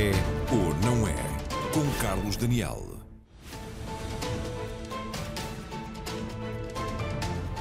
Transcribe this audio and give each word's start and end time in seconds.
É 0.00 0.12
ou 0.50 0.74
não 0.76 1.06
é? 1.06 1.14
Com 1.74 2.00
Carlos 2.00 2.34
Daniel. 2.34 2.86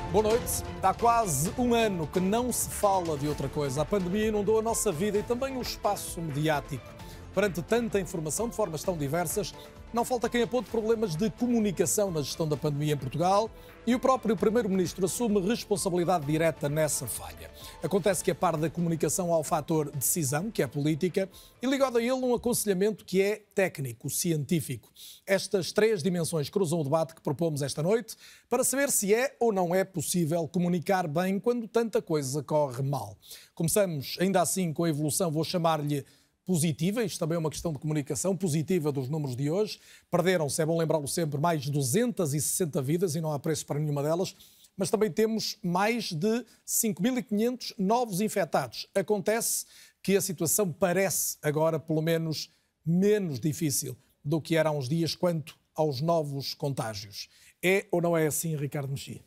Boa 0.10 0.24
noite. 0.24 0.64
Há 0.82 0.94
quase 0.94 1.52
um 1.58 1.74
ano 1.74 2.08
que 2.08 2.22
não 2.22 2.50
se 2.54 2.70
fala 2.70 3.18
de 3.18 3.28
outra 3.28 3.50
coisa. 3.50 3.82
A 3.82 3.86
pandemia 3.86 4.28
inundou 4.28 4.58
a 4.58 4.62
nossa 4.62 4.90
vida 4.90 5.18
e 5.18 5.24
também 5.24 5.58
o 5.58 5.62
espaço 5.62 6.22
mediático. 6.22 6.88
Perante 7.36 7.62
tanta 7.62 8.00
informação 8.00 8.48
de 8.48 8.56
formas 8.56 8.84
tão 8.84 8.96
diversas, 8.96 9.54
não 9.92 10.06
falta 10.06 10.30
quem 10.30 10.44
aponte 10.44 10.70
problemas 10.70 11.16
de 11.16 11.30
comunicação 11.32 12.12
na 12.12 12.22
gestão 12.22 12.48
da 12.48 12.56
pandemia 12.56 12.94
em 12.94 12.98
Portugal 12.98 13.50
e 13.88 13.96
o 13.96 14.00
próprio 14.00 14.38
Primeiro-Ministro 14.38 15.06
assume 15.06 15.42
responsabilidade 15.42 16.26
direta 16.26 16.70
nessa 16.70 17.08
falha. 17.08 17.50
Acontece 17.82 18.24
que, 18.24 18.30
a 18.30 18.36
par 18.36 18.56
da 18.56 18.70
comunicação, 18.70 19.34
há 19.34 19.40
o 19.40 19.44
fator 19.44 19.90
decisão, 19.90 20.52
que 20.52 20.62
é 20.62 20.68
política, 20.68 21.28
e 21.60 21.66
ligado 21.66 21.98
a 21.98 22.02
ele 22.02 22.12
um 22.12 22.36
aconselhamento 22.36 23.04
que 23.04 23.20
é 23.20 23.42
técnico, 23.56 24.08
científico. 24.08 24.92
Estas 25.26 25.72
três 25.72 26.04
dimensões 26.04 26.52
cruzam 26.52 26.82
o 26.82 26.84
debate 26.84 27.16
que 27.16 27.22
propomos 27.22 27.64
esta 27.64 27.82
noite 27.82 28.16
para 28.48 28.64
saber 28.64 28.92
se 28.92 29.12
é 29.12 29.36
ou 29.40 29.52
não 29.52 29.74
é 29.74 29.84
possível 29.84 30.48
comunicar 30.48 31.08
bem 31.08 31.40
quando 31.40 31.68
tanta 31.68 32.00
coisa 32.00 32.44
corre 32.44 32.84
mal. 32.84 33.18
Começamos, 33.56 34.18
ainda 34.20 34.40
assim, 34.40 34.72
com 34.72 34.84
a 34.84 34.90
evolução, 34.90 35.32
vou 35.32 35.44
chamar-lhe 35.44 36.06
positiva, 36.50 37.04
isto 37.04 37.20
também 37.20 37.36
é 37.36 37.38
uma 37.38 37.52
questão 37.52 37.72
de 37.72 37.78
comunicação 37.78 38.36
positiva 38.36 38.92
dos 38.92 39.08
números 39.08 39.36
de 39.36 39.52
hoje. 39.52 39.80
Perderam-se, 40.10 40.60
é 40.60 40.66
bom 40.66 40.80
lembrá-lo 40.80 41.08
sempre, 41.08 41.40
mais 41.40 41.62
de 41.62 41.70
260 41.70 42.82
vidas 42.82 43.14
e 43.14 43.22
não 43.22 43.32
há 43.32 43.38
preço 43.38 43.68
para 43.68 43.78
nenhuma 43.78 44.02
delas, 44.02 44.36
mas 44.76 44.90
também 44.90 45.12
temos 45.12 45.60
mais 45.62 46.12
de 46.12 46.44
5.500 46.66 47.76
novos 47.78 48.20
infectados. 48.20 48.88
Acontece 48.96 49.68
que 50.02 50.18
a 50.18 50.22
situação 50.22 50.74
parece 50.74 51.38
agora, 51.44 51.80
pelo 51.80 52.02
menos, 52.02 52.52
menos 52.84 53.40
difícil 53.40 53.96
do 54.26 54.42
que 54.42 54.56
era 54.56 54.70
há 54.70 54.72
uns 54.72 54.90
dias 54.90 55.14
quanto 55.14 55.56
aos 55.76 56.02
novos 56.02 56.56
contágios. 56.56 57.30
É 57.62 57.86
ou 57.92 58.02
não 58.02 58.18
é 58.18 58.26
assim, 58.26 58.56
Ricardo 58.56 58.90
Mexia? 58.90 59.22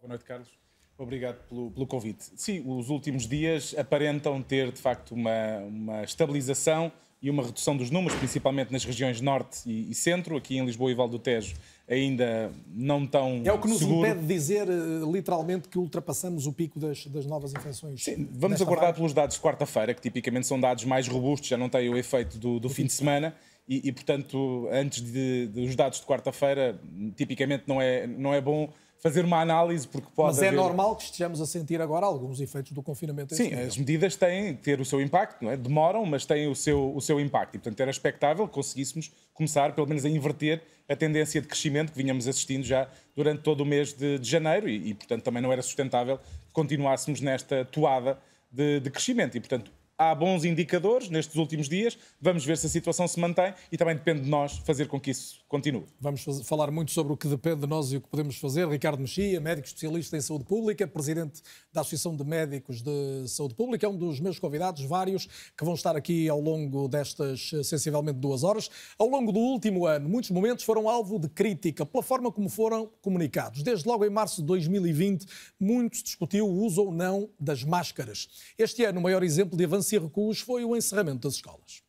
Boa 0.00 0.10
noite, 0.10 0.24
Carlos. 0.24 0.65
Obrigado 0.98 1.36
pelo, 1.48 1.70
pelo, 1.70 1.86
convite. 1.86 2.24
Sim, 2.36 2.62
os 2.66 2.88
últimos 2.88 3.26
dias 3.26 3.74
aparentam 3.76 4.42
ter, 4.42 4.72
de 4.72 4.80
facto, 4.80 5.12
uma, 5.14 5.58
uma 5.66 6.02
estabilização 6.02 6.90
e 7.20 7.28
uma 7.28 7.42
redução 7.42 7.76
dos 7.76 7.90
números, 7.90 8.16
principalmente 8.18 8.72
nas 8.72 8.84
regiões 8.84 9.20
norte 9.20 9.60
e, 9.66 9.90
e, 9.90 9.94
centro. 9.94 10.36
Aqui 10.36 10.56
em 10.56 10.64
Lisboa 10.64 10.90
e 10.90 10.94
Val 10.94 11.08
do 11.08 11.18
Tejo 11.18 11.54
ainda 11.88 12.50
não 12.68 13.06
tão 13.06 13.42
É 13.44 13.52
o 13.52 13.60
que 13.60 13.68
nos 13.68 13.78
seguro. 13.78 14.00
impede 14.00 14.20
de 14.20 14.26
dizer, 14.26 14.68
eh, 14.68 14.72
literalmente, 15.10 15.68
que 15.68 15.78
ultrapassamos 15.78 16.46
o 16.46 16.52
pico 16.52 16.80
das, 16.80 17.06
das 17.06 17.26
novas 17.26 17.52
infecções. 17.52 18.02
Sim, 18.02 18.28
vamos 18.32 18.60
aguardar 18.60 18.94
pelos 18.94 19.12
dados 19.12 19.36
de 19.36 19.42
quarta-feira, 19.42 19.94
que 19.94 20.00
tipicamente 20.00 20.46
são 20.46 20.58
dados 20.58 20.84
mais 20.84 21.06
robustos, 21.08 21.48
já 21.48 21.56
não 21.56 21.68
têm 21.68 21.88
o 21.88 21.96
efeito 21.96 22.38
do, 22.38 22.58
do 22.58 22.68
fim 22.68 22.86
de 22.86 22.92
semana. 22.92 23.34
E, 23.68 23.88
e 23.88 23.92
portanto, 23.92 24.68
antes 24.70 25.02
de, 25.02 25.48
dos 25.48 25.74
dados 25.74 26.00
de 26.00 26.06
quarta-feira, 26.06 26.78
tipicamente 27.16 27.64
não 27.66 27.82
é, 27.82 28.06
não 28.06 28.32
é 28.32 28.40
bom 28.40 28.72
fazer 29.06 29.24
uma 29.24 29.40
análise, 29.40 29.86
porque 29.86 30.08
pode 30.14 30.34
Mas 30.34 30.42
é 30.42 30.48
haver... 30.48 30.56
normal 30.56 30.96
que 30.96 31.04
estejamos 31.04 31.40
a 31.40 31.46
sentir 31.46 31.80
agora 31.80 32.04
alguns 32.04 32.40
efeitos 32.40 32.72
do 32.72 32.82
confinamento. 32.82 33.36
Sim, 33.36 33.54
as 33.54 33.76
medidas 33.76 34.16
têm 34.16 34.56
que 34.56 34.62
ter 34.62 34.80
o 34.80 34.84
seu 34.84 35.00
impacto, 35.00 35.44
não 35.44 35.52
é? 35.52 35.56
demoram, 35.56 36.04
mas 36.04 36.26
têm 36.26 36.48
o 36.48 36.56
seu, 36.56 36.92
o 36.94 37.00
seu 37.00 37.20
impacto. 37.20 37.54
E, 37.54 37.58
portanto, 37.58 37.80
era 37.80 37.90
expectável 37.90 38.48
que 38.48 38.54
conseguíssemos 38.54 39.12
começar, 39.32 39.72
pelo 39.74 39.86
menos, 39.86 40.04
a 40.04 40.08
inverter 40.08 40.60
a 40.88 40.96
tendência 40.96 41.40
de 41.40 41.46
crescimento 41.46 41.92
que 41.92 41.98
vinhamos 41.98 42.26
assistindo 42.26 42.64
já 42.64 42.88
durante 43.14 43.42
todo 43.42 43.60
o 43.60 43.64
mês 43.64 43.92
de, 43.92 44.18
de 44.18 44.28
janeiro 44.28 44.68
e, 44.68 44.90
e, 44.90 44.94
portanto, 44.94 45.22
também 45.22 45.40
não 45.40 45.52
era 45.52 45.62
sustentável 45.62 46.18
que 46.18 46.52
continuássemos 46.52 47.20
nesta 47.20 47.64
toada 47.64 48.18
de, 48.50 48.80
de 48.80 48.90
crescimento. 48.90 49.36
E, 49.36 49.40
portanto, 49.40 49.70
há 49.98 50.14
bons 50.14 50.44
indicadores 50.44 51.08
nestes 51.08 51.36
últimos 51.36 51.68
dias. 51.68 51.98
Vamos 52.20 52.44
ver 52.44 52.56
se 52.58 52.66
a 52.66 52.68
situação 52.68 53.08
se 53.08 53.18
mantém 53.18 53.54
e 53.72 53.76
também 53.76 53.96
depende 53.96 54.22
de 54.22 54.28
nós 54.28 54.58
fazer 54.58 54.88
com 54.88 55.00
que 55.00 55.10
isso 55.10 55.40
continue. 55.48 55.84
Vamos 56.00 56.24
falar 56.44 56.70
muito 56.70 56.90
sobre 56.90 57.12
o 57.12 57.16
que 57.16 57.28
depende 57.28 57.62
de 57.62 57.66
nós 57.66 57.92
e 57.92 57.96
o 57.96 58.00
que 58.00 58.08
podemos 58.08 58.36
fazer. 58.36 58.68
Ricardo 58.68 59.00
Mexia, 59.00 59.40
médico 59.40 59.66
especialista 59.66 60.16
em 60.16 60.20
saúde 60.20 60.44
pública, 60.44 60.86
presidente 60.86 61.42
da 61.72 61.80
Associação 61.80 62.14
de 62.14 62.24
Médicos 62.24 62.82
de 62.82 63.28
Saúde 63.28 63.54
Pública, 63.54 63.86
é 63.86 63.88
um 63.88 63.96
dos 63.96 64.20
meus 64.20 64.38
convidados, 64.38 64.84
vários 64.84 65.26
que 65.56 65.64
vão 65.64 65.74
estar 65.74 65.96
aqui 65.96 66.28
ao 66.28 66.40
longo 66.40 66.88
destas 66.88 67.50
sensivelmente 67.64 68.18
duas 68.18 68.44
horas. 68.44 68.70
Ao 68.98 69.08
longo 69.08 69.32
do 69.32 69.38
último 69.38 69.86
ano, 69.86 70.08
muitos 70.08 70.30
momentos 70.30 70.64
foram 70.64 70.88
alvo 70.88 71.18
de 71.18 71.28
crítica 71.28 71.86
pela 71.86 72.02
forma 72.02 72.30
como 72.30 72.48
foram 72.48 72.90
comunicados. 73.00 73.62
Desde 73.62 73.88
logo 73.88 74.04
em 74.04 74.10
março 74.10 74.40
de 74.40 74.46
2020, 74.46 75.26
muito 75.58 75.96
se 75.96 76.02
discutiu 76.02 76.46
o 76.46 76.64
uso 76.64 76.82
ou 76.82 76.92
não 76.92 77.30
das 77.38 77.64
máscaras. 77.64 78.28
Este 78.58 78.84
ano, 78.84 79.00
o 79.00 79.02
maior 79.02 79.22
exemplo 79.22 79.56
de 79.56 79.64
avanço 79.64 79.85
e 79.92 79.98
recuos 79.98 80.40
foi 80.40 80.64
o 80.64 80.76
encerramento 80.76 81.28
das 81.28 81.34
escolas. 81.34 81.86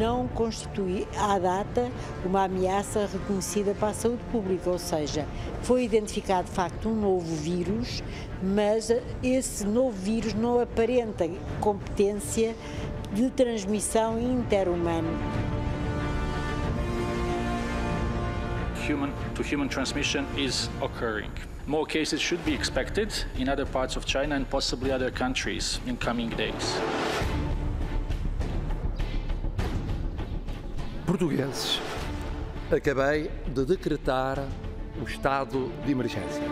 não 0.00 0.26
constitui 0.28 1.06
à 1.14 1.38
data 1.38 1.92
uma 2.24 2.44
ameaça 2.44 3.06
reconhecida 3.12 3.74
para 3.74 3.88
a 3.88 3.94
saúde 3.94 4.22
pública, 4.32 4.70
ou 4.70 4.78
seja, 4.78 5.26
foi 5.60 5.84
identificado 5.84 6.48
de 6.48 6.54
facto 6.54 6.88
um 6.88 6.94
novo 6.94 7.36
vírus, 7.36 8.02
mas 8.42 8.90
esse 9.22 9.66
novo 9.66 9.90
vírus 9.90 10.32
não 10.32 10.58
aparenta 10.58 11.28
competência 11.60 12.56
de 13.12 13.28
transmissão 13.30 14.18
interhumana. 14.18 15.10
Human 18.88 19.12
to 19.34 19.42
human 19.42 19.68
transmission 19.68 20.24
is 20.36 20.70
occurring. 20.80 21.30
More 21.70 21.86
cases 21.86 22.20
should 22.20 22.44
be 22.44 22.52
expected 22.52 23.14
in 23.38 23.48
other 23.48 23.64
parts 23.64 23.94
of 23.94 24.04
China 24.04 24.34
and 24.34 24.44
possibly 24.50 24.90
other 24.90 25.12
countries 25.12 25.78
in 25.86 25.96
coming 25.96 26.28
days. 26.30 26.80
portugueses, 31.06 31.80
acabei 32.72 33.30
de 33.46 33.64
decretar 33.64 34.38
o 35.00 35.04
estado 35.04 35.70
de 35.84 35.92
emergência. 35.92 36.42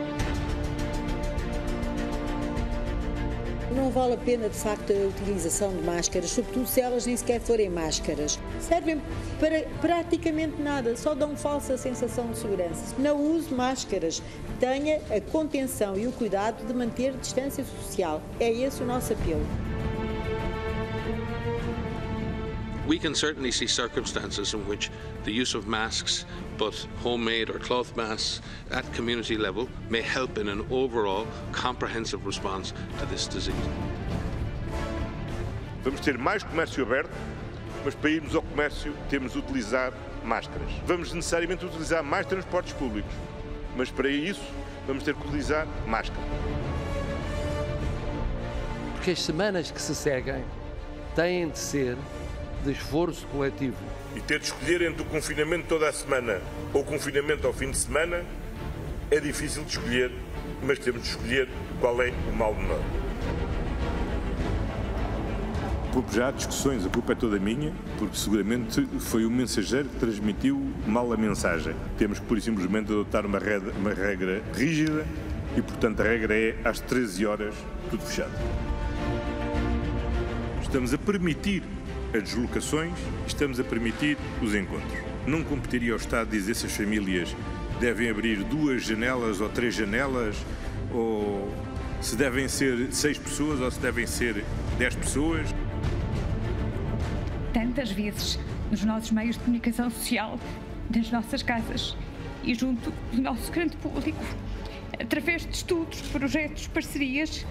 Não 3.74 3.90
vale 3.90 4.14
a 4.14 4.16
pena, 4.16 4.48
de 4.48 4.56
facto, 4.56 4.92
a 4.92 5.08
utilização 5.08 5.70
de 5.76 5.82
máscaras, 5.82 6.30
sobretudo 6.30 6.66
se 6.66 6.80
elas 6.80 7.06
nem 7.06 7.16
sequer 7.16 7.40
forem 7.40 7.68
máscaras. 7.68 8.38
Servem 8.60 9.00
para 9.38 9.62
praticamente 9.80 10.60
nada, 10.60 10.96
só 10.96 11.14
dão 11.14 11.36
falsa 11.36 11.76
sensação 11.76 12.30
de 12.30 12.38
segurança. 12.38 12.94
Não 12.98 13.20
use 13.20 13.52
máscaras, 13.52 14.22
tenha 14.58 15.00
a 15.10 15.20
contenção 15.20 15.96
e 15.96 16.06
o 16.06 16.12
cuidado 16.12 16.66
de 16.66 16.74
manter 16.74 17.12
distância 17.16 17.64
social. 17.64 18.22
É 18.38 18.50
esse 18.50 18.82
o 18.82 18.86
nosso 18.86 19.12
apelo. 19.12 19.46
we 22.88 22.98
can 22.98 23.14
certainly 23.14 23.50
see 23.52 23.66
circumstances 23.66 24.54
in 24.54 24.66
which 24.66 24.90
the 25.24 25.30
use 25.30 25.54
of 25.54 25.68
masks, 25.68 26.24
but 26.56 26.74
homemade 27.02 27.50
or 27.50 27.58
cloth 27.58 27.94
masks 27.96 28.40
at 28.70 28.90
community 28.94 29.36
level, 29.36 29.68
may 29.90 30.00
help 30.00 30.38
in 30.38 30.48
an 30.48 30.66
overall 30.70 31.26
comprehensive 31.52 32.24
response 32.24 32.72
to 32.98 33.04
this 33.06 33.28
disease. 33.28 33.54
Vamos 35.84 36.00
ter 36.00 36.16
mais 36.18 36.42
comércio 36.42 36.82
aberto, 36.82 37.10
mas 37.84 37.94
para 37.94 38.10
irmos 38.10 38.34
ao 38.34 38.42
comércio 38.42 38.94
temos 39.10 39.32
de 39.32 39.38
utilizar 39.38 39.92
máscaras. 40.24 40.70
Vamos 40.86 41.12
necessariamente 41.12 41.66
utilizar 41.66 42.02
mais 42.02 42.26
transportes 42.26 42.72
públicos, 42.72 43.12
mas 43.78 43.92
para 43.92 44.08
isso 44.08 44.42
vamos 44.88 45.04
ter 45.04 45.14
que 45.14 45.24
utilizar 45.24 45.64
máscara. 45.86 46.20
Porque 48.94 49.12
as 49.12 49.22
semanas 49.22 49.70
que 49.70 49.80
se 49.80 49.94
seguem 49.94 50.44
têm 51.14 51.48
de 51.48 51.58
ser 51.58 51.96
de 52.64 52.72
esforço 52.72 53.24
coletivo. 53.28 53.76
E 54.16 54.20
ter 54.20 54.40
de 54.40 54.46
escolher 54.46 54.82
entre 54.82 55.02
o 55.02 55.04
confinamento 55.04 55.68
toda 55.68 55.88
a 55.88 55.92
semana 55.92 56.42
ou 56.74 56.82
o 56.82 56.84
confinamento 56.84 57.46
ao 57.46 57.52
fim 57.52 57.70
de 57.70 57.78
semana 57.78 58.24
é 59.12 59.20
difícil 59.20 59.62
de 59.62 59.70
escolher, 59.70 60.10
mas 60.60 60.80
temos 60.80 61.02
de 61.02 61.10
escolher 61.10 61.48
qual 61.80 62.02
é 62.02 62.12
o 62.28 62.32
mal 62.34 62.52
menor. 62.52 62.82
Houve 65.98 66.14
já 66.14 66.30
discussões, 66.30 66.86
a 66.86 66.88
culpa 66.88 67.10
é 67.10 67.14
toda 67.16 67.40
minha, 67.40 67.72
porque 67.98 68.16
seguramente 68.16 68.86
foi 69.00 69.26
o 69.26 69.30
mensageiro 69.32 69.88
que 69.88 69.96
transmitiu 69.96 70.64
mal 70.86 71.12
a 71.12 71.16
mensagem. 71.16 71.74
Temos 71.98 72.20
que, 72.20 72.24
por 72.24 72.40
simplesmente, 72.40 72.92
adotar 72.92 73.26
uma 73.26 73.40
uma 73.76 73.92
regra 73.92 74.40
rígida 74.54 75.04
e, 75.56 75.60
portanto, 75.60 75.98
a 75.98 76.04
regra 76.04 76.38
é 76.38 76.56
às 76.64 76.78
13 76.78 77.26
horas, 77.26 77.54
tudo 77.90 78.04
fechado. 78.04 78.30
Estamos 80.62 80.94
a 80.94 80.98
permitir 80.98 81.64
as 82.14 82.22
deslocações, 82.22 82.94
estamos 83.26 83.58
a 83.58 83.64
permitir 83.64 84.16
os 84.40 84.54
encontros. 84.54 85.00
Não 85.26 85.42
competiria 85.42 85.94
ao 85.94 85.98
Estado 85.98 86.30
dizer 86.30 86.54
se 86.54 86.66
as 86.66 86.76
famílias 86.76 87.34
devem 87.80 88.08
abrir 88.08 88.44
duas 88.44 88.84
janelas 88.84 89.40
ou 89.40 89.48
três 89.48 89.74
janelas, 89.74 90.36
ou 90.92 91.52
se 92.00 92.14
devem 92.14 92.46
ser 92.46 92.92
seis 92.92 93.18
pessoas 93.18 93.60
ou 93.60 93.68
se 93.68 93.80
devem 93.80 94.06
ser 94.06 94.44
dez 94.78 94.94
pessoas. 94.94 95.52
Tantas 97.52 97.90
vezes 97.90 98.38
nos 98.70 98.84
nossos 98.84 99.10
meios 99.10 99.36
de 99.36 99.42
comunicação 99.42 99.90
social, 99.90 100.38
nas 100.94 101.10
nossas 101.10 101.42
casas 101.42 101.96
e 102.44 102.54
junto 102.54 102.90
do 103.12 103.22
nosso 103.22 103.50
grande 103.50 103.76
público, 103.76 104.22
através 105.00 105.46
de 105.46 105.54
estudos, 105.54 106.00
projetos, 106.02 106.66
parcerias, 106.66 107.46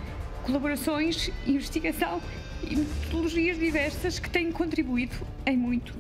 colaborações, 0.45 1.29
investigação 1.45 2.21
e 2.63 2.75
metodologias 2.75 3.57
diversas 3.57 4.19
que 4.19 4.29
têm 4.29 4.51
contribuído 4.51 5.15
em 5.45 5.57
muito 5.57 5.93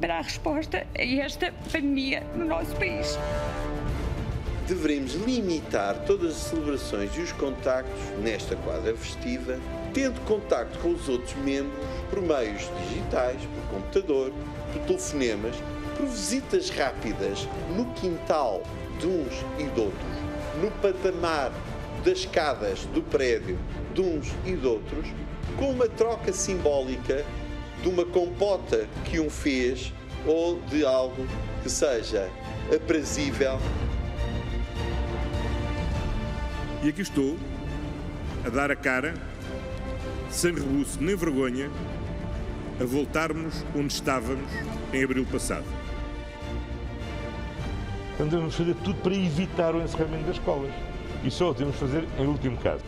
para 0.00 0.18
a 0.18 0.22
resposta 0.22 0.86
a 0.96 1.02
esta 1.02 1.52
pandemia 1.72 2.22
no 2.34 2.44
nosso 2.44 2.74
país. 2.76 3.18
Devemos 4.68 5.14
limitar 5.14 6.04
todas 6.04 6.32
as 6.32 6.42
celebrações 6.42 7.16
e 7.16 7.20
os 7.20 7.32
contactos 7.32 8.02
nesta 8.20 8.56
quadra 8.56 8.96
festiva, 8.96 9.58
tendo 9.94 10.20
contacto 10.22 10.78
com 10.80 10.90
os 10.90 11.08
outros 11.08 11.34
membros 11.36 11.72
por 12.10 12.20
meios 12.20 12.70
digitais, 12.88 13.40
por 13.40 13.78
computador, 13.78 14.32
por 14.72 14.82
telefonemas, 14.82 15.56
por 15.96 16.06
visitas 16.06 16.70
rápidas 16.70 17.48
no 17.76 17.86
quintal 17.94 18.62
de 19.00 19.06
uns 19.06 19.32
e 19.58 19.64
de 19.64 19.80
outros, 19.80 20.16
no 20.60 20.70
patamar 20.82 21.52
das 22.04 22.18
escadas 22.18 22.86
do 22.86 23.02
prédio 23.02 23.58
de 23.94 24.00
uns 24.00 24.28
e 24.44 24.54
de 24.54 24.66
outros, 24.66 25.06
com 25.58 25.70
uma 25.70 25.88
troca 25.88 26.32
simbólica 26.32 27.24
de 27.82 27.88
uma 27.88 28.04
compota 28.04 28.86
que 29.04 29.20
um 29.20 29.30
fez 29.30 29.92
ou 30.26 30.60
de 30.62 30.84
algo 30.84 31.26
que 31.62 31.70
seja 31.70 32.28
aprazível. 32.74 33.58
E 36.82 36.88
aqui 36.88 37.00
estou, 37.00 37.36
a 38.44 38.48
dar 38.48 38.70
a 38.70 38.76
cara, 38.76 39.14
sem 40.30 40.54
rebuço 40.54 40.98
nem 41.00 41.16
vergonha, 41.16 41.70
a 42.80 42.84
voltarmos 42.84 43.64
onde 43.74 43.92
estávamos 43.92 44.50
em 44.92 45.02
abril 45.02 45.26
passado. 45.26 45.64
Portanto, 48.10 48.30
devemos 48.30 48.54
fazer 48.54 48.74
tudo 48.76 49.00
para 49.02 49.14
evitar 49.14 49.74
o 49.74 49.82
encerramento 49.82 50.24
das 50.24 50.36
escolas. 50.36 50.72
E 51.24 51.30
só 51.30 51.50
o 51.50 51.52
devemos 51.52 51.76
fazer 51.76 52.04
em 52.18 52.26
último 52.26 52.56
caso. 52.58 52.84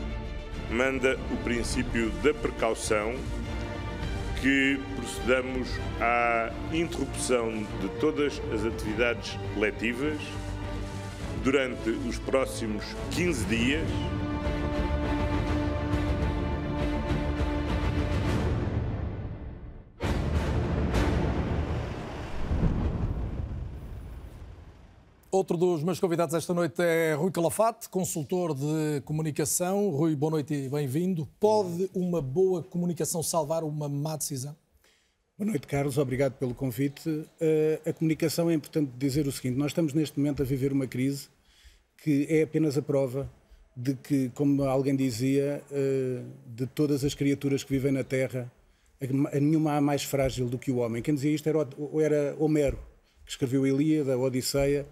Manda 0.70 1.18
o 1.32 1.36
princípio 1.38 2.10
da 2.22 2.32
precaução 2.32 3.14
que 4.40 4.80
procedamos 4.96 5.68
à 6.00 6.50
interrupção 6.72 7.50
de 7.80 7.88
todas 8.00 8.40
as 8.52 8.64
atividades 8.64 9.36
letivas 9.56 10.18
durante 11.42 11.90
os 11.90 12.18
próximos 12.18 12.84
15 13.10 13.44
dias. 13.46 13.88
Outro 25.50 25.66
dos 25.66 25.82
meus 25.82 25.98
convidados 25.98 26.34
esta 26.34 26.52
noite 26.52 26.82
é 26.82 27.14
Rui 27.14 27.30
Calafate, 27.30 27.88
consultor 27.88 28.54
de 28.54 29.00
comunicação. 29.06 29.88
Rui, 29.88 30.14
boa 30.14 30.32
noite 30.32 30.52
e 30.52 30.68
bem-vindo. 30.68 31.26
Pode 31.40 31.88
uma 31.94 32.20
boa 32.20 32.62
comunicação 32.62 33.22
salvar 33.22 33.64
uma 33.64 33.88
má 33.88 34.14
decisão? 34.14 34.54
Boa 35.38 35.50
noite, 35.50 35.66
Carlos. 35.66 35.96
Obrigado 35.96 36.34
pelo 36.34 36.54
convite. 36.54 37.08
Uh, 37.08 37.88
a 37.88 37.94
comunicação 37.94 38.50
é 38.50 38.52
importante 38.52 38.92
dizer 38.98 39.26
o 39.26 39.32
seguinte: 39.32 39.56
nós 39.56 39.70
estamos 39.70 39.94
neste 39.94 40.18
momento 40.18 40.42
a 40.42 40.44
viver 40.44 40.70
uma 40.70 40.86
crise 40.86 41.28
que 41.96 42.26
é 42.28 42.42
apenas 42.42 42.76
a 42.76 42.82
prova 42.82 43.26
de 43.74 43.94
que, 43.94 44.28
como 44.34 44.64
alguém 44.64 44.94
dizia, 44.94 45.64
uh, 45.70 46.26
de 46.46 46.66
todas 46.66 47.02
as 47.04 47.14
criaturas 47.14 47.64
que 47.64 47.70
vivem 47.70 47.90
na 47.90 48.04
Terra, 48.04 48.52
a 49.32 49.40
nenhuma 49.40 49.78
há 49.78 49.80
mais 49.80 50.02
frágil 50.02 50.46
do 50.46 50.58
que 50.58 50.70
o 50.70 50.76
homem. 50.76 51.00
Quem 51.02 51.14
dizia 51.14 51.34
isto 51.34 51.48
era, 51.48 51.66
era 52.02 52.36
Homero, 52.38 52.78
que 53.24 53.30
escreveu 53.30 53.64
a 53.64 53.68
Ilíada, 53.68 54.12
a 54.12 54.18
Odisseia, 54.18 54.86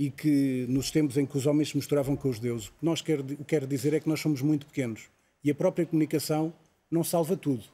e 0.00 0.10
que 0.10 0.64
nos 0.66 0.90
tempos 0.90 1.18
em 1.18 1.26
que 1.26 1.36
os 1.36 1.44
homens 1.44 1.68
se 1.68 1.76
misturavam 1.76 2.16
com 2.16 2.30
os 2.30 2.38
deuses. 2.38 2.68
O 2.68 2.70
que 2.70 2.84
nós 2.86 3.02
quer, 3.02 3.22
quer 3.46 3.66
dizer 3.66 3.92
é 3.92 4.00
que 4.00 4.08
nós 4.08 4.18
somos 4.18 4.40
muito 4.40 4.64
pequenos 4.64 5.10
e 5.44 5.50
a 5.50 5.54
própria 5.54 5.84
comunicação 5.84 6.54
não 6.90 7.04
salva 7.04 7.36
tudo. 7.36 7.64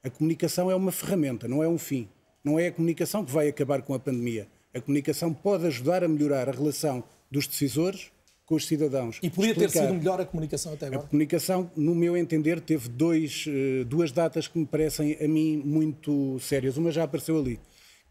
A 0.00 0.08
comunicação 0.08 0.70
é 0.70 0.76
uma 0.76 0.92
ferramenta, 0.92 1.48
não 1.48 1.60
é 1.60 1.66
um 1.66 1.76
fim. 1.76 2.08
Não 2.44 2.56
é 2.56 2.68
a 2.68 2.72
comunicação 2.72 3.24
que 3.24 3.32
vai 3.32 3.48
acabar 3.48 3.82
com 3.82 3.94
a 3.94 3.98
pandemia. 3.98 4.46
A 4.72 4.80
comunicação 4.80 5.34
pode 5.34 5.66
ajudar 5.66 6.04
a 6.04 6.08
melhorar 6.08 6.48
a 6.48 6.52
relação 6.52 7.02
dos 7.28 7.48
decisores 7.48 8.12
com 8.46 8.54
os 8.54 8.64
cidadãos. 8.64 9.18
E 9.20 9.28
podia 9.28 9.52
ter 9.52 9.68
sido 9.68 9.92
melhor 9.92 10.20
a 10.20 10.24
comunicação 10.24 10.74
até 10.74 10.86
agora? 10.86 11.02
A 11.02 11.06
comunicação, 11.08 11.68
no 11.74 11.96
meu 11.96 12.16
entender, 12.16 12.60
teve 12.60 12.88
dois, 12.88 13.44
eh, 13.48 13.82
duas 13.84 14.12
datas 14.12 14.46
que 14.46 14.56
me 14.56 14.66
parecem 14.66 15.16
a 15.20 15.26
mim 15.26 15.60
muito 15.64 16.38
sérias. 16.38 16.76
Uma 16.76 16.92
já 16.92 17.02
apareceu 17.02 17.36
ali, 17.36 17.56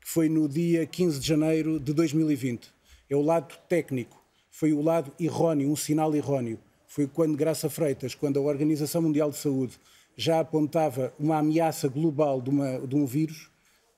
que 0.02 0.10
foi 0.10 0.28
no 0.28 0.50
dia 0.50 0.86
15 0.86 1.22
de 1.22 1.28
janeiro 1.28 1.80
de 1.80 1.94
2020 1.94 2.81
é 3.12 3.16
o 3.16 3.22
lado 3.22 3.54
técnico, 3.68 4.18
foi 4.50 4.72
o 4.72 4.82
lado 4.82 5.12
erróneo, 5.20 5.70
um 5.70 5.76
sinal 5.76 6.16
erróneo. 6.16 6.58
Foi 6.88 7.06
quando 7.06 7.36
Graça 7.36 7.70
Freitas, 7.70 8.16
quando 8.16 8.40
a 8.40 8.42
Organização 8.42 9.02
Mundial 9.02 9.30
de 9.30 9.38
Saúde 9.38 9.78
já 10.16 10.40
apontava 10.40 11.14
uma 11.20 11.38
ameaça 11.38 11.90
global 11.90 12.42
de, 12.42 12.50
uma, 12.50 12.80
de 12.80 12.96
um 12.96 13.06
vírus, 13.06 13.50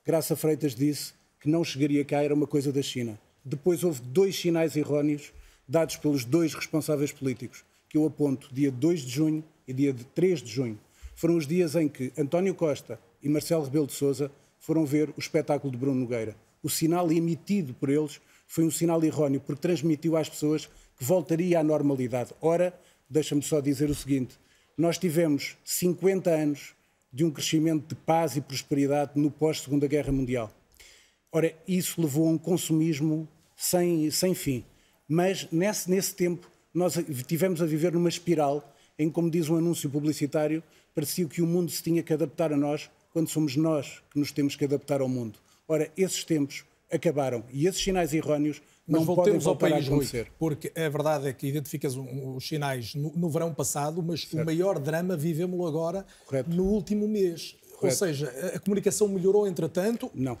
Graça 0.04 0.34
Freitas 0.34 0.74
disse 0.74 1.12
que 1.40 1.48
não 1.48 1.62
chegaria 1.62 2.04
cá, 2.04 2.24
era 2.24 2.34
uma 2.34 2.46
coisa 2.46 2.72
da 2.72 2.82
China. 2.82 3.16
Depois 3.44 3.84
houve 3.84 4.00
dois 4.00 4.36
sinais 4.36 4.76
erróneos 4.76 5.32
dados 5.68 5.96
pelos 5.96 6.24
dois 6.24 6.52
responsáveis 6.52 7.12
políticos, 7.12 7.64
que 7.88 7.96
eu 7.96 8.04
aponto, 8.06 8.52
dia 8.52 8.72
2 8.72 9.00
de 9.00 9.10
junho 9.12 9.44
e 9.66 9.72
dia 9.72 9.94
3 10.14 10.42
de 10.42 10.50
junho. 10.50 10.78
Foram 11.14 11.36
os 11.36 11.46
dias 11.46 11.76
em 11.76 11.88
que 11.88 12.12
António 12.18 12.54
Costa 12.54 12.98
e 13.22 13.28
Marcelo 13.28 13.62
Rebelo 13.62 13.86
de 13.86 13.92
Sousa 13.92 14.28
foram 14.58 14.84
ver 14.84 15.10
o 15.10 15.20
espetáculo 15.20 15.70
de 15.70 15.78
Bruno 15.78 16.00
Nogueira. 16.00 16.34
O 16.62 16.68
sinal 16.68 17.12
emitido 17.12 17.74
por 17.74 17.88
eles 17.88 18.20
foi 18.46 18.64
um 18.64 18.70
sinal 18.70 19.02
erróneo, 19.02 19.40
porque 19.40 19.60
transmitiu 19.60 20.16
às 20.16 20.28
pessoas 20.28 20.66
que 20.96 21.04
voltaria 21.04 21.58
à 21.58 21.64
normalidade. 21.64 22.32
Ora, 22.40 22.78
deixa-me 23.08 23.42
só 23.42 23.60
dizer 23.60 23.90
o 23.90 23.94
seguinte: 23.94 24.38
nós 24.76 24.98
tivemos 24.98 25.56
50 25.64 26.30
anos 26.30 26.74
de 27.12 27.24
um 27.24 27.30
crescimento 27.30 27.88
de 27.88 27.94
paz 27.94 28.36
e 28.36 28.40
prosperidade 28.40 29.12
no 29.14 29.30
pós-Segunda 29.30 29.86
Guerra 29.86 30.12
Mundial. 30.12 30.52
Ora, 31.30 31.54
isso 31.66 32.00
levou 32.00 32.28
a 32.28 32.30
um 32.30 32.38
consumismo 32.38 33.28
sem, 33.56 34.10
sem 34.10 34.34
fim. 34.34 34.64
Mas 35.08 35.48
nesse, 35.50 35.90
nesse 35.90 36.14
tempo 36.14 36.50
nós 36.72 36.94
tivemos 37.26 37.62
a 37.62 37.66
viver 37.66 37.92
numa 37.92 38.08
espiral 38.08 38.74
em, 38.98 39.10
como 39.10 39.30
diz 39.30 39.48
um 39.48 39.56
anúncio 39.56 39.90
publicitário, 39.90 40.62
parecia 40.94 41.26
que 41.26 41.42
o 41.42 41.46
mundo 41.46 41.70
se 41.70 41.82
tinha 41.82 42.02
que 42.02 42.12
adaptar 42.12 42.52
a 42.52 42.56
nós 42.56 42.90
quando 43.12 43.28
somos 43.28 43.56
nós 43.56 44.02
que 44.10 44.18
nos 44.18 44.32
temos 44.32 44.56
que 44.56 44.64
adaptar 44.64 45.00
ao 45.00 45.08
mundo. 45.08 45.38
Ora, 45.66 45.90
esses 45.96 46.24
tempos 46.24 46.64
acabaram. 46.94 47.44
E 47.50 47.66
esses 47.66 47.82
sinais 47.82 48.12
erróneos 48.12 48.62
não 48.86 49.04
mas 49.04 49.16
podem 49.16 49.38
voltar 49.38 49.66
ao 49.66 49.72
país. 49.72 49.88
Rui, 49.88 50.26
porque 50.38 50.72
a 50.76 50.88
verdade 50.88 51.28
é 51.28 51.32
que 51.32 51.46
identificas 51.46 51.96
os 51.96 52.46
sinais 52.46 52.94
no, 52.94 53.12
no 53.16 53.28
verão 53.30 53.52
passado, 53.52 54.02
mas 54.02 54.22
certo. 54.22 54.42
o 54.42 54.44
maior 54.44 54.78
drama 54.78 55.16
vivemos-lo 55.16 55.66
agora 55.66 56.06
Correto. 56.26 56.50
no 56.50 56.64
último 56.64 57.08
mês. 57.08 57.56
Correto. 57.78 57.86
Ou 57.86 57.90
seja, 57.90 58.28
a 58.54 58.58
comunicação 58.58 59.08
melhorou 59.08 59.46
entretanto? 59.46 60.10
Não. 60.14 60.38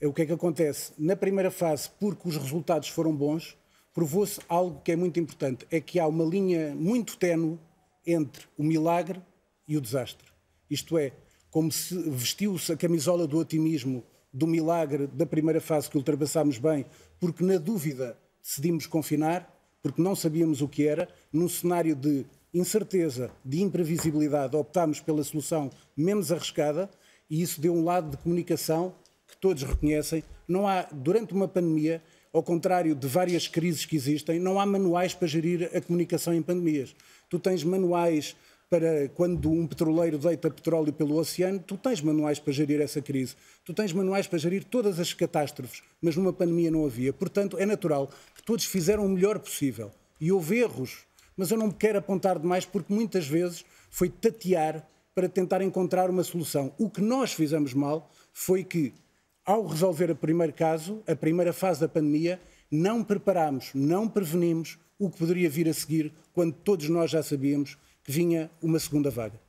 É 0.00 0.06
o 0.06 0.12
que 0.12 0.22
é 0.22 0.26
que 0.26 0.32
acontece? 0.32 0.92
Na 0.98 1.14
primeira 1.14 1.50
fase, 1.50 1.88
porque 2.00 2.28
os 2.28 2.36
resultados 2.36 2.88
foram 2.88 3.14
bons, 3.14 3.56
provou-se 3.94 4.40
algo 4.48 4.80
que 4.82 4.92
é 4.92 4.96
muito 4.96 5.20
importante, 5.20 5.66
é 5.70 5.80
que 5.80 6.00
há 6.00 6.06
uma 6.06 6.24
linha 6.24 6.74
muito 6.74 7.16
ténue 7.16 7.58
entre 8.06 8.46
o 8.58 8.64
milagre 8.64 9.22
e 9.68 9.76
o 9.76 9.80
desastre. 9.80 10.26
Isto 10.68 10.98
é, 10.98 11.12
como 11.50 11.70
se 11.70 11.96
vestiu-se 12.10 12.72
a 12.72 12.76
camisola 12.76 13.26
do 13.26 13.38
otimismo 13.38 14.04
do 14.34 14.48
milagre 14.48 15.06
da 15.06 15.24
primeira 15.24 15.60
fase 15.60 15.88
que 15.88 15.96
ultrapassámos 15.96 16.58
bem, 16.58 16.84
porque 17.20 17.44
na 17.44 17.56
dúvida 17.56 18.18
decidimos 18.42 18.84
confinar, 18.84 19.48
porque 19.80 20.02
não 20.02 20.16
sabíamos 20.16 20.60
o 20.60 20.68
que 20.68 20.86
era, 20.88 21.08
num 21.32 21.48
cenário 21.48 21.94
de 21.94 22.26
incerteza, 22.52 23.30
de 23.44 23.62
imprevisibilidade, 23.62 24.56
optámos 24.56 24.98
pela 25.00 25.22
solução 25.22 25.70
menos 25.96 26.32
arriscada 26.32 26.90
e 27.30 27.40
isso 27.40 27.60
deu 27.60 27.72
um 27.72 27.84
lado 27.84 28.10
de 28.10 28.16
comunicação 28.16 28.94
que 29.28 29.36
todos 29.36 29.62
reconhecem. 29.62 30.24
Não 30.48 30.66
há, 30.66 30.82
durante 30.92 31.32
uma 31.32 31.46
pandemia, 31.46 32.02
ao 32.32 32.42
contrário 32.42 32.94
de 32.94 33.06
várias 33.06 33.46
crises 33.46 33.86
que 33.86 33.94
existem, 33.94 34.40
não 34.40 34.58
há 34.58 34.66
manuais 34.66 35.14
para 35.14 35.28
gerir 35.28 35.70
a 35.74 35.80
comunicação 35.80 36.34
em 36.34 36.42
pandemias. 36.42 36.94
Tu 37.30 37.38
tens 37.38 37.62
manuais 37.62 38.36
para 38.74 39.08
quando 39.10 39.52
um 39.52 39.68
petroleiro 39.68 40.18
deita 40.18 40.50
petróleo 40.50 40.92
pelo 40.92 41.16
oceano, 41.16 41.60
tu 41.60 41.76
tens 41.76 42.00
manuais 42.00 42.40
para 42.40 42.52
gerir 42.52 42.80
essa 42.80 43.00
crise, 43.00 43.36
tu 43.64 43.72
tens 43.72 43.92
manuais 43.92 44.26
para 44.26 44.36
gerir 44.36 44.64
todas 44.64 44.98
as 44.98 45.14
catástrofes, 45.14 45.80
mas 46.02 46.16
numa 46.16 46.32
pandemia 46.32 46.72
não 46.72 46.84
havia. 46.84 47.12
Portanto, 47.12 47.56
é 47.56 47.64
natural 47.64 48.10
que 48.34 48.42
todos 48.42 48.64
fizeram 48.64 49.06
o 49.06 49.08
melhor 49.08 49.38
possível. 49.38 49.92
E 50.20 50.32
houve 50.32 50.58
erros, 50.58 51.04
mas 51.36 51.52
eu 51.52 51.56
não 51.56 51.70
quero 51.70 52.00
apontar 52.00 52.36
demais 52.36 52.64
porque 52.64 52.92
muitas 52.92 53.28
vezes 53.28 53.64
foi 53.90 54.08
tatear 54.08 54.84
para 55.14 55.28
tentar 55.28 55.62
encontrar 55.62 56.10
uma 56.10 56.24
solução. 56.24 56.74
O 56.76 56.90
que 56.90 57.00
nós 57.00 57.32
fizemos 57.32 57.74
mal 57.74 58.10
foi 58.32 58.64
que, 58.64 58.92
ao 59.46 59.64
resolver 59.64 60.10
o 60.10 60.16
primeiro 60.16 60.52
caso, 60.52 61.00
a 61.06 61.14
primeira 61.14 61.52
fase 61.52 61.78
da 61.78 61.86
pandemia, 61.86 62.40
não 62.68 63.04
preparámos, 63.04 63.70
não 63.72 64.08
prevenimos 64.08 64.78
o 64.98 65.08
que 65.08 65.18
poderia 65.18 65.48
vir 65.48 65.68
a 65.68 65.72
seguir, 65.72 66.12
quando 66.32 66.54
todos 66.54 66.88
nós 66.88 67.12
já 67.12 67.22
sabíamos 67.22 67.78
que 68.04 68.12
vinha 68.12 68.50
uma 68.62 68.78
segunda 68.78 69.10
vaga. 69.10 69.40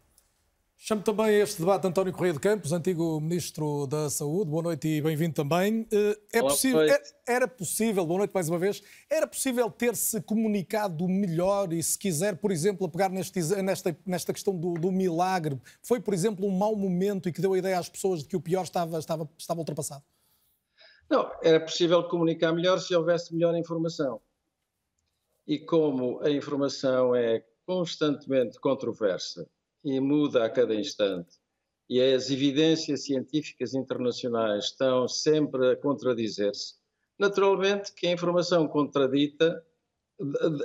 Chamo 0.78 1.02
também 1.02 1.26
a 1.26 1.32
este 1.32 1.60
debate 1.60 1.88
António 1.88 2.14
Correia 2.14 2.34
de 2.34 2.40
Campos, 2.40 2.72
antigo 2.72 3.20
Ministro 3.20 3.86
da 3.88 4.10
Saúde. 4.10 4.52
Boa 4.52 4.64
noite 4.64 4.88
e 4.88 5.02
bem-vindo 5.02 5.34
também. 5.34 5.86
Eh, 5.92 6.20
é 6.34 6.42
Olá, 6.42 6.52
possível, 6.52 6.82
era, 6.82 6.92
noite. 6.92 7.14
era 7.28 7.48
possível, 7.48 8.06
boa 8.06 8.20
noite 8.20 8.32
mais 8.34 8.48
uma 8.48 8.60
vez, 8.60 8.82
era 9.10 9.26
possível 9.28 9.70
ter-se 9.70 10.22
comunicado 10.22 11.08
melhor 11.08 11.74
e, 11.74 11.82
se 11.82 11.98
quiser, 11.98 12.38
por 12.38 12.52
exemplo, 12.52 12.88
a 12.88 12.90
pegar 12.90 13.10
neste, 13.10 13.42
nesta, 13.62 13.98
nesta 14.06 14.32
questão 14.32 14.56
do, 14.56 14.74
do 14.76 14.92
milagre, 14.92 15.60
foi, 15.82 16.00
por 16.00 16.14
exemplo, 16.14 16.46
um 16.46 16.52
mau 16.52 16.76
momento 16.76 17.28
e 17.28 17.34
que 17.34 17.42
deu 17.42 17.54
a 17.54 17.58
ideia 17.58 17.80
às 17.80 17.90
pessoas 17.90 18.22
de 18.22 18.28
que 18.28 18.36
o 18.36 18.42
pior 18.42 18.64
estava, 18.64 19.00
estava, 19.00 19.30
estava 19.38 19.60
ultrapassado? 19.60 20.04
Não, 21.10 21.30
era 21.42 21.60
possível 21.60 22.04
comunicar 22.08 22.54
melhor 22.54 22.80
se 22.80 22.96
houvesse 22.96 23.34
melhor 23.34 23.56
informação. 23.56 24.22
E 25.48 25.60
como 25.60 26.22
a 26.22 26.30
informação 26.30 27.16
é 27.16 27.44
constantemente 27.66 28.60
controversa 28.60 29.48
e 29.84 30.00
muda 30.00 30.46
a 30.46 30.50
cada 30.50 30.76
instante, 30.76 31.38
e 31.88 32.02
as 32.02 32.32
evidências 32.32 33.04
científicas 33.04 33.74
internacionais 33.74 34.66
estão 34.66 35.08
sempre 35.08 35.72
a 35.72 35.76
contradizer-se, 35.76 36.76
naturalmente 37.20 37.94
que 37.94 38.08
a 38.08 38.12
informação 38.12 38.68
contradita 38.68 39.64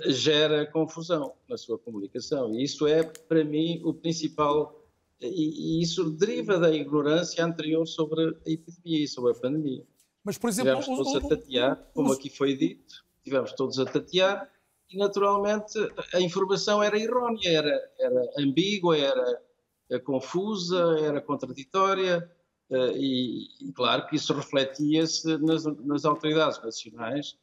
gera 0.07 0.67
confusão 0.67 1.35
na 1.49 1.57
sua 1.57 1.79
comunicação. 1.79 2.55
E 2.55 2.63
isso 2.63 2.87
é, 2.87 3.03
para 3.03 3.45
mim, 3.45 3.81
o 3.85 3.93
principal. 3.93 4.77
E, 5.21 5.83
isso 5.83 6.11
deriva 6.11 6.59
da 6.59 6.71
ignorância 6.71 7.45
anterior 7.45 7.87
sobre 7.87 8.39
a 8.47 8.51
epidemia 8.51 9.05
e 9.05 9.09
sobre 9.09 9.33
a 9.33 9.35
pandemia. 9.35 9.85
Mas, 10.25 10.39
por 10.39 10.49
exemplo, 10.49 10.79
Estivemos 10.79 11.05
todos 11.05 11.25
a 11.25 11.29
tatear, 11.29 11.91
como 11.95 12.13
aqui 12.13 12.31
foi 12.31 12.57
dito, 12.57 13.05
estivemos 13.19 13.53
todos 13.53 13.79
a 13.79 13.85
tatear 13.85 14.51
e, 14.91 14.97
naturalmente, 14.97 15.79
a 16.13 16.21
informação 16.21 16.83
era 16.83 16.99
errónea, 16.99 17.49
era, 17.49 17.93
era 17.99 18.31
ambígua, 18.39 18.97
era, 18.97 19.43
era 19.89 20.01
confusa, 20.01 20.99
era 21.01 21.21
contraditória 21.21 22.31
e, 22.71 23.69
e, 23.69 23.73
claro, 23.73 24.07
que 24.07 24.17
isso 24.17 24.33
refletia-se 24.33 25.39
nas, 25.39 25.65
nas 25.65 26.05
autoridades 26.05 26.63
nacionais 26.63 27.37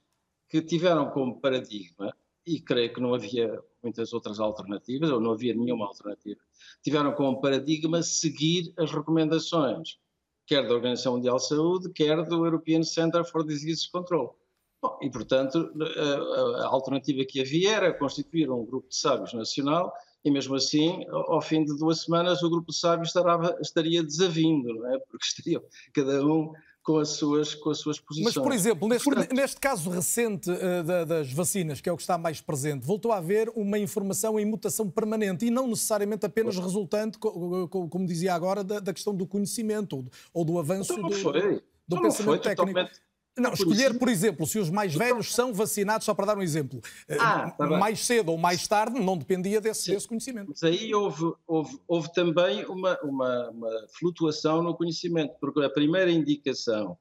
que 0.49 0.61
tiveram 0.61 1.09
como 1.09 1.41
paradigma, 1.41 2.15
e 2.45 2.61
creio 2.61 2.93
que 2.93 3.01
não 3.01 3.13
havia 3.13 3.61
muitas 3.83 4.13
outras 4.13 4.39
alternativas, 4.39 5.09
ou 5.09 5.19
não 5.19 5.31
havia 5.31 5.53
nenhuma 5.53 5.87
alternativa, 5.87 6.39
tiveram 6.81 7.13
como 7.13 7.41
paradigma 7.41 8.01
seguir 8.01 8.73
as 8.77 8.89
recomendações 8.91 9.99
quer 10.47 10.65
da 10.65 10.73
Organização 10.73 11.15
Mundial 11.15 11.35
de 11.35 11.47
Saúde, 11.47 11.91
quer 11.91 12.23
do 12.23 12.45
European 12.45 12.81
Center 12.81 13.23
for 13.25 13.45
Disease 13.45 13.91
Control. 13.91 14.39
Bom, 14.81 14.97
e, 15.01 15.09
portanto, 15.09 15.71
a, 15.81 16.63
a, 16.63 16.67
alternativa 16.67 17.25
que 17.27 17.41
havia 17.41 17.75
era 17.75 17.93
constituir 17.97 18.49
um 18.51 18.63
grupo 18.65 18.87
de 18.89 18.95
sábios 18.95 19.33
nacional 19.33 19.91
e, 20.23 20.29
mesmo 20.29 20.55
assim, 20.55 21.03
ao 21.09 21.41
fim 21.41 21.63
de 21.63 21.75
duas 21.77 22.01
semanas, 22.01 22.43
o 22.43 22.49
grupo 22.49 22.71
de 22.71 22.77
sábios 22.77 23.09
estará, 23.09 23.57
estaria 23.59 24.03
desavindo, 24.03 24.73
não 24.73 24.93
é? 24.93 24.99
Porque 24.99 25.25
estariam 25.25 25.63
cada 25.93 26.23
um 26.25 26.51
com 26.87 26.99
as 26.99 27.09
suas, 27.09 27.53
com 27.53 27.69
as 27.69 27.79
suas 27.79 27.99
posições. 27.99 28.33
Mas, 28.33 28.41
por 28.41 28.53
exemplo, 28.53 28.87
neste, 28.87 29.03
Portanto, 29.03 29.33
neste 29.33 29.59
caso 29.59 29.89
recente 29.89 30.49
uh, 30.49 30.83
da, 30.85 31.03
das 31.03 31.29
vacinas, 31.33 31.81
que 31.81 31.89
é 31.89 31.91
o 31.91 31.97
que 31.97 32.01
está 32.01 32.17
mais 32.17 32.39
presente, 32.39 32.85
voltou 32.85 33.11
a 33.11 33.17
haver 33.17 33.51
uma 33.55 33.77
informação 33.77 34.39
em 34.39 34.45
mutação 34.45 34.89
permanente 34.89 35.45
e 35.45 35.49
não 35.49 35.67
necessariamente 35.67 36.25
apenas 36.25 36.57
resultante, 36.57 37.17
como, 37.17 37.67
como 37.67 38.05
dizia 38.05 38.33
agora, 38.33 38.63
da, 38.63 38.79
da, 38.79 38.93
questão 38.93 39.13
do 39.13 39.27
conhecimento 39.27 39.97
ou 39.97 40.03
do, 40.03 40.11
ou 40.33 40.45
do 40.45 40.59
avanço 40.59 40.93
então 40.93 41.09
do, 41.09 41.15
foi. 41.15 41.41
do 41.41 41.61
então 41.87 42.01
pensamento 42.03 42.25
foi 42.25 42.39
técnico. 42.39 42.73
Totalmente... 42.73 43.06
Não, 43.37 43.53
escolher, 43.53 43.97
por 43.97 44.09
exemplo, 44.09 44.45
se 44.45 44.57
os 44.59 44.69
mais 44.69 44.93
velhos 44.95 45.33
são 45.33 45.53
vacinados, 45.53 46.05
só 46.05 46.13
para 46.13 46.27
dar 46.27 46.37
um 46.37 46.41
exemplo, 46.41 46.81
ah, 47.19 47.51
tá 47.51 47.67
mais 47.67 48.05
cedo 48.05 48.31
ou 48.31 48.37
mais 48.37 48.67
tarde, 48.67 48.99
não 48.99 49.17
dependia 49.17 49.61
desse, 49.61 49.91
desse 49.91 50.07
conhecimento. 50.07 50.49
Mas 50.49 50.63
aí 50.63 50.93
houve, 50.93 51.33
houve, 51.45 51.79
houve 51.87 52.13
também 52.13 52.65
uma, 52.65 52.99
uma, 53.01 53.49
uma 53.49 53.87
flutuação 53.97 54.63
no 54.63 54.75
conhecimento, 54.75 55.35
porque 55.39 55.61
a 55.61 55.69
primeira 55.69 56.11
indicação 56.11 56.97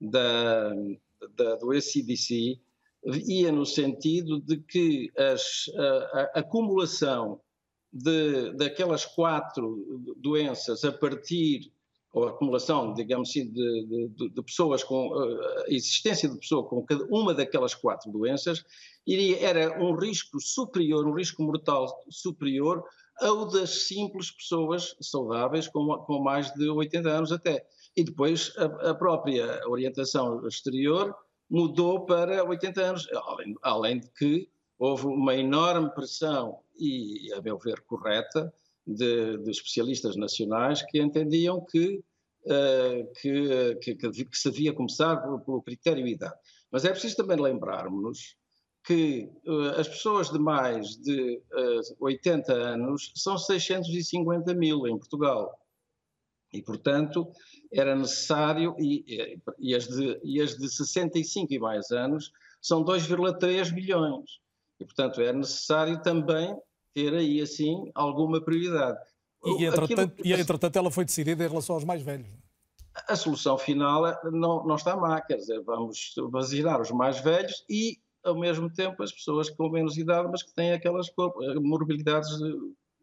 da, 0.00 0.70
da, 1.36 1.56
do 1.56 1.70
ACDC 1.72 2.60
ia 3.04 3.50
no 3.50 3.64
sentido 3.64 4.40
de 4.40 4.58
que 4.58 5.10
as, 5.16 5.70
a, 5.74 6.30
a 6.34 6.40
acumulação 6.40 7.40
de, 7.92 8.52
daquelas 8.52 9.04
quatro 9.04 10.14
doenças 10.16 10.84
a 10.84 10.92
partir, 10.92 11.72
ou 12.12 12.26
acumulação, 12.26 12.92
digamos 12.92 13.30
assim, 13.30 13.50
de, 13.50 14.08
de, 14.16 14.28
de 14.30 14.42
pessoas 14.42 14.82
com, 14.82 15.14
a 15.14 15.64
existência 15.68 16.28
de 16.28 16.38
pessoa 16.38 16.68
com 16.68 16.84
cada 16.84 17.04
uma 17.04 17.32
daquelas 17.32 17.74
quatro 17.74 18.10
doenças, 18.10 18.64
iria, 19.06 19.38
era 19.40 19.82
um 19.82 19.94
risco 19.94 20.40
superior, 20.40 21.06
um 21.06 21.14
risco 21.14 21.42
mortal 21.42 21.86
superior 22.10 22.84
ao 23.20 23.46
das 23.46 23.86
simples 23.86 24.30
pessoas 24.30 24.96
saudáveis 25.00 25.68
com, 25.68 25.86
com 25.98 26.20
mais 26.20 26.52
de 26.54 26.68
80 26.68 27.08
anos 27.08 27.32
até. 27.32 27.64
E 27.96 28.02
depois 28.02 28.52
a, 28.56 28.90
a, 28.90 28.94
própria 28.94 29.60
orientação 29.68 30.46
exterior 30.46 31.14
mudou 31.48 32.06
para 32.06 32.44
80 32.44 32.80
anos, 32.80 33.08
além, 33.12 33.54
além, 33.62 34.00
de 34.00 34.08
que 34.12 34.48
houve 34.78 35.06
uma 35.06 35.34
enorme 35.34 35.90
pressão, 35.90 36.58
e 36.78 37.30
a 37.34 37.42
meu 37.42 37.58
ver 37.58 37.80
correta, 37.82 38.52
de, 38.94 39.38
de 39.38 39.50
especialistas 39.50 40.16
nacionais 40.16 40.82
que 40.82 41.00
entendiam 41.00 41.64
que, 41.64 42.02
uh, 42.46 43.12
que, 43.20 43.76
que, 43.76 43.94
que, 43.94 44.38
se 44.38 44.50
devia 44.50 44.72
começar 44.72 45.16
pelo, 45.16 45.40
pelo 45.40 45.62
critério 45.62 46.06
idade. 46.06 46.34
Mas 46.70 46.84
é 46.84 46.90
preciso 46.90 47.16
também 47.16 47.38
lembrarmos 47.38 48.36
que 48.84 49.30
uh, 49.46 49.80
as 49.80 49.88
pessoas 49.88 50.30
de 50.30 50.38
mais 50.38 50.96
de 50.96 51.42
uh, 51.52 52.04
80 52.04 52.52
anos 52.52 53.12
são 53.14 53.36
650 53.36 54.54
mil 54.54 54.86
em 54.86 54.98
Portugal. 54.98 55.54
E, 56.52 56.62
portanto, 56.62 57.30
era 57.72 57.94
necessário, 57.94 58.74
e, 58.78 59.38
e, 59.58 59.74
as 59.74 59.86
de, 59.86 60.20
e 60.24 60.40
as 60.40 60.56
de 60.56 60.68
65 60.68 61.54
e 61.54 61.58
mais 61.60 61.90
anos 61.92 62.32
são 62.60 62.84
2,3 62.84 63.72
milhões. 63.72 64.40
E, 64.80 64.84
portanto, 64.84 65.20
é 65.20 65.32
necessário 65.32 66.02
também 66.02 66.56
ter 66.94 67.14
aí, 67.14 67.40
assim, 67.40 67.90
alguma 67.94 68.40
prioridade. 68.40 68.98
E, 69.44 69.64
entretanto, 69.64 70.14
que... 70.16 70.28
e, 70.28 70.32
entretanto, 70.32 70.76
ela 70.76 70.90
foi 70.90 71.04
decidida 71.04 71.44
em 71.44 71.48
relação 71.48 71.74
aos 71.74 71.84
mais 71.84 72.02
velhos. 72.02 72.28
A 73.08 73.16
solução 73.16 73.56
final 73.56 74.02
não, 74.24 74.66
não 74.66 74.74
está 74.74 74.96
má, 74.96 75.20
quer 75.20 75.36
dizer, 75.36 75.60
vamos 75.62 76.12
vacinar 76.30 76.80
os 76.80 76.90
mais 76.90 77.20
velhos 77.20 77.64
e, 77.68 77.98
ao 78.22 78.38
mesmo 78.38 78.70
tempo, 78.70 79.02
as 79.02 79.12
pessoas 79.12 79.48
com 79.48 79.70
menos 79.70 79.96
idade, 79.96 80.28
mas 80.30 80.42
que 80.42 80.52
têm 80.52 80.72
aquelas 80.72 81.06
morbilidades 81.60 82.28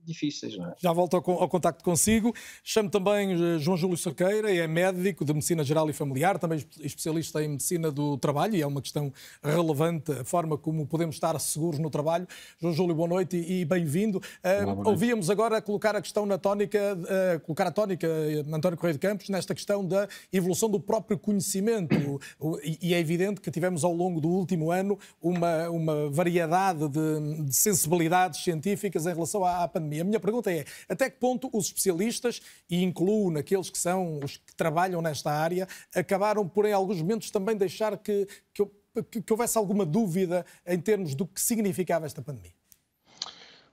difíceis. 0.04 0.58
Não 0.58 0.68
é? 0.68 0.76
Já 0.78 0.94
volto 0.94 1.16
ao, 1.18 1.42
ao 1.42 1.50
contacto 1.50 1.84
consigo. 1.84 2.34
Chamo 2.64 2.90
também 2.90 3.36
João 3.60 3.78
Júlio 3.78 3.98
Cerqueira, 3.98 4.54
é 4.54 4.68
médico 4.68 5.26
de 5.26 5.34
Medicina 5.34 5.64
Geral 5.64 5.90
e 5.90 5.94
Familiar, 5.94 6.40
também 6.40 6.64
especialista 6.80 7.44
em 7.44 7.50
Medicina 7.50 7.92
do 7.92 8.18
Trabalho, 8.18 8.56
e 8.56 8.62
é 8.62 8.68
uma 8.68 8.82
questão 8.82 9.12
relevante 9.44 10.12
a 10.12 10.24
forma 10.24 10.58
como 10.58 10.86
podemos 10.86 11.16
estar 11.16 11.38
seguros 11.40 11.80
no 11.80 11.90
trabalho. 11.90 12.28
João 12.60 12.74
Júlio, 12.74 12.96
boa 12.96 13.08
noite 13.08 13.38
e, 13.38 13.62
e 13.62 13.66
bem-vindo. 13.66 14.18
Uh, 14.18 14.88
ouvíamos 14.88 15.30
agora 15.30 15.62
colocar 15.62 15.96
a 15.96 16.02
questão 16.02 16.26
na 16.26 16.38
tónica, 16.38 16.80
uh, 16.98 17.40
colocar 17.42 17.68
a 17.68 17.72
tónica, 17.72 18.08
António 18.52 18.78
Correia 18.78 18.94
de 18.94 19.00
Campos, 19.00 19.30
nesta 19.30 19.54
questão 19.54 19.86
da 19.86 20.08
evolução 20.32 20.70
do 20.70 20.80
próprio 20.80 21.18
conhecimento. 21.18 22.20
e, 22.64 22.90
e, 22.90 22.94
é 22.94 23.00
evidente 23.00 23.42
que 23.42 23.52
tivemos 23.52 23.84
ao 23.84 23.94
longo 23.94 24.22
do 24.22 24.30
último 24.30 24.72
ano 24.72 24.98
uma, 25.22 25.70
uma 25.70 26.10
variedade 26.10 26.88
de, 26.88 27.44
de 27.46 27.56
sensibilidades 27.56 28.44
científicas 28.44 29.06
em 29.06 29.14
relação 29.14 29.44
à, 29.44 29.64
à 29.64 29.68
pandemia. 29.68 29.97
A 30.02 30.04
minha 30.04 30.20
pergunta 30.20 30.52
é: 30.52 30.66
até 30.88 31.10
que 31.10 31.20
ponto 31.20 31.50
os 31.54 31.68
especialistas, 31.68 32.42
e 32.70 32.84
incluo 32.84 33.32
naqueles 33.32 33.70
que 33.70 33.78
são 33.78 34.20
os 34.24 34.38
que 34.38 34.56
trabalham 34.56 35.02
nesta 35.02 35.32
área, 35.32 35.68
acabaram 35.94 36.48
por, 36.48 36.66
em 36.66 36.74
alguns 36.74 37.02
momentos, 37.02 37.32
também 37.32 37.56
deixar 37.56 37.98
que, 37.98 38.28
que, 38.54 39.22
que 39.22 39.34
houvesse 39.34 39.58
alguma 39.58 39.86
dúvida 39.86 40.46
em 40.66 40.80
termos 40.80 41.16
do 41.16 41.26
que 41.26 41.42
significava 41.42 42.06
esta 42.06 42.22
pandemia? 42.22 42.52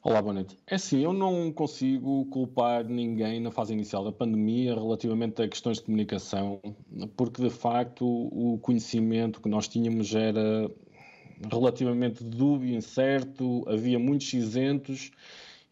Olá, 0.07 0.21
boa 0.21 0.35
noite. 0.35 0.59
É 0.67 0.75
assim, 0.75 1.03
eu 1.03 1.15
não 1.15 1.51
consigo 1.51 2.27
culpar 2.27 2.85
ninguém 2.85 3.41
na 3.41 3.51
fase 3.51 3.73
inicial 3.73 4.05
da 4.05 4.13
pandemia 4.13 4.75
relativamente 4.75 5.41
a 5.41 5.49
questões 5.49 5.79
de 5.79 5.85
comunicação, 5.85 6.61
porque 7.17 7.41
de 7.41 7.49
facto 7.49 8.05
o 8.05 8.59
conhecimento 8.59 9.41
que 9.41 9.49
nós 9.49 9.67
tínhamos 9.67 10.15
era 10.15 10.71
relativamente 11.51 12.23
dúbio, 12.23 12.77
incerto, 12.77 13.65
havia 13.67 13.99
muitos 13.99 14.29
cinzentos 14.29 15.11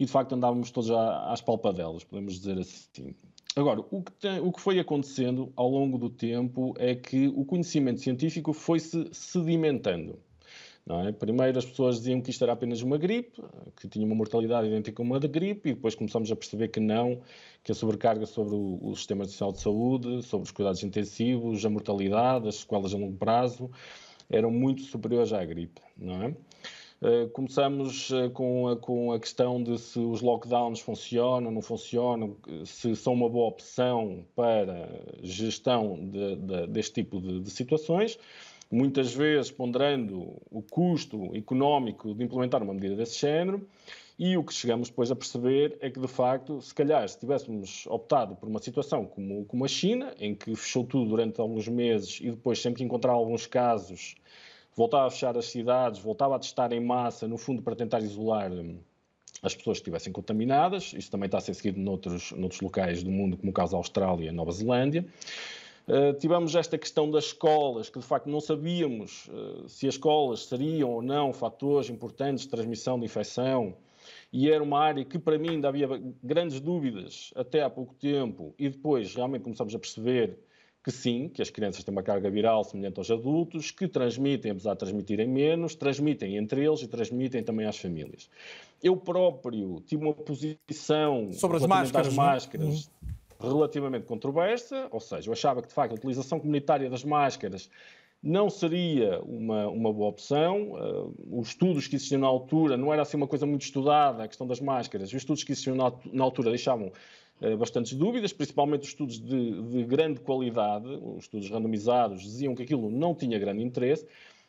e 0.02 0.04
de 0.04 0.10
facto 0.10 0.34
andávamos 0.34 0.72
todos 0.72 0.90
às 0.90 1.40
palpadelas, 1.40 2.02
podemos 2.02 2.34
dizer 2.34 2.58
assim. 2.58 3.14
Agora, 3.54 3.84
o 3.88 4.02
que, 4.02 4.10
tem, 4.12 4.40
o 4.40 4.50
que 4.50 4.60
foi 4.60 4.80
acontecendo 4.80 5.52
ao 5.54 5.70
longo 5.70 5.96
do 5.96 6.10
tempo 6.10 6.74
é 6.76 6.96
que 6.96 7.28
o 7.28 7.44
conhecimento 7.44 8.00
científico 8.00 8.52
foi-se 8.52 9.08
sedimentando. 9.12 10.18
É? 11.06 11.12
Primeiro 11.12 11.56
as 11.56 11.64
pessoas 11.64 11.98
diziam 11.98 12.20
que 12.20 12.30
isto 12.30 12.42
era 12.42 12.52
apenas 12.52 12.82
uma 12.82 12.98
gripe, 12.98 13.40
que 13.80 13.86
tinha 13.86 14.04
uma 14.04 14.16
mortalidade 14.16 14.66
idêntica 14.66 15.00
a 15.00 15.04
uma 15.04 15.20
da 15.20 15.28
gripe, 15.28 15.70
e 15.70 15.74
depois 15.74 15.94
começamos 15.94 16.32
a 16.32 16.34
perceber 16.34 16.66
que 16.66 16.80
não, 16.80 17.20
que 17.62 17.70
a 17.70 17.74
sobrecarga 17.74 18.26
sobre 18.26 18.56
o, 18.56 18.80
o 18.82 18.96
Sistema 18.96 19.24
de 19.24 19.30
Saúde, 19.30 20.20
sobre 20.24 20.46
os 20.46 20.50
cuidados 20.50 20.82
intensivos, 20.82 21.64
a 21.64 21.70
mortalidade, 21.70 22.48
as 22.48 22.56
sequelas 22.56 22.92
a 22.92 22.98
longo 22.98 23.16
prazo, 23.16 23.70
eram 24.28 24.50
muito 24.50 24.82
superiores 24.82 25.32
à 25.32 25.44
gripe. 25.44 25.80
Não 25.96 26.20
é? 26.24 26.34
Uh, 27.02 27.28
começamos 27.30 28.10
uh, 28.10 28.30
com, 28.30 28.68
a, 28.68 28.76
com 28.76 29.12
a 29.12 29.18
questão 29.18 29.60
de 29.60 29.76
se 29.76 29.98
os 29.98 30.20
lockdowns 30.20 30.78
funcionam, 30.78 31.50
não 31.50 31.60
funcionam, 31.60 32.36
se 32.64 32.94
são 32.94 33.12
uma 33.12 33.28
boa 33.28 33.48
opção 33.48 34.24
para 34.36 34.88
gestão 35.20 35.98
de, 36.08 36.36
de, 36.36 36.66
deste 36.68 37.02
tipo 37.02 37.20
de, 37.20 37.40
de 37.40 37.50
situações 37.50 38.16
muitas 38.72 39.12
vezes 39.12 39.50
ponderando 39.50 40.40
o 40.50 40.62
custo 40.62 41.36
económico 41.36 42.14
de 42.14 42.24
implementar 42.24 42.62
uma 42.62 42.72
medida 42.72 42.96
desse 42.96 43.20
género. 43.20 43.68
E 44.18 44.36
o 44.36 44.44
que 44.44 44.54
chegamos 44.54 44.88
depois 44.88 45.10
a 45.10 45.16
perceber 45.16 45.76
é 45.80 45.90
que, 45.90 46.00
de 46.00 46.08
facto, 46.08 46.60
se 46.62 46.74
calhar, 46.74 47.06
se 47.08 47.18
tivéssemos 47.18 47.86
optado 47.86 48.36
por 48.36 48.48
uma 48.48 48.60
situação 48.60 49.04
como, 49.04 49.44
como 49.46 49.64
a 49.64 49.68
China, 49.68 50.14
em 50.18 50.34
que 50.34 50.54
fechou 50.54 50.84
tudo 50.84 51.10
durante 51.10 51.40
alguns 51.40 51.66
meses 51.68 52.20
e 52.22 52.30
depois, 52.30 52.60
sempre 52.60 52.78
que 52.78 52.84
encontrar 52.84 53.12
alguns 53.12 53.46
casos, 53.46 54.14
voltava 54.74 55.06
a 55.06 55.10
fechar 55.10 55.36
as 55.36 55.46
cidades, 55.46 56.00
voltava 56.00 56.36
a 56.36 56.38
testar 56.38 56.72
em 56.72 56.80
massa, 56.80 57.28
no 57.28 57.36
fundo, 57.36 57.62
para 57.62 57.76
tentar 57.76 58.00
isolar 58.00 58.52
hum, 58.52 58.78
as 59.42 59.54
pessoas 59.54 59.78
que 59.78 59.82
estivessem 59.82 60.12
contaminadas. 60.12 60.92
Isso 60.92 61.10
também 61.10 61.26
está 61.26 61.38
a 61.38 61.40
ser 61.40 61.54
seguido 61.54 61.80
noutros, 61.80 62.32
noutros 62.32 62.60
locais 62.60 63.02
do 63.02 63.10
mundo, 63.10 63.36
como 63.36 63.50
o 63.50 63.54
caso 63.54 63.72
da 63.72 63.78
Austrália 63.78 64.28
e 64.28 64.32
Nova 64.32 64.52
Zelândia. 64.52 65.06
Uh, 65.86 66.14
tivemos 66.18 66.54
esta 66.54 66.78
questão 66.78 67.10
das 67.10 67.26
escolas, 67.26 67.90
que 67.90 67.98
de 67.98 68.04
facto 68.04 68.28
não 68.28 68.40
sabíamos 68.40 69.28
uh, 69.28 69.68
se 69.68 69.88
as 69.88 69.94
escolas 69.94 70.46
seriam 70.46 70.90
ou 70.90 71.02
não 71.02 71.32
fatores 71.32 71.90
importantes 71.90 72.44
de 72.44 72.50
transmissão 72.50 72.98
de 72.98 73.04
infecção 73.04 73.74
e 74.32 74.48
era 74.48 74.62
uma 74.62 74.78
área 74.78 75.04
que 75.04 75.18
para 75.18 75.38
mim 75.38 75.50
ainda 75.50 75.68
havia 75.68 75.88
grandes 76.22 76.60
dúvidas 76.60 77.32
até 77.34 77.62
há 77.62 77.68
pouco 77.68 77.94
tempo 77.94 78.54
e 78.58 78.68
depois 78.68 79.14
realmente 79.14 79.42
começamos 79.42 79.74
a 79.74 79.78
perceber 79.78 80.38
que 80.82 80.90
sim, 80.90 81.28
que 81.28 81.40
as 81.40 81.48
crianças 81.48 81.84
têm 81.84 81.92
uma 81.92 82.02
carga 82.02 82.28
viral 82.28 82.64
semelhante 82.64 82.98
aos 82.98 83.10
adultos, 83.10 83.70
que 83.70 83.86
transmitem, 83.86 84.50
apesar 84.50 84.72
de 84.72 84.80
transmitirem 84.80 85.28
menos, 85.28 85.74
transmitem 85.74 86.36
entre 86.36 86.64
eles 86.64 86.82
e 86.82 86.88
transmitem 86.88 87.42
também 87.42 87.66
às 87.66 87.78
famílias. 87.78 88.28
Eu 88.82 88.96
próprio 88.96 89.80
tive 89.86 90.04
uma 90.04 90.14
posição 90.14 91.32
sobre 91.32 91.58
as 91.58 91.66
máscaras, 91.66 92.08
às 92.08 92.14
máscaras 92.14 92.90
uhum. 93.40 93.48
relativamente 93.48 94.06
controversa, 94.06 94.88
ou 94.90 94.98
seja, 94.98 95.28
eu 95.28 95.32
achava 95.32 95.62
que 95.62 95.68
de 95.68 95.74
facto 95.74 95.92
a 95.92 95.94
utilização 95.94 96.40
comunitária 96.40 96.90
das 96.90 97.04
máscaras 97.04 97.70
não 98.22 98.48
seria 98.48 99.20
uma, 99.22 99.68
uma 99.68 99.92
boa 99.92 100.08
opção. 100.08 100.72
Uh, 100.72 101.40
os 101.40 101.48
estudos 101.48 101.88
que 101.88 101.96
existiam 101.96 102.20
na 102.20 102.26
altura 102.28 102.76
não 102.76 102.92
era 102.92 103.02
assim 103.02 103.16
uma 103.16 103.26
coisa 103.26 103.44
muito 103.44 103.62
estudada, 103.62 104.22
a 104.22 104.28
questão 104.28 104.46
das 104.46 104.60
máscaras. 104.60 105.08
Os 105.08 105.14
estudos 105.14 105.42
que 105.42 105.52
existiam 105.52 105.74
na, 105.74 105.92
na 106.12 106.22
altura 106.22 106.50
deixavam 106.50 106.92
bastantes 107.58 107.92
dúvidas, 107.94 108.32
principalmente 108.32 108.82
os 108.82 108.88
estudos 108.88 109.20
de, 109.20 109.62
de 109.62 109.84
grande 109.84 110.20
qualidade, 110.20 110.86
os 110.86 111.24
estudos 111.24 111.50
randomizados 111.50 112.22
diziam 112.22 112.54
que 112.54 112.62
aquilo 112.62 112.90
não 112.90 113.14
tinha 113.14 113.38
grande 113.38 113.62
interesse. 113.62 114.06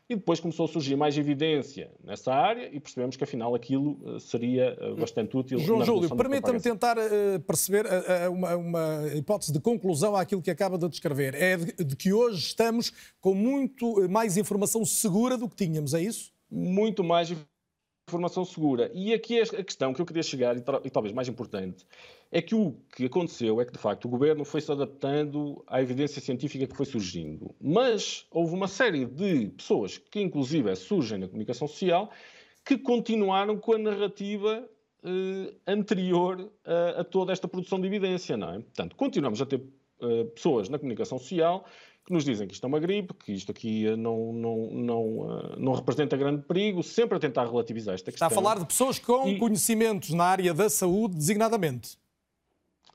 E 0.09 0.15
depois 0.15 0.39
começou 0.39 0.65
a 0.65 0.67
surgir 0.67 0.97
mais 0.97 1.17
evidência 1.17 1.89
nessa 2.03 2.33
área 2.33 2.69
e 2.73 2.79
percebemos 2.79 3.15
que 3.15 3.23
afinal 3.23 3.55
aquilo 3.55 3.97
eh, 4.05 4.19
seria 4.19 4.77
eh, 4.77 4.93
bastante 4.95 5.35
útil. 5.35 5.57
João 5.59 5.83
Júlio, 5.83 6.13
permita-me 6.13 6.59
tentar 6.59 6.97
uh, 6.97 7.39
perceber 7.47 7.85
uh, 7.85 8.29
uma, 8.29 8.55
uma, 8.57 9.07
hipótese 9.15 9.53
de 9.53 9.61
conclusão 9.61 10.13
àquilo 10.13 10.41
que 10.41 10.51
acaba 10.51 10.77
de 10.77 10.89
descrever. 10.89 11.33
É 11.35 11.55
de, 11.55 11.83
de, 11.85 11.95
que 11.95 12.11
hoje 12.11 12.39
estamos 12.39 12.91
com 13.21 13.33
muito 13.33 14.07
mais 14.09 14.35
informação 14.35 14.83
segura 14.83 15.37
do 15.37 15.47
que 15.47 15.55
tínhamos, 15.55 15.93
é 15.93 16.01
isso? 16.01 16.33
Muito 16.51 17.01
mais 17.01 17.33
informação 18.09 18.43
segura. 18.43 18.91
E 18.93 19.13
aqui 19.13 19.39
é 19.39 19.43
a 19.43 19.63
questão 19.63 19.93
que 19.93 20.01
eu 20.01 20.05
queria 20.05 20.23
chegar, 20.23 20.57
e, 20.57 20.63
e 20.83 20.89
talvez 20.89 21.13
mais 21.13 21.29
importante, 21.29 21.85
é 22.33 22.41
que 22.41 22.55
o 22.55 22.75
que 22.95 23.05
aconteceu 23.05 23.61
é 23.61 23.65
que, 23.65 23.71
de 23.71 23.77
facto, 23.77 24.05
o 24.05 24.09
governo 24.09 24.43
foi 24.43 24.59
se 24.59 24.71
adaptando 24.71 25.63
à 25.67 25.79
evidência 25.79 26.19
científica 26.19 26.65
que 26.65 26.75
foi 26.75 26.87
surgindo. 26.87 27.53
Mas 27.61 28.25
houve 28.31 28.55
uma 28.55 28.67
série 28.67 29.05
de 29.05 29.49
pessoas 29.49 29.99
que, 29.99 30.19
inclusive, 30.19 30.75
surgem 30.75 31.19
na 31.19 31.27
comunicação 31.27 31.67
social 31.67 32.09
que 32.65 32.75
continuaram 32.75 33.55
com 33.57 33.73
a 33.73 33.77
narrativa 33.77 34.67
eh, 35.03 35.53
anterior 35.67 36.51
a, 36.65 37.01
a, 37.01 37.03
toda 37.03 37.31
esta 37.31 37.47
produção 37.47 37.79
de 37.79 37.85
evidência, 37.85 38.35
não 38.35 38.49
é? 38.49 38.53
Portanto, 38.53 38.95
continuamos 38.95 39.39
a 39.39 39.45
ter 39.45 39.61
eh, 40.01 40.23
pessoas 40.33 40.69
na 40.69 40.79
comunicação 40.79 41.19
social 41.19 41.63
que 42.03 42.11
nos 42.11 42.25
dizem 42.25 42.47
que 42.47 42.55
isto 42.55 42.63
é 42.65 42.67
uma 42.67 42.79
gripe, 42.79 43.13
que 43.13 43.31
isto 43.31 43.51
aqui 43.51 43.95
não, 43.95 44.33
não, 44.33 44.71
não, 44.71 45.39
eh, 45.39 45.55
não 45.59 45.73
representa 45.73 46.17
grande 46.17 46.41
perigo, 46.41 46.81
sempre 46.81 47.15
a 47.15 47.19
tentar 47.19 47.45
relativizar 47.45 47.93
esta 47.93 48.11
questão. 48.11 48.27
Está 48.27 48.39
a 48.39 48.43
falar 48.43 48.57
de 48.57 48.65
pessoas 48.65 48.97
com 48.97 49.29
e... 49.29 49.37
conhecimentos 49.37 50.09
na 50.09 50.23
área 50.23 50.51
da 50.51 50.67
saúde, 50.67 51.15
designadamente. 51.15 52.01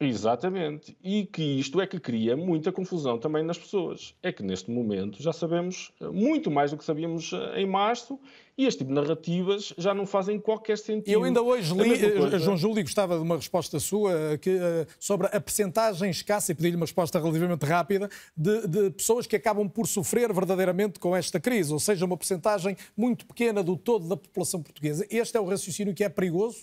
Exatamente. 0.01 0.97
E 1.03 1.27
que 1.27 1.43
isto 1.43 1.81
é 1.81 1.87
que 1.87 1.99
cria 1.99 2.37
muita 2.37 2.71
confusão 2.71 3.19
também 3.19 3.43
nas 3.43 3.59
pessoas. 3.59 4.15
É 4.23 4.31
que 4.31 4.45
neste 4.45 4.71
momento 4.71 5.21
já 5.21 5.33
sabemos 5.33 5.93
eh, 6.01 6.09
muito 6.09 6.51
mais 6.51 6.71
do 6.71 6.77
que 6.77 6.85
sabíamos 6.85 7.33
eh, 7.33 7.63
em 7.63 7.67
março 7.67 8.19
e 8.57 8.65
este 8.65 8.79
tipo 8.79 8.91
de 8.91 8.95
narrativas 8.95 9.75
já 9.77 9.93
não 9.93 10.07
fazem 10.07 10.39
qualquer 10.39 10.79
sentido. 10.79 11.13
Eu 11.13 11.25
ainda 11.25 11.43
hoje 11.43 11.75
li, 11.75 11.95
eh, 11.95 12.39
João 12.39 12.57
Júlio, 12.57 12.83
gostava 12.83 13.17
de 13.17 13.23
uma 13.23 13.37
resposta 13.37 13.81
sua 13.81 14.39
que, 14.41 14.57
sobre 15.01 15.27
a 15.29 15.41
percentagem 15.41 16.11
escassa, 16.11 16.53
e 16.53 16.55
pedi-lhe 16.55 16.77
uma 16.77 16.85
resposta 16.85 17.19
relativamente 17.19 17.65
rápida, 17.65 18.09
de, 18.37 18.67
de, 18.67 18.91
pessoas 18.91 19.27
que 19.27 19.35
acabam 19.37 19.69
por 19.69 19.87
sofrer 19.87 20.33
verdadeiramente 20.33 20.99
com 20.99 21.15
esta 21.15 21.39
crise, 21.39 21.73
ou 21.73 21.79
seja, 21.79 22.05
uma 22.05 22.17
percentagem 22.17 22.77
muito 22.97 23.27
pequena 23.27 23.63
do 23.63 23.77
todo 23.77 24.09
da 24.09 24.17
população 24.17 24.63
portuguesa. 24.63 25.07
Este 25.11 25.37
é 25.37 25.41
o 25.41 25.45
raciocínio 25.45 25.95
que 25.95 26.03
é 26.03 26.09
perigoso? 26.09 26.59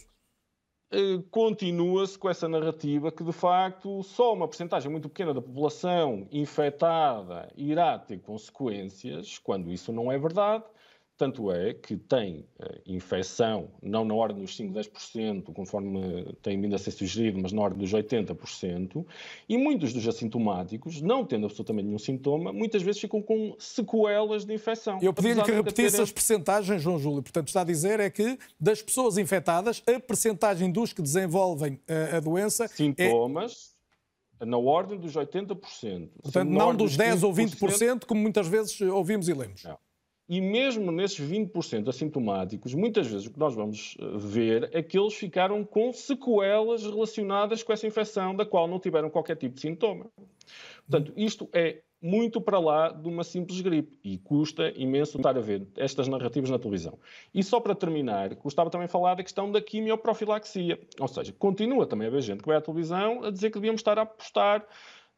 Eh, 0.98 1.22
continua-se 1.30 2.18
com 2.18 2.30
essa 2.30 2.48
narrativa 2.48 3.12
que, 3.12 3.22
de 3.22 3.34
facto, 3.34 4.02
só 4.02 4.34
uma 4.34 4.48
porcentagem 4.48 4.90
muito 4.90 5.10
pequena 5.10 5.34
da 5.34 5.42
população 5.42 6.26
infectada 6.32 7.52
irá 7.58 8.00
ter 8.00 8.18
consequências, 8.20 9.38
quando 9.38 9.70
isso 9.70 9.92
não 9.92 10.10
é 10.10 10.18
verdade. 10.18 10.64
Tanto 11.18 11.50
é 11.50 11.74
que 11.74 11.96
tem 11.96 12.46
uh, 12.60 12.82
infecção, 12.86 13.70
não 13.82 14.04
na 14.04 14.14
ordem 14.14 14.42
dos 14.42 14.54
5, 14.58 14.74
10%, 14.74 15.54
conforme 15.54 16.36
tem 16.42 16.60
vindo 16.60 16.76
a 16.76 16.78
ser 16.78 16.92
sugerido, 16.92 17.40
mas 17.42 17.54
na 17.54 17.62
ordem 17.62 17.80
dos 17.80 17.92
80%, 17.94 19.06
e 19.48 19.58
muitos 19.58 19.94
dos 19.94 20.06
assintomáticos, 20.06 21.02
não 21.02 21.24
tendo 21.24 21.46
absolutamente 21.46 21.86
nenhum 21.86 22.00
sintoma, 22.00 22.52
muitas 22.52 22.82
vezes 22.82 23.00
ficam 23.00 23.22
com 23.22 23.56
sequelas 23.58 24.44
de 24.44 24.54
infecção. 24.54 25.00
Eu 25.02 25.14
pedi-lhe 25.14 25.42
que 25.42 25.52
repetisse 25.52 26.02
as 26.02 26.12
percentagens, 26.12 26.82
João 26.82 27.00
Júlio. 27.00 27.24
Portanto, 27.24 27.48
está 27.48 27.62
a 27.62 27.66
dizer 27.66 28.02
é 28.02 28.10
que 28.10 28.38
das 28.60 28.82
pessoas 28.82 29.18
infectadas, 29.18 29.82
a 29.88 29.98
percentagem 30.00 30.70
dos 30.70 30.92
que 30.92 31.02
desenvolvem 31.02 31.76
uh, 31.76 32.18
a 32.18 32.20
doença. 32.20 32.66
É 32.66 32.68
Sintomas. 32.68 33.74
É... 34.42 34.46
Na 34.46 34.58
ordem 34.58 35.00
dos 35.00 35.14
80%. 35.14 36.10
Portanto, 36.22 36.50
não 36.50 36.76
dos 36.76 36.98
10 36.98 37.24
ou 37.24 37.34
20%, 37.34 38.04
como 38.06 38.20
muitas 38.20 38.48
vezes 38.50 38.82
ouvimos 38.82 39.30
e 39.30 39.34
lemos. 39.34 39.64
Não. 39.64 39.78
E 40.28 40.42
mesmo 40.42 40.92
nesses 40.92 41.20
20% 41.20 41.88
assintomáticos, 41.88 42.74
muitas 42.74 43.06
vezes 43.06 43.28
o 43.28 43.32
que 43.32 43.40
nós 43.40 43.54
vamos 43.54 43.96
eh, 44.00 44.06
ver 44.18 44.70
é 44.74 44.82
que 44.82 44.98
eles 44.98 45.14
ficaram 45.14 45.64
com 45.64 45.94
sequelas 45.94 46.84
relacionadas 46.84 47.62
com 47.62 47.72
essa 47.72 47.86
infecção, 47.86 48.36
da 48.36 48.46
qual 48.46 48.68
não 48.68 48.80
tiveram 48.80 49.10
qualquer 49.10 49.36
tipo 49.36 49.56
de 49.56 49.62
sintoma. 49.62 50.08
Portanto, 50.88 51.14
isto 51.16 51.48
é 51.54 51.82
muito 52.02 52.40
para 52.40 52.60
lá 52.60 52.90
de 52.90 53.08
uma 53.08 53.24
simples 53.24 53.62
gripe 53.62 53.98
e 54.04 54.18
custa 54.18 54.72
imenso 54.76 55.18
estar 55.18 55.36
a 55.36 55.42
ver 55.42 55.68
estas 55.76 56.08
narrativas 56.08 56.50
na 56.50 56.60
televisão. 56.60 57.00
E 57.34 57.44
só 57.44 57.60
para 57.60 57.74
terminar, 57.74 58.36
gostava 58.36 58.70
também 58.70 58.86
de 58.86 58.92
falar 58.92 59.16
da 59.16 59.24
questão 59.24 59.52
da 59.52 59.60
quimioprofilaxia. 59.60 60.80
Ou 61.00 61.08
seja, 61.08 61.34
continua 61.34 61.88
também 61.88 62.08
a 62.08 62.10
haver 62.10 62.22
gente 62.22 62.42
que 62.42 62.48
vai 62.48 62.58
à 62.58 62.62
televisão 62.62 63.24
a 63.24 63.32
dizer 63.32 63.50
que 63.50 63.56
devíamos 63.56 63.80
estar 63.80 63.98
a 63.98 64.04
apostar 64.04 64.66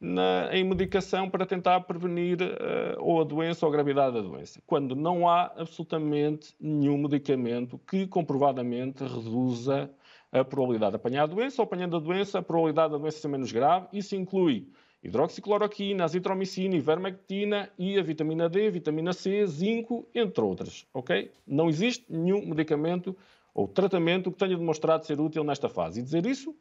na, 0.00 0.48
em 0.52 0.62
medicação 0.62 1.28
para 1.28 1.44
tentar 1.44 1.80
prevenir 1.80 2.38
uh, 2.40 3.00
ou 3.00 3.20
a 3.20 3.24
doença 3.24 3.66
ou 3.66 3.70
a 3.70 3.72
gravidade 3.72 4.14
da 4.14 4.22
doença, 4.22 4.62
quando 4.66 4.94
não 4.94 5.28
há 5.28 5.52
absolutamente 5.56 6.54
nenhum 6.60 6.98
medicamento 6.98 7.78
que 7.78 8.06
comprovadamente 8.06 9.02
reduza 9.02 9.90
a 10.30 10.44
probabilidade 10.44 10.92
de 10.92 10.96
apanhar 10.96 11.24
a 11.24 11.26
doença 11.26 11.60
ou 11.60 11.64
apanhando 11.64 11.96
a 11.96 12.00
doença, 12.00 12.38
a 12.38 12.42
probabilidade 12.42 12.92
da 12.92 12.98
doença 12.98 13.18
ser 13.18 13.28
menos 13.28 13.50
grave. 13.50 13.88
Isso 13.92 14.14
inclui 14.14 14.68
hidroxicloroquina, 15.02 16.04
azitromicina, 16.04 16.76
ivermectina 16.76 17.70
e 17.78 17.98
a 17.98 18.02
vitamina 18.02 18.48
D, 18.48 18.70
vitamina 18.70 19.12
C, 19.12 19.46
zinco, 19.46 20.06
entre 20.14 20.44
outras, 20.44 20.86
ok? 20.92 21.30
Não 21.46 21.68
existe 21.68 22.04
nenhum 22.08 22.46
medicamento 22.46 23.16
ou 23.54 23.66
tratamento 23.66 24.30
que 24.30 24.38
tenha 24.38 24.56
demonstrado 24.56 25.06
ser 25.06 25.20
útil 25.20 25.42
nesta 25.42 25.68
fase. 25.68 26.00
E 26.00 26.02
dizer 26.02 26.26
isso, 26.26 26.54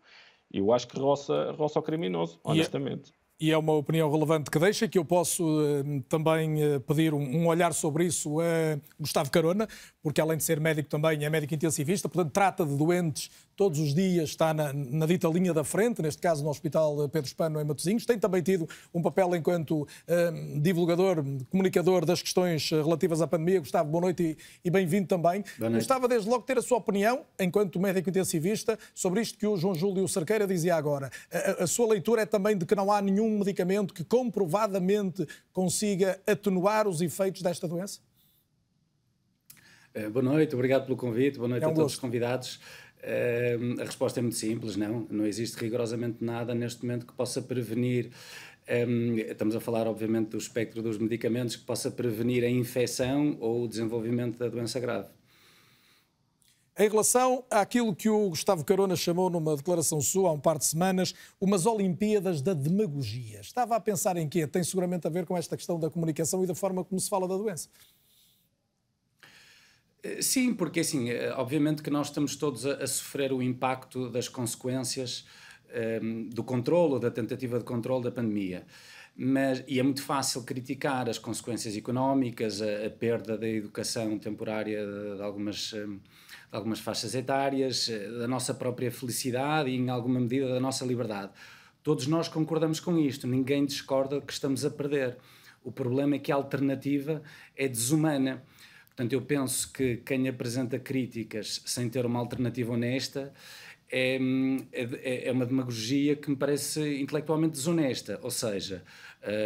eu 0.51 0.71
acho 0.71 0.87
que 0.87 0.97
roça, 0.97 1.51
roça 1.51 1.77
o 1.77 1.83
criminoso, 1.83 2.39
honestamente 2.43 3.11
e 3.39 3.51
é 3.51 3.57
uma 3.57 3.73
opinião 3.73 4.11
relevante 4.11 4.49
que 4.49 4.57
deixa, 4.57 4.87
que 4.87 4.97
eu 4.97 5.05
posso 5.05 5.43
uh, 5.43 6.01
também 6.09 6.63
uh, 6.63 6.79
pedir 6.81 7.13
um, 7.13 7.21
um, 7.21 7.47
olhar 7.47 7.73
sobre 7.73 8.05
isso 8.05 8.39
a 8.39 8.79
Gustavo 8.99 9.29
Carona, 9.29 9.67
porque 10.01 10.19
além 10.19 10.37
de 10.37 10.43
ser 10.43 10.59
médico 10.59 10.89
também 10.89 11.23
é 11.23 11.29
médico 11.29 11.53
intensivista, 11.53 12.09
portanto 12.09 12.33
trata 12.33 12.65
de 12.65 12.75
doentes 12.75 13.29
todos 13.57 13.79
os 13.79 13.93
dias, 13.93 14.29
está 14.29 14.53
na, 14.53 14.71
na 14.71 15.07
dita 15.07 15.27
linha 15.27 15.51
da 15.51 15.63
frente, 15.63 15.99
neste 16.01 16.21
caso 16.21 16.43
no 16.43 16.49
Hospital 16.49 17.09
Pedro 17.09 17.27
Espano 17.27 17.59
em 17.59 17.65
Matosinhos, 17.65 18.05
tem 18.05 18.17
também 18.19 18.41
tido 18.41 18.69
um 18.93 19.01
papel 19.01 19.35
enquanto 19.35 19.81
uh, 19.81 20.59
divulgador, 20.61 21.23
comunicador 21.49 22.05
das 22.05 22.21
questões 22.21 22.69
relativas 22.69 23.19
à 23.19 23.27
pandemia. 23.27 23.59
Gustavo, 23.59 23.89
boa 23.89 24.01
noite 24.01 24.37
e, 24.63 24.67
e 24.67 24.69
bem-vindo 24.69 25.07
também. 25.07 25.43
Gostava 25.73 26.07
desde 26.07 26.29
logo 26.29 26.43
ter 26.43 26.59
a 26.59 26.61
sua 26.61 26.77
opinião, 26.77 27.25
enquanto 27.39 27.79
médico 27.79 28.09
intensivista, 28.09 28.77
sobre 28.93 29.21
isto 29.21 29.37
que 29.39 29.47
o 29.47 29.57
João 29.57 29.73
Júlio 29.73 30.07
Cerqueira 30.07 30.45
dizia 30.45 30.75
agora. 30.75 31.09
A, 31.31 31.63
a 31.63 31.67
sua 31.67 31.87
leitura 31.87 32.21
é 32.21 32.25
também 32.27 32.55
de 32.55 32.63
que 32.63 32.75
não 32.75 32.91
há 32.91 33.01
nenhum 33.01 33.25
um 33.25 33.39
medicamento 33.39 33.91
que 33.91 34.03
comprovadamente 34.03 35.27
consiga 35.51 36.21
atenuar 36.27 36.87
os 36.87 37.01
efeitos 37.01 37.41
desta 37.41 37.67
doença? 37.67 37.99
Uh, 39.95 40.11
boa 40.11 40.23
noite, 40.23 40.53
obrigado 40.53 40.85
pelo 40.85 40.95
convite, 40.95 41.37
boa 41.39 41.47
noite 41.47 41.63
é 41.63 41.67
um 41.67 41.71
a 41.71 41.73
todos 41.73 41.93
os 41.93 41.99
convidados. 41.99 42.59
A 43.79 43.83
resposta 43.83 44.19
é 44.19 44.21
muito 44.21 44.35
simples, 44.35 44.75
não. 44.75 45.07
Não 45.09 45.25
existe 45.25 45.55
rigorosamente 45.57 46.23
nada 46.23 46.53
neste 46.53 46.85
momento 46.85 47.05
que 47.05 47.13
possa 47.13 47.41
prevenir. 47.41 48.11
Estamos 49.29 49.55
a 49.55 49.61
falar, 49.61 49.87
obviamente, 49.87 50.29
do 50.29 50.37
espectro 50.37 50.81
dos 50.81 50.97
medicamentos 50.97 51.55
que 51.55 51.63
possa 51.63 51.89
prevenir 51.89 52.43
a 52.43 52.49
infecção 52.49 53.37
ou 53.39 53.63
o 53.63 53.67
desenvolvimento 53.67 54.37
da 54.37 54.49
doença 54.49 54.79
grave. 54.79 55.07
Em 56.79 56.87
relação 56.87 57.43
àquilo 57.49 57.95
que 57.95 58.07
o 58.07 58.29
Gustavo 58.29 58.63
Carona 58.63 58.95
chamou 58.95 59.31
numa 59.31 59.55
declaração 59.55 59.99
sua 59.99 60.29
há 60.29 60.31
um 60.31 60.39
par 60.39 60.59
de 60.59 60.65
semanas, 60.65 61.11
umas 61.41 61.65
Olimpíadas 61.65 62.39
da 62.39 62.53
demagogia. 62.53 63.39
Estava 63.39 63.75
a 63.75 63.79
pensar 63.79 64.15
em 64.15 64.29
quê? 64.29 64.45
Tem 64.45 64.63
seguramente 64.63 65.07
a 65.07 65.09
ver 65.09 65.25
com 65.25 65.35
esta 65.35 65.57
questão 65.57 65.79
da 65.79 65.89
comunicação 65.89 66.43
e 66.43 66.45
da 66.45 66.53
forma 66.53 66.83
como 66.83 67.01
se 67.01 67.09
fala 67.09 67.27
da 67.27 67.35
doença. 67.35 67.67
Eh, 70.03 70.21
sim, 70.21 70.53
porque 70.53 70.81
assim, 70.81 71.09
eh, 71.09 71.33
obviamente 71.35 71.81
que 71.81 71.89
nós 71.89 72.07
estamos 72.07 72.35
todos 72.35 72.65
a, 72.65 72.73
a 72.75 72.87
sofrer 72.87 73.33
o 73.33 73.41
impacto 73.41 74.09
das 74.09 74.27
consequências 74.27 75.25
um, 75.69 75.73
ehm, 75.73 76.29
do 76.29 76.43
controle, 76.43 76.99
da 76.99 77.11
tentativa 77.11 77.57
de 77.59 77.65
controle 77.65 78.03
da 78.03 78.11
pandemia. 78.11 78.65
Mas, 79.15 79.63
e 79.67 79.79
é 79.79 79.83
muito 79.83 80.03
fácil 80.03 80.43
criticar 80.43 81.09
as 81.09 81.17
consequências 81.17 81.75
económicas, 81.75 82.61
a, 82.61 82.85
a 82.85 82.89
perda 82.89 83.37
da 83.37 83.47
educação 83.47 84.17
temporária 84.19 84.85
de, 84.85 85.17
de 85.17 85.23
algumas. 85.23 85.73
Um, 85.73 85.77
ehm, 85.77 85.99
de 86.49 86.55
algumas 86.55 86.79
faixas 86.79 87.13
etárias, 87.13 87.89
eh, 87.89 88.09
da 88.09 88.27
nossa 88.27 88.53
própria 88.53 88.91
felicidade 88.91 89.69
e, 89.69 89.75
em 89.75 89.89
alguma 89.89 90.19
medida, 90.19 90.47
da 90.47 90.59
nossa 90.59 90.85
liberdade. 90.85 91.31
Todos 91.83 92.07
nós 92.07 92.27
concordamos 92.27 92.79
com 92.79 92.97
isto, 92.97 93.27
ninguém 93.27 93.65
discorda 93.65 94.19
que 94.21 94.31
estamos 94.31 94.65
a 94.65 94.69
perder. 94.69 95.17
O 95.63 95.71
problema 95.71 96.15
é 96.15 96.19
que 96.19 96.31
a 96.31 96.35
alternativa 96.35 97.21
é 97.55 97.67
desumana. 97.67 98.43
Portanto, 98.97 99.13
eu 99.13 99.21
penso 99.21 99.71
que 99.71 99.97
quem 99.97 100.27
apresenta 100.27 100.79
críticas 100.79 101.61
sem 101.67 101.87
ter 101.87 102.03
uma 102.03 102.17
alternativa 102.17 102.73
honesta 102.73 103.31
é, 103.91 104.17
é, 104.73 105.27
é 105.27 105.31
uma 105.31 105.45
demagogia 105.45 106.15
que 106.15 106.31
me 106.31 106.35
parece 106.35 106.99
intelectualmente 106.99 107.51
desonesta. 107.51 108.19
Ou 108.23 108.31
seja, 108.31 108.83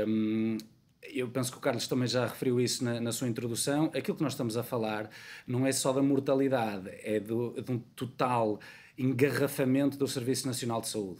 hum, 0.07 0.57
eu 1.03 1.27
penso 1.27 1.51
que 1.51 1.57
o 1.57 1.59
Carlos 1.59 1.85
também 1.85 2.07
já 2.07 2.25
referiu 2.25 2.61
isso 2.61 2.81
na, 2.81 3.01
na, 3.01 3.11
sua 3.11 3.27
introdução. 3.27 3.91
Aquilo 3.93 4.15
que 4.15 4.23
nós 4.23 4.31
estamos 4.31 4.55
a 4.55 4.63
falar 4.63 5.09
não 5.45 5.67
é 5.67 5.73
só 5.73 5.91
da 5.91 6.01
mortalidade, 6.01 6.89
é 7.03 7.19
do, 7.19 7.61
de 7.61 7.73
um 7.73 7.79
total 7.93 8.57
engarrafamento 8.97 9.97
do 9.97 10.07
Serviço 10.07 10.47
Nacional 10.47 10.79
de 10.79 10.87
Saúde. 10.87 11.19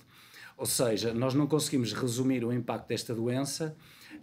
Ou 0.56 0.66
seja, 0.66 1.14
nós 1.14 1.34
não 1.34 1.48
conseguimos 1.48 1.92
resumir 1.92 2.46
o 2.46 2.54
impacto 2.54 2.88
desta 2.88 3.14
doença 3.14 3.76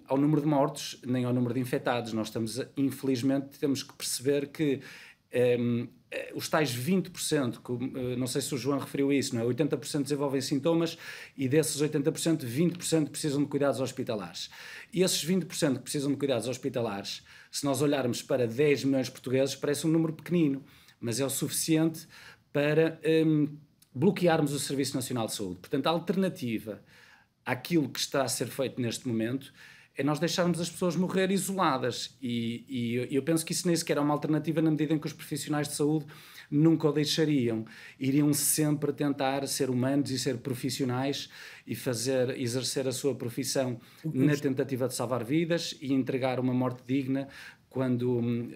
ao 0.08 0.16
número 0.16 0.40
de 0.40 0.46
mortos, 0.46 1.00
nem 1.06 1.24
ao 1.24 1.32
número 1.32 1.54
de 1.54 1.60
infectados. 1.60 2.12
Nós 2.12 2.28
estamos, 2.28 2.60
infelizmente, 2.76 3.58
temos 3.58 3.82
que 3.82 3.92
perceber 3.94 4.48
que 4.48 4.80
um, 5.60 5.86
eh, 6.10 6.32
os 6.34 6.48
tais 6.48 6.74
20%, 6.74 7.60
que, 7.62 7.98
eh, 7.98 8.16
não 8.16 8.26
sei 8.26 8.40
se 8.40 8.54
o 8.54 8.58
João 8.58 8.78
referiu 8.78 9.12
isso, 9.12 9.34
não 9.34 9.42
é? 9.42 9.44
80% 9.44 10.04
desenvolvem 10.04 10.40
sintomas 10.40 10.96
e 11.36 11.46
desses 11.48 11.80
80%, 11.82 12.46
20% 12.46 13.10
precisam 13.10 13.42
de 13.42 13.48
cuidados 13.48 13.80
hospitalares. 13.80 14.48
E 14.92 15.02
esses 15.02 15.22
20% 15.22 15.76
que 15.76 15.82
precisam 15.82 16.10
de 16.10 16.16
cuidados 16.16 16.48
hospitalares, 16.48 17.22
se 17.50 17.64
nós 17.64 17.82
olharmos 17.82 18.22
para 18.22 18.46
10 18.46 18.84
milhões 18.84 19.06
de 19.06 19.12
portugueses, 19.12 19.54
parece 19.54 19.86
um 19.86 19.90
número 19.90 20.14
pequenino, 20.14 20.64
mas 20.98 21.20
é 21.20 21.26
o 21.26 21.30
suficiente 21.30 22.08
para 22.52 22.98
um, 23.26 23.56
bloquearmos 23.94 24.52
o 24.52 24.58
Serviço 24.58 24.94
Nacional 24.94 25.26
de 25.26 25.34
Saúde. 25.34 25.60
Portanto, 25.60 25.86
a 25.86 25.90
alternativa 25.90 26.82
àquilo 27.44 27.88
que 27.88 27.98
está 27.98 28.22
a 28.22 28.28
ser 28.28 28.48
feito 28.48 28.80
neste 28.80 29.06
momento 29.06 29.52
é 29.98 30.04
nós 30.04 30.20
deixarmos 30.20 30.60
as 30.60 30.70
pessoas 30.70 30.94
morrer 30.94 31.32
isoladas. 31.32 32.16
E, 32.22 32.64
e, 33.10 33.14
eu 33.14 33.20
penso 33.20 33.44
que 33.44 33.52
isso 33.52 33.66
nem 33.66 33.74
sequer 33.74 33.96
é 33.96 34.00
uma 34.00 34.14
alternativa 34.14 34.62
na 34.62 34.70
medida 34.70 34.94
em 34.94 34.98
que 34.98 35.08
os 35.08 35.12
profissionais 35.12 35.66
de 35.66 35.74
saúde 35.74 36.06
nunca 36.48 36.88
o 36.88 36.92
deixariam. 36.92 37.64
Iriam 37.98 38.32
sempre 38.32 38.92
tentar 38.92 39.46
ser 39.48 39.68
humanos 39.68 40.12
e 40.12 40.18
ser 40.18 40.38
profissionais 40.38 41.28
e 41.66 41.74
fazer, 41.74 42.30
exercer 42.38 42.86
a 42.86 42.92
sua 42.92 43.12
profissão 43.16 43.80
na 44.04 44.36
tentativa 44.36 44.86
de 44.86 44.94
salvar 44.94 45.24
vidas 45.24 45.76
e 45.80 45.92
entregar 45.92 46.38
uma 46.38 46.54
morte 46.54 46.80
digna 46.86 47.28
quando, 47.70 48.18
um, 48.18 48.50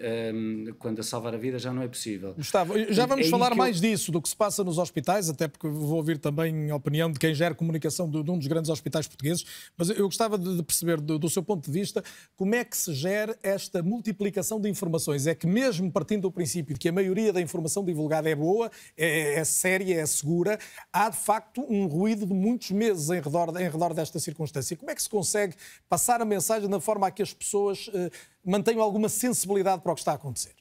quando 0.79 0.99
a 0.99 1.03
salvar 1.03 1.35
a 1.35 1.37
vida 1.37 1.59
já 1.59 1.71
não 1.71 1.83
é 1.83 1.87
possível. 1.87 2.33
Gustavo, 2.33 2.73
já 2.91 3.05
vamos 3.05 3.27
é 3.27 3.29
falar 3.29 3.53
mais 3.55 3.75
eu... 3.75 3.89
disso, 3.89 4.11
do 4.11 4.21
que 4.21 4.27
se 4.27 4.35
passa 4.35 4.63
nos 4.63 4.77
hospitais, 4.77 5.29
até 5.29 5.47
porque 5.47 5.67
vou 5.67 5.97
ouvir 5.97 6.17
também 6.17 6.71
a 6.71 6.75
opinião 6.75 7.11
de 7.11 7.19
quem 7.19 7.33
gera 7.33 7.53
comunicação 7.53 8.09
de, 8.09 8.23
de 8.23 8.31
um 8.31 8.37
dos 8.37 8.47
grandes 8.47 8.69
hospitais 8.69 9.07
portugueses, 9.07 9.45
mas 9.77 9.89
eu 9.89 10.05
gostava 10.05 10.37
de, 10.37 10.63
perceber, 10.63 10.99
do, 10.99 11.19
do, 11.19 11.29
seu 11.29 11.43
ponto 11.43 11.65
de 11.65 11.71
vista, 11.71 12.03
como 12.35 12.55
é 12.55 12.63
que 12.63 12.75
se 12.75 12.93
gera 12.93 13.37
esta 13.43 13.83
multiplicação 13.83 14.59
de 14.59 14.67
informações. 14.67 15.27
É 15.27 15.35
que 15.35 15.45
mesmo 15.45 15.91
partindo 15.91 16.23
do 16.23 16.31
princípio 16.31 16.73
de 16.73 16.79
que 16.79 16.89
a 16.89 16.91
maioria 16.91 17.31
da 17.31 17.41
informação 17.41 17.85
divulgada 17.85 18.29
é 18.29 18.35
boa, 18.35 18.71
é, 18.97 19.35
é 19.35 19.43
séria, 19.43 20.01
é 20.01 20.05
segura, 20.05 20.57
há 20.91 21.09
de 21.09 21.17
facto 21.17 21.65
um 21.69 21.85
ruído 21.85 22.25
de 22.25 22.33
muitos 22.33 22.71
meses 22.71 23.09
em 23.09 23.21
redor, 23.21 23.49
em 23.59 23.69
redor 23.69 23.93
desta 23.93 24.19
circunstância. 24.19 24.75
Como 24.75 24.89
é 24.89 24.95
que 24.95 25.03
se 25.03 25.09
consegue 25.09 25.55
passar 25.87 26.19
a 26.19 26.25
mensagem 26.25 26.67
da 26.67 26.79
forma 26.79 27.07
a 27.07 27.11
que 27.11 27.21
as 27.21 27.33
pessoas... 27.33 27.89
Eh, 27.93 28.09
mantenham 28.43 28.81
alguma 28.81 29.09
sensibilidade 29.09 29.81
para 29.81 29.91
o 29.91 29.95
que 29.95 30.01
está 30.01 30.11
a 30.11 30.15
acontecer? 30.15 30.53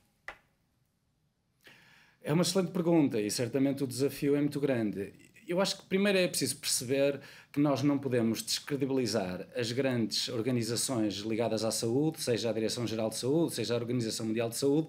É 2.23 2.33
uma 2.33 2.43
excelente 2.43 2.71
pergunta 2.71 3.21
e 3.21 3.31
certamente 3.31 3.83
o 3.83 3.87
desafio 3.87 4.37
é 4.37 4.41
muito 4.41 4.61
grande. 4.61 5.13
Eu 5.49 5.61
acho 5.61 5.79
que 5.79 5.87
primeiro 5.87 6.19
é 6.19 6.29
preciso 6.29 6.57
perceber 6.57 7.21
que 7.53 7.59
nós 7.59 7.83
não 7.83 7.99
podemos 7.99 8.43
descredibilizar 8.43 9.47
as 9.57 9.73
grandes 9.73 10.29
organizações 10.29 11.15
ligadas 11.17 11.65
à 11.65 11.73
saúde, 11.73 12.23
seja 12.23 12.51
a 12.51 12.53
Direção-Geral 12.53 13.11
de 13.11 13.17
Saúde, 13.17 13.55
seja 13.55 13.75
a 13.75 13.77
Organização 13.77 14.27
Mundial 14.27 14.49
de 14.49 14.57
Saúde, 14.57 14.89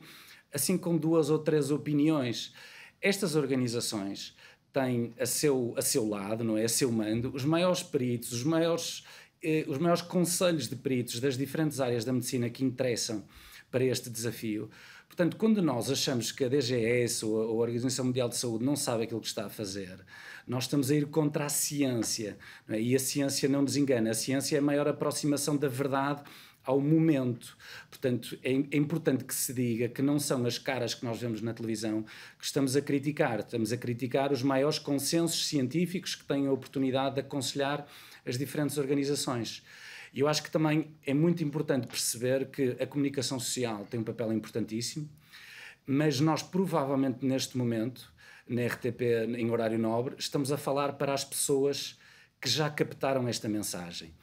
assim 0.54 0.78
com 0.78 0.96
duas 0.96 1.32
ou 1.32 1.40
três 1.40 1.72
opiniões. 1.72 2.54
Estas 3.02 3.36
organizações 3.36 4.36
têm 4.72 5.14
a 5.20 5.26
seu, 5.26 5.74
a 5.76 5.82
seu 5.82 6.08
lado, 6.08 6.44
não 6.44 6.58
é? 6.58 6.66
a 6.66 6.70
seu 6.70 6.92
mando, 6.92 7.32
os 7.34 7.44
maiores 7.44 7.82
peritos, 7.82 8.32
os 8.32 8.44
maiores 8.44 9.04
eh, 9.44 9.66
os 9.68 9.78
maiores 9.78 10.02
conselhos 10.02 10.68
de 10.68 10.76
peritos 10.76 11.20
das 11.20 11.38
diferentes 11.38 11.80
áreas 11.80 12.06
da 12.06 12.14
medicina 12.14 12.50
que 12.50 12.64
interessam 12.64 13.24
para 13.70 13.84
este 13.84 14.10
desafio. 14.10 14.70
Portanto, 15.08 15.38
quando 15.38 15.62
nós 15.62 15.92
achamos 15.92 16.32
que 16.32 16.44
a 16.44 16.50
DGS 16.50 17.24
ou 17.24 17.40
a 17.40 17.52
Organização 17.52 18.06
Mundial 18.06 18.28
de 18.28 18.36
Saúde 18.36 18.66
não 18.66 18.76
sabe 18.76 19.04
aquilo 19.04 19.22
que 19.22 19.28
está 19.28 19.46
a 19.46 19.50
fazer, 19.50 20.00
nós 20.48 20.64
estamos 20.64 20.90
a 20.90 20.96
ir 20.96 21.06
contra 21.06 21.46
a 21.46 21.50
ciência. 21.50 22.38
É? 22.68 22.82
E 22.82 22.96
a 22.96 23.00
ciência 23.00 23.48
não 23.48 23.62
nos 23.62 23.78
engana. 23.78 24.10
A 24.10 24.14
ciência 24.16 24.56
é 24.56 24.60
a 24.60 24.62
maior 24.62 24.88
aproximação 24.88 25.56
da 25.56 25.68
verdade 25.68 26.24
ao 26.66 26.80
momento. 26.80 27.56
Portanto, 27.90 28.38
é, 28.44 28.52
é, 28.54 28.78
importante 28.78 29.24
que 29.24 29.36
se 29.36 29.54
diga 29.54 29.88
que 29.88 30.02
não 30.02 30.18
são 30.18 30.46
as 30.46 30.58
caras 30.58 30.94
que 30.94 31.06
nós 31.06 31.20
vemos 31.20 31.42
na 31.42 31.54
televisão 31.54 32.04
que 32.40 32.46
estamos 32.46 32.76
a 32.76 32.82
criticar. 32.82 33.40
Estamos 33.40 33.72
a 33.72 33.78
criticar 33.78 34.32
os 34.32 34.42
maiores 34.42 34.80
consensos 34.80 35.46
científicos 35.46 36.16
que 36.16 36.24
têm 36.24 36.48
a 36.48 36.52
oportunidade 36.52 37.16
de 37.16 37.22
aconselhar 37.22 37.86
as 38.26 38.38
diferentes 38.38 38.78
organizações. 38.78 39.64
E 40.14 40.20
eu 40.20 40.28
acho 40.28 40.44
que 40.44 40.52
também 40.52 40.96
é 41.06 41.14
muito 41.14 41.44
importante 41.44 41.88
perceber 41.88 42.48
que 42.48 42.78
a 42.80 42.86
comunicação 42.86 43.40
social 43.40 43.86
tem 43.90 44.00
um 44.00 44.04
papel 44.04 44.32
importantíssimo, 44.32 45.10
mas 45.86 46.20
nós 46.20 46.44
provavelmente 46.44 47.26
neste 47.26 47.58
momento, 47.58 48.14
na 48.48 48.66
RTP 48.66 49.02
em 49.38 49.50
horário 49.50 49.80
nobre, 49.80 50.16
estamos 50.18 50.52
a 50.52 50.58
falar 50.58 50.94
para 50.94 51.14
as 51.14 51.26
pessoas 51.26 51.98
que 52.40 52.50
já 52.50 52.70
captaram 52.70 53.28
esta 53.28 53.50
mensagem. 53.50 54.14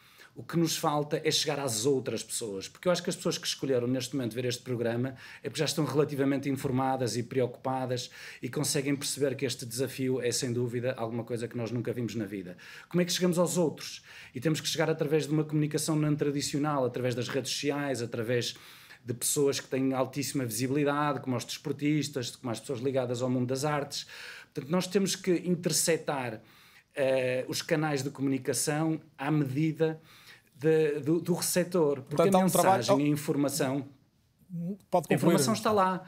O 0.41 0.43
que 0.43 0.57
nos 0.57 0.75
falta 0.75 1.21
é 1.23 1.31
chegar 1.31 1.61
às 1.61 1.85
outras 1.85 2.23
pessoas, 2.23 2.67
porque 2.67 2.89
eu 2.89 2.93
acho 2.93 3.03
que 3.03 3.11
as 3.11 3.17
pessoas 3.17 3.37
que 3.37 3.47
escolheram 3.47 3.87
neste 3.87 4.17
momento 4.17 4.33
ver 4.33 4.47
este 4.47 4.63
programa 4.63 5.15
é 5.43 5.51
porque 5.51 5.59
já 5.59 5.67
estão 5.67 5.85
relativamente 5.85 6.49
informadas 6.49 7.15
e 7.15 7.23
preocupadas 7.23 8.11
e 8.41 8.49
conseguem 8.49 8.97
perceber 8.97 9.37
que 9.37 9.45
este 9.45 9.67
desafio 9.67 10.19
é 10.19 10.33
sem 10.33 10.51
dúvida 10.51 10.95
alguma 10.97 11.25
coisa 11.25 11.47
que 11.47 11.59
nós 11.59 11.71
nunca 11.71 11.93
vimos 11.93 12.15
na 12.15 12.25
vida. 12.25 12.57
Como 12.89 13.03
é 13.03 13.05
que 13.05 13.13
chegamos 13.13 13.39
aos 13.39 13.59
outros? 13.59 14.03
E 14.35 14.41
temos 14.41 14.63
que 14.63 14.67
chegar 14.67 14.89
através 14.89 15.27
de 15.27 15.33
uma 15.35 15.45
comunicação 15.45 15.95
não 15.95 16.17
tradicional, 16.17 16.87
através 16.87 17.15
das 17.15 17.29
redes 17.29 17.53
sociais, 17.53 18.01
através 18.01 18.55
de 19.05 19.13
pessoas 19.13 19.61
que 19.61 19.69
têm 19.69 19.93
altíssima 19.93 20.47
visibilidade, 20.47 21.21
como 21.21 21.37
os 21.37 21.45
desportistas, 21.45 22.35
como 22.35 22.51
as 22.51 22.59
pessoas 22.59 22.81
ligadas 22.81 23.21
ao 23.21 23.29
mundo 23.29 23.49
das 23.49 23.67
artes. 23.67 24.07
Portanto, 24.55 24.73
nós 24.73 24.87
temos 24.87 25.15
que 25.15 25.33
interceptar 25.45 26.37
uh, 26.37 26.41
os 27.47 27.61
canais 27.61 28.03
de 28.03 28.09
comunicação 28.09 28.99
à 29.19 29.31
medida 29.31 30.01
de, 30.61 31.01
do, 31.01 31.21
do 31.21 31.33
receptor. 31.33 32.03
Porque 32.03 32.17
Portanto, 32.17 32.35
a 32.37 32.43
mensagem, 32.43 32.71
um 32.71 32.85
trabalho... 32.85 33.07
a 33.07 33.09
informação, 33.09 33.89
Pode 34.91 35.07
a 35.11 35.15
informação 35.15 35.55
está 35.55 35.73
lá. 35.73 36.03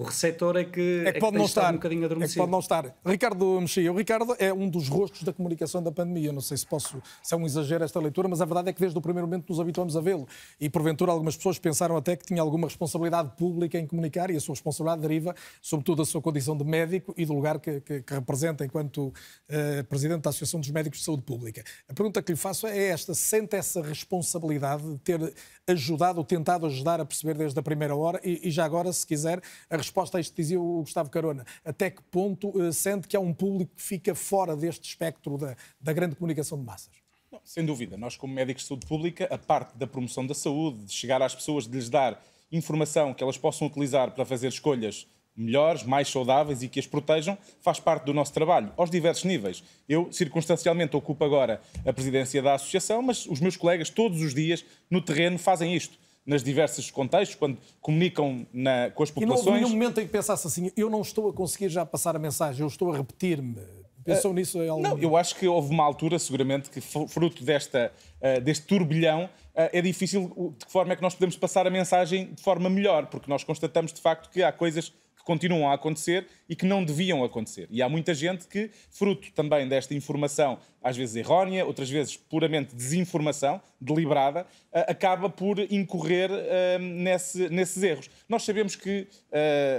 O 0.00 0.04
receptor 0.04 0.56
é 0.56 0.64
que, 0.64 1.04
é 1.04 1.12
que 1.12 1.20
pode 1.20 1.34
é 1.34 1.36
que 1.36 1.38
não 1.38 1.44
estar 1.44 1.70
um 1.70 1.74
bocadinho 1.74 2.06
adormecido. 2.06 2.32
É 2.32 2.34
que 2.34 2.40
pode 2.40 2.50
não 2.50 2.58
estar. 2.60 2.96
Ricardo 3.04 3.60
Mexia, 3.60 3.92
o 3.92 3.94
Ricardo 3.94 4.34
é 4.38 4.50
um 4.50 4.66
dos 4.66 4.88
rostos 4.88 5.24
da 5.24 5.30
comunicação 5.30 5.82
da 5.82 5.92
pandemia. 5.92 6.32
Não 6.32 6.40
sei 6.40 6.56
se 6.56 6.66
posso, 6.66 7.02
se 7.22 7.34
é 7.34 7.36
um 7.36 7.44
exagero 7.44 7.84
esta 7.84 8.00
leitura, 8.00 8.26
mas 8.26 8.40
a 8.40 8.46
verdade 8.46 8.70
é 8.70 8.72
que 8.72 8.80
desde 8.80 8.96
o 8.96 9.02
primeiro 9.02 9.28
momento 9.28 9.50
nos 9.50 9.60
habituamos 9.60 9.98
a 9.98 10.00
vê-lo. 10.00 10.26
E 10.58 10.70
porventura 10.70 11.12
algumas 11.12 11.36
pessoas 11.36 11.58
pensaram 11.58 11.98
até 11.98 12.16
que 12.16 12.24
tinha 12.24 12.40
alguma 12.40 12.66
responsabilidade 12.66 13.32
pública 13.36 13.78
em 13.78 13.86
comunicar 13.86 14.30
e 14.30 14.36
a 14.36 14.40
sua 14.40 14.54
responsabilidade 14.54 15.02
deriva, 15.02 15.34
sobretudo, 15.60 15.98
da 15.98 16.06
sua 16.06 16.22
condição 16.22 16.56
de 16.56 16.64
médico 16.64 17.12
e 17.14 17.26
do 17.26 17.34
lugar 17.34 17.60
que, 17.60 17.82
que, 17.82 18.00
que 18.00 18.14
representa 18.14 18.64
enquanto 18.64 19.08
uh, 19.08 19.84
Presidente 19.86 20.22
da 20.22 20.30
Associação 20.30 20.60
dos 20.60 20.70
Médicos 20.70 21.00
de 21.00 21.04
Saúde 21.04 21.24
Pública. 21.24 21.62
A 21.86 21.92
pergunta 21.92 22.22
que 22.22 22.32
lhe 22.32 22.38
faço 22.38 22.66
é 22.66 22.88
esta: 22.88 23.12
sente 23.12 23.54
essa 23.54 23.82
responsabilidade 23.82 24.82
de 24.82 24.98
ter 25.00 25.34
ajudado 25.66 26.18
ou 26.18 26.24
tentado 26.24 26.66
ajudar 26.66 27.00
a 27.00 27.04
perceber 27.04 27.34
desde 27.34 27.58
a 27.58 27.62
primeira 27.62 27.94
hora 27.94 28.20
e, 28.24 28.48
e 28.48 28.50
já 28.50 28.64
agora, 28.64 28.92
se 28.92 29.06
quiser, 29.06 29.40
a 29.68 29.76
resposta 29.76 30.18
a 30.18 30.20
isto 30.20 30.34
dizia 30.34 30.60
o 30.60 30.80
Gustavo 30.80 31.10
Carona. 31.10 31.44
Até 31.64 31.90
que 31.90 32.02
ponto 32.02 32.48
uh, 32.48 32.72
sente 32.72 33.06
que 33.06 33.16
há 33.16 33.20
um 33.20 33.32
público 33.32 33.72
que 33.76 33.82
fica 33.82 34.14
fora 34.14 34.56
deste 34.56 34.88
espectro 34.88 35.38
da, 35.38 35.56
da 35.80 35.92
grande 35.92 36.16
comunicação 36.16 36.58
de 36.58 36.64
massas? 36.64 36.90
Não, 37.30 37.40
sem 37.44 37.64
dúvida. 37.64 37.96
Nós, 37.96 38.16
como 38.16 38.34
médicos 38.34 38.62
de 38.62 38.68
saúde 38.68 38.86
pública, 38.86 39.28
a 39.30 39.38
parte 39.38 39.76
da 39.76 39.86
promoção 39.86 40.26
da 40.26 40.34
saúde, 40.34 40.84
de 40.84 40.92
chegar 40.92 41.22
às 41.22 41.34
pessoas, 41.34 41.66
de 41.66 41.76
lhes 41.76 41.88
dar 41.88 42.20
informação 42.50 43.14
que 43.14 43.22
elas 43.22 43.38
possam 43.38 43.68
utilizar 43.68 44.10
para 44.10 44.24
fazer 44.24 44.48
escolhas 44.48 45.06
melhores, 45.40 45.82
mais 45.82 46.08
saudáveis 46.08 46.62
e 46.62 46.68
que 46.68 46.78
as 46.78 46.86
protejam, 46.86 47.36
faz 47.60 47.80
parte 47.80 48.04
do 48.04 48.14
nosso 48.14 48.32
trabalho, 48.32 48.72
aos 48.76 48.90
diversos 48.90 49.24
níveis. 49.24 49.64
Eu, 49.88 50.12
circunstancialmente, 50.12 50.96
ocupo 50.96 51.24
agora 51.24 51.60
a 51.86 51.92
presidência 51.92 52.42
da 52.42 52.54
associação, 52.54 53.02
mas 53.02 53.26
os 53.26 53.40
meus 53.40 53.56
colegas, 53.56 53.90
todos 53.90 54.20
os 54.20 54.34
dias, 54.34 54.64
no 54.90 55.00
terreno, 55.00 55.38
fazem 55.38 55.74
isto. 55.74 55.98
Nas 56.26 56.44
diversos 56.44 56.90
contextos, 56.90 57.34
quando 57.34 57.56
comunicam 57.80 58.46
na, 58.52 58.90
com 58.90 59.02
as 59.02 59.10
populações. 59.10 59.46
E 59.46 59.50
não 59.50 59.62
houve 59.62 59.72
momento 59.72 60.00
em 60.00 60.04
que 60.04 60.12
pensasse 60.12 60.46
assim: 60.46 60.70
eu 60.76 60.90
não 60.90 61.00
estou 61.00 61.30
a 61.30 61.32
conseguir 61.32 61.70
já 61.70 61.84
passar 61.84 62.14
a 62.14 62.18
mensagem, 62.18 62.60
eu 62.60 62.68
estou 62.68 62.92
a 62.92 62.96
repetir-me. 62.96 63.56
Pensou 64.04 64.30
uh, 64.30 64.34
nisso? 64.34 64.62
Em 64.62 64.68
algum... 64.68 64.82
Não, 64.82 64.98
eu 64.98 65.16
acho 65.16 65.34
que 65.36 65.48
houve 65.48 65.70
uma 65.70 65.82
altura, 65.82 66.18
seguramente, 66.18 66.70
que 66.70 66.80
fruto 66.80 67.42
desta, 67.42 67.90
uh, 68.20 68.40
deste 68.40 68.66
turbilhão, 68.66 69.24
uh, 69.24 69.28
é 69.72 69.80
difícil 69.80 70.54
de 70.58 70.66
que 70.66 70.70
forma 70.70 70.92
é 70.92 70.96
que 70.96 71.02
nós 71.02 71.14
podemos 71.14 71.36
passar 71.36 71.66
a 71.66 71.70
mensagem 71.70 72.34
de 72.34 72.42
forma 72.42 72.68
melhor, 72.68 73.06
porque 73.06 73.28
nós 73.30 73.42
constatamos 73.42 73.92
de 73.92 74.00
facto 74.00 74.30
que 74.30 74.42
há 74.42 74.52
coisas 74.52 74.92
continuam 75.30 75.70
a 75.70 75.74
acontecer 75.74 76.26
e 76.48 76.56
que 76.56 76.66
não 76.66 76.84
deviam 76.84 77.22
acontecer. 77.22 77.68
E 77.70 77.80
há 77.80 77.88
muita 77.88 78.12
gente 78.12 78.48
que, 78.48 78.68
fruto 78.90 79.30
também 79.32 79.68
desta 79.68 79.94
informação, 79.94 80.58
às 80.82 80.96
vezes 80.96 81.14
errónea, 81.14 81.64
outras 81.64 81.88
vezes 81.88 82.16
puramente 82.16 82.74
desinformação, 82.74 83.62
deliberada, 83.80 84.44
acaba 84.72 85.30
por 85.30 85.60
incorrer 85.72 86.32
uh, 86.32 86.78
nesse, 86.80 87.48
nesses 87.48 87.80
erros. 87.80 88.10
Nós 88.28 88.42
sabemos 88.42 88.74
que 88.74 89.06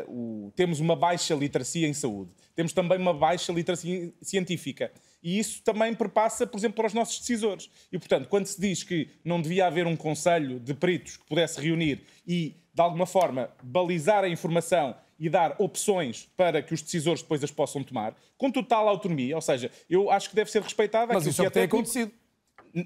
uh, 0.07 0.09
o, 0.09 0.53
temos 0.55 0.79
uma 0.79 0.95
baixa 0.95 1.35
literacia 1.35 1.85
em 1.85 1.93
saúde, 1.93 2.31
temos 2.55 2.71
também 2.71 2.97
uma 2.97 3.13
baixa 3.13 3.51
literacia 3.51 4.13
científica. 4.21 4.89
E 5.21 5.37
isso 5.37 5.61
também 5.63 5.93
perpassa, 5.93 6.47
por 6.47 6.57
exemplo, 6.57 6.77
para 6.77 6.87
os 6.87 6.93
nossos 6.93 7.19
decisores. 7.19 7.69
E, 7.91 7.99
portanto, 7.99 8.29
quando 8.29 8.45
se 8.45 8.59
diz 8.59 8.83
que 8.83 9.09
não 9.23 9.41
devia 9.41 9.67
haver 9.67 9.85
um 9.85 9.97
conselho 9.97 10.61
de 10.61 10.73
peritos 10.73 11.17
que 11.17 11.25
pudesse 11.25 11.59
reunir 11.59 12.05
e, 12.25 12.55
de 12.73 12.81
alguma 12.81 13.05
forma, 13.05 13.49
balizar 13.61 14.23
a 14.23 14.29
informação 14.29 14.95
e 15.21 15.29
dar 15.29 15.55
opções 15.59 16.27
para 16.35 16.63
que 16.63 16.73
os 16.73 16.81
decisores 16.81 17.21
depois 17.21 17.43
as 17.43 17.51
possam 17.51 17.83
tomar, 17.83 18.15
com 18.39 18.49
total 18.49 18.89
autonomia, 18.89 19.35
ou 19.35 19.41
seja, 19.41 19.69
eu 19.87 20.09
acho 20.09 20.27
que 20.27 20.35
deve 20.35 20.49
ser 20.49 20.63
respeitada 20.63 21.13
Mas 21.13 21.27
isso 21.27 21.39
que 21.39 21.47
é 21.47 21.49
tem 21.51 21.63
acontecido. 21.63 22.11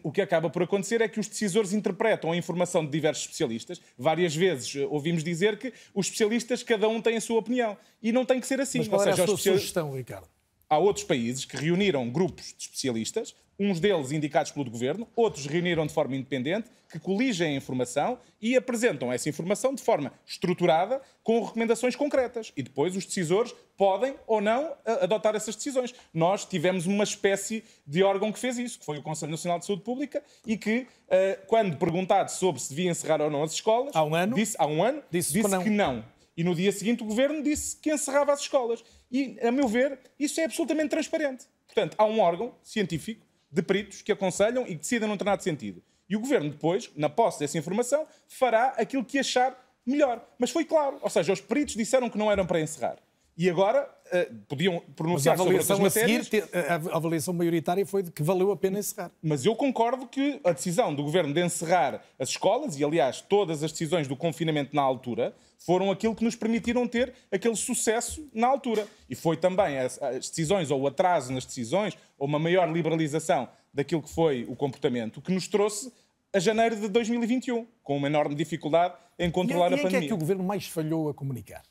O 0.03 0.11
que 0.11 0.19
acaba 0.19 0.49
por 0.49 0.61
acontecer 0.61 0.99
é 0.99 1.07
que 1.07 1.17
os 1.17 1.29
decisores 1.29 1.71
interpretam 1.71 2.33
a 2.33 2.35
informação 2.35 2.83
de 2.83 2.91
diversos 2.91 3.23
especialistas. 3.23 3.79
Várias 3.97 4.35
vezes 4.35 4.75
eh, 4.75 4.85
ouvimos 4.89 5.23
dizer 5.23 5.57
que 5.57 5.71
os 5.93 6.07
especialistas, 6.07 6.63
cada 6.63 6.89
um 6.89 6.99
tem 6.99 7.15
a 7.15 7.21
sua 7.21 7.37
opinião. 7.37 7.77
E 8.01 8.11
não 8.11 8.25
tem 8.25 8.41
que 8.41 8.47
ser 8.47 8.59
assim. 8.59 8.79
Mas 8.79 8.87
qual 8.87 8.99
ou 8.99 9.05
seja, 9.05 9.23
a 9.23 9.27
sua 9.27 9.37
sugestão, 9.37 9.93
Ricardo? 9.93 10.27
Há 10.67 10.79
outros 10.79 11.05
países 11.05 11.45
que 11.45 11.55
reuniram 11.55 12.09
grupos 12.09 12.47
de 12.57 12.63
especialistas 12.63 13.35
uns 13.59 13.79
deles 13.79 14.11
indicados 14.11 14.51
pelo 14.51 14.69
governo, 14.69 15.07
outros 15.15 15.45
reuniram 15.45 15.85
de 15.85 15.93
forma 15.93 16.15
independente, 16.15 16.69
que 16.91 16.99
coligem 16.99 17.53
a 17.53 17.57
informação 17.57 18.19
e 18.41 18.55
apresentam 18.55 19.11
essa 19.11 19.27
informação 19.27 19.73
de 19.73 19.81
forma 19.81 20.13
estruturada, 20.25 21.01
com 21.23 21.43
recomendações 21.43 21.95
concretas. 21.95 22.51
E 22.55 22.61
depois 22.61 22.95
os 22.95 23.05
decisores 23.05 23.53
podem 23.75 24.15
ou 24.27 24.39
não 24.39 24.73
adotar 24.85 25.35
essas 25.35 25.55
decisões. 25.55 25.93
Nós 26.13 26.45
tivemos 26.45 26.85
uma 26.85 27.03
espécie 27.03 27.63
de 27.85 28.03
órgão 28.03 28.31
que 28.31 28.39
fez 28.39 28.57
isso, 28.57 28.79
que 28.79 28.85
foi 28.85 28.97
o 28.97 29.01
Conselho 29.01 29.31
Nacional 29.31 29.59
de 29.59 29.65
Saúde 29.65 29.83
Pública, 29.83 30.23
e 30.45 30.57
que, 30.57 30.87
eh, 31.09 31.39
quando 31.47 31.77
perguntado 31.77 32.31
sobre 32.31 32.61
se 32.61 32.69
devia 32.69 32.91
encerrar 32.91 33.21
ou 33.21 33.29
não 33.29 33.43
as 33.43 33.53
escolas, 33.53 33.95
há 33.95 34.03
um 34.03 34.15
ano, 34.15 34.35
disse, 34.35 34.55
há 34.59 34.67
um 34.67 34.83
ano, 34.83 35.01
disse, 35.11 35.33
disse 35.33 35.49
não. 35.49 35.63
que 35.63 35.69
não. 35.69 36.05
E 36.37 36.43
no 36.43 36.53
dia 36.53 36.71
seguinte 36.71 37.01
o 37.01 37.05
governo 37.05 37.41
disse 37.41 37.77
que 37.77 37.91
encerrava 37.91 38.33
as 38.33 38.41
escolas. 38.41 38.83
E, 39.11 39.37
a 39.41 39.51
meu 39.51 39.67
ver, 39.67 39.99
isso 40.19 40.39
é 40.39 40.45
absolutamente 40.45 40.89
transparente. 40.89 41.45
Portanto, 41.65 41.95
há 41.97 42.05
um 42.05 42.19
órgão 42.19 42.53
científico 42.61 43.25
de 43.51 43.61
peritos 43.61 44.01
que 44.01 44.11
aconselham 44.11 44.63
e 44.63 44.69
que 44.69 44.81
decidem 44.81 45.07
num 45.07 45.15
determinado 45.15 45.43
sentido. 45.43 45.81
E 46.09 46.15
o 46.15 46.19
governo 46.19 46.49
depois, 46.49 46.91
na 46.95 47.09
posse 47.09 47.39
dessa 47.39 47.57
informação, 47.57 48.05
fará 48.27 48.73
aquilo 48.77 49.03
que 49.03 49.19
achar 49.19 49.57
melhor. 49.85 50.23
Mas 50.37 50.51
foi 50.51 50.65
claro, 50.65 50.97
ou 51.01 51.09
seja, 51.09 51.33
os 51.33 51.41
peritos 51.41 51.75
disseram 51.75 52.09
que 52.09 52.17
não 52.17 52.31
eram 52.31 52.45
para 52.45 52.59
encerrar. 52.59 52.97
E 53.37 53.49
agora 53.49 53.89
podiam 54.47 54.81
pronunciar 54.95 55.37
sobre 55.37 55.57
essas 55.57 55.79
matérias. 55.79 56.27
Seguir, 56.27 56.43
a 56.53 56.95
avaliação 56.95 57.33
maioritária 57.33 57.85
foi 57.85 58.03
de 58.03 58.11
que 58.11 58.21
valeu 58.21 58.51
a 58.51 58.57
pena 58.57 58.79
encerrar. 58.79 59.11
Mas 59.21 59.45
eu 59.45 59.55
concordo 59.55 60.07
que 60.07 60.39
a 60.43 60.51
decisão 60.51 60.93
do 60.93 61.03
governo 61.03 61.33
de 61.33 61.43
encerrar 61.43 62.01
as 62.19 62.29
escolas, 62.29 62.79
e 62.79 62.83
aliás 62.83 63.21
todas 63.21 63.63
as 63.63 63.71
decisões 63.71 64.07
do 64.07 64.15
confinamento 64.15 64.75
na 64.75 64.81
altura, 64.81 65.35
foram 65.57 65.89
aquilo 65.89 66.15
que 66.15 66.23
nos 66.23 66.35
permitiram 66.35 66.87
ter 66.87 67.13
aquele 67.31 67.55
sucesso 67.55 68.27
na 68.33 68.47
altura. 68.47 68.87
E 69.09 69.15
foi 69.15 69.37
também 69.37 69.79
as, 69.79 70.01
as 70.01 70.29
decisões, 70.29 70.69
ou 70.69 70.81
o 70.81 70.87
atraso 70.87 71.33
nas 71.33 71.45
decisões, 71.45 71.97
ou 72.17 72.27
uma 72.27 72.39
maior 72.39 72.71
liberalização 72.71 73.49
daquilo 73.73 74.01
que 74.01 74.09
foi 74.09 74.45
o 74.47 74.55
comportamento, 74.55 75.21
que 75.21 75.31
nos 75.31 75.47
trouxe 75.47 75.91
a 76.33 76.39
janeiro 76.39 76.75
de 76.75 76.87
2021, 76.89 77.65
com 77.81 77.97
uma 77.97 78.07
enorme 78.07 78.35
dificuldade 78.35 78.93
em 79.17 79.31
controlar 79.31 79.71
e, 79.71 79.75
a 79.75 79.77
pandemia. 79.77 79.99
E 80.01 80.05
é 80.05 80.07
que 80.07 80.13
o 80.13 80.17
governo 80.17 80.43
mais 80.43 80.67
falhou 80.67 81.09
a 81.09 81.13
comunicar? 81.13 81.63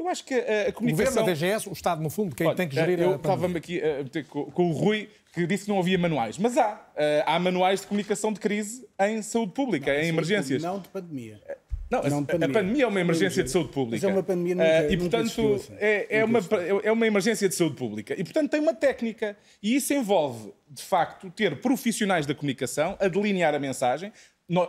Eu 0.00 0.08
acho 0.08 0.24
que 0.24 0.34
a, 0.34 0.68
a 0.68 0.72
comunicação... 0.72 1.22
O 1.22 1.26
governo, 1.26 1.30
a 1.30 1.34
DGS, 1.34 1.68
o 1.68 1.72
Estado, 1.72 2.02
no 2.02 2.08
fundo, 2.08 2.34
quem 2.34 2.46
Olha, 2.46 2.56
tem 2.56 2.66
que 2.66 2.74
gerir 2.74 2.98
eu 2.98 3.12
a 3.12 3.16
estava-me 3.16 3.58
aqui 3.58 3.82
a 3.82 4.02
meter 4.02 4.24
com, 4.24 4.46
com 4.46 4.70
o 4.70 4.72
Rui, 4.72 5.10
que 5.34 5.46
disse 5.46 5.64
que 5.64 5.70
não 5.70 5.78
havia 5.78 5.98
manuais. 5.98 6.38
Mas 6.38 6.56
há. 6.56 6.80
há 7.26 7.38
manuais 7.38 7.82
de 7.82 7.86
comunicação 7.86 8.32
de 8.32 8.40
crise 8.40 8.88
em 8.98 9.20
saúde 9.20 9.52
pública, 9.52 9.92
não, 9.92 10.00
em 10.00 10.08
emergências. 10.08 10.62
Não 10.62 10.78
de 10.80 10.88
pandemia. 10.88 11.38
Não, 11.90 12.02
não 12.04 12.24
pandemia. 12.24 12.46
a 12.46 12.62
pandemia 12.62 12.84
é 12.84 12.86
uma 12.86 13.00
emergência 13.00 13.44
de 13.44 13.50
saúde 13.50 13.72
pública. 13.72 14.06
Mas 14.06 14.10
é 14.10 14.16
uma 14.16 14.22
pandemia 14.22 14.54
nunca, 14.54 14.88
uh, 14.88 14.92
E, 14.92 14.96
portanto, 14.96 15.54
assim. 15.56 15.74
é, 15.78 16.18
é, 16.18 16.24
uma, 16.24 16.38
é 16.82 16.92
uma 16.92 17.06
emergência 17.06 17.46
de 17.46 17.54
saúde 17.54 17.76
pública. 17.76 18.14
E, 18.18 18.24
portanto, 18.24 18.50
tem 18.50 18.60
uma 18.60 18.72
técnica. 18.72 19.36
E 19.62 19.76
isso 19.76 19.92
envolve, 19.92 20.50
de 20.66 20.82
facto, 20.82 21.28
ter 21.30 21.60
profissionais 21.60 22.24
da 22.24 22.34
comunicação 22.34 22.96
a 22.98 23.06
delinear 23.06 23.54
a 23.54 23.58
mensagem, 23.58 24.12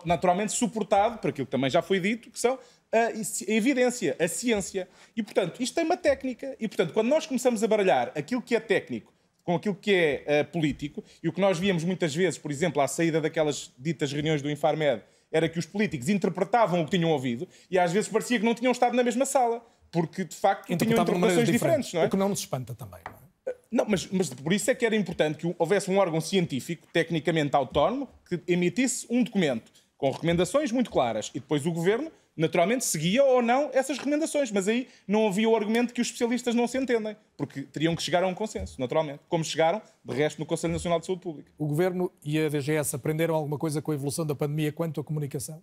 naturalmente 0.03 0.51
suportado 0.51 1.19
por 1.19 1.29
aquilo 1.29 1.45
que 1.45 1.51
também 1.51 1.69
já 1.69 1.81
foi 1.81 1.99
dito, 1.99 2.29
que 2.29 2.39
são 2.39 2.59
a 2.91 3.11
evidência, 3.47 4.15
a 4.19 4.27
ciência. 4.27 4.87
E, 5.15 5.23
portanto, 5.23 5.61
isto 5.61 5.73
tem 5.73 5.83
uma 5.83 5.97
técnica. 5.97 6.55
E, 6.59 6.67
portanto, 6.67 6.93
quando 6.93 7.07
nós 7.07 7.25
começamos 7.25 7.63
a 7.63 7.67
baralhar 7.67 8.11
aquilo 8.15 8.41
que 8.41 8.55
é 8.55 8.59
técnico 8.59 9.13
com 9.43 9.55
aquilo 9.55 9.75
que 9.75 9.93
é 9.93 10.41
uh, 10.41 10.51
político, 10.51 11.03
e 11.23 11.27
o 11.27 11.33
que 11.33 11.41
nós 11.41 11.57
víamos 11.57 11.83
muitas 11.83 12.13
vezes, 12.13 12.37
por 12.37 12.51
exemplo, 12.51 12.81
à 12.81 12.87
saída 12.87 13.19
daquelas 13.19 13.71
ditas 13.77 14.11
reuniões 14.11 14.41
do 14.41 14.49
Infarmed, 14.51 15.01
era 15.31 15.47
que 15.49 15.57
os 15.57 15.65
políticos 15.65 16.09
interpretavam 16.09 16.81
o 16.81 16.85
que 16.85 16.91
tinham 16.91 17.09
ouvido 17.09 17.47
e 17.69 17.79
às 17.79 17.91
vezes 17.91 18.09
parecia 18.09 18.37
que 18.37 18.45
não 18.45 18.53
tinham 18.53 18.71
estado 18.71 18.95
na 18.95 19.03
mesma 19.03 19.25
sala, 19.25 19.65
porque 19.89 20.25
de 20.25 20.35
facto 20.35 20.65
tinham 20.67 21.01
interpretações 21.01 21.49
diferentes, 21.49 21.93
não 21.93 22.01
é? 22.01 22.05
O 22.05 22.09
que 22.09 22.17
não 22.17 22.29
nos 22.29 22.39
espanta 22.39 22.75
também, 22.75 22.99
não 23.05 23.13
é? 23.13 23.31
Não, 23.71 23.85
mas, 23.87 24.05
mas 24.11 24.29
por 24.29 24.51
isso 24.51 24.69
é 24.69 24.75
que 24.75 24.85
era 24.85 24.95
importante 24.95 25.37
que 25.37 25.55
houvesse 25.57 25.89
um 25.89 25.97
órgão 25.97 26.19
científico, 26.19 26.85
tecnicamente 26.91 27.55
autónomo, 27.55 28.09
que 28.27 28.41
emitisse 28.45 29.07
um 29.09 29.23
documento 29.23 29.71
com 29.97 30.11
recomendações 30.11 30.71
muito 30.71 30.91
claras 30.91 31.31
e 31.33 31.39
depois 31.39 31.65
o 31.65 31.71
governo 31.71 32.11
naturalmente 32.35 32.85
seguia 32.85 33.23
ou 33.23 33.41
não 33.41 33.69
essas 33.73 33.97
recomendações, 33.97 34.51
mas 34.51 34.67
aí 34.67 34.87
não 35.07 35.27
havia 35.27 35.47
o 35.49 35.55
argumento 35.55 35.93
que 35.93 36.01
os 36.01 36.07
especialistas 36.07 36.55
não 36.55 36.67
se 36.67 36.77
entendem, 36.77 37.15
porque 37.37 37.63
teriam 37.63 37.95
que 37.95 38.01
chegar 38.01 38.23
a 38.23 38.27
um 38.27 38.33
consenso, 38.33 38.79
naturalmente, 38.79 39.19
como 39.27 39.43
chegaram, 39.43 39.81
de 40.03 40.15
resto, 40.15 40.39
no 40.39 40.45
Conselho 40.45 40.73
Nacional 40.73 40.99
de 40.99 41.05
Saúde 41.05 41.21
Pública. 41.21 41.51
O 41.57 41.67
Governo 41.67 42.11
e 42.23 42.39
a 42.39 42.49
DGS 42.49 42.95
aprenderam 42.95 43.35
alguma 43.35 43.57
coisa 43.57 43.81
com 43.81 43.91
a 43.91 43.95
evolução 43.95 44.25
da 44.25 44.35
pandemia 44.35 44.71
quanto 44.71 45.01
à 45.01 45.03
comunicação? 45.03 45.61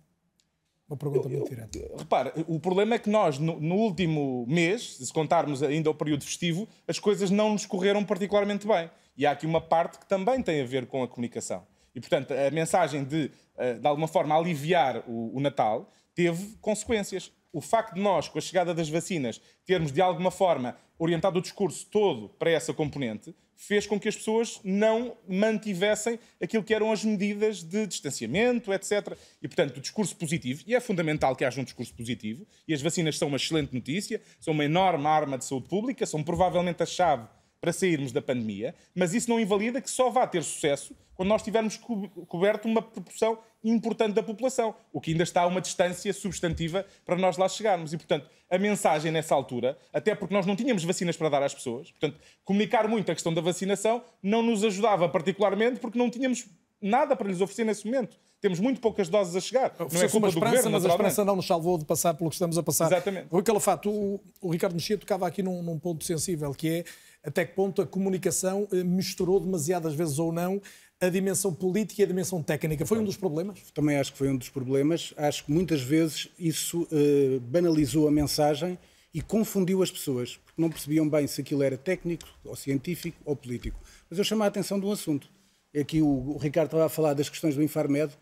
Uma 0.89 0.97
pergunta 0.97 1.29
muito 1.29 1.47
direta. 1.47 1.79
Repara, 1.95 2.33
o 2.47 2.59
problema 2.59 2.95
é 2.95 2.99
que 2.99 3.11
nós, 3.11 3.37
no, 3.37 3.59
no, 3.59 3.75
último 3.75 4.43
mês, 4.47 4.97
se 4.97 5.13
contarmos 5.13 5.61
ainda 5.61 5.87
o 5.87 5.93
período 5.93 6.23
festivo, 6.23 6.67
as 6.87 6.97
coisas 6.97 7.29
não 7.29 7.51
nos 7.51 7.63
correram 7.67 8.03
particularmente 8.03 8.65
bem. 8.65 8.89
E 9.15 9.23
há 9.23 9.31
aqui 9.31 9.45
uma 9.45 9.61
parte 9.61 9.99
que 9.99 10.07
também 10.07 10.41
tem 10.41 10.61
a 10.61 10.65
ver 10.65 10.87
com 10.87 11.03
a 11.03 11.07
comunicação. 11.07 11.63
E, 11.93 11.99
portanto, 11.99 12.33
a 12.33 12.49
mensagem 12.49 13.03
de, 13.03 13.29
eh, 13.57 13.73
de 13.73 13.87
alguma 13.87 14.07
forma, 14.07 14.35
aliviar 14.35 15.03
o, 15.07 15.37
o 15.37 15.39
Natal 15.39 15.91
teve 16.19 16.57
consequências. 16.59 17.31
O 17.53 17.61
facto 17.61 17.95
de 17.95 18.01
nós, 18.01 18.27
com 18.27 18.37
a 18.37 18.41
chegada 18.41 18.73
das 18.73 18.89
vacinas, 18.89 19.39
termos 19.65 19.89
de 19.89 20.01
alguma 20.01 20.29
forma 20.29 20.75
orientado 20.97 21.39
o 21.39 21.41
discurso 21.41 21.87
todo 21.89 22.27
para 22.37 22.51
essa 22.51 22.73
componente, 22.73 23.33
fez 23.55 23.87
com 23.87 23.97
que 23.97 24.09
as 24.09 24.17
pessoas 24.17 24.59
não 24.61 25.15
mantivessem 25.25 26.19
aquilo 26.41 26.61
que 26.61 26.73
eram 26.73 26.91
as 26.91 27.05
medidas 27.05 27.63
de 27.63 27.87
distanciamento, 27.87 28.73
etc. 28.73 29.17
E, 29.41 29.47
portanto, 29.47 29.77
o 29.77 29.81
discurso 29.81 30.13
positivo, 30.17 30.61
e 30.67 30.75
é 30.75 30.81
fundamental 30.81 31.37
que 31.37 31.45
haja 31.45 31.61
um 31.61 31.63
discurso 31.63 31.93
positivo, 31.93 32.45
e 32.67 32.73
as 32.73 32.81
vacinas 32.81 33.17
são 33.17 33.29
uma 33.29 33.37
excelente 33.37 33.73
notícia, 33.73 34.21
são 34.41 34.53
uma 34.53 34.65
enorme 34.65 35.07
arma 35.07 35.37
de 35.37 35.45
saúde 35.45 35.69
pública, 35.69 36.05
são 36.05 36.21
provavelmente 36.21 36.83
a 36.83 36.85
chave 36.85 37.29
para 37.61 37.73
sairmos 37.73 38.11
da 38.11 38.21
pandemia, 38.21 38.73
mas 38.95 39.13
isso 39.13 39.29
não 39.29 39.39
invalida 39.39 39.81
que 39.81 39.89
só 39.89 40.09
vá 40.09 40.25
ter 40.25 40.43
sucesso 40.43 40.95
quando 41.13 41.29
nós 41.29 41.43
tivermos 41.43 41.75
co 41.75 42.07
coberto 42.27 42.65
uma 42.65 42.81
proporção 42.81 43.37
importante 43.61 44.13
da 44.13 44.23
população, 44.23 44.73
o 44.93 45.01
que 45.01 45.11
ainda 45.11 45.23
está 45.23 45.41
a 45.41 45.47
uma 45.47 45.59
distância 45.59 46.13
substantiva 46.13 46.85
para 47.05 47.17
nós 47.17 47.35
lá 47.35 47.49
chegarmos. 47.49 47.91
E, 47.91 47.97
portanto, 47.97 48.29
a 48.49 48.57
mensagem 48.57 49.11
nessa 49.11 49.35
altura, 49.35 49.77
até 49.91 50.15
porque 50.15 50.33
nós 50.33 50.45
não 50.45 50.55
tínhamos 50.55 50.85
vacinas 50.85 51.17
para 51.17 51.27
dar 51.27 51.43
às 51.43 51.53
pessoas, 51.53 51.91
portanto, 51.91 52.17
comunicar 52.45 52.87
muito 52.87 53.11
a 53.11 53.13
questão 53.13 53.33
da 53.33 53.41
vacinação 53.41 54.01
não 54.23 54.41
nos 54.41 54.63
ajudava 54.63 55.09
particularmente 55.09 55.81
porque 55.81 55.99
não 55.99 56.09
tínhamos 56.09 56.47
nada 56.81 57.15
para 57.15 57.27
lhes 57.27 57.41
oferecer 57.41 57.65
nesse 57.65 57.85
momento. 57.85 58.17
temos 58.39 58.57
muito 58.61 58.79
poucas 58.79 59.09
doses 59.09 59.35
a 59.35 59.41
chegar. 59.41 59.75
Não 59.77 60.01
é 60.01 60.07
culpa 60.07 60.31
do 60.31 60.39
governo, 60.39 60.71
mas 60.71 60.85
a 60.85 60.87
esperança 60.87 61.25
não 61.25 61.35
nos 61.35 61.45
salvou 61.45 61.77
de 61.77 61.83
passar 61.83 62.13
pelo 62.13 62.29
que 62.29 62.35
estamos 62.37 62.57
a 62.57 62.63
passar. 62.63 62.85
Exatamente. 62.85 63.27
Rui 63.29 63.43
Calafato, 63.43 63.89
o, 63.89 64.21
o 64.39 64.49
Ricardo 64.49 64.73
Mexia 64.73 64.97
tocava 64.97 65.27
aqui 65.27 65.43
num, 65.43 65.61
num 65.61 65.77
ponto 65.77 66.05
sensível, 66.05 66.53
que 66.53 66.69
é 66.69 66.83
até 67.23 67.45
que 67.45 67.53
ponto 67.55 67.81
a 67.81 67.87
comunicação 67.87 68.67
eh, 68.71 68.83
misturou 68.83 69.39
demasiadas 69.39 69.93
vezes 69.93 70.19
ou 70.19 70.31
não 70.31 70.61
a 71.01 71.07
dimensão 71.07 71.53
política 71.53 72.01
e 72.01 72.03
a 72.03 72.07
dimensão 72.07 72.43
técnica. 72.43 72.85
Foi 72.85 72.99
um 72.99 73.03
dos 73.03 73.15
problemas? 73.15 73.59
Também 73.73 73.97
acho 73.97 74.11
que 74.11 74.17
foi 74.17 74.29
um 74.29 74.35
dos 74.35 74.49
problemas. 74.49 75.13
Acho 75.15 75.45
que 75.45 75.51
muitas 75.51 75.81
vezes 75.81 76.29
isso 76.37 76.87
eh, 76.91 77.39
banalizou 77.41 78.07
a 78.07 78.11
mensagem 78.11 78.77
e 79.13 79.21
confundiu 79.21 79.81
as 79.81 79.89
pessoas, 79.89 80.37
porque 80.45 80.61
não 80.61 80.69
percebiam 80.69 81.09
bem 81.09 81.25
se 81.25 81.41
aquilo 81.41 81.63
era 81.63 81.77
técnico, 81.77 82.27
ou 82.43 82.55
científico, 82.55 83.17
ou 83.25 83.35
político. 83.35 83.79
Mas 84.09 84.19
eu 84.19 84.25
chamo 84.25 84.43
a 84.43 84.47
atenção 84.47 84.79
de 84.79 84.85
um 84.85 84.91
assunto. 84.91 85.29
Aqui 85.77 86.01
o, 86.01 86.07
o 86.07 86.37
Ricardo 86.37 86.67
estava 86.67 86.85
a 86.85 86.89
falar 86.89 87.13
das 87.13 87.29
questões 87.29 87.55
do 87.55 87.63
Infarmed, 87.63 88.13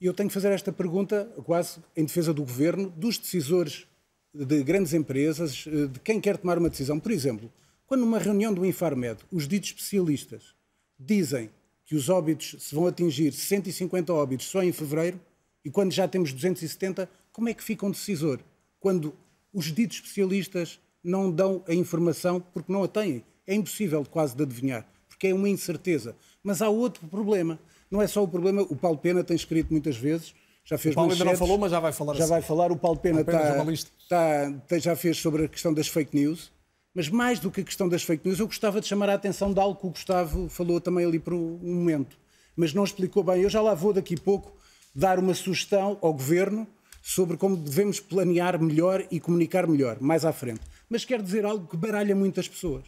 e 0.00 0.06
eu 0.06 0.12
tenho 0.12 0.28
que 0.28 0.34
fazer 0.34 0.52
esta 0.52 0.72
pergunta 0.72 1.24
quase 1.44 1.78
em 1.96 2.04
defesa 2.04 2.34
do 2.34 2.42
governo, 2.42 2.90
dos 2.90 3.16
decisores 3.16 3.86
de 4.34 4.62
grandes 4.62 4.92
empresas, 4.92 5.64
eh, 5.66 5.86
de 5.86 6.00
quem 6.00 6.20
quer 6.20 6.36
tomar 6.36 6.58
uma 6.58 6.68
decisão. 6.68 7.00
Por 7.00 7.12
exemplo, 7.12 7.50
quando 7.86 8.00
numa 8.00 8.18
reunião 8.18 8.52
do 8.52 8.64
Infarmed, 8.66 9.18
os 9.30 9.46
ditos 9.46 9.70
especialistas 9.70 10.54
dizem 10.98 11.50
que 11.84 11.94
os 11.94 12.08
óbitos 12.08 12.56
se 12.64 12.74
vão 12.74 12.86
atingir 12.86 13.32
150 13.32 14.12
óbitos 14.12 14.46
só 14.46 14.62
em 14.62 14.72
fevereiro, 14.72 15.20
e 15.64 15.70
quando 15.70 15.92
já 15.92 16.06
temos 16.08 16.32
270, 16.32 17.08
como 17.32 17.48
é 17.48 17.54
que 17.54 17.62
fica 17.62 17.86
um 17.86 17.90
decisor? 17.90 18.40
Quando 18.80 19.14
os 19.52 19.66
ditos 19.72 19.98
especialistas 19.98 20.80
não 21.02 21.30
dão 21.30 21.62
a 21.68 21.74
informação 21.74 22.40
porque 22.40 22.72
não 22.72 22.82
a 22.82 22.88
têm. 22.88 23.22
É 23.46 23.54
impossível 23.54 24.04
quase 24.10 24.34
de 24.34 24.42
adivinhar, 24.42 24.84
porque 25.08 25.28
é 25.28 25.34
uma 25.34 25.48
incerteza. 25.48 26.16
Mas 26.42 26.60
há 26.60 26.68
outro 26.68 27.06
problema. 27.06 27.58
Não 27.90 28.02
é 28.02 28.06
só 28.08 28.22
o 28.22 28.28
problema, 28.28 28.62
o 28.62 28.74
Paulo 28.74 28.98
Pena 28.98 29.22
tem 29.22 29.36
escrito 29.36 29.70
muitas 29.70 29.96
vezes, 29.96 30.34
já 30.64 30.76
fez 30.76 30.92
O 30.92 30.96
Paulo 30.96 31.12
ainda 31.12 31.24
não 31.24 31.36
falou, 31.36 31.56
mas 31.58 31.70
já 31.70 31.78
vai 31.78 31.92
falar 31.92 32.14
Já 32.14 32.24
assim. 32.24 32.30
vai 32.30 32.42
falar, 32.42 32.72
o 32.72 32.76
Paulo 32.76 32.98
Pena, 32.98 33.24
Paulo 33.24 33.40
Pena, 33.64 33.72
está- 33.72 34.48
está- 34.48 34.52
tem- 34.66 34.80
já 34.80 34.96
fez 34.96 35.16
sobre 35.18 35.44
a 35.44 35.48
questão 35.48 35.72
das 35.72 35.86
fake 35.86 36.16
news. 36.16 36.50
Mas 36.96 37.10
mais 37.10 37.38
do 37.38 37.50
que 37.50 37.60
a 37.60 37.64
questão 37.64 37.90
das 37.90 38.02
fake 38.02 38.26
news, 38.26 38.40
eu 38.40 38.46
gostava 38.46 38.80
de 38.80 38.86
chamar 38.86 39.10
a 39.10 39.14
atenção 39.14 39.52
de 39.52 39.60
algo 39.60 39.78
que 39.78 39.86
o 39.86 39.90
Gustavo 39.90 40.48
falou 40.48 40.80
também 40.80 41.04
ali 41.04 41.18
por 41.18 41.34
um 41.34 41.58
momento, 41.62 42.16
mas 42.56 42.72
não 42.72 42.84
explicou 42.84 43.22
bem. 43.22 43.42
Eu 43.42 43.50
já 43.50 43.60
lá 43.60 43.74
vou 43.74 43.92
daqui 43.92 44.14
a 44.14 44.18
pouco 44.18 44.56
dar 44.94 45.18
uma 45.18 45.34
sugestão 45.34 45.98
ao 46.00 46.14
Governo 46.14 46.66
sobre 47.02 47.36
como 47.36 47.54
devemos 47.54 48.00
planear 48.00 48.58
melhor 48.58 49.06
e 49.10 49.20
comunicar 49.20 49.66
melhor, 49.66 49.98
mais 50.00 50.24
à 50.24 50.32
frente. 50.32 50.62
Mas 50.88 51.04
quero 51.04 51.22
dizer 51.22 51.44
algo 51.44 51.68
que 51.68 51.76
baralha 51.76 52.16
muitas 52.16 52.48
pessoas. 52.48 52.84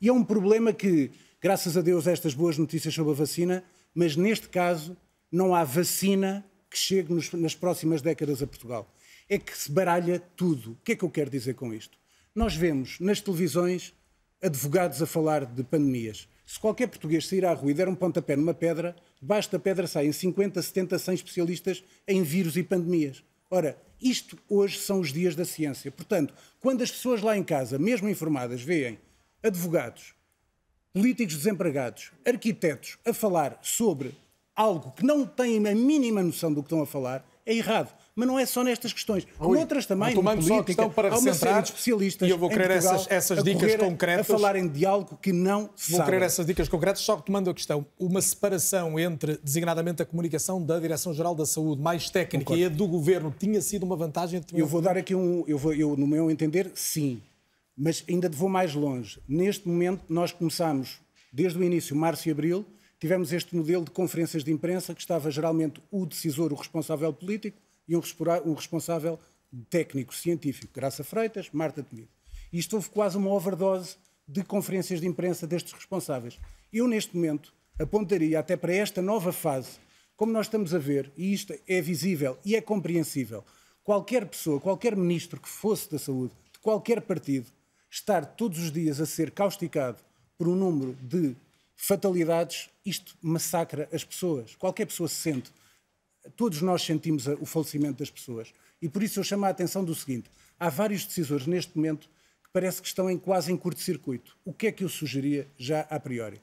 E 0.00 0.06
é 0.08 0.12
um 0.12 0.22
problema 0.22 0.72
que, 0.72 1.10
graças 1.42 1.76
a 1.76 1.80
Deus, 1.80 2.06
estas 2.06 2.34
boas 2.34 2.56
notícias 2.56 2.94
sobre 2.94 3.10
a 3.10 3.16
vacina, 3.16 3.64
mas 3.92 4.14
neste 4.14 4.48
caso 4.48 4.96
não 5.32 5.52
há 5.52 5.64
vacina 5.64 6.46
que 6.70 6.78
chegue 6.78 7.12
nos- 7.12 7.32
nas 7.32 7.56
próximas 7.56 8.00
décadas 8.02 8.40
a 8.40 8.46
Portugal. 8.46 8.88
É 9.28 9.36
que 9.36 9.58
se 9.58 9.72
baralha 9.72 10.22
tudo. 10.36 10.70
O 10.70 10.76
que 10.84 10.92
é 10.92 10.94
que 10.96 11.04
eu 11.04 11.10
quero 11.10 11.28
dizer 11.28 11.54
com 11.54 11.74
isto? 11.74 11.98
Nós 12.38 12.54
vemos 12.54 13.00
nas 13.00 13.20
televisões 13.20 13.92
advogados 14.40 15.02
a 15.02 15.06
falar 15.08 15.44
de 15.44 15.64
pandemias. 15.64 16.28
Se 16.46 16.56
qualquer 16.56 16.86
português 16.86 17.26
sair 17.26 17.44
à 17.44 17.52
rua 17.52 17.72
e 17.72 17.74
der 17.74 17.88
um 17.88 17.96
pontapé 17.96 18.36
numa 18.36 18.54
pedra, 18.54 18.94
debaixo 19.20 19.50
da 19.50 19.58
pedra 19.58 19.88
saem 19.88 20.12
50, 20.12 20.62
70, 20.62 21.00
100 21.00 21.14
especialistas 21.16 21.84
em 22.06 22.22
vírus 22.22 22.56
e 22.56 22.62
pandemias. 22.62 23.24
Ora, 23.50 23.76
isto 24.00 24.38
hoje 24.48 24.78
são 24.78 25.00
os 25.00 25.12
dias 25.12 25.34
da 25.34 25.44
ciência. 25.44 25.90
Portanto, 25.90 26.32
quando 26.60 26.80
as 26.80 26.92
pessoas 26.92 27.22
lá 27.22 27.36
em 27.36 27.42
casa, 27.42 27.76
mesmo 27.76 28.08
informadas, 28.08 28.62
veem 28.62 29.00
advogados, 29.42 30.14
políticos 30.92 31.34
desempregados, 31.34 32.12
arquitetos 32.24 32.98
a 33.04 33.12
falar 33.12 33.58
sobre 33.62 34.14
algo 34.54 34.92
que 34.92 35.04
não 35.04 35.26
têm 35.26 35.56
a 35.66 35.74
mínima 35.74 36.22
noção 36.22 36.52
do 36.52 36.62
que 36.62 36.66
estão 36.66 36.82
a 36.82 36.86
falar, 36.86 37.28
é 37.44 37.52
errado. 37.52 37.92
Mas 38.18 38.26
não 38.26 38.36
é 38.36 38.44
só 38.44 38.64
nestas 38.64 38.92
questões. 38.92 39.24
Rui, 39.38 39.58
Noutras 39.58 39.86
também, 39.86 40.12
só 40.12 40.18
a 40.20 40.22
política, 40.24 40.64
questão 40.64 40.90
para 40.90 41.06
há 41.08 41.10
uma 41.12 41.18
série 41.20 41.30
recentrar, 41.30 41.62
de 41.62 41.68
especialistas 41.68 42.28
e 42.28 42.30
eu 42.32 42.36
vou 42.36 42.48
em 42.48 42.52
querer 42.52 42.68
Portugal 42.68 42.94
essas- 42.96 43.10
essas 43.12 43.38
a 43.38 43.42
dicas 43.42 43.60
correrem 43.60 43.90
concretas. 43.90 44.20
A 44.20 44.24
falarem 44.36 44.66
de 44.66 44.84
algo 44.84 45.16
que 45.22 45.32
não 45.32 45.60
Vou 45.66 45.70
sabem. 45.76 46.04
querer 46.06 46.22
essas 46.22 46.44
dicas 46.44 46.68
concretas, 46.68 47.00
só 47.02 47.14
retomando 47.14 47.48
a 47.48 47.54
questão. 47.54 47.86
Uma 47.96 48.20
separação 48.20 48.98
entre, 48.98 49.38
designadamente, 49.40 50.02
a 50.02 50.04
comunicação 50.04 50.60
da 50.60 50.80
Direção-Geral 50.80 51.32
da 51.36 51.46
Saúde, 51.46 51.80
mais 51.80 52.10
técnica, 52.10 52.44
Concordo. 52.46 52.60
e 52.60 52.64
a 52.64 52.68
do 52.68 52.88
Governo, 52.88 53.32
tinha 53.38 53.60
sido 53.62 53.84
uma 53.84 53.94
vantagem? 53.94 54.42
Eu 54.52 54.66
vou 54.66 54.80
dar 54.80 54.96
aqui 54.96 55.14
um. 55.14 55.44
Eu 55.46 55.56
vou, 55.56 55.72
eu, 55.72 55.96
no 55.96 56.04
meu 56.06 56.28
entender, 56.28 56.72
sim. 56.74 57.22
Mas 57.76 58.02
ainda 58.08 58.28
vou 58.28 58.48
mais 58.48 58.74
longe. 58.74 59.20
Neste 59.28 59.68
momento, 59.68 60.02
nós 60.08 60.32
começamos, 60.32 60.98
desde 61.32 61.56
o 61.56 61.62
início, 61.62 61.94
março 61.94 62.28
e 62.28 62.32
abril, 62.32 62.66
tivemos 62.98 63.32
este 63.32 63.54
modelo 63.54 63.84
de 63.84 63.92
conferências 63.92 64.42
de 64.42 64.50
imprensa 64.50 64.92
que 64.92 65.00
estava 65.00 65.30
geralmente 65.30 65.80
o 65.88 66.04
decisor, 66.04 66.52
o 66.52 66.56
responsável 66.56 67.12
político, 67.12 67.56
e 67.88 67.96
um, 67.96 68.02
um 68.44 68.52
responsável 68.54 69.18
técnico, 69.70 70.14
científico. 70.14 70.72
Graça 70.74 71.02
Freitas, 71.02 71.48
Marta 71.52 71.82
Temido. 71.82 72.08
Isto 72.52 72.76
houve 72.76 72.90
quase 72.90 73.16
uma 73.16 73.30
overdose 73.30 73.96
de 74.26 74.44
conferências 74.44 75.00
de 75.00 75.06
imprensa 75.06 75.46
destes 75.46 75.72
responsáveis. 75.72 76.38
Eu, 76.72 76.86
neste 76.86 77.16
momento, 77.16 77.52
apontaria 77.78 78.38
até 78.38 78.56
para 78.56 78.74
esta 78.74 79.00
nova 79.00 79.32
fase, 79.32 79.78
como 80.16 80.32
nós 80.32 80.46
estamos 80.46 80.74
a 80.74 80.78
ver, 80.78 81.10
e 81.16 81.32
isto 81.32 81.54
é 81.66 81.80
visível 81.80 82.36
e 82.44 82.54
é 82.54 82.60
compreensível, 82.60 83.44
qualquer 83.82 84.26
pessoa, 84.26 84.60
qualquer 84.60 84.94
ministro 84.94 85.40
que 85.40 85.48
fosse 85.48 85.90
da 85.90 85.98
saúde, 85.98 86.32
de 86.52 86.58
qualquer 86.58 87.00
partido, 87.00 87.46
estar 87.90 88.26
todos 88.26 88.58
os 88.58 88.70
dias 88.70 89.00
a 89.00 89.06
ser 89.06 89.30
causticado 89.30 89.98
por 90.36 90.46
um 90.48 90.54
número 90.54 90.94
de 91.00 91.34
fatalidades, 91.74 92.68
isto 92.84 93.16
massacra 93.22 93.88
as 93.92 94.04
pessoas. 94.04 94.54
Qualquer 94.56 94.86
pessoa 94.86 95.08
se 95.08 95.14
sente. 95.14 95.50
Todos 96.36 96.62
nós 96.62 96.82
sentimos 96.82 97.26
o 97.26 97.46
falecimento 97.46 97.98
das 97.98 98.10
pessoas. 98.10 98.52
E 98.80 98.88
por 98.88 99.02
isso 99.02 99.20
eu 99.20 99.24
chamo 99.24 99.44
a 99.44 99.48
atenção 99.48 99.84
do 99.84 99.94
seguinte: 99.94 100.30
há 100.58 100.68
vários 100.68 101.04
decisores 101.04 101.46
neste 101.46 101.76
momento 101.76 102.08
que 102.42 102.50
parece 102.52 102.80
que 102.80 102.88
estão 102.88 103.10
em, 103.10 103.18
quase 103.18 103.52
em 103.52 103.56
curto-circuito. 103.56 104.36
O 104.44 104.52
que 104.52 104.68
é 104.68 104.72
que 104.72 104.84
eu 104.84 104.88
sugeria 104.88 105.46
já 105.56 105.80
a 105.82 105.98
priori? 106.00 106.40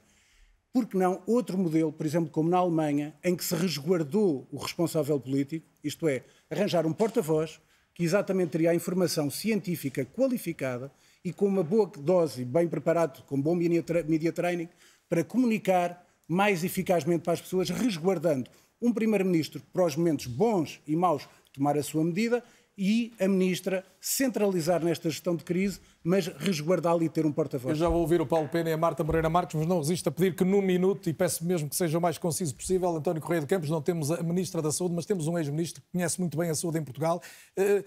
Por 0.72 0.86
que 0.86 0.96
não 0.96 1.22
outro 1.26 1.56
modelo, 1.56 1.90
por 1.90 2.04
exemplo, 2.04 2.30
como 2.30 2.50
na 2.50 2.58
Alemanha, 2.58 3.14
em 3.24 3.34
que 3.34 3.44
se 3.44 3.54
resguardou 3.54 4.46
o 4.52 4.58
responsável 4.58 5.18
político, 5.18 5.66
isto 5.82 6.06
é, 6.06 6.22
arranjar 6.50 6.84
um 6.84 6.92
porta-voz 6.92 7.60
que 7.94 8.04
exatamente 8.04 8.50
teria 8.50 8.72
a 8.72 8.74
informação 8.74 9.30
científica 9.30 10.04
qualificada 10.04 10.92
e 11.24 11.32
com 11.32 11.46
uma 11.46 11.64
boa 11.64 11.90
dose, 11.98 12.44
bem 12.44 12.68
preparado, 12.68 13.24
com 13.24 13.40
bom 13.40 13.54
media 13.54 14.32
training, 14.32 14.68
para 15.08 15.24
comunicar 15.24 16.06
mais 16.28 16.62
eficazmente 16.62 17.22
para 17.22 17.32
as 17.32 17.40
pessoas, 17.40 17.70
resguardando 17.70 18.50
um 18.80 18.92
primeiro-ministro 18.92 19.62
para 19.72 19.84
os 19.84 19.96
momentos 19.96 20.26
bons 20.26 20.80
e 20.86 20.94
maus, 20.96 21.28
tomar 21.52 21.76
a 21.76 21.82
sua 21.82 22.04
medida 22.04 22.42
e 22.78 23.14
a 23.18 23.26
ministra 23.26 23.82
centralizar 23.98 24.84
nesta 24.84 25.08
gestão 25.08 25.34
de 25.34 25.42
crise, 25.44 25.80
mas 26.04 26.26
resguardá-la 26.26 27.02
e 27.02 27.08
ter 27.08 27.24
um 27.24 27.30
Eu 27.30 27.34
porta-voz. 27.34 27.78
já 27.78 27.88
vou 27.88 28.02
ouvir 28.02 28.20
o 28.20 28.26
Paulo 28.26 28.48
Pena 28.50 28.68
e 28.68 28.72
a 28.74 28.76
Marta 28.76 29.02
Moreira 29.02 29.30
Marques, 29.30 29.56
mas 29.56 29.66
não 29.66 29.78
resisto 29.78 30.08
a 30.08 30.12
pedir 30.12 30.34
que 30.34 30.44
num 30.44 30.60
minuto, 30.60 31.08
e 31.08 31.14
peço 31.14 31.42
mesmo 31.44 31.70
que 31.70 31.76
seja 31.76 31.96
o 31.96 32.00
mais 32.02 32.18
conciso 32.18 32.54
possível, 32.54 32.94
António 32.94 33.22
Correia 33.22 33.40
de 33.40 33.46
Campos, 33.46 33.70
não 33.70 33.80
temos 33.80 34.10
a 34.10 34.22
Ministra 34.22 34.60
da 34.60 34.70
Saúde, 34.70 34.94
mas 34.94 35.06
temos 35.06 35.26
um 35.26 35.38
ex-ministro 35.38 35.80
que 35.80 35.88
conhece 35.90 36.20
muito 36.20 36.36
bem 36.36 36.50
a 36.50 36.54
saúde 36.54 36.78
em 36.78 36.84
Portugal. 36.84 37.22
Eh, 37.56 37.82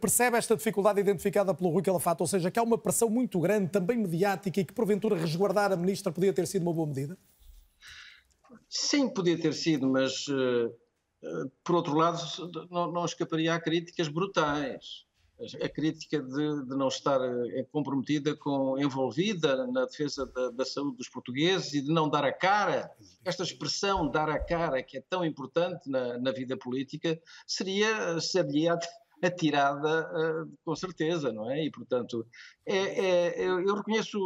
Percebe 0.00 0.36
esta 0.36 0.56
dificuldade 0.56 0.98
identificada 0.98 1.54
pelo 1.54 1.70
Rui 1.70 1.82
Calafato, 1.82 2.24
ou 2.24 2.26
seja, 2.26 2.50
que 2.50 2.58
há 2.58 2.62
uma 2.64 2.76
pressão 2.76 3.08
muito 3.08 3.38
grande, 3.38 3.68
também 3.70 3.96
mediática, 3.96 4.60
e 4.60 4.64
que 4.64 4.72
porventura 4.72 5.16
resguardar 5.16 5.70
a 5.70 5.76
Ministra 5.76 6.10
podia 6.10 6.32
ter 6.32 6.48
sido 6.48 6.62
uma 6.62 6.72
boa 6.72 6.88
medida? 6.88 7.16
Sim, 8.68 9.08
podia 9.08 9.40
ter 9.40 9.54
sido, 9.54 9.88
mas 9.88 10.26
eh, 10.28 10.70
eh, 11.22 11.44
por 11.64 11.76
outro 11.76 11.94
lado 11.94 12.20
não, 12.70 12.92
não 12.92 13.04
escaparia 13.04 13.54
a 13.54 13.60
críticas 13.60 14.08
brutais. 14.08 15.06
A 15.62 15.68
crítica 15.68 16.20
de, 16.20 16.64
de 16.64 16.76
não 16.76 16.88
estar 16.88 17.20
eh, 17.22 17.64
comprometida, 17.70 18.36
com, 18.36 18.76
envolvida 18.78 19.66
na 19.68 19.86
defesa 19.86 20.26
da, 20.26 20.50
da 20.50 20.64
saúde 20.64 20.96
dos 20.96 21.08
portugueses 21.08 21.72
e 21.74 21.80
de 21.80 21.92
não 21.92 22.10
dar 22.10 22.24
a 22.24 22.32
cara. 22.32 22.90
Esta 23.24 23.44
expressão 23.44 24.10
dar 24.10 24.28
a 24.28 24.38
cara, 24.38 24.82
que 24.82 24.98
é 24.98 25.00
tão 25.00 25.24
importante 25.24 25.88
na, 25.88 26.18
na 26.18 26.32
vida 26.32 26.56
política, 26.56 27.18
seria, 27.46 28.20
seria 28.20 28.76
atirada 29.22 30.08
uh, 30.12 30.58
com 30.64 30.76
certeza, 30.76 31.32
não 31.32 31.50
é? 31.50 31.64
E, 31.64 31.70
portanto, 31.70 32.26
é, 32.66 32.76
é, 32.76 33.44
eu, 33.44 33.74
reconheço 33.74 34.18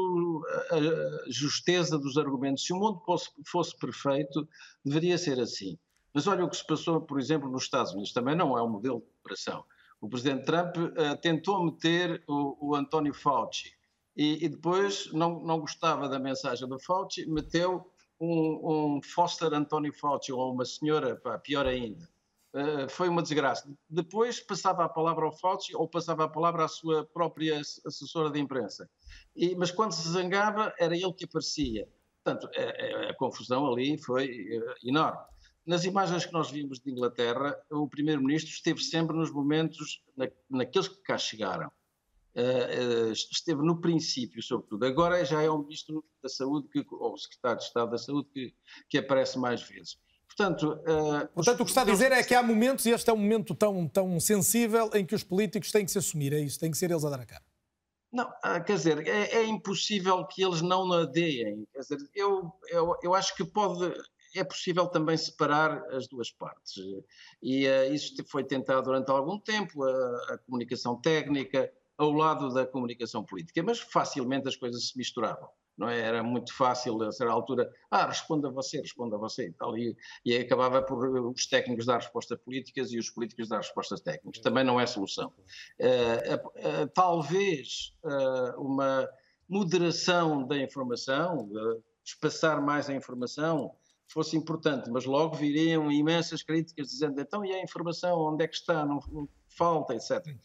a, 0.71 1.31
justeza 1.31 1.99
dos 1.99 2.17
argumentos. 2.19 2.65
Se 2.65 2.73
o 2.73 2.77
mundo 2.77 3.01
fosse, 3.05 3.31
fosse, 3.47 3.77
perfeito, 3.79 4.47
deveria 4.85 5.17
ser 5.17 5.40
assim. 5.40 5.79
Mas 6.13 6.27
olha 6.27 6.45
o 6.45 6.49
que 6.49 6.57
se 6.57 6.67
passou, 6.67 7.01
por 7.01 7.19
exemplo, 7.19 7.51
nos 7.51 7.65
Estados 7.65 7.93
Unidos. 7.93 8.13
Também 8.13 8.37
não 8.37 8.57
é 8.59 8.63
um 8.63 8.69
modelo 8.69 9.01
de 9.01 9.07
operação. 9.21 9.65
O 10.01 10.09
presidente 10.09 10.45
Trump 10.45 10.77
uh, 10.77 11.17
tentou 11.21 11.65
meter 11.65 12.23
o, 12.27 12.71
o 12.71 12.75
António 12.75 13.15
Fauci 13.15 13.73
e, 14.17 14.45
e, 14.45 14.49
depois 14.49 15.11
não, 15.13 15.40
não 15.43 15.61
gostava 15.61 16.09
da 16.09 16.19
mensagem 16.19 16.69
do 16.69 16.79
Fauci, 16.79 17.25
meteu 17.27 17.90
um, 18.21 18.97
um 18.97 19.01
Foster 19.03 19.53
António 19.55 19.93
Fauci 19.93 20.33
ou 20.33 20.53
uma 20.53 20.65
senhora, 20.65 21.17
pá, 21.17 21.38
pior 21.38 21.67
ainda. 21.67 22.09
Uh, 22.55 22.87
foi 22.90 23.09
uma 23.09 23.23
desgraça. 23.23 23.67
Depois 23.88 24.38
passava 24.38 24.85
a 24.85 24.88
palavra 24.88 25.25
ao 25.25 25.33
Fauci 25.33 25.75
ou 25.75 25.88
passava 25.88 26.25
a 26.25 26.29
palavra 26.29 26.65
à 26.65 26.69
sua 26.69 27.03
própria 27.03 27.59
assessora 27.59 28.31
de 28.31 28.38
imprensa. 28.38 28.90
E, 29.35 29.57
mas 29.57 29.71
quando 29.71 29.92
se 29.92 30.07
zangava, 30.07 30.75
era 30.79 30.94
ele 30.94 31.15
que 31.15 31.25
aparecia. 31.25 31.88
Portanto, 32.23 32.50
a, 32.55 33.07
a, 33.07 33.11
a 33.11 33.15
confusão 33.15 33.67
ali 33.73 33.96
foi 33.96 34.59
uh, 34.59 34.75
enorme. 34.85 35.19
nas 35.67 35.85
imagens 35.85 36.27
que 36.27 36.33
nós 36.33 36.50
vimos 36.50 36.79
de 36.81 36.90
Inglaterra, 36.90 37.57
o 37.71 37.88
primeiro-ministro 37.88 38.53
esteve 38.53 38.83
sempre 38.83 39.17
nos 39.17 39.33
momentos, 39.33 40.03
na, 40.17 40.29
naqueles 40.50 40.88
que 40.88 41.03
cá 41.03 41.17
chegaram. 41.17 41.71
Uh, 42.35 43.13
esteve 43.13 43.63
no 43.63 43.81
princípio, 43.81 44.42
sobretudo. 44.42 44.85
Agora 44.87 45.25
já 45.25 45.42
é 45.42 45.50
o 45.50 45.59
Ministro 45.59 46.05
da 46.23 46.29
Saúde, 46.29 46.69
que, 46.69 46.85
ou 46.90 47.15
o 47.15 47.19
Secretário 47.19 47.59
de 47.59 47.65
Estado 47.65 47.90
da 47.90 47.98
Saúde, 47.98 48.29
que, 48.33 48.55
que 48.88 48.98
aparece 48.98 49.38
mais 49.38 49.63
vezes. 49.63 49.98
Portanto, 50.37 50.73
uh, 50.73 51.29
Portanto, 51.35 51.61
o 51.61 51.65
que 51.65 51.71
está 51.71 51.83
a 51.83 51.85
dizer 51.85 52.11
é 52.11 52.23
que 52.23 52.35
há 52.35 52.43
momentos, 52.43 52.87
e 52.87 52.91
este 52.91 53.11
é 53.11 53.13
um 53.13 53.19
momento 53.19 53.55
tão, 53.55 53.87
tão 53.87 54.19
sensível, 54.19 54.91
em 54.95 55.05
que 55.05 55.15
os 55.15 55.23
políticos 55.23 55.71
têm 55.71 55.85
que 55.85 55.91
se 55.91 55.99
assumir, 55.99 56.33
é 56.33 56.41
isso, 56.41 56.59
têm 56.59 56.71
que 56.71 56.79
ser 56.79 56.91
eles 56.91 57.05
a 57.05 57.11
dar 57.11 57.21
a 57.21 57.27
cara. 57.27 57.43
Não, 58.11 58.31
quer 58.67 58.77
dizer, 58.77 59.07
é, 59.07 59.37
é 59.37 59.45
impossível 59.45 60.27
que 60.27 60.43
eles 60.43 60.61
não 60.61 60.87
nadeiem. 60.87 61.67
Quer 61.73 61.81
dizer, 61.81 61.99
eu, 62.15 62.53
eu, 62.69 62.95
eu 63.03 63.15
acho 63.15 63.35
que 63.35 63.45
pode, 63.45 63.95
é 64.35 64.45
possível 64.45 64.87
também 64.87 65.17
separar 65.17 65.83
as 65.95 66.07
duas 66.09 66.31
partes. 66.31 66.75
E 67.43 67.67
uh, 67.67 67.93
isso 67.93 68.15
foi 68.27 68.45
tentado 68.45 68.85
durante 68.85 69.11
algum 69.11 69.39
tempo, 69.39 69.83
a, 69.83 70.35
a, 70.35 70.39
comunicação 70.39 71.01
técnica 71.01 71.71
ao 71.97 72.11
lado 72.11 72.53
da 72.53 72.67
comunicação 72.67 73.25
política, 73.25 73.63
mas 73.63 73.81
facilmente 73.81 74.49
as 74.49 74.57
coisas 74.57 74.89
se 74.89 74.99
misturavam. 74.99 75.49
Não 75.77 75.88
é? 75.88 76.00
Era 76.00 76.23
muito 76.23 76.54
fácil, 76.54 77.02
a 77.02 77.12
certa 77.12 77.33
altura, 77.33 77.70
ah, 77.90 78.06
responda 78.06 78.50
você, 78.50 78.81
responda 78.81 79.16
você 79.16 79.46
e 79.46 79.52
tal, 79.52 79.77
e, 79.77 79.96
e 80.25 80.37
acabava 80.37 80.83
por 80.83 81.08
os 81.29 81.46
técnicos 81.46 81.87
dar 81.87 81.96
respostas 81.96 82.38
políticas 82.38 82.92
e 82.92 82.98
os 82.98 83.10
políticos 83.10 83.48
dar 83.48 83.58
respostas 83.58 84.00
técnicas. 84.00 84.42
Também 84.42 84.64
não 84.64 84.81
é 84.81 84.87
solução. 84.87 85.33
Uh, 85.81 86.85
uh, 86.85 86.88
talvez 86.94 87.94
uma 88.58 89.08
moderação 89.48 90.46
da 90.46 90.56
informação, 90.56 91.48
espaçar 92.04 92.60
mais 92.62 92.88
a 92.88 92.94
informação, 92.94 93.75
fosse 94.12 94.37
importante, 94.37 94.90
mas 94.90 95.04
logo 95.04 95.37
viriam 95.37 95.90
imensas 95.90 96.42
críticas 96.42 96.88
dizendo 96.88 97.20
então 97.20 97.44
e 97.44 97.52
a 97.52 97.62
informação, 97.62 98.18
onde 98.20 98.44
é 98.44 98.48
que 98.48 98.54
está, 98.54 98.85
não, 98.85 99.00
não 99.10 99.29
falta, 99.48 99.94
etc. 99.94 100.37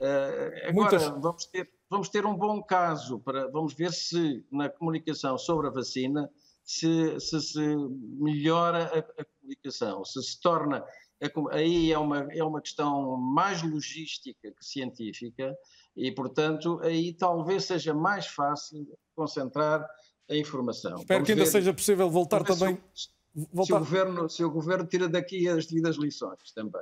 Uh, 0.00 0.68
agora 0.68 0.72
Muitas... 0.72 1.08
vamos, 1.20 1.44
ter, 1.46 1.70
vamos 1.90 2.08
ter 2.08 2.24
um 2.24 2.34
bom 2.34 2.62
caso, 2.62 3.18
para, 3.20 3.48
vamos 3.48 3.74
ver 3.74 3.92
se 3.92 4.44
na 4.50 4.68
comunicação 4.70 5.36
sobre 5.36 5.66
a 5.66 5.70
vacina 5.70 6.30
se, 6.64 7.20
se, 7.20 7.40
se 7.40 7.76
melhora 8.18 8.84
a, 8.84 9.20
a, 9.20 9.24
comunicação, 9.24 10.04
se 10.04 10.22
se 10.22 10.40
torna, 10.40 10.78
a, 11.22 11.54
aí 11.54 11.92
é 11.92 11.98
uma, 11.98 12.28
é 12.32 12.42
uma 12.42 12.62
questão 12.62 13.16
mais 13.18 13.62
logística 13.62 14.50
que 14.50 14.64
científica 14.64 15.54
e, 15.94 16.10
portanto, 16.12 16.80
aí 16.82 17.12
talvez 17.12 17.64
seja 17.64 17.92
mais 17.92 18.26
fácil 18.26 18.86
concentrar 19.14 19.86
a 20.30 20.36
informação. 20.36 20.96
Espero 21.00 21.18
Vamos 21.18 21.26
que 21.26 21.32
ainda 21.32 21.44
ver, 21.44 21.50
seja 21.50 21.74
possível 21.74 22.08
voltar 22.08 22.42
também. 22.44 22.78
Se, 22.94 23.08
voltar. 23.52 23.66
Se, 23.66 23.72
o 23.74 23.78
governo, 23.78 24.30
se 24.30 24.44
o 24.44 24.50
governo 24.50 24.86
tira 24.86 25.08
daqui 25.08 25.46
as 25.48 25.66
devidas 25.66 25.96
lições 25.96 26.52
também. 26.54 26.80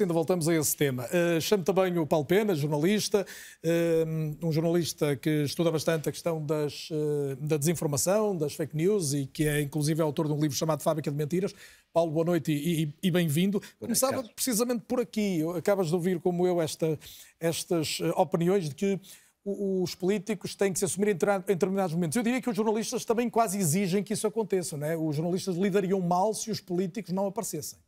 Ainda 0.00 0.14
voltamos 0.14 0.48
a 0.48 0.54
esse 0.54 0.76
tema. 0.76 1.04
Uh, 1.04 1.40
chamo 1.40 1.62
também 1.62 1.98
o 1.98 2.06
Paulo 2.06 2.24
Pena, 2.24 2.54
jornalista, 2.54 3.26
uh, 3.64 4.46
um 4.46 4.50
jornalista 4.50 5.14
que 5.16 5.44
estuda 5.44 5.70
bastante 5.70 6.08
a 6.08 6.12
questão 6.12 6.44
das, 6.44 6.88
uh, 6.90 7.36
da 7.40 7.56
desinformação, 7.56 8.36
das 8.36 8.54
fake 8.54 8.76
news 8.76 9.12
e 9.12 9.26
que 9.26 9.46
é 9.46 9.60
inclusive 9.60 10.00
autor 10.00 10.26
de 10.26 10.32
um 10.32 10.40
livro 10.40 10.56
chamado 10.56 10.82
Fábrica 10.82 11.10
de 11.10 11.16
Mentiras. 11.16 11.54
Paulo, 11.92 12.10
boa 12.10 12.24
noite 12.24 12.50
e, 12.50 12.84
e, 12.84 12.94
e 13.04 13.10
bem-vindo. 13.10 13.62
Começava 13.78 14.22
precisamente 14.34 14.84
por 14.88 15.00
aqui. 15.00 15.40
Acabas 15.56 15.88
de 15.88 15.94
ouvir, 15.94 16.18
como 16.18 16.46
eu, 16.46 16.60
esta, 16.60 16.98
estas 17.38 18.00
opiniões 18.16 18.68
de 18.68 18.74
que 18.74 19.00
os 19.44 19.94
políticos 19.94 20.54
têm 20.54 20.72
que 20.72 20.78
se 20.78 20.86
assumir 20.86 21.08
em 21.08 21.18
determinados 21.46 21.94
momentos. 21.94 22.16
Eu 22.16 22.22
diria 22.22 22.40
que 22.40 22.48
os 22.48 22.56
jornalistas 22.56 23.04
também 23.04 23.28
quase 23.28 23.58
exigem 23.58 24.02
que 24.02 24.14
isso 24.14 24.26
aconteça. 24.26 24.76
Não 24.76 24.86
é? 24.86 24.96
Os 24.96 25.16
jornalistas 25.16 25.56
lidariam 25.56 26.00
mal 26.00 26.32
se 26.32 26.50
os 26.50 26.60
políticos 26.60 27.12
não 27.12 27.26
aparecessem. 27.26 27.78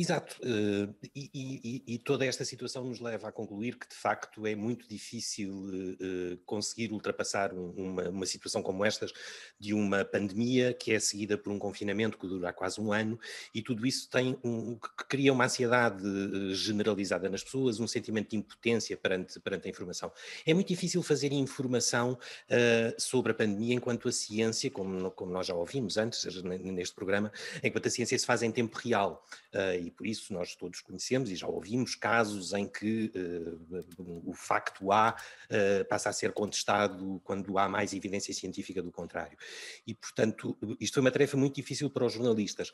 Exato, 0.00 0.36
uh, 0.44 0.94
e, 1.12 1.28
e, 1.34 1.94
e, 1.94 1.98
toda 1.98 2.24
esta 2.24 2.44
situação 2.44 2.84
nos 2.84 3.00
leva 3.00 3.26
a 3.26 3.32
concluir 3.32 3.76
que 3.76 3.88
de 3.88 3.96
facto 3.96 4.46
é 4.46 4.54
muito 4.54 4.88
difícil 4.88 5.52
uh, 5.52 6.36
conseguir 6.46 6.92
ultrapassar 6.92 7.52
um, 7.52 7.70
uma, 7.70 8.08
uma, 8.08 8.24
situação 8.24 8.62
como 8.62 8.84
estas, 8.84 9.12
de 9.58 9.74
uma 9.74 10.04
pandemia 10.04 10.72
que 10.72 10.92
é 10.92 11.00
seguida 11.00 11.36
por 11.36 11.52
um 11.52 11.58
confinamento 11.58 12.16
que 12.16 12.28
dura 12.28 12.52
quase 12.52 12.80
um 12.80 12.92
ano, 12.92 13.18
e 13.52 13.60
tudo 13.60 13.84
isso 13.84 14.08
tem 14.08 14.38
um, 14.44 14.78
cria 15.08 15.32
uma 15.32 15.46
ansiedade 15.46 16.00
generalizada 16.54 17.28
nas 17.28 17.42
pessoas, 17.42 17.80
um 17.80 17.88
sentimento 17.88 18.30
de 18.30 18.36
impotência 18.36 18.96
perante, 18.96 19.40
perante 19.40 19.66
a 19.66 19.70
informação. 19.70 20.12
É 20.46 20.54
muito 20.54 20.68
difícil 20.68 21.02
fazer 21.02 21.32
informação 21.32 22.12
uh, 22.12 23.00
sobre 23.00 23.32
a 23.32 23.34
pandemia 23.34 23.74
enquanto 23.74 24.08
a 24.08 24.12
ciência, 24.12 24.70
como, 24.70 25.10
como 25.10 25.32
nós 25.32 25.48
já 25.48 25.56
ouvimos 25.56 25.96
antes 25.96 26.24
neste 26.44 26.94
programa, 26.94 27.32
enquanto 27.64 27.88
a 27.88 27.90
ciência 27.90 28.16
se 28.16 28.24
faz 28.24 28.44
em 28.44 28.52
tempo 28.52 28.78
real. 28.78 29.26
Uh, 29.52 29.87
e 29.88 29.90
por 29.90 30.06
isso 30.06 30.32
nós 30.32 30.54
todos 30.54 30.80
conhecemos 30.80 31.30
e 31.30 31.36
já 31.36 31.46
ouvimos 31.46 31.94
casos 31.94 32.52
em 32.52 32.68
que 32.68 33.10
uh, 33.16 34.20
o 34.24 34.32
facto 34.34 34.92
A 34.92 35.16
uh, 35.16 35.84
passa 35.88 36.10
a 36.10 36.12
ser 36.12 36.32
contestado 36.32 37.20
quando 37.24 37.58
há 37.58 37.68
mais 37.68 37.92
evidência 37.92 38.32
científica 38.32 38.82
do 38.82 38.92
contrário. 38.92 39.36
E, 39.86 39.94
portanto, 39.94 40.56
isto 40.78 40.94
foi 40.94 41.00
uma 41.00 41.10
tarefa 41.10 41.36
muito 41.36 41.56
difícil 41.56 41.90
para 41.90 42.04
os 42.04 42.12
jornalistas. 42.12 42.70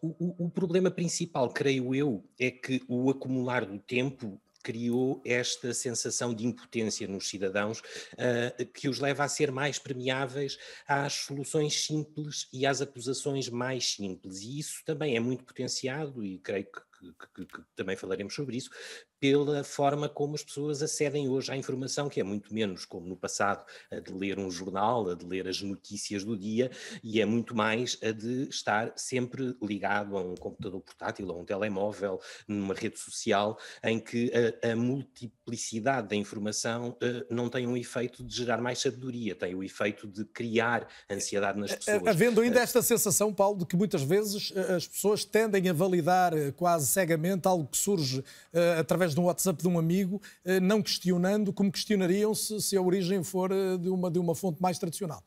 O, 0.00 0.44
o, 0.44 0.50
problema 0.50 0.92
principal, 0.92 1.52
creio 1.52 1.92
eu, 1.92 2.24
é 2.38 2.52
que 2.52 2.80
o 2.86 3.10
acumular 3.10 3.66
do 3.66 3.80
tempo 3.80 4.40
criou 4.62 5.20
esta 5.24 5.74
sensação 5.74 6.32
de 6.32 6.46
impotência 6.46 7.06
nos 7.08 7.28
cidadãos 7.28 7.80
uh, 7.80 8.66
que 8.72 8.88
os 8.88 8.98
leva 8.98 9.24
a 9.24 9.28
ser 9.28 9.50
mais 9.50 9.78
permeáveis 9.78 10.58
às 10.86 11.12
soluções 11.12 11.84
simples 11.84 12.48
e 12.52 12.66
às 12.66 12.80
acusações 12.80 13.48
mais 13.48 13.90
simples. 13.92 14.40
E 14.40 14.58
isso 14.58 14.82
também 14.84 15.16
é 15.16 15.20
muito 15.20 15.44
potenciado, 15.44 16.24
e 16.24 16.38
creio 16.38 16.66
que 16.66 16.91
que, 17.02 17.44
que, 17.44 17.46
que, 17.46 17.62
também 17.74 17.96
falaremos 17.96 18.34
sobre 18.34 18.56
isso, 18.56 18.70
pela 19.18 19.64
forma 19.64 20.08
como 20.08 20.34
as 20.34 20.42
pessoas 20.42 20.82
acedem 20.82 21.28
hoje 21.28 21.50
à 21.50 21.56
informação, 21.56 22.08
que 22.08 22.20
é 22.20 22.24
muito 22.24 22.52
menos 22.54 22.84
como 22.84 23.06
no 23.06 23.16
passado, 23.16 23.64
a 23.90 23.98
de 23.98 24.12
ler 24.12 24.38
um 24.38 24.50
jornal, 24.50 25.08
a 25.10 25.14
de 25.14 25.24
ler 25.24 25.48
as 25.48 25.60
notícias 25.60 26.24
do 26.24 26.36
dia, 26.36 26.70
e 27.02 27.20
é 27.20 27.24
muito 27.24 27.54
mais 27.54 27.98
a 28.02 28.12
de 28.12 28.48
estar 28.48 28.92
sempre 28.96 29.56
ligado 29.62 30.16
a 30.16 30.20
um 30.20 30.34
computador 30.34 30.80
portátil, 30.80 31.30
a 31.30 31.36
um 31.36 31.44
telemóvel, 31.44 32.20
numa 32.46 32.74
rede 32.74 32.98
social, 32.98 33.58
em 33.82 33.98
que 33.98 34.30
a, 34.62 34.72
a 34.72 34.76
multiplicidade 34.76 36.08
da 36.08 36.16
informação 36.16 36.90
uh, 36.90 37.34
não 37.34 37.48
tem 37.48 37.66
um 37.66 37.76
efeito 37.76 38.24
de 38.24 38.36
gerar 38.36 38.60
mais 38.60 38.80
sabedoria, 38.80 39.34
tem 39.34 39.54
o 39.54 39.62
efeito 39.62 40.06
de 40.06 40.24
criar 40.26 40.88
ansiedade 41.10 41.58
nas 41.58 41.74
pessoas. 41.74 42.06
Havendo 42.06 42.40
ainda 42.40 42.60
esta 42.60 42.82
sensação, 42.82 43.32
Paulo, 43.32 43.58
de 43.58 43.66
que 43.66 43.76
muitas 43.76 44.02
vezes 44.02 44.52
as 44.56 44.86
pessoas 44.86 45.24
tendem 45.24 45.68
a 45.68 45.72
validar 45.72 46.32
quase 46.56 46.91
cegamente 46.92 47.48
algo 47.48 47.66
que 47.66 47.76
surge 47.76 48.20
uh, 48.20 48.80
através 48.80 49.14
de 49.14 49.20
um 49.20 49.24
WhatsApp 49.24 49.62
de 49.62 49.68
um 49.68 49.78
amigo, 49.78 50.20
uh, 50.44 50.60
não 50.60 50.82
questionando 50.82 51.52
como 51.52 51.72
questionariam 51.72 52.34
se, 52.34 52.60
se 52.60 52.76
a 52.76 52.82
origem 52.82 53.22
for 53.24 53.50
uh, 53.52 53.78
de, 53.78 53.88
uma, 53.88 54.10
de 54.10 54.18
uma 54.18 54.34
fonte 54.34 54.60
mais 54.60 54.78
tradicional. 54.78 55.22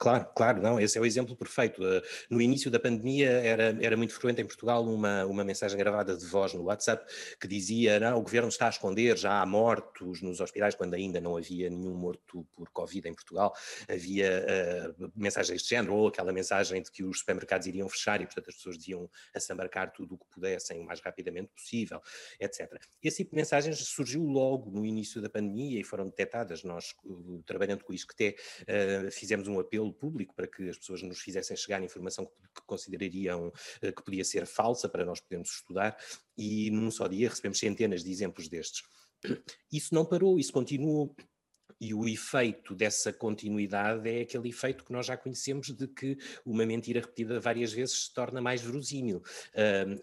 Claro, 0.00 0.26
claro, 0.34 0.62
não, 0.62 0.80
esse 0.80 0.96
é 0.96 1.00
o 1.00 1.04
exemplo 1.04 1.36
perfeito. 1.36 1.84
Eh, 1.84 2.02
no 2.30 2.40
início 2.40 2.70
da 2.70 2.80
pandemia 2.80 3.28
era, 3.28 3.76
era 3.82 3.98
muito 3.98 4.14
frequente 4.14 4.40
em 4.40 4.46
Portugal 4.46 4.82
uma, 4.82 5.26
uma 5.26 5.44
mensagem 5.44 5.76
gravada 5.76 6.16
de 6.16 6.24
voz 6.24 6.54
no 6.54 6.62
WhatsApp 6.62 7.04
que 7.38 7.46
dizia, 7.46 8.00
não, 8.00 8.16
o 8.18 8.22
governo 8.22 8.48
está 8.48 8.64
a 8.64 8.70
esconder, 8.70 9.18
já 9.18 9.42
há 9.42 9.44
mortos 9.44 10.22
nos 10.22 10.40
hospitais, 10.40 10.74
quando 10.74 10.94
ainda 10.94 11.20
não 11.20 11.36
havia 11.36 11.68
nenhum 11.68 11.94
morto 11.94 12.46
por 12.56 12.70
Covid 12.70 13.10
em 13.10 13.14
Portugal, 13.14 13.52
havia 13.86 14.42
uh, 14.98 15.12
mensagens 15.14 15.62
de 15.62 15.68
género, 15.68 15.94
ou 15.94 16.08
aquela 16.08 16.32
mensagem 16.32 16.80
de 16.80 16.90
que 16.90 17.04
os 17.04 17.18
supermercados 17.18 17.66
iriam 17.66 17.86
fechar 17.86 18.22
e, 18.22 18.24
portanto, 18.24 18.48
as 18.48 18.54
pessoas 18.54 18.78
deviam 18.78 19.06
assambarcar 19.34 19.92
tudo 19.92 20.14
o 20.14 20.18
que 20.18 20.24
pudessem 20.32 20.80
o 20.80 20.84
mais 20.86 21.00
rapidamente 21.02 21.50
possível, 21.54 22.00
etc. 22.40 22.72
Esse 23.02 23.18
tipo 23.18 23.32
de 23.32 23.36
mensagens 23.36 23.78
surgiu 23.80 24.22
logo 24.22 24.70
no 24.70 24.86
início 24.86 25.20
da 25.20 25.28
pandemia 25.28 25.78
e 25.78 25.84
foram 25.84 26.06
detectadas. 26.06 26.64
Nós, 26.64 26.94
uh, 27.04 27.42
trabalhando 27.44 27.84
com 27.84 27.92
que 27.92 28.00
até 28.14 28.34
uh, 28.62 29.10
fizemos 29.10 29.46
um 29.46 29.60
apelo 29.60 29.89
público 29.92 30.34
para 30.34 30.46
que 30.46 30.68
as 30.68 30.78
pessoas 30.78 31.02
nos 31.02 31.20
fizessem 31.20 31.56
chegar 31.56 31.82
informação 31.82 32.26
que, 32.26 32.32
que 32.32 32.66
considerariam 32.66 33.52
eh, 33.82 33.92
que 33.92 34.02
podia 34.02 34.24
ser 34.24 34.46
falsa 34.46 34.88
para 34.88 35.04
nós 35.04 35.20
podermos 35.20 35.50
estudar 35.50 35.96
e 36.36 36.70
num 36.70 36.90
só 36.90 37.06
dia 37.06 37.28
recebemos 37.28 37.58
centenas 37.58 38.02
de 38.04 38.10
exemplos 38.10 38.48
destes. 38.48 38.82
Isso 39.70 39.94
não 39.94 40.04
parou, 40.04 40.38
isso 40.38 40.52
continuou 40.52 41.14
e 41.80 41.94
o 41.94 42.06
efeito 42.06 42.74
dessa 42.74 43.12
continuidade 43.12 44.08
é 44.08 44.20
aquele 44.20 44.50
efeito 44.50 44.84
que 44.84 44.92
nós 44.92 45.06
já 45.06 45.16
conhecemos 45.16 45.68
de 45.68 45.88
que 45.88 46.18
uma 46.44 46.66
mentira 46.66 47.00
repetida 47.00 47.40
várias 47.40 47.72
vezes 47.72 48.04
se 48.04 48.14
torna 48.14 48.40
mais 48.40 48.60
verosímil. 48.60 49.22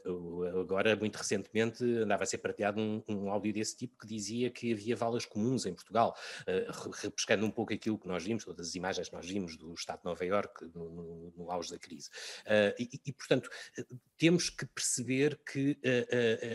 Uh, 0.05 0.59
agora, 0.59 0.95
muito 0.95 1.17
recentemente, 1.17 1.83
andava 1.83 2.23
a 2.23 2.25
ser 2.25 2.39
partilhado 2.39 2.81
um, 2.81 3.03
um, 3.07 3.29
áudio 3.29 3.53
desse 3.53 3.77
tipo 3.77 3.97
que 3.99 4.07
dizia 4.07 4.49
que 4.49 4.73
havia 4.73 4.95
valas 4.95 5.25
comuns 5.25 5.67
em 5.67 5.73
Portugal, 5.73 6.17
uh, 6.41 6.91
repescando 7.03 7.45
um 7.45 7.51
pouco 7.51 7.73
aquilo 7.73 7.99
que 7.99 8.07
nós 8.07 8.23
vimos, 8.23 8.43
todas 8.43 8.69
as 8.69 8.75
imagens 8.75 9.09
que 9.09 9.15
nós 9.15 9.27
vimos 9.27 9.55
do 9.55 9.71
Estado 9.73 9.99
de 9.99 10.05
Nova 10.05 10.25
Iorque 10.25 10.65
no, 10.73 10.89
no, 10.89 11.33
no 11.37 11.51
auge 11.51 11.69
da 11.69 11.77
crise. 11.77 12.09
Uh, 12.45 12.73
e, 12.79 13.01
e, 13.05 13.13
portanto, 13.13 13.49
temos 14.17 14.49
que 14.49 14.65
perceber 14.65 15.39
que 15.45 15.77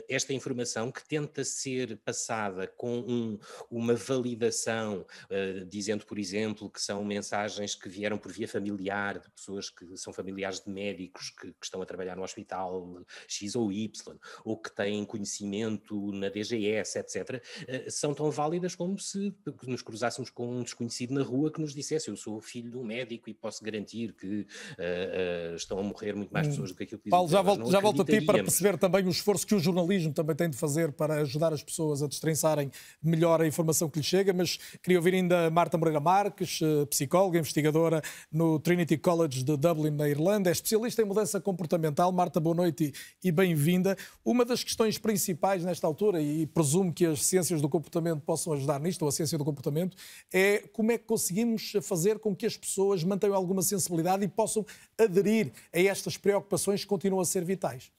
esta 0.08 0.32
informação 0.32 0.90
que 0.90 1.06
tenta 1.06 1.44
ser 1.44 1.96
passada 1.98 2.66
com 2.66 2.98
um, 2.98 3.38
uma 3.70 3.94
validação 3.94 5.06
uh, 5.30 5.64
dizendo, 5.66 6.04
por 6.06 6.18
exemplo, 6.18 6.70
que 6.70 6.80
são 6.80 7.04
mensagens 7.04 7.74
que 7.74 7.88
vieram 7.88 8.18
por 8.18 8.32
via 8.32 8.48
familiar, 8.48 9.18
de 9.18 9.30
pessoas 9.30 9.70
que 9.70 9.96
são 9.96 10.12
familiares 10.12 10.60
de 10.60 10.70
médicos 10.70 11.30
que, 11.30 11.48
que 11.52 11.64
estão 11.64 11.82
a 11.82 11.86
trabalhar 11.86 12.16
no 12.16 12.22
hospital 12.22 13.02
X 13.28 13.54
ou 13.54 13.72
Y, 13.72 14.16
ou 14.44 14.56
que 14.56 14.74
têm 14.74 15.04
conhecimento 15.04 16.12
na 16.12 16.28
DGS, 16.28 16.98
etc., 16.98 17.42
uh, 17.86 17.90
são 17.90 18.14
tão 18.14 18.30
válidas 18.30 18.74
como 18.74 18.98
se 18.98 19.34
nos 19.66 19.82
cruzássemos 19.82 20.30
com 20.30 20.58
um 20.58 20.62
desconhecido 20.62 21.14
na 21.14 21.22
rua 21.22 21.52
que 21.52 21.60
nos 21.60 21.74
dissesse 21.74 22.08
eu 22.08 22.16
sou 22.16 22.40
filho 22.40 22.70
de 22.70 22.76
um 22.76 22.84
médico 22.84 23.28
e 23.28 23.34
posso 23.34 23.62
garantir 23.62 24.12
que 24.14 24.40
uh, 24.42 25.54
estão 25.54 25.78
a 25.78 25.82
morrer 25.82 26.14
muito 26.14 26.32
mais 26.32 26.46
hum. 26.46 26.50
pessoas 26.50 26.70
do 26.70 26.76
que 26.76 26.84
aquilo 26.84 27.00
que 27.00 27.10
Paulo, 27.10 27.28
já 27.28 27.42
volto, 27.42 27.70
já 27.70 27.80
volto 27.80 28.02
a 28.02 28.04
ti 28.04 28.20
para 28.20 28.42
perceber 28.42 28.78
também 28.78 29.04
o 29.06 29.10
esforço 29.10 29.46
que 29.46 29.54
o 29.54 29.58
jornalismo 29.58 30.12
também 30.12 30.36
tem 30.36 30.50
de 30.50 30.56
fazer 30.56 30.92
para 30.92 31.20
ajudar 31.22 31.52
as 31.52 31.62
pessoas 31.62 32.02
a 32.02 32.06
destrinçarem 32.06 32.70
melhor 33.02 33.40
a 33.40 33.46
informação 33.46 33.88
que 33.88 33.98
lhes 33.98 34.06
chega, 34.06 34.32
mas 34.32 34.58
queria 34.82 35.00
ouvir 35.02 35.14
ainda 35.14 35.50
Marta 35.50 35.76
Moreira 35.76 35.98
Marques, 35.98 36.60
eh, 36.62 36.86
psicóloga, 36.86 37.36
investigadora 37.36 38.00
no 38.30 38.60
Trinity 38.60 38.96
College 38.96 39.42
de 39.42 39.56
Dublin, 39.56 39.90
na 39.90 40.08
Irlanda, 40.08 40.48
é 40.48 40.52
especialista 40.52 41.02
em 41.02 41.04
mudança 41.04 41.40
comportamental. 41.40 42.12
Marta, 42.12 42.38
boa 42.38 42.54
noite 42.54 42.92
e 43.22 43.32
bem-vinda. 43.32 43.96
Uma 44.24 44.44
das 44.44 44.62
questões 44.62 44.98
principais 44.98 45.64
nesta 45.64 45.88
altura, 45.88 46.22
e 46.22 46.46
presumo 46.46 46.92
que 46.92 47.04
as 47.04 47.24
ciências 47.24 47.60
do 47.60 47.68
comportamento 47.68 48.20
possam 48.20 48.52
ajudar 48.52 48.78
nisto, 48.78 49.02
ou 49.02 49.08
a 49.08 49.12
ciência 49.12 49.36
do 49.36 49.44
comportamento, 49.44 49.96
é 50.32 50.58
como 50.72 50.92
é 50.92 50.98
que 50.98 51.04
conseguimos 51.04 51.72
fazer 51.82 52.20
com 52.20 52.34
que 52.34 52.46
as 52.46 52.56
pessoas 52.56 53.02
mantenham 53.02 53.34
alguma 53.34 53.62
sensibilidade 53.62 54.24
e 54.24 54.28
possam 54.28 54.64
aderir 54.96 55.50
a 55.74 55.80
estas 55.80 56.16
preocupações 56.16 56.82
que 56.82 56.86
continuam 56.86 57.20
a 57.20 57.24
ser 57.24 57.44
vitais. 57.44 57.90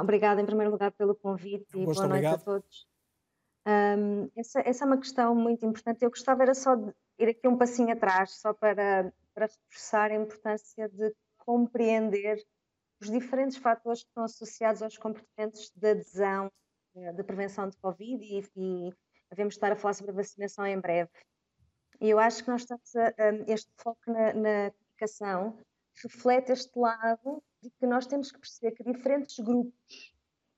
Obrigada, 0.00 0.40
em 0.40 0.46
primeiro 0.46 0.72
lugar, 0.72 0.90
pelo 0.90 1.14
convite 1.14 1.66
e 1.76 1.84
boa 1.84 2.08
noite 2.08 2.26
a 2.26 2.38
todos. 2.38 2.91
Um, 3.66 4.28
essa, 4.36 4.60
essa, 4.60 4.84
é 4.84 4.86
uma 4.86 4.98
questão 4.98 5.34
muito 5.34 5.64
importante. 5.64 6.02
Eu 6.02 6.10
gostava 6.10 6.42
era 6.42 6.54
só 6.54 6.74
de 6.74 6.92
ir 7.18 7.28
aqui 7.28 7.46
um 7.46 7.56
passinho 7.56 7.92
atrás, 7.92 8.32
só 8.40 8.52
para, 8.52 9.12
para 9.34 9.46
reforçar 9.46 10.10
a 10.10 10.16
importância 10.16 10.88
de 10.88 11.14
compreender 11.38 12.44
os 13.00 13.10
diferentes 13.10 13.56
fatores 13.56 14.02
que 14.02 14.08
estão 14.08 14.24
associados 14.24 14.82
aos 14.82 14.96
comportamentos 14.96 15.72
de 15.74 15.90
adesão, 15.90 16.50
eh, 16.94 17.12
de 17.12 17.22
prevenção 17.24 17.68
de 17.68 17.76
Covid 17.78 18.24
e, 18.24 18.42
e 18.56 18.92
devemos 19.30 19.54
estar 19.54 19.72
a 19.72 19.76
falar 19.76 19.94
sobre 19.94 20.12
a 20.12 20.14
vacinação 20.14 20.66
em 20.66 20.78
breve. 20.78 21.10
E 22.00 22.10
eu 22.10 22.18
acho 22.18 22.44
que 22.44 22.50
nós 22.50 22.62
estamos 22.62 22.94
a, 22.96 23.08
a, 23.08 23.34
este 23.48 23.70
foco 23.76 24.00
na, 24.06 24.32
na 24.34 24.70
comunicação 24.70 25.58
reflete 26.02 26.52
este 26.52 26.78
lado 26.78 27.42
de 27.62 27.70
que 27.70 27.86
nós 27.86 28.06
temos 28.06 28.32
que 28.32 28.38
perceber 28.38 28.72
que 28.72 28.84
diferentes 28.84 29.38
grupos 29.38 30.11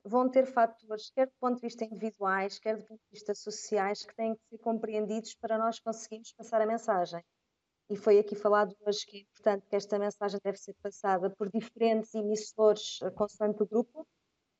vão 0.04 0.28
ter 0.28 0.46
fatores, 0.46 1.10
quer 1.10 1.26
do 1.26 1.32
ponto 1.40 1.56
de 1.56 1.62
vista 1.62 1.84
individuais, 1.84 2.58
quer 2.58 2.76
do 2.76 2.84
ponto 2.84 3.00
de 3.00 3.10
vista 3.10 3.34
sociais, 3.34 4.04
que 4.04 4.14
têm 4.14 4.34
que 4.34 4.40
ser 4.48 4.58
compreendidos 4.58 5.34
para 5.34 5.56
nós 5.56 5.80
conseguirmos 5.80 6.32
passar 6.32 6.60
a 6.60 6.66
mensagem. 6.66 7.24
E 7.88 7.96
foi 7.96 8.18
aqui 8.18 8.34
falado 8.34 8.74
hoje 8.86 9.06
que 9.06 9.18
é 9.18 9.20
importante 9.20 9.66
que 9.68 9.76
esta 9.76 9.98
mensagem 9.98 10.40
deve 10.42 10.58
ser 10.58 10.74
passada 10.82 11.30
por 11.30 11.50
diferentes 11.50 12.14
emissores 12.14 12.98
eh, 13.02 13.10
consoante 13.10 13.62
o 13.62 13.66
grupo, 13.66 14.06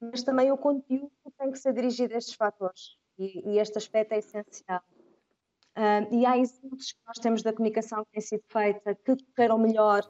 mas 0.01 0.23
também 0.23 0.53
o 0.53 0.59
conteúdo 0.59 1.13
tem 1.39 1.51
que 1.51 1.59
ser 1.59 1.73
dirigido 1.73 2.15
a 2.15 2.19
estes 2.19 2.35
fatores. 2.35 2.97
E, 3.19 3.53
e 3.53 3.59
este 3.59 3.79
aspecto 3.79 4.13
é 4.13 4.19
essencial. 4.19 4.83
E 6.11 6.25
há 6.25 6.39
exemplos 6.39 6.93
que 6.93 7.01
nós 7.07 7.19
temos 7.19 7.43
da 7.43 7.53
comunicação 7.53 8.05
que 8.05 8.13
tem 8.13 8.21
sido 8.21 8.45
feita 8.47 8.95
que 8.95 9.17
correram 9.35 9.59
melhor, 9.59 10.03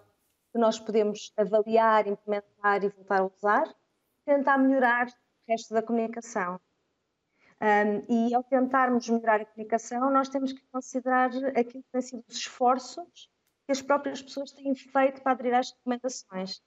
que 0.52 0.58
nós 0.58 0.78
podemos 0.78 1.32
avaliar, 1.36 2.06
implementar 2.06 2.84
e 2.84 2.88
voltar 2.88 3.20
a 3.20 3.24
usar, 3.24 3.74
tentar 4.26 4.58
melhorar 4.58 5.06
resto 5.48 5.74
da 5.74 5.82
comunicação. 5.82 6.60
Um, 7.60 8.28
e 8.28 8.34
ao 8.34 8.42
tentarmos 8.42 9.08
melhorar 9.08 9.40
a 9.40 9.46
comunicação, 9.46 10.10
nós 10.10 10.28
temos 10.28 10.52
que 10.52 10.62
considerar 10.70 11.30
aquilo 11.56 11.82
que 11.82 11.90
têm 11.92 12.02
sido 12.02 12.24
os 12.28 12.36
esforços 12.36 13.30
que 13.66 13.72
as 13.72 13.80
próprias 13.80 14.20
pessoas 14.20 14.52
têm 14.52 14.74
feito 14.74 15.22
para 15.22 15.32
aderir 15.32 15.54
às 15.54 15.70
recomendações. 15.72 16.60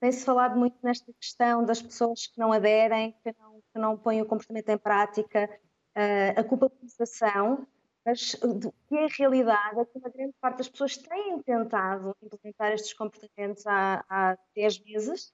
Tem-se 0.00 0.24
falado 0.24 0.58
muito 0.58 0.76
nesta 0.82 1.10
questão 1.14 1.64
das 1.64 1.80
pessoas 1.80 2.26
que 2.26 2.38
não 2.38 2.52
aderem, 2.52 3.12
que 3.22 3.34
não, 3.38 3.62
que 3.72 3.78
não 3.78 3.96
põem 3.96 4.20
o 4.20 4.26
comportamento 4.26 4.68
em 4.68 4.76
prática, 4.76 5.48
uh, 5.96 6.40
a 6.40 6.44
culpabilização, 6.44 7.66
mas 8.04 8.34
que 8.34 8.96
é 8.96 9.04
a 9.04 9.08
realidade 9.18 9.80
é 9.80 9.84
que 9.86 9.98
uma 9.98 10.10
grande 10.10 10.34
parte 10.38 10.58
das 10.58 10.68
pessoas 10.68 10.96
têm 10.98 11.40
tentado 11.42 12.14
implementar 12.22 12.72
estes 12.72 12.92
comportamentos 12.92 13.66
há, 13.66 14.04
há 14.08 14.38
10 14.54 14.84
meses, 14.84 15.32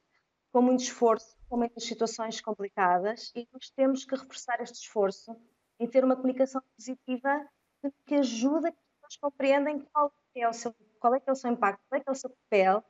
com 0.53 0.62
muito 0.62 0.82
esforço, 0.82 1.36
com 1.48 1.57
muitas 1.57 1.84
situações 1.84 2.40
complicadas, 2.40 3.32
e 3.34 3.48
nós 3.53 3.70
temos 3.70 4.05
que 4.05 4.14
reforçar 4.14 4.61
este 4.61 4.76
esforço 4.76 5.36
em 5.78 5.86
ter 5.86 6.05
uma 6.05 6.16
comunicação 6.16 6.62
positiva 6.76 7.48
que 8.07 8.14
ajuda 8.14 8.70
que 8.70 8.78
as 8.78 8.84
pessoas 8.94 9.16
compreendam 9.16 9.80
qual 9.92 10.12
é 10.34 10.48
o 10.48 10.53
seu, 10.53 10.74
qual 10.98 11.14
é, 11.14 11.20
que 11.20 11.30
é 11.30 11.32
o 11.32 11.36
seu 11.36 11.51
impacto, 11.51 11.80
qual 11.88 12.01
é, 12.01 12.05
que 12.05 12.09
é 12.09 12.12
o 12.12 12.16
seu 12.16 12.30
papel 12.30 12.84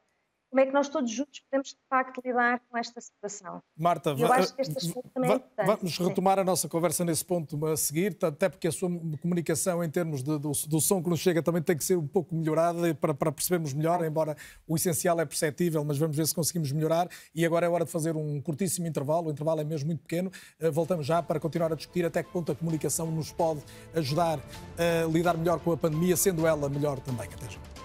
como 0.51 0.61
é 0.61 0.67
que 0.67 0.73
nós 0.73 0.89
todos 0.89 1.11
juntos 1.11 1.41
podemos 1.49 1.69
de 1.69 1.79
facto 1.89 2.21
lidar 2.25 2.61
com 2.69 2.77
esta 2.77 3.01
situação. 3.01 3.63
Marta, 3.79 4.11
eu 4.19 4.33
acho 4.33 4.55
que 4.55 4.63
este 4.63 4.77
aspecto 4.77 5.09
também 5.15 5.43
é 5.57 5.65
vamos 5.65 5.97
retomar 5.97 6.39
a 6.41 6.45
nossa 6.45 6.69
conversa 6.69 7.05
nesse 7.05 7.25
ponto 7.25 7.65
a 7.67 7.77
seguir, 7.77 8.17
até 8.21 8.49
porque 8.49 8.67
a 8.67 8.73
sua 8.73 8.91
comunicação 9.23 9.83
em 9.85 9.89
termos 9.89 10.23
de, 10.23 10.39
do, 10.39 10.51
do, 10.51 10.81
som 10.81 11.03
que 11.03 11.09
nos 11.09 11.21
chega 11.21 11.41
também 11.41 11.63
tem 11.63 11.77
que 11.77 11.85
ser 11.85 11.97
um 11.97 12.07
pouco 12.07 12.35
melhorada 12.35 12.93
para, 12.97 13.15
para 13.15 13.31
percebermos 13.31 13.73
melhor, 13.73 14.05
embora 14.05 14.37
o 14.67 14.75
essencial 14.75 15.21
é 15.21 15.25
perceptível, 15.25 15.85
mas 15.85 15.99
vamos 15.99 16.17
ver 16.17 16.27
se 16.27 16.35
conseguimos 16.35 16.73
melhorar. 16.73 17.09
E 17.33 17.47
agora 17.47 17.67
é 17.67 17.69
hora 17.69 17.85
de 17.85 17.91
fazer 17.91 18.17
um 18.17 18.41
curtíssimo 18.41 18.89
intervalo, 18.89 19.29
o 19.29 19.31
intervalo 19.31 19.61
é 19.61 19.65
mesmo 19.65 19.87
muito 19.87 20.03
pequeno. 20.03 20.33
Eh, 20.59 20.71
voltamos 20.71 21.07
já 21.07 21.23
para 21.23 21.39
continuar 21.39 21.73
a 21.73 21.77
discutir 21.77 22.05
até 22.05 22.23
que 22.23 22.31
ponto 22.31 22.51
a 22.51 22.55
comunicação 22.57 23.11
nos 23.11 23.33
pode 23.33 23.63
ajudar 23.95 24.41
a 24.77 25.07
lidar 25.07 25.37
melhor 25.37 25.61
com 25.61 25.73
a 25.73 25.77
pandemia, 25.77 26.17
sendo 26.17 26.47
ela 26.47 26.69
melhor 26.69 26.99
também. 26.99 27.29
Até 27.29 27.49
já. 27.49 27.80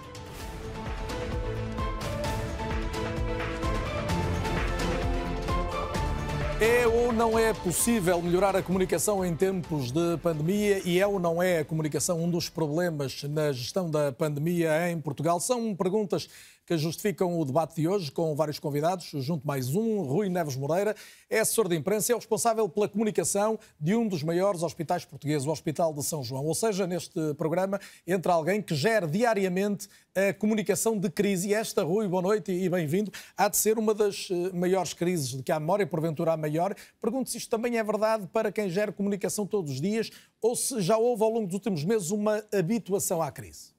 É 6.58 6.86
ou 6.86 7.12
não 7.12 7.38
é 7.38 7.52
possível 7.52 8.22
melhorar 8.22 8.56
a 8.56 8.62
comunicação 8.62 9.22
em 9.22 9.36
tempos 9.36 9.90
de 9.90 10.16
pandemia 10.22 10.80
e 10.86 10.98
é 10.98 11.06
ou 11.06 11.20
não 11.20 11.42
é 11.42 11.58
a 11.58 11.64
comunicação 11.66 12.24
um 12.24 12.30
dos 12.30 12.48
problemas 12.48 13.22
na 13.24 13.52
gestão 13.52 13.90
da 13.90 14.10
pandemia 14.10 14.90
em 14.90 14.98
Portugal? 14.98 15.38
São 15.38 15.76
perguntas 15.76 16.30
que 16.66 16.76
justificam 16.76 17.38
o 17.38 17.44
debate 17.44 17.80
de 17.80 17.86
hoje, 17.86 18.10
com 18.10 18.34
vários 18.34 18.58
convidados, 18.58 19.12
junto 19.14 19.46
mais 19.46 19.74
um, 19.74 20.02
Rui 20.02 20.28
Neves 20.28 20.56
Moreira, 20.56 20.96
é 21.30 21.38
assessor 21.38 21.68
de 21.68 21.76
imprensa 21.76 22.10
e 22.10 22.12
é 22.12 22.16
o 22.16 22.18
responsável 22.18 22.68
pela 22.68 22.88
comunicação 22.88 23.56
de 23.80 23.94
um 23.94 24.06
dos 24.08 24.24
maiores 24.24 24.64
hospitais 24.64 25.04
portugueses, 25.04 25.46
o 25.46 25.50
Hospital 25.52 25.94
de 25.94 26.02
São 26.02 26.24
João. 26.24 26.44
Ou 26.44 26.54
seja, 26.54 26.84
neste 26.84 27.34
programa 27.34 27.80
entra 28.04 28.32
alguém 28.32 28.60
que 28.60 28.74
gera 28.74 29.06
diariamente 29.06 29.88
a 30.12 30.34
comunicação 30.34 30.98
de 30.98 31.08
crise. 31.08 31.50
E 31.50 31.54
esta, 31.54 31.84
Rui, 31.84 32.08
boa 32.08 32.22
noite 32.22 32.50
e 32.50 32.68
bem-vindo, 32.68 33.12
há 33.36 33.48
de 33.48 33.56
ser 33.56 33.78
uma 33.78 33.94
das 33.94 34.28
eh, 34.30 34.50
maiores 34.52 34.92
crises 34.92 35.28
de 35.28 35.42
que 35.44 35.52
há 35.52 35.60
memória, 35.60 35.86
porventura 35.86 36.32
a 36.32 36.36
maior. 36.36 36.74
Pergunto 37.00 37.30
se 37.30 37.38
isto 37.38 37.48
também 37.48 37.78
é 37.78 37.84
verdade 37.84 38.26
para 38.32 38.50
quem 38.50 38.68
gera 38.68 38.90
comunicação 38.90 39.46
todos 39.46 39.70
os 39.70 39.80
dias 39.80 40.10
ou 40.42 40.56
se 40.56 40.80
já 40.80 40.96
houve 40.96 41.22
ao 41.22 41.30
longo 41.30 41.46
dos 41.46 41.54
últimos 41.54 41.84
meses 41.84 42.10
uma 42.10 42.42
habituação 42.52 43.22
à 43.22 43.30
crise. 43.30 43.74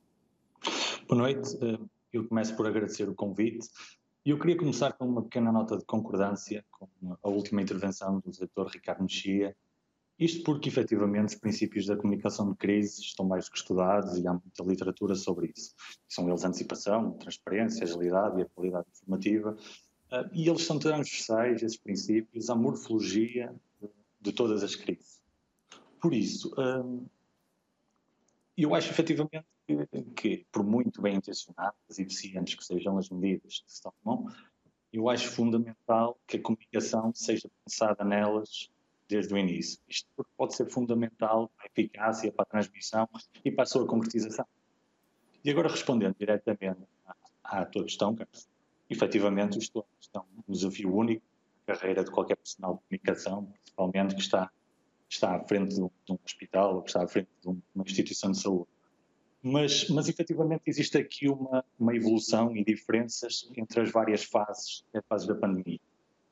Boa 1.07 1.21
noite. 1.21 1.57
Eu 2.12 2.28
começo 2.28 2.55
por 2.55 2.68
agradecer 2.68 3.10
o 3.10 3.16
convite. 3.16 3.68
E 4.26 4.30
eu 4.30 4.39
queria 4.39 4.58
começar 4.58 4.93
com 4.93 5.05
uma 5.05 5.24
pequena 5.24 5.51
nota 5.51 5.78
de 5.78 5.86
concordância 5.86 6.66
com 6.72 6.88
a 7.24 7.30
última 7.30 7.62
intervenção 7.62 8.20
do 8.20 8.32
doutor 8.32 8.68
Ricardo 8.68 9.03
Mexia. 9.03 9.55
Isto 10.20 10.43
porque, 10.43 10.68
efetivamente, 10.68 11.30
os 11.30 11.36
princípios 11.36 11.86
da 11.86 11.95
comunicação 11.95 12.51
de 12.51 12.58
crise 12.58 13.01
estão 13.01 13.26
mais 13.26 13.47
que 13.47 13.58
estudados 13.58 14.18
e 14.18 14.28
há 14.28 14.34
muita 14.34 14.64
literatura 14.64 15.16
sobre 15.16 15.53
isso. 15.55 15.74
São 16.10 16.28
eles 16.28 16.43
a 16.43 16.47
antecipação, 16.47 17.10
a 17.10 17.20
transparência, 17.20 17.84
a 17.84 17.88
agilidade 17.88 18.39
e 18.39 18.41
a 18.41 18.49
qualidade 18.49 18.88
informativa. 18.89 19.55
Ah, 20.10 20.30
e 20.34 20.49
eles 20.49 20.64
são 20.64 20.80
transversais, 20.80 21.62
esses 21.62 21.78
princípios, 21.78 22.49
à 22.49 22.55
morfologia 22.55 23.53
de 24.20 24.32
todas 24.32 24.64
as 24.64 24.76
crises. 24.76 25.22
Por 26.01 26.14
isso, 26.14 26.53
ah, 26.58 26.84
eu 28.58 28.74
acho 28.74 28.89
efetivamente 28.89 29.45
que, 30.15 30.45
por 30.51 30.63
muito 30.63 31.01
bem 31.01 31.15
intencionadas 31.15 31.97
e 31.97 32.01
eficientes 32.01 32.55
que 32.55 32.63
sejam 32.63 32.97
as 32.97 33.09
medidas 33.09 33.59
que 33.59 33.72
se 33.72 33.82
tomam, 33.82 34.28
eu 34.91 35.09
acho 35.09 35.30
fundamental 35.30 36.18
que 36.26 36.38
a 36.38 36.41
comunicação 36.41 37.11
seja 37.13 37.49
pensada 37.65 38.03
nelas 38.03 38.72
desde 39.07 39.34
o 39.34 39.38
início. 39.38 39.80
Isto 39.88 40.09
pode 40.38 40.55
ser 40.55 40.70
fundamental 40.70 41.49
para 41.55 41.65
a 41.65 41.68
eficácia, 41.68 42.32
para 42.32 42.43
a 42.43 42.45
transmissão 42.45 43.07
e 43.43 43.51
para 43.51 43.63
a 43.63 43.68
sua 43.68 43.86
concretização. 43.86 44.45
E 45.43 45.49
agora, 45.49 45.70
respondendo 45.70 46.15
diretamente 46.18 46.82
à, 47.43 47.61
à 47.61 47.65
tua 47.65 47.84
questão, 47.84 48.15
Carlos, 48.15 48.49
efetivamente 48.89 49.57
isto 49.59 49.86
é 50.13 50.20
um 50.20 50.51
desafio 50.51 50.93
único 50.93 51.24
na 51.68 51.76
carreira 51.76 52.03
de 52.03 52.11
qualquer 52.11 52.36
profissional 52.36 52.76
de 52.76 52.82
comunicação, 52.82 53.45
principalmente 53.45 54.15
que 54.15 54.22
está, 54.22 54.51
está 55.09 55.36
à 55.36 55.43
frente 55.43 55.76
de 55.76 55.82
um, 55.82 55.89
de 56.05 56.13
um 56.13 56.20
hospital 56.26 56.76
ou 56.76 56.82
que 56.82 56.89
está 56.89 57.03
à 57.03 57.07
frente 57.07 57.30
de 57.41 57.47
uma 57.47 57.84
instituição 57.86 58.32
de 58.32 58.39
saúde. 58.39 58.70
Mas, 59.47 59.89
mas 59.89 60.09
efetivamente 60.09 60.63
existe 60.67 60.97
aqui 60.97 61.29
uma, 61.29 61.63
uma 61.79 61.95
evolução 61.95 62.55
e 62.55 62.63
diferenças 62.63 63.49
entre 63.55 63.81
as 63.81 63.91
várias 63.91 64.23
fases, 64.23 64.83
as 64.93 65.05
fases 65.07 65.27
da 65.27 65.35
pandemia. 65.35 65.79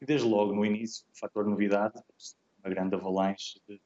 E 0.02 0.06
desde 0.06 0.28
logo 0.28 0.54
no 0.54 0.66
início, 0.66 1.06
o 1.14 1.18
fator 1.18 1.46
novidade, 1.46 1.96
uma 2.64 2.70
grande 2.70 2.96
avalanche 2.96 3.60
de, 3.68 3.80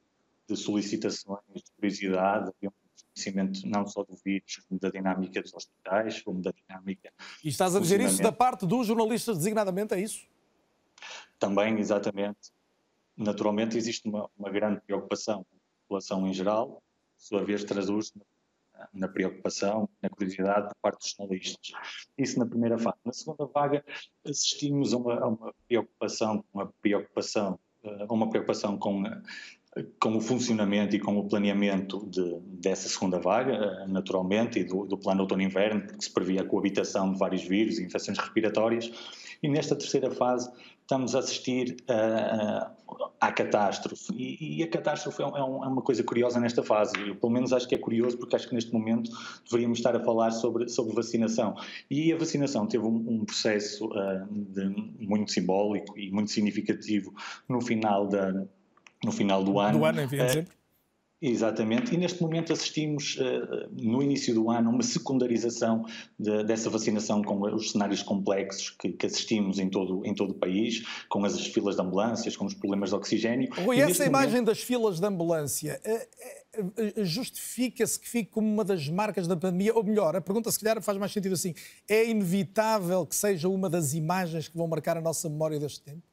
de 0.48 0.56
solicitações, 0.56 1.40
de 1.54 1.70
curiosidade, 1.76 2.50
havia 2.56 2.72
conhecimento 3.14 3.66
não 3.66 3.86
só 3.86 4.02
do 4.02 4.16
vírus, 4.24 4.60
como 4.68 4.80
da 4.80 4.90
dinâmica 4.90 5.42
dos 5.42 5.52
hospitais, 5.54 6.22
como 6.22 6.40
da 6.40 6.52
dinâmica. 6.52 7.12
E 7.44 7.48
estás 7.48 7.76
a 7.76 7.80
dizer 7.80 8.00
isso 8.00 8.22
da 8.22 8.32
parte 8.32 8.66
dos 8.66 8.86
jornalistas, 8.86 9.38
designadamente, 9.38 9.94
é 9.94 10.00
isso? 10.00 10.26
Também, 11.38 11.78
exatamente. 11.78 12.52
Naturalmente, 13.16 13.76
existe 13.76 14.08
uma, 14.08 14.28
uma 14.38 14.50
grande 14.50 14.80
preocupação 14.80 15.44
com 15.44 15.56
a 15.56 15.82
população 15.82 16.26
em 16.26 16.32
geral, 16.32 16.68
por 16.70 16.82
sua 17.16 17.44
vez, 17.44 17.64
traduz 17.64 18.12
na 18.14 18.22
preocupação, 19.08 19.88
na 20.02 20.08
curiosidade 20.08 20.68
da 20.68 20.74
parte 20.80 21.00
dos 21.00 21.14
jornalistas. 21.16 21.72
Isso 22.16 22.38
na 22.38 22.46
primeira 22.46 22.78
fase. 22.78 22.96
Na 23.04 23.12
segunda 23.12 23.46
vaga, 23.46 23.84
assistimos 24.24 24.92
a 24.92 24.96
uma, 24.96 25.14
a 25.14 25.28
uma 25.28 25.54
preocupação, 25.66 26.44
uma 26.52 26.72
preocupação, 26.80 27.58
eh, 27.84 28.06
uma 28.08 28.28
preocupação 28.30 28.78
com 28.78 29.04
com 30.00 30.16
o 30.16 30.20
funcionamento 30.20 30.96
e 30.96 30.98
com 30.98 31.16
o 31.16 31.28
planeamento 31.28 32.04
de, 32.06 32.40
dessa 32.60 32.88
segunda 32.88 33.20
vaga, 33.20 33.52
eh, 33.52 33.86
naturalmente, 33.86 34.58
e 34.58 34.64
do, 34.64 34.84
do 34.84 34.98
plano 34.98 35.20
outono-inverno, 35.20 35.86
que 35.86 36.04
se 36.04 36.12
previa 36.12 36.40
a 36.40 36.44
coabitação 36.44 37.12
de 37.12 37.18
vários 37.18 37.42
vírus 37.44 37.78
e 37.78 37.84
infecções 37.84 38.18
respiratórias. 38.18 38.90
E 39.42 39.48
nesta 39.48 39.74
terceira 39.74 40.10
fase 40.10 40.50
estamos 40.82 41.14
a 41.14 41.20
assistir 41.20 41.76
uh, 41.88 42.70
à 43.20 43.30
catástrofe. 43.30 44.12
E, 44.12 44.58
e 44.58 44.62
a 44.62 44.68
catástrofe 44.68 45.22
é, 45.22 45.26
um, 45.26 45.64
é, 45.64 45.68
uma 45.68 45.82
coisa 45.82 46.02
curiosa 46.02 46.40
nesta 46.40 46.62
fase. 46.62 46.92
Eu, 46.98 47.14
pelo 47.14 47.32
menos, 47.32 47.52
acho 47.52 47.68
que 47.68 47.74
é 47.74 47.78
curioso, 47.78 48.18
porque 48.18 48.34
acho 48.34 48.48
que 48.48 48.54
neste 48.54 48.72
momento 48.72 49.10
deveríamos 49.44 49.78
estar 49.78 49.94
a 49.94 50.00
falar 50.00 50.32
sobre, 50.32 50.68
sobre 50.68 50.94
vacinação. 50.94 51.54
E 51.88 52.12
a 52.12 52.16
vacinação 52.16 52.66
teve 52.66 52.84
um, 52.84 53.04
um 53.08 53.24
processo 53.24 53.86
uh, 53.86 54.26
de, 54.30 54.68
muito 54.98 55.30
simbólico 55.30 55.96
e 55.98 56.10
muito 56.10 56.30
significativo 56.30 57.14
no 57.48 57.60
final 57.60 58.08
da 58.08 58.46
no 59.02 59.12
final 59.12 59.42
do 59.42 59.58
ano. 59.58 59.78
Do 59.78 59.84
ano, 59.86 60.00
em 60.02 60.06
dezembro. 60.06 60.59
Exatamente, 61.22 61.94
e 61.94 61.98
neste 61.98 62.22
momento 62.22 62.50
assistimos, 62.50 63.16
uh, 63.16 63.68
no 63.72 64.02
início 64.02 64.32
do 64.32 64.50
ano, 64.50 64.70
uma 64.70 64.82
secundarização 64.82 65.84
de, 66.18 66.44
dessa 66.44 66.70
vacinação 66.70 67.22
com 67.22 67.38
os 67.54 67.72
cenários 67.72 68.02
complexos 68.02 68.70
que, 68.70 68.92
que, 68.92 69.04
assistimos 69.04 69.58
em 69.58 69.68
todo, 69.68 70.00
em 70.06 70.14
todo 70.14 70.30
o 70.30 70.34
país, 70.34 70.82
com 71.10 71.22
as 71.22 71.38
filas 71.48 71.76
de 71.76 71.82
ambulâncias, 71.82 72.38
com 72.38 72.46
os 72.46 72.54
problemas 72.54 72.88
de 72.88 72.96
oxigênio. 72.96 73.50
Rui, 73.52 73.76
e 73.76 73.80
essa 73.82 74.06
imagem 74.06 74.30
momento... 74.30 74.46
das 74.46 74.62
filas 74.62 74.98
de 74.98 75.06
ambulância 75.06 75.78
uh, 75.84 76.62
uh, 76.62 77.04
justifica-se 77.04 78.00
que 78.00 78.08
fique 78.08 78.30
como 78.30 78.50
uma 78.50 78.64
das 78.64 78.88
marcas 78.88 79.28
da 79.28 79.36
pandemia? 79.36 79.74
Ou 79.74 79.84
melhor, 79.84 80.16
a 80.16 80.22
pergunta 80.22 80.50
se 80.50 80.58
calhar 80.58 80.82
faz 80.82 80.96
mais 80.96 81.12
sentido 81.12 81.34
assim: 81.34 81.52
é 81.86 82.08
inevitável 82.08 83.04
que 83.04 83.14
seja 83.14 83.46
uma 83.46 83.68
das 83.68 83.92
imagens 83.92 84.48
que 84.48 84.56
vão 84.56 84.66
marcar 84.66 84.96
a 84.96 85.02
nossa 85.02 85.28
memória 85.28 85.60
deste 85.60 85.82
tempo? 85.82 86.09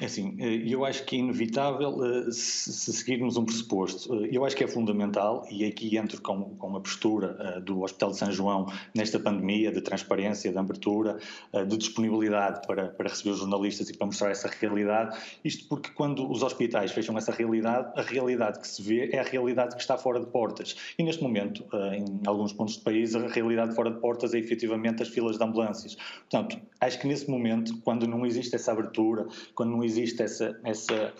É 0.00 0.06
assim, 0.06 0.36
eh, 0.40 0.62
eu 0.66 0.84
acho 0.84 1.04
que 1.04 1.16
é 1.16 1.18
inevitável 1.20 2.04
eh, 2.04 2.30
se 2.30 2.92
seguirmos 2.92 3.36
um 3.36 3.44
pressuposto. 3.44 4.24
Eh, 4.24 4.30
eu 4.32 4.44
acho 4.44 4.56
que 4.56 4.64
é 4.64 4.68
fundamental, 4.68 5.46
e 5.50 5.64
aqui 5.64 5.96
entro 5.96 6.20
com, 6.20 6.56
com 6.56 6.76
a 6.76 6.80
postura 6.80 7.60
do 7.64 7.82
Hospital 7.82 8.10
de 8.10 8.16
São 8.16 8.32
João 8.32 8.66
nesta 8.94 9.18
pandemia, 9.18 9.70
de 9.70 9.80
transparência, 9.80 10.50
de 10.50 10.58
abertura, 10.58 11.18
de 11.52 11.76
disponibilidade 11.76 12.66
para, 12.66 12.88
para 12.88 13.08
receber 13.08 13.30
os 13.30 13.38
jornalistas 13.38 13.88
e 13.88 13.96
para 13.96 14.06
mostrar 14.06 14.30
essa 14.30 14.48
realidade. 14.48 15.16
Isto 15.44 15.68
porque 15.68 15.90
quando 15.90 16.30
os 16.30 16.42
hospitais 16.42 16.92
fecham 16.92 17.16
essa 17.16 17.32
realidade, 17.32 17.92
a 17.96 18.02
realidade 18.02 18.60
que 18.60 18.68
se 18.68 18.82
vê 18.82 19.10
é 19.10 19.20
a 19.20 19.22
realidade 19.22 19.74
que 19.74 19.80
está 19.80 19.96
fora 19.96 20.20
de 20.20 20.26
portas. 20.26 20.76
E 20.98 21.02
neste 21.02 21.22
momento, 21.22 21.64
em 21.92 22.26
alguns 22.26 22.52
pontos 22.52 22.76
do 22.76 22.82
país, 22.82 23.14
a 23.14 23.26
realidade 23.28 23.74
fora 23.74 23.90
de 23.90 24.00
portas 24.00 24.34
é 24.34 24.38
efetivamente 24.38 25.02
as 25.02 25.08
filas 25.08 25.38
de 25.38 25.44
ambulâncias. 25.44 25.96
Portanto, 26.28 26.58
acho 26.80 26.98
que 26.98 27.06
nesse 27.06 27.30
momento, 27.30 27.76
quando 27.82 28.06
não 28.06 28.26
existe 28.26 28.54
essa 28.54 28.72
abertura, 28.72 29.26
quando 29.54 29.63
não 29.64 29.82
existe 29.82 30.22
essa, 30.22 30.58
essa, 30.64 31.14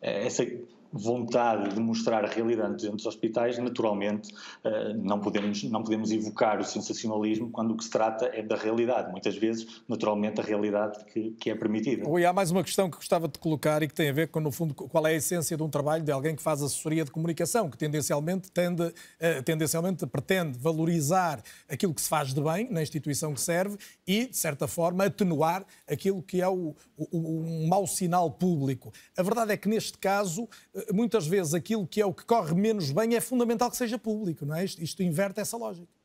essa 0.00 0.46
vontade 0.92 1.74
de 1.74 1.80
mostrar 1.80 2.24
a 2.24 2.28
realidade 2.28 2.82
dentro 2.82 2.96
dos 2.96 3.06
hospitais, 3.06 3.58
naturalmente 3.58 4.34
eh, 4.64 4.92
não 4.94 5.20
podemos, 5.20 5.62
não 5.64 5.82
podemos 5.82 6.10
evocar 6.10 6.60
o 6.60 6.64
sensacionalismo 6.64 7.50
quando 7.50 7.72
o 7.72 7.76
que 7.76 7.84
se 7.84 7.90
trata 7.90 8.26
é 8.26 8.42
da 8.42 8.56
realidade. 8.56 9.10
Muitas 9.10 9.36
vezes, 9.36 9.82
naturalmente, 9.88 10.40
a 10.40 10.44
realidade 10.44 11.04
que, 11.06 11.30
que 11.32 11.50
é 11.50 11.54
permitida. 11.54 12.08
Oi, 12.08 12.24
há 12.24 12.32
mais 12.32 12.50
uma 12.50 12.64
questão 12.64 12.90
que 12.90 12.96
gostava 12.96 13.28
de 13.28 13.38
colocar 13.38 13.82
e 13.82 13.88
que 13.88 13.94
tem 13.94 14.08
a 14.08 14.12
ver 14.12 14.28
com, 14.28 14.40
no 14.40 14.50
fundo, 14.50 14.74
qual 14.74 15.06
é 15.06 15.10
a 15.10 15.14
essência 15.14 15.56
de 15.56 15.62
um 15.62 15.68
trabalho 15.68 16.02
de 16.02 16.10
alguém 16.10 16.34
que 16.34 16.42
faz 16.42 16.62
assessoria 16.62 17.04
de 17.04 17.10
comunicação, 17.10 17.70
que 17.70 17.78
tendencialmente, 17.78 18.50
tende, 18.50 18.92
eh, 19.18 19.42
tendencialmente 19.42 20.06
pretende 20.06 20.58
valorizar 20.58 21.40
aquilo 21.68 21.94
que 21.94 22.00
se 22.00 22.08
faz 22.08 22.34
de 22.34 22.40
bem 22.40 22.68
na 22.70 22.82
instituição 22.82 23.32
que 23.32 23.40
serve 23.40 23.76
e, 24.06 24.26
de 24.26 24.36
certa 24.36 24.66
forma, 24.66 25.04
atenuar 25.04 25.64
aquilo 25.88 26.22
que 26.22 26.40
é 26.40 26.48
o, 26.48 26.74
o, 26.96 27.42
um 27.42 27.68
mau 27.68 27.86
sinal 27.86 28.30
público. 28.30 28.92
A 29.16 29.22
verdade 29.22 29.52
é 29.52 29.56
que, 29.56 29.68
neste 29.68 29.98
caso, 29.98 30.48
muitas 30.92 31.26
vezes 31.26 31.54
aquilo 31.54 31.86
que 31.86 32.00
é 32.00 32.06
o 32.06 32.12
que 32.12 32.24
corre 32.24 32.54
menos 32.54 32.90
bem 32.90 33.14
é 33.14 33.20
fundamental 33.20 33.70
que 33.70 33.76
seja 33.76 33.98
público, 33.98 34.44
não 34.46 34.54
é? 34.54 34.64
Isto, 34.64 34.82
isto 34.82 35.02
inverte 35.02 35.40
essa 35.40 35.56
lógica. 35.56 35.99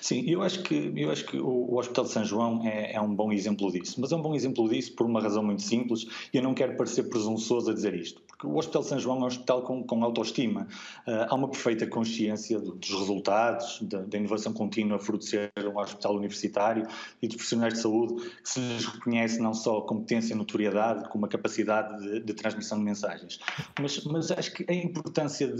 Sim, 0.00 0.24
eu 0.26 0.42
acho 0.42 0.62
que, 0.62 0.92
eu 0.96 1.10
acho 1.10 1.24
que 1.26 1.36
o, 1.36 1.74
Hospital 1.76 2.04
de 2.04 2.10
São 2.10 2.24
João 2.24 2.64
é, 2.64 2.92
é, 2.92 3.00
um 3.00 3.12
bom 3.12 3.32
exemplo 3.32 3.70
disso, 3.72 4.00
mas 4.00 4.12
é 4.12 4.16
um 4.16 4.22
bom 4.22 4.34
exemplo 4.34 4.68
disso 4.68 4.94
por 4.94 5.04
uma 5.04 5.20
razão 5.20 5.42
muito 5.42 5.62
simples 5.62 6.06
e 6.32 6.36
eu 6.36 6.42
não 6.42 6.54
quero 6.54 6.76
parecer 6.76 7.04
presunçoso 7.04 7.70
a 7.70 7.74
dizer 7.74 7.94
isto, 7.94 8.22
porque 8.22 8.46
o 8.46 8.56
Hospital 8.56 8.82
de 8.82 8.88
São 8.88 8.98
João 8.98 9.16
é 9.18 9.20
um 9.22 9.26
hospital 9.26 9.62
com, 9.62 9.82
com 9.82 10.04
autoestima. 10.04 10.68
Uh, 11.06 11.26
há 11.28 11.34
uma 11.34 11.48
perfeita 11.48 11.86
consciência 11.86 12.58
dos 12.60 12.88
resultados, 12.88 13.80
da, 13.82 14.02
da, 14.02 14.16
inovação 14.18 14.52
contínua 14.52 14.98
fruto 14.98 15.24
de 15.24 15.30
ser 15.30 15.52
um 15.58 15.78
hospital 15.78 16.14
universitário 16.14 16.86
e 17.20 17.26
dos 17.26 17.36
profissionais 17.36 17.74
de 17.74 17.80
saúde 17.80 18.14
que 18.42 18.48
se 18.48 18.60
lhes 18.60 18.84
reconhece 18.84 19.40
não 19.40 19.54
só 19.54 19.80
competência 19.80 20.34
e 20.34 20.36
notoriedade, 20.36 21.08
como 21.08 21.26
a 21.26 21.28
capacidade 21.28 22.00
de, 22.00 22.20
de 22.20 22.34
transmissão 22.34 22.78
de 22.78 22.84
mensagens. 22.84 23.40
Mas, 23.80 24.04
mas, 24.04 24.30
acho 24.30 24.52
que 24.52 24.64
a 24.68 24.74
importância 24.74 25.52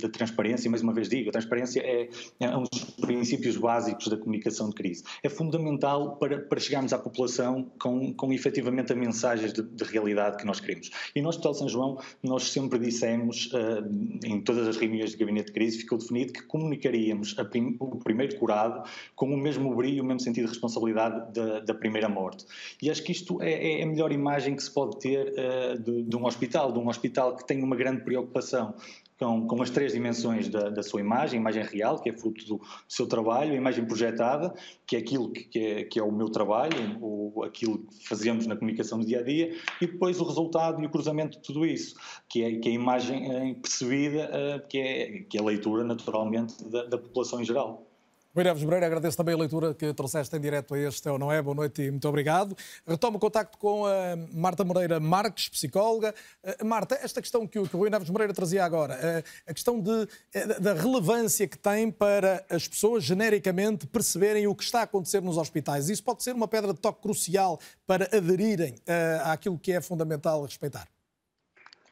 da 0.00 0.08
transparência, 0.08 0.70
mais 0.70 0.82
uma 0.82 0.92
vez 0.92 1.08
digo, 1.08 1.28
a 1.28 1.32
transparência 1.32 1.80
é, 1.80 2.08
é 2.40 2.56
um 2.56 2.62
dos 2.62 2.84
princípios 3.00 3.41
princípios 3.42 3.56
básicos 3.56 4.08
da 4.08 4.16
comunicação 4.16 4.68
de 4.68 4.74
crise. 4.74 5.02
É 5.22 5.28
fundamental 5.28 6.16
para, 6.16 6.38
para 6.38 6.60
chegarmos 6.60 6.92
à 6.92 6.98
população 6.98 7.70
com, 7.78 8.14
com 8.14 8.32
efetivamente 8.32 8.92
a 8.92 8.96
mensagens 8.96 9.52
de, 9.52 9.62
de 9.62 9.84
realidade 9.84 10.36
que 10.36 10.46
nós 10.46 10.60
queremos. 10.60 10.90
E 11.14 11.20
no 11.20 11.28
Hospital 11.28 11.54
São 11.54 11.68
João, 11.68 11.98
nós 12.22 12.44
sempre 12.50 12.78
dissemos, 12.78 13.50
uh, 13.52 13.84
em 14.24 14.40
todas 14.40 14.68
as 14.68 14.76
reuniões 14.76 15.10
de 15.10 15.16
gabinete 15.16 15.46
de 15.46 15.52
crise, 15.52 15.78
ficou 15.78 15.98
definido 15.98 16.32
que 16.32 16.42
comunicaríamos 16.42 17.34
prim, 17.50 17.76
o 17.80 17.98
primeiro 17.98 18.38
curado 18.38 18.88
com 19.16 19.26
o 19.26 19.36
mesmo 19.36 19.74
brilho, 19.74 20.02
o 20.02 20.06
mesmo 20.06 20.20
sentido 20.20 20.44
de 20.44 20.50
responsabilidade 20.50 21.32
da, 21.32 21.60
da 21.60 21.74
primeira 21.74 22.08
morte. 22.08 22.44
E 22.80 22.90
acho 22.90 23.02
que 23.02 23.12
isto 23.12 23.42
é, 23.42 23.80
é, 23.80 23.82
a 23.82 23.86
melhor 23.86 24.12
imagem 24.12 24.54
que 24.54 24.62
se 24.62 24.70
pode 24.70 24.98
ter 25.00 25.32
uh, 25.32 25.78
de, 25.78 26.04
de 26.04 26.16
um 26.16 26.24
hospital, 26.24 26.70
de 26.72 26.78
um 26.78 26.88
hospital 26.88 27.36
que 27.36 27.46
tem 27.46 27.62
uma 27.62 27.74
grande 27.74 28.02
preocupação 28.02 28.74
com, 29.22 29.46
com 29.46 29.62
as 29.62 29.70
três 29.70 29.92
dimensões 29.92 30.48
da, 30.48 30.68
da, 30.68 30.82
sua 30.82 31.00
imagem, 31.00 31.38
a 31.38 31.40
imagem 31.40 31.62
real, 31.62 32.00
que 32.00 32.10
é 32.10 32.12
fruto 32.12 32.44
do 32.44 32.60
seu 32.88 33.06
trabalho, 33.06 33.52
a 33.52 33.56
imagem 33.56 33.84
projetada, 33.84 34.52
que 34.86 34.96
é 34.96 34.98
aquilo 34.98 35.30
que, 35.30 35.44
que, 35.44 35.58
é, 35.58 35.84
que 35.84 35.98
é, 36.00 36.02
o 36.02 36.10
meu 36.10 36.28
trabalho, 36.28 36.98
o, 37.00 37.44
aquilo 37.44 37.78
que 37.78 38.08
fazemos 38.08 38.46
na 38.46 38.56
comunicação 38.56 38.98
do 38.98 39.06
dia 39.06 39.20
a 39.20 39.22
dia, 39.22 39.54
e 39.80 39.86
depois 39.86 40.20
o 40.20 40.24
resultado 40.24 40.82
e 40.82 40.86
o 40.86 40.90
cruzamento 40.90 41.38
de 41.38 41.42
tudo 41.44 41.64
isso, 41.64 41.94
que 42.28 42.42
é, 42.42 42.58
que 42.58 42.68
é 42.68 42.72
a 42.72 42.74
imagem 42.74 43.54
percebida, 43.54 44.28
eh, 44.32 44.58
que 44.68 44.78
é, 44.78 45.18
que 45.28 45.38
é 45.38 45.40
a 45.40 45.44
leitura, 45.44 45.84
naturalmente, 45.84 46.54
da, 46.68 46.84
da 46.84 46.98
população 46.98 47.40
em 47.40 47.44
geral. 47.44 47.91
Neves 48.34 48.62
Moreira, 48.64 48.86
agradeço 48.86 49.16
também 49.16 49.34
a 49.34 49.38
leitura 49.38 49.74
que 49.74 49.92
trouxeste 49.92 50.34
em 50.34 50.40
direto 50.40 50.74
a 50.74 50.78
este 50.78 51.06
ou 51.08 51.18
Não 51.18 51.30
É. 51.30 51.42
Boa 51.42 51.54
noite 51.54 51.82
e 51.82 51.90
muito 51.90 52.08
obrigado. 52.08 52.56
Retomo 52.86 53.18
o 53.18 53.20
contacto 53.20 53.58
com 53.58 53.84
a 53.84 54.16
Marta 54.32 54.64
Moreira 54.64 54.98
Marques, 54.98 55.50
psicóloga. 55.50 56.14
Uh, 56.42 56.64
Marta, 56.64 56.98
esta 57.02 57.20
questão 57.20 57.46
que 57.46 57.58
o, 57.58 57.68
que 57.68 57.76
o 57.76 57.78
Rui 57.78 57.90
Neves 57.90 58.08
Moreira 58.08 58.32
trazia 58.32 58.64
agora, 58.64 58.94
uh, 58.94 59.50
a 59.50 59.52
questão 59.52 59.78
de, 59.78 59.90
uh, 59.90 60.60
da 60.60 60.72
relevância 60.72 61.46
que 61.46 61.58
tem 61.58 61.90
para 61.90 62.42
as 62.48 62.66
pessoas 62.66 63.04
genericamente 63.04 63.86
perceberem 63.86 64.46
o 64.46 64.54
que 64.54 64.64
está 64.64 64.80
a 64.80 64.84
acontecer 64.84 65.20
nos 65.20 65.36
hospitais. 65.36 65.90
Isso 65.90 66.02
pode 66.02 66.22
ser 66.22 66.34
uma 66.34 66.48
pedra 66.48 66.72
de 66.72 66.80
toque 66.80 67.02
crucial 67.02 67.60
para 67.86 68.04
aderirem 68.16 68.76
àquilo 69.24 69.58
que 69.58 69.72
é 69.72 69.80
fundamental 69.80 70.42
respeitar. 70.42 70.88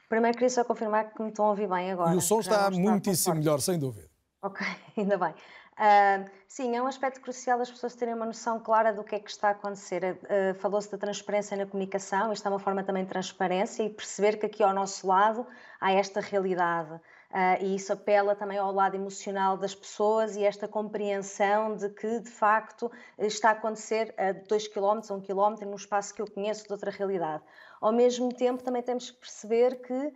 Primeiro 0.09 0.37
queria 0.37 0.51
só 0.51 0.65
confirmar 0.65 1.13
que 1.13 1.23
me 1.23 1.29
estão 1.29 1.45
a 1.45 1.51
ouvir 1.51 1.69
bem 1.69 1.93
agora. 1.93 2.15
E 2.15 2.17
o 2.17 2.21
som 2.21 2.41
está, 2.41 2.69
está 2.69 2.71
muitíssimo 2.71 3.37
melhor, 3.37 3.61
sem 3.61 3.79
dúvida. 3.79 4.09
Ok, 4.43 4.67
ainda 4.97 5.19
bem. 5.19 5.35
Uh, 5.81 6.31
sim, 6.47 6.77
é 6.77 6.83
um 6.83 6.87
aspecto 6.87 7.23
crucial 7.23 7.59
as 7.59 7.71
pessoas 7.71 7.95
terem 7.95 8.13
uma 8.13 8.27
noção 8.27 8.61
clara 8.61 8.93
do 8.93 9.03
que 9.03 9.15
é 9.15 9.19
que 9.19 9.31
está 9.31 9.49
a 9.49 9.53
acontecer. 9.53 10.19
Uh, 10.25 10.55
Falou-se 10.57 10.93
da 10.93 10.99
transparência 10.99 11.57
na 11.57 11.65
comunicação, 11.65 12.31
isto 12.35 12.47
é 12.47 12.51
uma 12.51 12.59
forma 12.59 12.85
também 12.85 13.03
de 13.03 13.09
transparência 13.09 13.83
e 13.83 13.89
perceber 13.89 14.37
que 14.37 14.45
aqui 14.45 14.63
ao 14.63 14.75
nosso 14.75 15.07
lado 15.07 15.47
há 15.81 15.91
esta 15.91 16.21
realidade. 16.21 16.93
Uh, 16.93 17.63
e 17.63 17.77
isso 17.77 17.95
apela 17.95 18.37
também 18.37 18.59
ao 18.59 18.71
lado 18.71 18.95
emocional 18.95 19.57
das 19.57 19.75
pessoas 19.75 20.37
e 20.37 20.45
esta 20.45 20.69
compreensão 20.69 21.75
de 21.75 21.89
que, 21.89 22.21
de 22.21 22.31
facto, 22.31 22.93
está 23.17 23.49
a 23.49 23.53
acontecer 23.53 24.15
a 24.19 24.33
2 24.33 24.69
km, 24.69 25.01
a 25.09 25.15
1 25.15 25.21
km, 25.23 25.65
num 25.65 25.77
espaço 25.77 26.13
que 26.13 26.21
eu 26.21 26.31
conheço 26.31 26.67
de 26.67 26.73
outra 26.73 26.91
realidade. 26.91 27.43
Ao 27.81 27.91
mesmo 27.91 28.29
tempo, 28.35 28.63
também 28.63 28.83
temos 28.83 29.11
que 29.11 29.17
perceber 29.19 29.77
que 29.77 30.13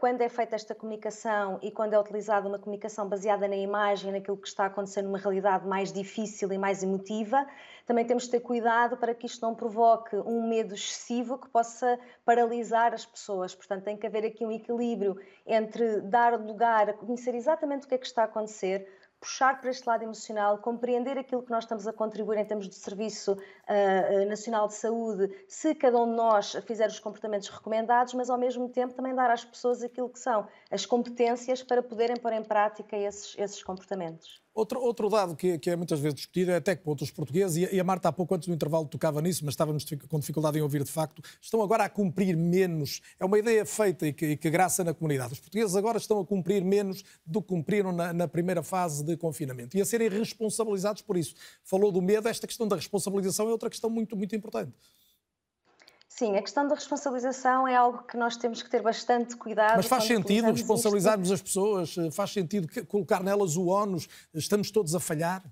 quando 0.00 0.20
é 0.20 0.28
feita 0.28 0.56
esta 0.56 0.74
comunicação 0.74 1.58
e 1.62 1.70
quando 1.70 1.92
é 1.92 1.98
utilizada 1.98 2.48
uma 2.48 2.58
comunicação 2.58 3.08
baseada 3.08 3.46
na 3.46 3.56
imagem, 3.56 4.10
naquilo 4.10 4.36
que 4.36 4.48
está 4.48 4.66
acontecendo 4.66 5.06
numa 5.06 5.18
realidade 5.18 5.66
mais 5.66 5.92
difícil 5.92 6.52
e 6.52 6.58
mais 6.58 6.82
emotiva, 6.82 7.46
também 7.86 8.04
temos 8.04 8.24
de 8.24 8.30
ter 8.30 8.40
cuidado 8.40 8.96
para 8.96 9.14
que 9.14 9.26
isto 9.26 9.42
não 9.42 9.54
provoque 9.54 10.16
um 10.16 10.48
medo 10.48 10.74
excessivo 10.74 11.38
que 11.38 11.48
possa 11.48 11.98
paralisar 12.24 12.92
as 12.94 13.06
pessoas. 13.06 13.54
Portanto, 13.54 13.84
tem 13.84 13.96
que 13.96 14.06
haver 14.06 14.24
aqui 14.24 14.44
um 14.44 14.50
equilíbrio 14.50 15.16
entre 15.46 16.00
dar 16.00 16.38
lugar 16.40 16.90
a 16.90 16.92
conhecer 16.92 17.34
exatamente 17.34 17.84
o 17.84 17.88
que 17.88 17.94
é 17.94 17.98
que 17.98 18.06
está 18.06 18.22
a 18.22 18.24
acontecer, 18.24 18.88
puxar 19.24 19.58
para 19.58 19.70
este 19.70 19.88
lado 19.88 20.02
emocional, 20.02 20.58
compreender 20.58 21.16
aquilo 21.16 21.42
que 21.42 21.50
nós 21.50 21.64
estamos 21.64 21.86
a 21.88 21.92
contribuir 21.94 22.38
em 22.38 22.44
termos 22.44 22.68
de 22.68 22.74
Serviço 22.74 23.32
uh, 23.32 24.28
Nacional 24.28 24.68
de 24.68 24.74
Saúde, 24.74 25.34
se 25.48 25.74
cada 25.74 25.98
um 25.98 26.10
de 26.10 26.14
nós 26.14 26.52
fizer 26.66 26.88
os 26.88 27.00
comportamentos 27.00 27.48
recomendados, 27.48 28.12
mas 28.12 28.28
ao 28.28 28.36
mesmo 28.36 28.68
tempo 28.68 28.92
também 28.92 29.14
dar 29.14 29.30
às 29.30 29.42
pessoas 29.42 29.82
aquilo 29.82 30.10
que 30.10 30.18
são 30.18 30.46
as 30.70 30.84
competências 30.84 31.62
para 31.62 31.82
poderem 31.82 32.16
pôr 32.16 32.34
em 32.34 32.44
prática 32.44 32.98
esses, 32.98 33.34
esses 33.38 33.62
comportamentos. 33.62 34.43
Outro, 34.54 34.80
outro 34.80 35.08
dado 35.08 35.34
que, 35.34 35.58
que, 35.58 35.68
é 35.68 35.74
muitas 35.74 35.98
vezes 35.98 36.14
discutido 36.14 36.52
é 36.52 36.56
até 36.56 36.76
que 36.76 36.82
ponto 36.84 37.02
os 37.02 37.10
portugueses, 37.10 37.56
e 37.56 37.66
a, 37.66 37.72
e 37.72 37.80
a 37.80 37.84
Marta 37.84 38.08
há 38.08 38.12
pouco 38.12 38.36
antes 38.36 38.46
do 38.46 38.54
intervalo 38.54 38.86
tocava 38.86 39.20
nisso, 39.20 39.44
mas 39.44 39.54
estávamos 39.54 39.84
com 40.08 40.20
dificuldade 40.20 40.56
em 40.56 40.62
ouvir 40.62 40.84
de 40.84 40.92
facto, 40.92 41.20
estão 41.42 41.60
agora 41.60 41.82
a 41.82 41.88
cumprir 41.88 42.36
menos. 42.36 43.00
É 43.18 43.24
uma 43.24 43.36
ideia 43.36 43.66
feita 43.66 44.06
e 44.06 44.12
que, 44.12 44.26
e 44.26 44.36
que 44.36 44.48
graça 44.48 44.84
na 44.84 44.94
comunidade. 44.94 45.32
Os 45.32 45.40
portugueses 45.40 45.74
agora 45.74 45.98
estão 45.98 46.20
a 46.20 46.24
cumprir 46.24 46.64
menos 46.64 47.02
do 47.26 47.42
que 47.42 47.48
cumpriram 47.48 47.90
na, 47.90 48.12
na, 48.12 48.28
primeira 48.28 48.62
fase 48.62 49.02
de 49.02 49.16
confinamento 49.16 49.76
e 49.76 49.80
a 49.80 49.84
serem 49.84 50.08
responsabilizados 50.08 51.02
por 51.02 51.16
isso. 51.16 51.34
Falou 51.64 51.90
do 51.90 52.00
medo, 52.00 52.28
esta 52.28 52.46
questão 52.46 52.68
da 52.68 52.76
responsabilização 52.76 53.48
é 53.48 53.50
outra 53.50 53.68
questão 53.68 53.90
muito, 53.90 54.16
muito 54.16 54.36
importante. 54.36 54.72
Sim, 56.16 56.36
a 56.36 56.42
questão 56.42 56.68
da 56.68 56.76
responsabilização 56.76 57.66
é 57.66 57.74
algo 57.74 58.04
que 58.04 58.16
nós 58.16 58.36
temos 58.36 58.62
que 58.62 58.70
ter 58.70 58.80
bastante 58.80 59.36
cuidado. 59.36 59.78
Mas 59.78 59.86
faz 59.86 60.04
sentido 60.04 60.52
responsabilizarmos 60.52 61.28
isto. 61.28 61.34
as 61.34 61.42
pessoas? 61.42 61.96
Faz 62.12 62.32
sentido 62.32 62.68
colocar 62.86 63.20
nelas 63.20 63.56
o 63.56 63.66
ónus? 63.66 64.08
Estamos 64.32 64.70
todos 64.70 64.94
a 64.94 65.00
falhar? 65.00 65.42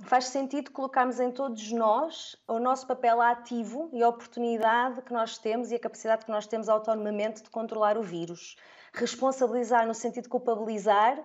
Faz 0.00 0.28
sentido 0.28 0.70
colocarmos 0.70 1.20
em 1.20 1.30
todos 1.30 1.70
nós 1.72 2.34
o 2.48 2.58
nosso 2.58 2.86
papel 2.86 3.20
ativo 3.20 3.90
e 3.92 4.02
a 4.02 4.08
oportunidade 4.08 5.02
que 5.02 5.12
nós 5.12 5.36
temos 5.36 5.70
e 5.70 5.74
a 5.74 5.78
capacidade 5.78 6.24
que 6.24 6.30
nós 6.30 6.46
temos 6.46 6.70
autonomamente 6.70 7.42
de 7.42 7.50
controlar 7.50 7.98
o 7.98 8.02
vírus. 8.02 8.56
Responsabilizar 8.94 9.86
no 9.86 9.92
sentido 9.92 10.22
de 10.22 10.30
culpabilizar 10.30 11.22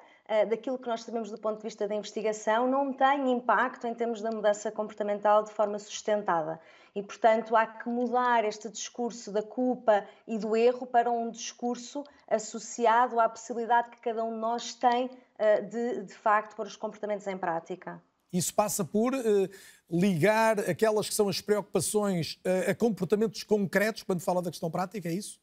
daquilo 0.49 0.77
que 0.77 0.87
nós 0.87 1.03
sabemos 1.03 1.31
do 1.31 1.37
ponto 1.37 1.57
de 1.57 1.63
vista 1.63 1.87
da 1.87 1.95
investigação 1.95 2.67
não 2.67 2.91
tem 2.91 3.31
impacto 3.31 3.87
em 3.87 3.93
termos 3.93 4.21
da 4.21 4.29
mudança 4.29 4.71
comportamental 4.71 5.43
de 5.43 5.51
forma 5.51 5.79
sustentada. 5.79 6.59
E, 6.93 7.03
portanto, 7.03 7.55
há 7.55 7.65
que 7.65 7.87
mudar 7.87 8.43
este 8.43 8.69
discurso 8.69 9.31
da 9.31 9.43
culpa 9.43 10.03
e 10.27 10.37
do 10.37 10.55
erro 10.55 10.85
para 10.85 11.11
um 11.11 11.29
discurso 11.29 12.03
associado 12.27 13.19
à 13.19 13.29
possibilidade 13.29 13.89
que 13.91 14.01
cada 14.01 14.23
um 14.23 14.33
de 14.33 14.39
nós 14.39 14.73
tem 14.73 15.09
eh, 15.37 15.61
de, 15.61 16.03
de 16.03 16.13
facto, 16.13 16.55
pôr 16.55 16.65
os 16.65 16.75
comportamentos 16.75 17.27
em 17.27 17.37
prática. 17.37 18.01
Isso 18.33 18.53
passa 18.53 18.83
por 18.83 19.13
uh, 19.13 19.49
ligar 19.89 20.59
aquelas 20.59 21.07
que 21.07 21.15
são 21.15 21.29
as 21.29 21.39
preocupações 21.39 22.39
uh, 22.43 22.71
a 22.71 22.75
comportamentos 22.75 23.43
concretos 23.43 24.03
quando 24.03 24.19
fala 24.19 24.41
da 24.41 24.49
questão 24.49 24.69
prática, 24.69 25.07
é 25.07 25.13
isso? 25.13 25.39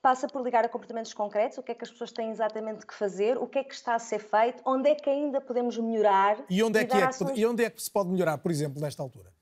Passa 0.00 0.28
por 0.28 0.42
ligar 0.42 0.64
a 0.64 0.68
comportamentos 0.68 1.12
concretos, 1.12 1.58
o 1.58 1.62
que 1.62 1.72
é 1.72 1.74
que 1.74 1.84
as 1.84 1.90
pessoas 1.90 2.12
têm 2.12 2.30
exatamente 2.30 2.86
que 2.86 2.94
fazer, 2.94 3.36
o 3.36 3.46
que 3.46 3.58
é 3.58 3.64
que 3.64 3.74
está 3.74 3.94
a 3.94 3.98
ser 3.98 4.20
feito, 4.20 4.62
onde 4.64 4.88
é 4.88 4.94
que 4.94 5.10
ainda 5.10 5.40
podemos 5.40 5.76
melhorar. 5.76 6.38
E 6.48 6.62
onde, 6.62 6.78
é 6.78 6.84
que, 6.84 6.96
é 6.96 7.04
ações... 7.04 7.36
e 7.36 7.44
onde 7.44 7.64
é 7.64 7.70
que 7.70 7.82
se 7.82 7.90
pode 7.90 8.08
melhorar, 8.08 8.38
por 8.38 8.50
exemplo, 8.50 8.80
nesta 8.80 9.02
altura? 9.02 9.32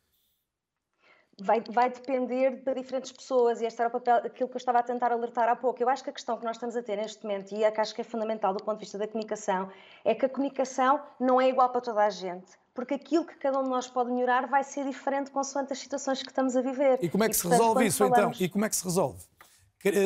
vai, 1.41 1.63
vai 1.69 1.91
depender 1.91 2.63
de 2.63 2.75
diferentes 2.75 3.13
pessoas 3.13 3.61
e 3.61 3.67
este 3.67 3.81
era 3.81 3.89
o 3.89 3.93
papel, 3.93 4.17
aquilo 4.17 4.49
que 4.49 4.57
eu 4.57 4.59
estava 4.59 4.79
a 4.79 4.83
tentar 4.83 5.13
alertar 5.13 5.49
há 5.49 5.57
pouco. 5.57 5.83
Eu 5.83 5.89
acho 5.89 6.03
que 6.03 6.11
a 6.11 6.13
questão 6.13 6.37
que 6.39 6.45
nós 6.45 6.57
estamos 6.57 6.77
a 6.77 6.83
ter 6.83 6.97
neste 6.97 7.23
momento, 7.25 7.55
e 7.55 7.63
é 7.63 7.71
que 7.71 7.81
acho 7.81 7.95
que 7.95 8.01
é 8.01 8.05
fundamental 8.05 8.55
do 8.55 8.65
ponto 8.65 8.79
de 8.79 8.85
vista 8.85 8.99
da 8.99 9.07
comunicação, 9.07 9.71
é 10.05 10.15
que 10.15 10.25
a 10.25 10.29
comunicação 10.29 11.01
não 11.21 11.41
é 11.41 11.49
igual 11.49 11.69
para 11.69 11.81
toda 11.81 12.05
a 12.05 12.11
gente. 12.11 12.53
Porque 12.75 12.95
aquilo 12.95 13.25
que 13.25 13.37
cada 13.37 13.59
um 13.59 13.65
de 13.65 13.71
nós 13.71 13.87
pode 13.87 14.11
melhorar 14.11 14.47
vai 14.47 14.63
ser 14.63 14.85
diferente 14.85 15.31
consoante 15.31 15.73
as 15.73 15.79
situações 15.79 16.23
que 16.23 16.29
estamos 16.29 16.57
a 16.57 16.61
viver. 16.61 16.99
E 17.03 17.09
como 17.09 17.25
é 17.25 17.29
que 17.29 17.35
e, 17.35 17.37
se 17.37 17.43
portanto, 17.43 17.61
resolve 17.61 17.87
isso 17.87 18.05
então? 18.05 18.15
falamos... 18.15 18.37
então? 18.37 18.47
E 18.47 18.51
como 18.51 18.65
é 18.65 18.69
que 18.69 18.77
se 18.77 18.85
resolve? 18.85 19.25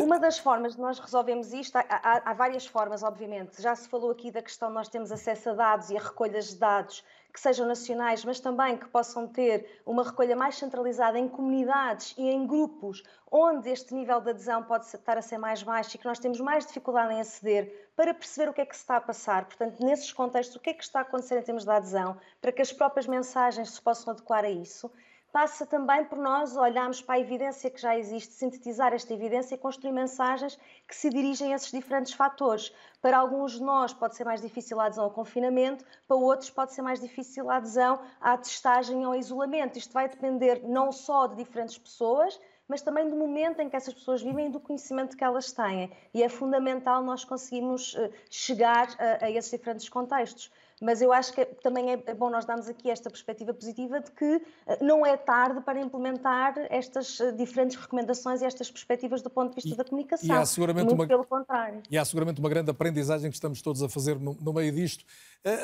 Uma 0.03 0.19
das 0.19 0.39
formas 0.39 0.75
de 0.75 0.81
nós 0.81 0.99
resolvemos 0.99 1.53
isto, 1.53 1.77
há, 1.77 1.85
há, 1.89 2.31
há, 2.31 2.35
várias 2.35 2.67
formas, 2.67 3.03
obviamente. 3.03 3.63
Já 3.63 3.75
se 3.75 3.89
falou 3.89 4.11
aqui 4.11 4.31
da 4.31 4.43
questão 4.43 4.69
de 4.69 4.75
nós 4.75 4.89
termos 4.89 5.11
acesso 5.13 5.51
a 5.51 5.55
dados 5.55 5.91
e 5.91 5.97
a 5.97 6.01
recolhas 6.01 6.51
de 6.51 6.57
dados 6.57 7.05
que 7.33 7.41
sejam 7.41 7.67
nacionais, 7.67 8.25
mas 8.25 8.41
também 8.41 8.77
que 8.77 8.89
possam 8.89 9.27
ter 9.27 9.81
uma 9.87 10.03
recolha 10.03 10.35
mais 10.35 10.57
centralizada 10.57 11.19
em 11.19 11.29
comunidades 11.29 12.15
e 12.19 12.29
em 12.29 12.47
grupos, 12.47 13.03
onde 13.31 13.71
este 13.71 13.95
nível 13.95 14.21
de 14.21 14.31
adesão 14.31 14.65
pode 14.65 14.87
estar 14.87 15.17
a 15.17 15.23
ser 15.23 15.39
mais 15.39 15.63
baixo 15.63 15.95
e 15.95 15.99
que 15.99 16.07
nós 16.07 16.19
temos 16.19 16.41
mais 16.41 16.67
dificuldade 16.67 17.15
em 17.15 17.21
aceder, 17.21 17.91
para 17.95 18.13
perceber 18.13 18.51
o 18.51 18.53
que 18.53 18.61
é 18.61 18.67
que 18.67 18.75
se 18.75 18.83
está 18.83 18.97
a 18.97 19.01
passar. 19.01 19.45
Portanto, 19.45 19.85
nesses 19.85 20.13
contextos, 20.13 20.57
o 20.57 20.61
que 20.61 20.71
é 20.71 20.75
que 20.75 20.83
está 20.83 20.99
a 20.99 21.03
acontecer 21.03 21.39
em 21.39 21.43
termos 21.43 21.65
de 21.65 21.71
adesão, 21.71 22.19
para 22.41 22.51
que 22.51 22.61
as 22.61 22.73
próprias 22.73 23.07
mensagens 23.07 23.71
se 23.71 23.81
possam 23.81 24.13
adequar 24.13 24.45
a 24.45 24.51
isso 24.51 24.91
passa 25.33 25.65
também 25.65 26.05
por 26.05 26.19
nós 26.19 26.57
olharmos 26.57 27.01
para 27.01 27.17
a 27.17 27.21
evidência 27.21 27.71
que 27.71 27.81
já 27.81 27.97
existe, 27.97 28.35
sintetizar 28.35 28.93
esta 28.93 29.13
evidência 29.15 29.55
e 29.55 29.59
construir 29.59 29.93
mensagens 29.93 30.59
que 30.87 30.95
se 30.95 31.09
dirigem 31.11 31.53
a 31.53 31.57
esses 31.57 31.71
diferentes 31.71 32.13
fatores. 32.13 32.73
Para 33.01 33.19
alguns 33.19 33.53
de 33.53 33.63
nós 33.63 33.93
pode 33.93 34.17
ser 34.17 34.25
mais 34.25 34.41
difícil 34.41 34.81
a 34.81 34.87
adesão 34.87 35.05
ao 35.05 35.11
confinamento, 35.11 35.85
para 36.07 36.17
outros 36.17 36.51
pode 36.51 36.73
ser 36.73 36.83
mais 36.83 37.01
difícil 37.01 37.51
a 37.51 37.57
adesão 37.57 38.01
à 38.21 38.37
testagem 38.37 39.07
ou 39.07 39.13
ao 39.13 39.19
isolamento. 39.19 39.79
Isto 39.79 39.93
vai 39.93 40.09
depender 40.09 40.63
não 40.65 40.93
só 40.93 41.27
de 41.27 41.37
diferentes 41.37 41.79
pessoas, 41.79 42.39
mas 42.71 42.83
também 42.83 43.11
do 43.11 43.17
momento 43.17 43.61
em 43.61 43.69
que 43.69 43.75
essas 43.75 43.93
pessoas 43.93 44.23
vivem 44.23 44.47
e 44.47 44.51
do 44.51 44.61
conhecimento 44.61 45.17
que 45.17 45.25
elas 45.25 45.51
têm. 45.51 45.91
E 46.15 46.23
é 46.23 46.29
fundamental 46.29 47.03
nós 47.03 47.25
conseguirmos 47.25 47.97
eh, 47.97 48.11
chegar 48.31 48.89
a, 48.97 49.25
a 49.25 49.31
esses 49.31 49.51
diferentes 49.51 49.89
contextos 49.89 50.53
mas 50.81 51.03
eu 51.03 51.13
acho 51.13 51.33
que 51.35 51.45
também 51.63 51.93
é 51.93 52.15
bom 52.15 52.31
nós 52.31 52.47
darmos 52.47 52.67
aqui 52.67 52.91
esta 52.91 53.11
perspectiva 53.11 53.53
positiva 53.53 54.01
de 54.01 54.11
que 54.13 54.43
eh, 54.67 54.79
não 54.81 55.05
é 55.05 55.15
tarde 55.17 55.61
para 55.61 55.79
implementar 55.79 56.55
estas 56.71 57.21
eh, 57.21 57.33
diferentes 57.33 57.77
recomendações 57.77 58.41
e 58.41 58.47
estas 58.47 58.71
perspectivas 58.71 59.21
do 59.21 59.29
ponto 59.29 59.51
de 59.51 59.57
vista 59.57 59.75
e, 59.75 59.77
da 59.77 59.85
comunicação. 59.85 60.29
E 60.29 60.33
há 60.33 60.47
seguramente 60.47 60.87
Muito 60.87 61.01
uma, 61.01 61.07
pelo 61.07 61.25
contrário. 61.25 61.83
E 61.91 61.99
há 61.99 62.05
seguramente 62.05 62.41
uma 62.41 62.49
grande 62.49 62.71
aprendizagem 62.71 63.31
que 63.31 63.37
estamos 63.37 63.61
todos 63.61 63.83
a 63.83 63.89
fazer 63.91 64.19
no, 64.19 64.35
no 64.41 64.53
meio 64.55 64.73
disto. 64.73 65.05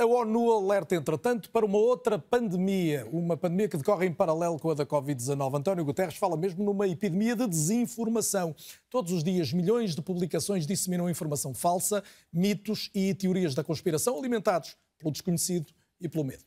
A 0.01 0.07
ONU 0.07 0.53
alerta, 0.53 0.95
entretanto, 0.95 1.51
para 1.51 1.65
uma 1.65 1.77
outra 1.77 2.19
pandemia, 2.19 3.07
uma 3.13 3.37
pandemia 3.37 3.69
que 3.69 3.77
decorre 3.77 4.07
em 4.07 4.13
paralelo 4.13 4.59
com 4.59 4.71
a 4.71 4.75
da 4.75 4.87
Covid-19. 4.87 5.59
António 5.59 5.85
Guterres 5.85 6.17
fala 6.17 6.37
mesmo 6.37 6.65
numa 6.65 6.89
epidemia 6.89 7.37
de 7.37 7.47
desinformação. 7.47 8.55
Todos 8.89 9.13
os 9.13 9.23
dias, 9.23 9.53
milhões 9.53 9.95
de 9.95 10.01
publicações 10.01 10.67
disseminam 10.67 11.11
informação 11.11 11.53
falsa, 11.53 12.03
mitos 12.33 12.91
e 12.95 13.13
teorias 13.15 13.55
da 13.55 13.63
conspiração 13.63 14.19
alimentados 14.19 14.77
pelo 14.99 15.13
desconhecido 15.13 15.67
e 16.01 16.09
pelo 16.09 16.25
medo. 16.25 16.45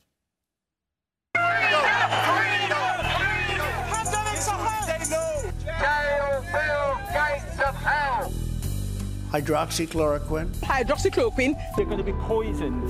Hydroxychloroquine. 9.30 10.50
Hydroxychloroquine. 10.62 11.56
They're 11.76 11.86
going 11.86 11.98
to 11.98 12.04
be 12.04 12.12
poisoned. 12.26 12.82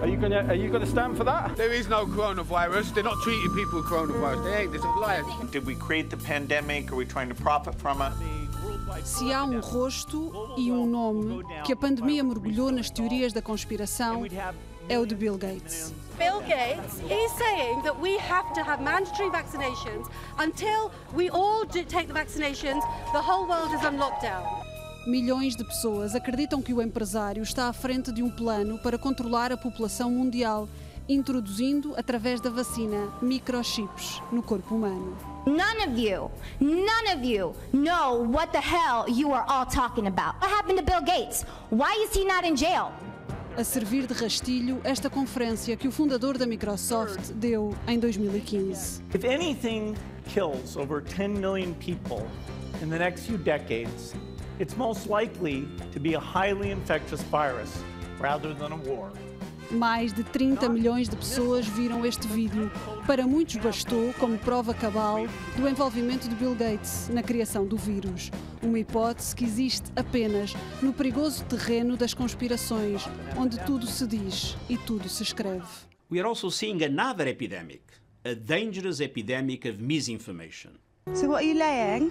Are 0.00 0.06
you 0.06 0.16
going 0.16 0.30
to 0.30 0.46
Are 0.46 0.54
you 0.54 0.68
going 0.68 0.82
to 0.82 0.86
stand 0.86 1.16
for 1.16 1.24
that? 1.24 1.56
There 1.56 1.72
is 1.72 1.88
no 1.88 2.06
coronavirus. 2.06 2.94
They're 2.94 3.02
not 3.02 3.20
treating 3.22 3.52
people 3.54 3.80
with 3.80 3.86
coronavirus. 3.86 4.44
They 4.44 4.62
ain't. 4.62 4.70
There's 4.70 4.84
a 4.84 4.88
liar. 4.88 5.24
Did 5.50 5.66
we 5.66 5.74
create 5.74 6.10
the 6.10 6.18
pandemic? 6.18 6.92
Are 6.92 6.96
we 6.96 7.04
trying 7.04 7.28
to 7.30 7.34
profit 7.34 7.74
from 7.74 8.00
it? 8.02 8.12
Se 9.04 9.32
há 9.32 9.44
um 9.44 9.60
rosto 9.60 10.54
e 10.56 10.70
um 10.70 10.86
nome 10.86 11.44
que 11.64 11.72
a 11.72 11.76
pandemia 11.76 12.22
mergulhou 12.22 12.70
nas 12.70 12.88
teorias 12.88 13.32
da 13.32 13.42
conspiração, 13.42 14.22
é 14.88 14.98
o 14.98 15.06
de 15.06 15.14
Bill 15.14 15.36
Gates. 15.36 15.92
Bill 16.18 16.40
Gates 16.40 17.00
is 17.10 17.32
saying 17.32 17.82
that 17.82 18.00
we 18.00 18.16
have 18.18 18.52
to 18.54 18.62
have 18.62 18.82
mandatory 18.82 19.30
vaccinations 19.30 20.08
until 20.38 20.90
we 21.14 21.28
all 21.28 21.66
take 21.66 22.06
the 22.06 22.14
vaccinations, 22.14 22.82
the 23.12 23.20
whole 23.20 23.46
world 23.46 23.72
is 23.74 23.84
on 23.84 23.98
lockdown. 23.98 24.44
Milhões 25.06 25.54
de 25.54 25.64
pessoas 25.64 26.14
acreditam 26.14 26.60
que 26.62 26.74
o 26.74 26.82
empresário 26.82 27.42
está 27.42 27.68
à 27.68 27.72
frente 27.72 28.10
de 28.12 28.22
um 28.22 28.30
plano 28.30 28.78
para 28.78 28.98
controlar 28.98 29.52
a 29.52 29.56
população 29.56 30.10
mundial, 30.10 30.68
introduzindo, 31.08 31.94
através 31.96 32.40
da 32.40 32.50
vacina, 32.50 33.12
microchips 33.22 34.20
no 34.32 34.42
corpo 34.42 34.74
humano. 34.74 35.16
None 35.46 35.84
of 35.86 35.96
you, 35.96 36.28
none 36.60 37.14
of 37.14 37.24
you 37.24 37.54
know 37.72 38.24
what 38.28 38.50
the 38.50 38.60
hell 38.60 39.04
you 39.08 39.32
are 39.32 39.44
all 39.48 39.66
talking 39.66 40.08
about. 40.08 40.40
What 40.40 40.50
happened 40.50 40.78
to 40.78 40.84
Bill 40.84 41.02
Gates? 41.02 41.44
Why 41.70 41.94
is 42.04 42.12
he 42.12 42.24
not 42.24 42.44
in 42.44 42.56
jail? 42.56 42.90
A 43.56 43.64
servir 43.64 44.06
de 44.06 44.12
rastilho 44.12 44.80
esta 44.84 45.08
conferência 45.08 45.76
que 45.76 45.88
o 45.88 45.90
fundador 45.90 46.36
da 46.36 46.46
Microsoft 46.46 47.32
deu 47.32 47.74
em 47.88 47.98
2015. 47.98 49.02
If 49.14 49.24
anything 49.24 49.94
kills 50.26 50.76
over 50.76 51.02
10 51.02 51.40
million 51.40 51.72
people 51.74 52.26
in 52.82 52.90
the 52.90 52.98
next 52.98 53.26
few 53.26 53.38
decades, 53.38 54.14
it's 54.60 54.76
most 54.76 55.08
likely 55.08 55.66
to 55.92 55.98
be 55.98 56.14
a 56.14 56.20
highly 56.20 56.70
infectious 56.70 57.22
virus 57.30 57.72
rather 58.20 58.52
than 58.52 58.72
a 58.72 58.76
war. 58.76 59.10
Mais 59.70 60.12
de 60.12 60.22
30 60.22 60.68
milhões 60.68 61.08
de 61.08 61.16
pessoas 61.16 61.66
viram 61.66 62.06
este 62.06 62.26
vídeo. 62.28 62.70
Para 63.06 63.26
muitos 63.26 63.56
bastou 63.56 64.12
como 64.14 64.38
prova 64.38 64.72
cabal 64.72 65.26
do 65.56 65.68
envolvimento 65.68 66.28
de 66.28 66.34
Bill 66.36 66.54
Gates 66.54 67.08
na 67.08 67.22
criação 67.22 67.66
do 67.66 67.76
vírus. 67.76 68.30
Uma 68.62 68.78
hipótese 68.78 69.34
que 69.34 69.44
existe 69.44 69.90
apenas 69.96 70.54
no 70.80 70.92
perigoso 70.92 71.44
terreno 71.44 71.96
das 71.96 72.14
conspirações, 72.14 73.02
onde 73.36 73.58
tudo 73.64 73.86
se 73.86 74.06
diz 74.06 74.56
e 74.68 74.76
tudo 74.76 75.08
se 75.08 75.22
escreve. 75.22 75.66
We 76.10 76.20
are 76.20 76.28
also 76.28 76.50
seeing 76.50 76.84
another 76.84 77.26
epidemic, 77.26 77.82
a 78.24 78.34
dangerous 78.34 79.00
epidemic 79.00 79.68
of 79.68 79.82
misinformation. 79.82 80.85
So, 81.14 81.28
what 81.28 81.44
are 81.44 81.46
you 81.46 81.54
laying? 81.54 82.10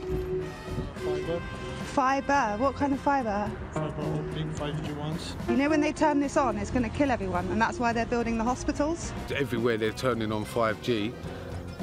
Fiber. 0.95 1.41
Fiber. 1.83 2.55
What 2.57 2.75
kind 2.75 2.93
of 2.93 2.99
fiber? 2.99 3.51
Fiber 3.71 4.01
optic 4.01 4.45
5G 4.55 4.97
ones. 4.97 5.35
You 5.49 5.57
know, 5.57 5.69
when 5.69 5.81
they 5.81 5.91
turn 5.91 6.21
this 6.21 6.37
on, 6.37 6.57
it's 6.57 6.71
going 6.71 6.89
to 6.89 6.97
kill 6.97 7.11
everyone, 7.11 7.45
and 7.49 7.61
that's 7.61 7.77
why 7.77 7.93
they're 7.93 8.05
building 8.05 8.37
the 8.37 8.43
hospitals? 8.43 9.13
Everywhere 9.35 9.77
they're 9.77 9.91
turning 9.91 10.31
on 10.31 10.45
5G 10.45 11.13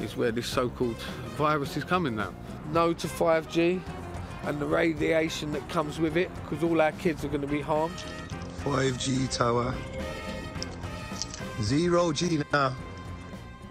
is 0.01 0.17
where 0.17 0.31
this 0.31 0.47
so 0.47 0.69
called 0.69 0.97
virus 1.37 1.77
is 1.77 1.83
coming 1.83 2.15
now. 2.15 2.33
No 2.71 2.93
to 2.93 3.07
5G 3.07 3.79
and 4.43 4.59
the 4.59 4.65
radiation 4.65 5.53
that 5.53 5.67
comes 5.69 5.99
with 5.99 6.17
it, 6.17 6.29
because 6.43 6.63
all 6.63 6.81
our 6.81 6.91
kids 6.93 7.23
are 7.23 7.29
going 7.29 7.41
to 7.41 7.47
be 7.47 7.61
harmed. 7.61 8.03
5G 8.65 9.33
tower. 9.33 9.73
Zero 11.61 12.11
G 12.11 12.41
now. 12.51 12.75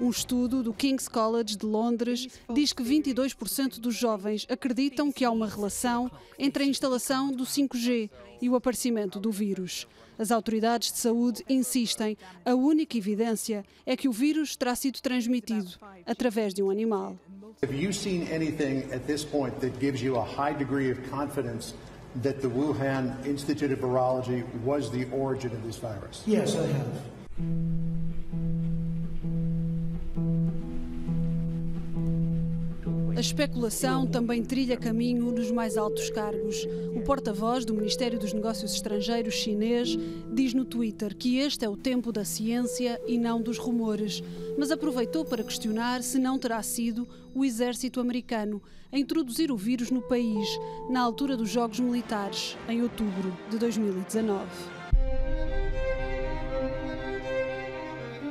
Um 0.02 0.10
estudo 0.10 0.64
do 0.64 0.74
King's 0.74 1.06
College 1.06 1.56
de 1.56 1.64
Londres 1.64 2.26
diz 2.52 2.72
que 2.72 2.82
22% 2.82 3.78
dos 3.78 3.94
jovens 3.94 4.44
acreditam 4.50 5.12
que 5.12 5.24
há 5.24 5.30
uma 5.30 5.46
relação 5.46 6.10
entre 6.36 6.64
a 6.64 6.66
instalação 6.66 7.30
do 7.30 7.44
5G 7.44 8.10
e 8.40 8.50
o 8.50 8.56
aparecimento 8.56 9.20
do 9.20 9.30
vírus. 9.30 9.86
As 10.18 10.32
autoridades 10.32 10.90
de 10.90 10.98
saúde 10.98 11.44
insistem, 11.48 12.18
a 12.44 12.52
única 12.52 12.98
evidência 12.98 13.64
é 13.86 13.96
que 13.96 14.08
o 14.08 14.12
vírus 14.12 14.56
terá 14.56 14.74
sido 14.74 15.00
transmitido 15.00 15.70
através 16.04 16.52
de 16.52 16.64
um 16.64 16.68
animal. 16.68 17.16
Have 17.62 17.72
you 17.72 17.92
seen 17.92 18.26
anything 18.34 18.92
at 18.92 19.06
this 19.06 19.24
point 19.24 19.54
that 19.60 19.78
gives 19.78 20.02
you 20.02 20.16
a 20.16 20.24
high 20.24 20.52
degree 20.52 20.90
of 20.90 20.98
confidence 21.10 21.74
that 22.22 22.40
the 22.40 22.48
Wuhan 22.48 23.24
Institute 23.24 23.72
of 23.72 23.78
Virology 23.78 24.42
was 24.64 24.90
the 24.90 25.06
origin 25.12 25.52
of 25.52 25.62
this 25.62 25.76
virus? 25.76 26.24
Yes, 26.26 26.56
I 26.56 26.66
have. 26.66 27.12
A 33.14 33.20
especulação 33.20 34.06
também 34.06 34.42
trilha 34.42 34.76
caminho 34.76 35.30
nos 35.30 35.50
mais 35.50 35.76
altos 35.76 36.08
cargos. 36.08 36.66
O 36.96 37.02
porta-voz 37.02 37.64
do 37.64 37.74
Ministério 37.74 38.18
dos 38.18 38.32
Negócios 38.32 38.72
Estrangeiros 38.72 39.34
chinês 39.34 39.96
diz 40.32 40.54
no 40.54 40.64
Twitter 40.64 41.14
que 41.14 41.38
este 41.38 41.64
é 41.64 41.68
o 41.68 41.76
tempo 41.76 42.10
da 42.10 42.24
ciência 42.24 42.98
e 43.06 43.18
não 43.18 43.42
dos 43.42 43.58
rumores, 43.58 44.22
mas 44.56 44.70
aproveitou 44.70 45.26
para 45.26 45.44
questionar 45.44 46.02
se 46.02 46.18
não 46.18 46.38
terá 46.38 46.62
sido 46.62 47.06
o 47.34 47.44
exército 47.44 48.00
americano 48.00 48.62
a 48.90 48.98
introduzir 48.98 49.52
o 49.52 49.56
vírus 49.56 49.90
no 49.90 50.00
país 50.00 50.48
na 50.88 51.00
altura 51.00 51.36
dos 51.36 51.50
Jogos 51.50 51.80
Militares, 51.80 52.56
em 52.66 52.82
outubro 52.82 53.36
de 53.50 53.58
2019. 53.58 54.42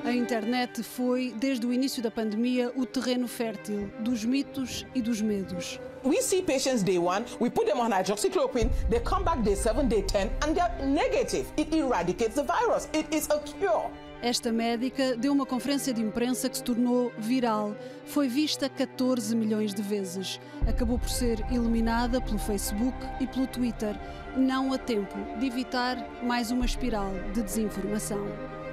A 0.04 0.12
internet 0.12 0.82
foi, 0.82 1.32
desde 1.38 1.66
o 1.66 1.72
início 1.72 2.02
da 2.02 2.10
pandemia, 2.10 2.72
o 2.76 2.88
terreno 2.88 3.28
fértil 3.28 3.91
dos 3.99 4.26
mitos 4.26 4.84
e 4.95 5.02
dos 5.02 5.22
medos. 5.22 5.80
We 6.04 6.20
see 6.24 6.41
patients 6.41 6.82
day 6.82 6.97
one, 6.97 7.24
we 7.39 7.52
put 7.52 7.68
them 7.68 7.80
on 7.80 7.91
hydroxychloroquine, 7.91 8.72
they 8.89 8.99
come 8.99 9.24
back 9.24 9.43
day 9.43 9.56
seven, 9.56 9.88
day 9.88 10.02
ten, 10.02 10.32
and 10.41 10.56
they're 10.56 10.88
negative. 10.88 11.45
It 11.56 11.72
eradicates 11.72 12.34
the 12.34 12.43
virus. 12.43 12.89
It 12.93 13.16
is 13.16 13.30
a 13.30 13.39
cure. 13.39 13.91
Esta 14.24 14.52
médica 14.52 15.16
deu 15.16 15.32
uma 15.32 15.45
conferência 15.45 15.93
de 15.93 16.02
imprensa 16.02 16.49
que 16.49 16.58
se 16.58 16.64
tornou 16.64 17.12
viral. 17.20 17.76
Foi 18.06 18.28
vista 18.28 18.68
14 18.68 19.36
milhões 19.36 19.74
de 19.74 19.84
vezes. 19.84 20.39
Acabou 20.68 20.97
por 20.97 21.10
ser 21.10 21.39
eliminada 21.52 22.20
pelo 22.20 22.39
Facebook 22.39 22.97
e 23.20 23.28
pelo 23.28 23.45
Twitter. 23.45 23.95
Não 24.36 24.74
a 24.74 24.80
tempo 24.80 25.16
de 25.39 25.45
evitar 25.45 25.97
mais 26.24 26.49
uma 26.49 26.66
espiral 26.66 27.12
de 27.34 27.43
desinformação. 27.43 28.28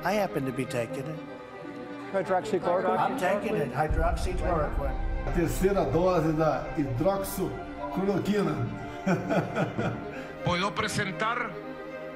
I 0.05 0.13
happen 0.13 0.45
to 0.47 0.53
be 0.53 0.65
taking 0.65 1.05
it. 1.07 1.19
Hydroxychloroquine? 2.13 2.99
I'm 2.99 3.19
taking 3.19 3.57
it, 3.57 3.73
hydroxychloroquine. 3.75 4.95
A 5.27 5.33
terceira 5.33 5.85
dose 5.93 6.33
da 6.37 6.67
hidroxicloroquina. 6.77 8.55
Puedo 10.45 10.75
presentar 10.75 11.51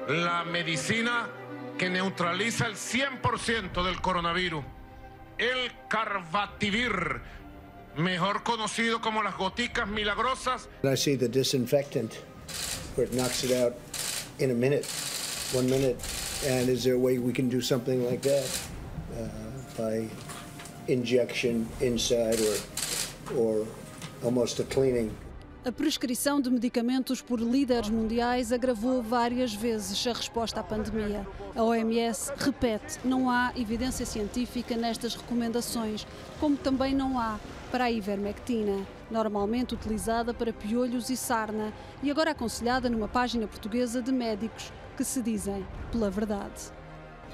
la 0.07 0.43
medicina 0.45 1.27
que 1.77 1.89
neutraliza 1.89 2.67
el 2.67 2.75
100% 2.75 3.83
del 3.83 4.01
coronavirus, 4.01 4.63
el 5.37 5.71
Carbativir, 5.87 7.21
mejor 7.97 8.43
conocido 8.43 9.01
como 9.01 9.21
las 9.23 9.35
goticas 9.37 9.87
milagrosas. 9.87 10.69
I 10.83 10.95
see 10.95 11.15
the 11.15 11.27
disinfectant 11.27 12.13
where 12.95 13.07
it 13.07 13.13
knocks 13.13 13.43
it 13.43 13.51
out 13.51 13.75
in 14.39 14.51
a 14.51 14.53
minute, 14.53 14.85
one 15.53 15.69
minute. 15.69 15.97
And 16.45 16.67
is 16.67 16.83
there 16.83 16.95
a 16.95 16.99
way 16.99 17.19
we 17.19 17.31
can 17.31 17.47
do 17.47 17.61
something 17.61 18.05
like 18.05 18.21
that 18.23 18.61
uh, 19.17 19.27
by 19.77 20.09
injection 20.89 21.65
inside 21.79 22.37
or, 22.41 23.37
or 23.37 23.67
almost 24.25 24.59
a 24.59 24.65
cleaning? 24.65 25.15
A 25.63 25.71
prescrição 25.71 26.41
de 26.41 26.49
medicamentos 26.49 27.21
por 27.21 27.39
líderes 27.39 27.89
mundiais 27.89 28.51
agravou 28.51 29.01
várias 29.01 29.53
vezes 29.53 30.05
a 30.05 30.11
resposta 30.11 30.59
à 30.59 30.63
pandemia. 30.63 31.25
A 31.55 31.63
OMS 31.63 32.33
repete: 32.35 32.99
não 33.05 33.29
há 33.29 33.53
evidência 33.55 34.05
científica 34.05 34.75
nestas 34.75 35.15
recomendações, 35.15 36.05
como 36.41 36.57
também 36.57 36.93
não 36.93 37.17
há 37.17 37.39
para 37.71 37.85
a 37.85 37.91
ivermectina, 37.91 38.85
normalmente 39.09 39.73
utilizada 39.73 40.33
para 40.33 40.51
piolhos 40.51 41.09
e 41.09 41.15
sarna, 41.15 41.71
e 42.03 42.11
agora 42.11 42.31
aconselhada 42.31 42.89
numa 42.89 43.07
página 43.07 43.47
portuguesa 43.47 44.01
de 44.01 44.11
médicos 44.11 44.73
que 44.95 45.03
se 45.03 45.21
dizem 45.21 45.65
pela 45.91 46.09
verdade. 46.09 46.71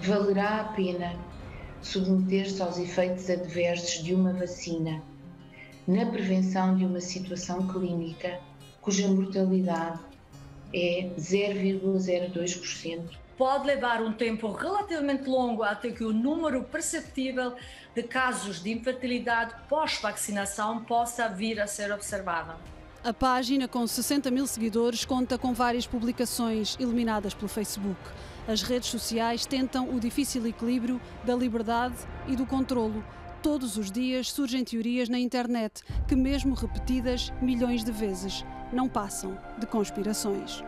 Valerá 0.01 0.62
a 0.62 0.64
pena 0.74 1.16
submeter-se 1.82 2.62
aos 2.62 2.78
efeitos 2.78 3.30
adversos 3.30 4.03
de 4.03 4.14
uma 4.14 4.34
vacina 4.34 5.01
na 5.88 6.05
prevenção 6.05 6.78
de 6.78 6.86
uma 6.86 7.01
situação 7.01 7.68
clínica 7.68 8.39
cuja 8.82 9.07
mortalidade 9.07 9.99
é 10.74 11.10
0,02%. 11.18 13.18
Pode 13.38 13.66
levar 13.66 14.01
um 14.01 14.12
tempo 14.12 14.51
relativamente 14.51 15.28
longo 15.28 15.64
até 15.64 15.91
que 15.91 16.03
o 16.03 16.12
número 16.12 16.64
perceptível 16.64 17.55
de 17.95 18.03
casos 18.03 18.62
de 18.62 18.72
infertilidade 18.72 19.55
pós-vacinação 19.68 20.84
possa 20.84 21.30
vir 21.30 21.60
a 21.60 21.66
ser 21.66 21.91
observado. 21.91 22.53
A 23.02 23.14
página, 23.14 23.66
com 23.66 23.88
60 23.88 24.30
mil 24.30 24.45
seguidores, 24.45 25.06
conta 25.06 25.38
com 25.38 25.54
várias 25.54 25.88
publicações 25.88 26.76
eliminadas 26.82 27.34
pelo 27.34 27.47
Facebook. 27.47 27.97
As 28.45 28.62
redes 28.62 28.89
sociais 28.89 29.45
tentam 29.45 29.95
o 29.95 30.02
difícil 30.02 30.45
equilíbrio 30.45 31.00
da 31.24 31.34
liberdade 31.34 31.95
e 32.28 32.36
do 32.36 32.45
controlo. 32.45 33.02
Todos 33.41 33.78
os 33.78 33.89
dias 33.89 34.30
surgem 34.30 34.66
teorias 34.66 35.08
na 35.08 35.18
internet 35.18 35.82
que, 36.10 36.16
mesmo 36.16 36.54
repetidas 36.54 37.32
milhões 37.41 37.86
de 37.86 37.91
vezes, 37.91 38.43
não 38.74 38.89
passam 38.89 39.39
de 39.58 39.66
conspirações. 39.66 40.62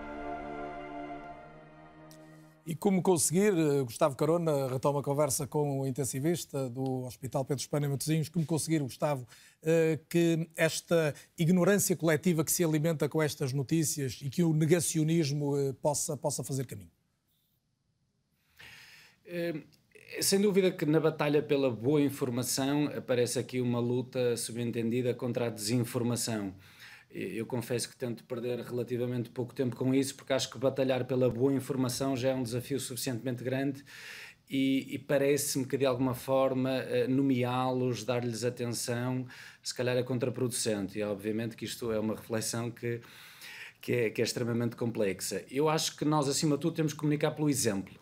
E 2.65 2.75
como 2.75 3.01
conseguir, 3.01 3.53
eh, 3.57 3.81
Gustavo 3.83 4.15
Carona 4.15 4.67
retoma 4.67 4.99
a 4.99 5.03
conversa 5.03 5.47
com 5.47 5.81
o 5.81 5.87
intensivista 5.87 6.69
do 6.69 7.05
Hospital 7.05 7.43
Pedro 7.43 7.61
Espana 7.61 7.85
em 7.87 7.89
Matosinhos, 7.89 8.29
como 8.29 8.45
conseguir, 8.45 8.79
Gustavo, 8.79 9.27
eh, 9.63 9.99
que 10.07 10.47
esta 10.55 11.13
ignorância 11.37 11.95
coletiva 11.95 12.43
que 12.43 12.51
se 12.51 12.63
alimenta 12.63 13.09
com 13.09 13.21
estas 13.21 13.51
notícias 13.53 14.19
e 14.21 14.29
que 14.29 14.43
o 14.43 14.53
negacionismo 14.53 15.57
eh, 15.57 15.73
possa, 15.81 16.15
possa 16.15 16.43
fazer 16.43 16.65
caminho? 16.65 16.91
Sem 20.19 20.41
dúvida 20.41 20.71
que 20.71 20.85
na 20.85 20.99
batalha 20.99 21.41
pela 21.41 21.69
boa 21.71 22.01
informação 22.01 22.87
aparece 22.87 23.39
aqui 23.39 23.61
uma 23.61 23.79
luta 23.79 24.35
subentendida 24.35 25.13
contra 25.13 25.47
a 25.47 25.49
desinformação. 25.49 26.53
Eu 27.13 27.45
confesso 27.45 27.89
que 27.89 27.95
tento 27.95 28.23
perder 28.23 28.59
relativamente 28.59 29.29
pouco 29.29 29.53
tempo 29.53 29.75
com 29.75 29.93
isso, 29.93 30.15
porque 30.15 30.31
acho 30.31 30.49
que 30.49 30.57
batalhar 30.57 31.05
pela 31.05 31.29
boa 31.29 31.53
informação 31.53 32.15
já 32.15 32.29
é 32.29 32.33
um 32.33 32.43
desafio 32.43 32.79
suficientemente 32.79 33.43
grande 33.43 33.83
e, 34.51 34.95
e 34.95 34.99
parece-me 34.99 35.65
que 35.65 35.77
de 35.77 35.85
alguma 35.85 36.13
forma 36.13 36.69
eh, 36.69 37.07
nomeá-los, 37.07 38.03
dar-lhes 38.03 38.43
atenção, 38.43 39.25
se 39.63 39.73
calhar 39.73 39.95
é 39.95 40.03
contraproducente. 40.03 40.99
E 40.99 41.03
obviamente 41.03 41.55
que 41.55 41.63
isto 41.63 41.89
é 41.89 41.97
uma 41.97 42.15
reflexão 42.15 42.69
que, 42.69 42.99
que, 43.79 43.93
é, 43.93 44.09
que 44.09 44.21
é 44.21 44.25
extremamente 44.25 44.75
complexa. 44.75 45.45
Eu 45.49 45.69
acho 45.69 45.95
que 45.95 46.03
nós, 46.03 46.27
acima 46.27 46.57
de 46.57 46.61
tudo, 46.61 46.75
temos 46.75 46.91
que 46.91 46.99
comunicar 46.99 47.31
pelo 47.31 47.49
exemplo. 47.49 48.00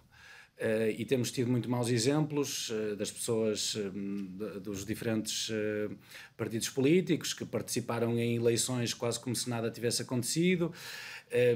Uh, 0.59 0.91
e 0.97 1.05
temos 1.05 1.31
tido 1.31 1.49
muito 1.49 1.69
maus 1.69 1.89
exemplos 1.89 2.69
uh, 2.69 2.93
das 2.97 3.09
pessoas 3.09 3.75
uh, 3.75 4.59
dos 4.59 4.85
diferentes 4.85 5.49
partidos 6.35 6.69
políticos 6.69 7.33
que 7.33 7.45
participaram 7.45 8.19
em 8.19 8.35
eleições 8.35 8.93
quase 8.93 9.17
como 9.21 9.33
se 9.33 9.49
nada 9.49 9.71
tivesse 9.71 10.01
acontecido. 10.01 10.73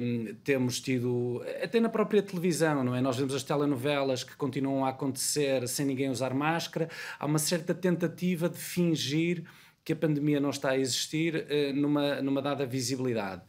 Um, 0.02 0.34
temos 0.46 0.80
tido, 0.80 1.44
até 1.62 1.82
na 1.82 1.90
própria 1.90 2.24
televisão, 2.24 2.82
não 2.82 2.96
é? 2.96 3.02
Nós 3.02 3.18
vemos 3.18 3.36
as 3.36 3.44
telenovelas 3.44 4.24
que 4.24 4.38
continuam 4.38 4.86
a 4.86 4.90
acontecer 4.90 5.68
sem 5.68 5.86
ninguém 5.86 6.10
usar 6.10 6.34
máscara. 6.34 6.88
Há 7.20 7.26
uma 7.26 7.40
certa 7.40 7.74
tentativa 7.74 8.48
de 8.48 8.58
fingir 8.58 9.44
que 9.84 9.92
a 9.92 9.96
pandemia 9.98 10.40
não 10.40 10.52
está 10.52 10.70
a 10.70 10.78
existir 10.78 11.46
numa, 11.76 12.22
numa 12.22 12.42
dada 12.42 12.66
visibilidade. 12.66 13.42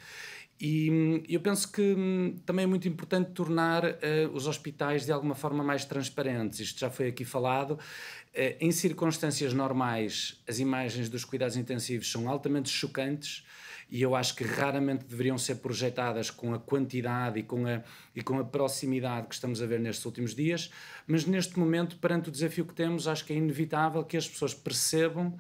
E 0.67 0.91
hum, 0.91 1.23
eu 1.29 1.41
penso 1.41 1.71
que 1.71 1.83
hum, 1.83 2.37
também 2.47 2.63
é 2.63 2.67
muito 2.67 2.89
importante 2.89 3.33
tornar 3.33 3.85
uh, 3.85 3.95
os 4.33 4.47
hospitais 4.47 5.05
de 5.05 5.13
alguma 5.13 5.35
forma 5.35 5.63
mais 5.63 5.85
transparentes. 5.85 6.59
Isto 6.59 6.81
já 6.81 6.89
foi 6.89 7.09
aqui 7.09 7.23
falado. 7.23 7.73
Uh, 7.73 8.57
em 8.59 8.73
circunstâncias 8.73 9.53
normais, 9.53 10.43
as 10.49 10.59
imagens 10.59 11.11
dos 11.11 11.23
cuidados 11.23 11.59
intensivos 11.59 12.11
são 12.11 12.31
altamente 12.31 12.71
chocantes 12.71 13.45
e 13.91 14.01
eu 14.01 14.17
acho 14.17 14.35
que 14.35 14.43
raramente 14.43 15.05
deveriam 15.05 15.37
ser 15.37 15.57
projetadas 15.57 16.31
com 16.31 16.55
a 16.55 16.59
quantidade 16.59 17.41
e 17.41 17.43
com 17.43 17.67
a, 17.67 17.83
e 18.17 18.23
com 18.23 18.39
a 18.39 18.45
proximidade 18.45 19.27
que 19.27 19.35
estamos 19.35 19.61
a 19.61 19.67
ver 19.67 19.79
nestes 19.79 20.07
últimos 20.07 20.35
dias, 20.35 20.71
mas 21.07 21.27
neste 21.27 21.59
momento, 21.59 21.99
perante 21.99 22.31
o 22.31 22.33
desafio 22.33 22.65
que 22.65 22.73
temos, 22.73 23.07
acho 23.07 23.23
que 23.27 23.35
é 23.35 23.37
inevitável 23.37 24.03
que 24.03 24.17
as 24.17 24.27
pessoas 24.27 24.55
percebam 24.55 25.37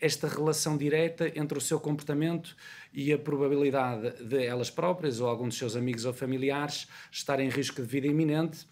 esta 0.00 0.28
relação 0.28 0.76
direta 0.76 1.32
entre 1.38 1.56
o 1.56 1.60
seu 1.60 1.80
comportamento 1.80 2.56
e 2.92 3.12
a 3.12 3.18
probabilidade 3.18 4.24
de 4.24 4.44
elas 4.44 4.70
próprias 4.70 5.20
ou 5.20 5.28
algum 5.28 5.48
dos 5.48 5.56
seus 5.56 5.74
amigos 5.74 6.04
ou 6.04 6.12
familiares 6.12 6.86
estarem 7.10 7.46
em 7.46 7.50
risco 7.50 7.80
de 7.80 7.88
vida 7.88 8.06
iminente 8.06 8.66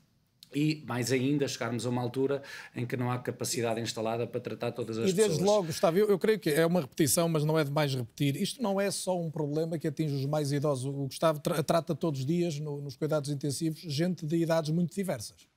e, 0.54 0.84
mais 0.86 1.10
ainda, 1.10 1.48
chegarmos 1.48 1.84
a 1.84 1.90
uma 1.90 2.00
altura 2.00 2.42
em 2.74 2.86
que 2.86 2.96
não 2.96 3.10
há 3.10 3.18
capacidade 3.18 3.80
instalada 3.80 4.26
para 4.26 4.40
tratar 4.40 4.72
todas 4.72 4.98
as 4.98 5.04
pessoas. 5.06 5.12
E 5.12 5.16
desde 5.16 5.38
pessoas. 5.38 5.56
logo, 5.56 5.66
Gustavo, 5.66 5.98
eu, 5.98 6.08
eu, 6.08 6.18
creio 6.18 6.38
que 6.38 6.50
é 6.50 6.64
uma 6.64 6.80
repetição, 6.80 7.28
mas 7.28 7.44
não 7.44 7.58
é 7.58 7.64
demais 7.64 7.92
repetir. 7.94 8.36
Isto 8.36 8.62
não 8.62 8.80
é 8.80 8.90
só 8.90 9.20
um 9.20 9.30
problema 9.30 9.78
que 9.78 9.88
atinge 9.88 10.14
os 10.14 10.26
mais 10.26 10.52
idosos. 10.52 10.84
O 10.84 11.06
Gustavo 11.06 11.40
tra 11.40 11.62
trata 11.62 11.94
todos 11.94 12.20
os 12.20 12.26
dias, 12.26 12.58
no, 12.60 12.80
nos 12.80 12.96
cuidados 12.96 13.30
intensivos, 13.30 13.80
gente 13.80 14.24
de 14.24 14.36
idades 14.36 14.70
muito 14.70 14.94
diversas. 14.94 15.53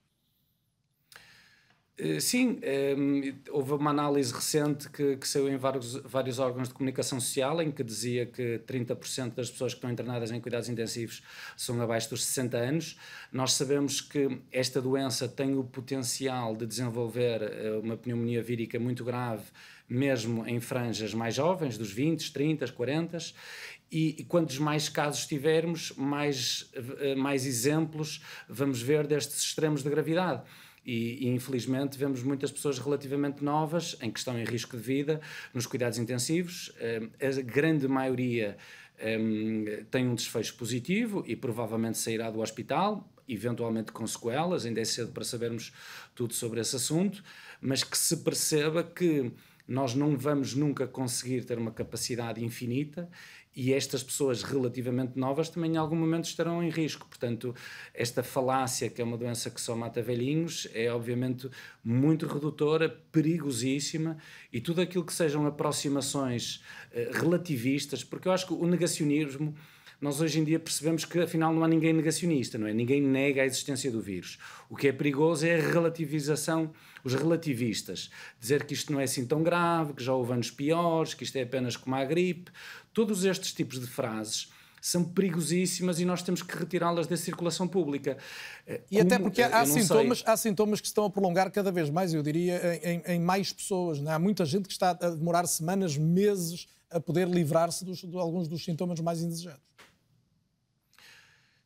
Eh, 1.99 2.19
sim, 2.19 2.59
ehm, 2.61 3.33
houve 3.49 3.73
uma 3.73 3.89
análise 3.89 4.31
recente 4.31 4.87
que, 4.87 5.17
que 5.17 5.27
saiu 5.27 5.49
em 5.49 5.57
vários, 5.57 5.95
vários 5.95 6.37
órgãos 6.37 6.67
de 6.67 6.73
comunicação 6.75 7.19
social 7.19 7.59
em 7.59 7.71
que 7.71 7.83
dizia 7.83 8.23
que 8.27 8.59
30% 8.67 9.33
das 9.33 9.49
pessoas 9.49 9.73
que 9.73 9.77
estão 9.79 9.89
internadas 9.89 10.29
em 10.29 10.39
cuidados 10.39 10.69
intensivos 10.69 11.23
são 11.55 11.81
abaixo 11.81 12.11
dos 12.11 12.23
60 12.23 12.55
anos. 12.55 12.99
Nós 13.31 13.53
sabemos 13.53 13.99
que 13.99 14.39
esta 14.51 14.79
doença 14.79 15.27
tem 15.27 15.57
o 15.57 15.63
potencial 15.63 16.55
de 16.55 16.67
desenvolver 16.67 17.41
eh, 17.41 17.79
uma 17.81 17.97
pneumonia 17.97 18.43
vírica 18.43 18.77
muito 18.77 19.03
grave, 19.03 19.45
mesmo 19.89 20.45
em 20.47 20.59
franjas 20.59 21.15
mais 21.15 21.33
jovens, 21.33 21.79
dos 21.79 21.91
20, 21.91 22.31
30, 22.31 22.67
40, 22.73 23.17
e, 23.91 24.15
e 24.19 24.23
quantos 24.23 24.59
mais 24.59 24.87
casos 24.87 25.25
tivermos, 25.25 25.93
mais, 25.97 26.69
eh, 26.99 27.15
mais 27.15 27.43
exemplos 27.47 28.21
vamos 28.47 28.83
ver 28.83 29.07
destes 29.07 29.41
extremos 29.41 29.81
de 29.81 29.89
gravidade. 29.89 30.43
E, 30.87 31.25
e, 31.25 31.27
infelizmente 31.27 31.97
vemos 31.97 32.23
muitas 32.23 32.49
pessoas 32.49 32.79
relativamente 32.79 33.43
novas 33.43 33.97
em 34.01 34.09
que 34.09 34.19
estão 34.19 34.39
em 34.39 34.45
risco 34.45 34.77
de 34.77 34.81
vida 34.81 35.19
nos 35.53 35.65
cuidados 35.65 35.99
intensivos. 35.99 36.71
Eh, 36.79 37.09
a 37.19 37.41
grande 37.41 37.89
maioria 37.89 38.55
eh, 38.97 39.83
tem 39.91 40.07
um 40.07 40.15
desfecho 40.15 40.55
positivo 40.55 41.25
e 41.27 41.35
provavelmente 41.35 41.97
sairá 41.97 42.31
do 42.31 42.39
hospital, 42.39 43.05
eventualmente 43.27 43.91
com 43.91 44.07
sequelas, 44.07 44.65
ainda 44.65 44.79
é 44.79 44.85
cedo 44.85 45.11
para 45.11 45.25
sabermos 45.25 45.73
tudo 46.15 46.33
sobre 46.33 46.61
esse 46.61 46.77
assunto, 46.77 47.21
mas 47.59 47.83
que 47.83 47.97
se 47.97 48.15
perceba 48.23 48.81
que 48.81 49.33
nós 49.67 49.93
não 49.93 50.17
vamos 50.17 50.55
nunca 50.55 50.87
conseguir 50.87 51.43
ter 51.43 51.57
uma 51.57 51.71
capacidade 51.71 52.41
infinita 52.41 53.09
e 53.57 53.73
estas 53.73 54.03
pessoas 54.03 54.43
relativamente 54.43 55.17
novas 55.17 55.49
também 55.49 55.73
em 55.73 55.77
algum 55.77 55.95
momento 55.95 56.25
estarão 56.25 56.61
em 56.61 56.69
risco. 56.69 57.07
Portanto, 57.07 57.55
esta 57.91 58.21
falácia, 58.21 58.87
que 58.87 59.01
é 59.01 59.03
uma 59.03 59.17
doença 59.17 59.49
que 59.49 59.59
só 59.59 59.75
mata 59.75 59.99
velhinhos, 59.99 60.67
é 60.75 60.91
obviamente 60.91 61.49
muito 61.83 62.27
redutora, 62.27 62.87
perigosíssima 63.11 64.19
e 64.53 64.61
tudo 64.61 64.79
aquilo 64.79 65.03
que 65.03 65.11
sejam 65.11 65.47
aproximações 65.47 66.57
uh, 66.91 67.19
relativistas, 67.19 68.03
porque 68.03 68.27
eu 68.27 68.31
acho 68.31 68.45
que 68.45 68.53
o 68.53 68.67
negacionismo 68.67 69.55
nós 69.99 70.21
hoje 70.21 70.39
em 70.39 70.43
dia 70.43 70.59
percebemos 70.59 71.05
que 71.05 71.17
afinal 71.19 71.51
não 71.51 71.63
há 71.63 71.67
ninguém 71.67 71.91
negacionista, 71.91 72.55
não 72.55 72.67
é? 72.67 72.73
Ninguém 72.73 73.01
nega 73.01 73.41
a 73.41 73.45
existência 73.45 73.91
do 73.91 73.99
vírus. 73.99 74.37
O 74.69 74.75
que 74.75 74.87
é 74.87 74.91
perigoso 74.91 75.43
é 75.47 75.55
a 75.55 75.71
relativização, 75.71 76.71
os 77.03 77.15
relativistas. 77.15 78.11
Dizer 78.39 78.63
que 78.63 78.75
isto 78.75 78.93
não 78.93 78.99
é 78.99 79.05
assim 79.05 79.25
tão 79.25 79.41
grave, 79.41 79.93
que 79.93 80.03
já 80.03 80.13
houve 80.13 80.33
anos 80.33 80.51
piores, 80.51 81.15
que 81.15 81.23
isto 81.23 81.35
é 81.37 81.41
apenas 81.41 81.75
como 81.75 81.95
a 81.95 82.05
gripe. 82.05 82.51
Todos 82.97 83.23
estes 83.23 83.53
tipos 83.53 83.79
de 83.79 83.85
frases 83.85 84.51
são 84.81 85.03
perigosíssimas 85.03 85.99
e 85.99 86.05
nós 86.05 86.23
temos 86.23 86.41
que 86.41 86.57
retirá-las 86.57 87.05
da 87.05 87.15
circulação 87.15 87.67
pública. 87.67 88.17
E 88.89 88.97
Como, 88.97 89.01
até 89.01 89.19
porque 89.19 89.43
há 89.43 89.63
sintomas, 89.67 90.23
há 90.25 90.35
sintomas 90.35 90.81
que 90.81 90.87
se 90.87 90.93
estão 90.93 91.05
a 91.05 91.09
prolongar 91.11 91.51
cada 91.51 91.71
vez 91.71 91.91
mais, 91.91 92.11
eu 92.11 92.23
diria, 92.23 92.59
em, 92.81 93.03
em 93.05 93.19
mais 93.19 93.53
pessoas. 93.53 93.99
É? 93.99 94.09
Há 94.09 94.17
muita 94.17 94.43
gente 94.45 94.65
que 94.65 94.73
está 94.73 94.97
a 94.99 95.11
demorar 95.11 95.45
semanas, 95.45 95.95
meses 95.95 96.65
a 96.89 96.99
poder 96.99 97.27
livrar-se 97.27 97.85
de 97.85 98.17
alguns 98.17 98.47
dos 98.47 98.65
sintomas 98.65 98.99
mais 98.99 99.21
indesejados. 99.21 99.61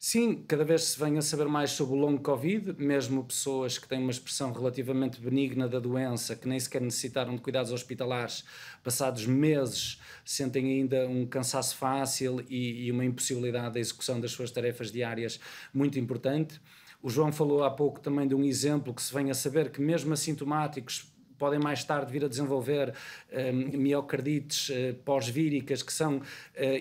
Sim, 0.04 0.43
cada 0.47 0.66
vez 0.66 0.84
se 0.86 0.99
vem 0.99 1.16
a 1.20 1.22
saber 1.22 1.45
mais 1.47 1.70
sobre 1.70 1.93
o 1.93 1.97
longo 1.99 2.24
Covid, 2.24 2.74
mesmo 2.80 3.24
pessoas 3.24 3.78
que 3.78 3.88
têm 3.88 3.99
uma 3.99 4.10
expressão 4.10 4.52
relativamente 4.52 5.22
benigna 5.22 5.68
da 5.68 5.80
doença, 5.80 6.36
que 6.36 6.47
nem 6.47 6.60
sequer 6.60 6.82
necessitaram 6.82 7.36
de 7.36 7.41
cuidados 7.41 7.72
hospitalares, 7.72 8.43
passados 8.84 9.28
meses, 9.28 10.02
sentem 10.26 10.66
ainda 10.66 11.08
um 11.08 11.28
cansaço 11.28 11.76
fácil 11.76 12.43
e, 12.49 12.88
e 12.88 12.91
uma 12.91 13.06
impossibilidade 13.06 13.76
da 13.76 13.80
execução 13.80 14.20
das 14.20 14.32
suas 14.32 14.49
tarefas 14.49 14.91
diárias 14.91 15.39
muito 15.72 15.99
importante. 15.99 16.60
O 17.04 17.08
João 17.08 17.32
falou 17.32 17.64
há 17.64 17.70
pouco 17.70 17.99
também 17.99 18.28
de 18.28 18.34
um 18.34 18.43
exemplo 18.43 18.95
que 18.95 19.04
se 19.04 19.14
vem 19.14 19.30
a 19.30 19.36
saber 19.36 19.70
que, 19.70 19.80
mesmo 19.80 20.14
assintomáticos, 20.14 21.11
podem 21.42 21.60
mais 21.60 21.84
tarde 21.84 22.12
vir 22.12 22.24
a 22.24 22.28
desenvolver 22.28 22.94
um, 23.34 23.80
miocardites 23.80 24.70
uh, 24.70 24.94
pós-víricas, 25.04 25.82
que 25.82 25.92
são, 25.92 26.18
uh, 26.18 26.24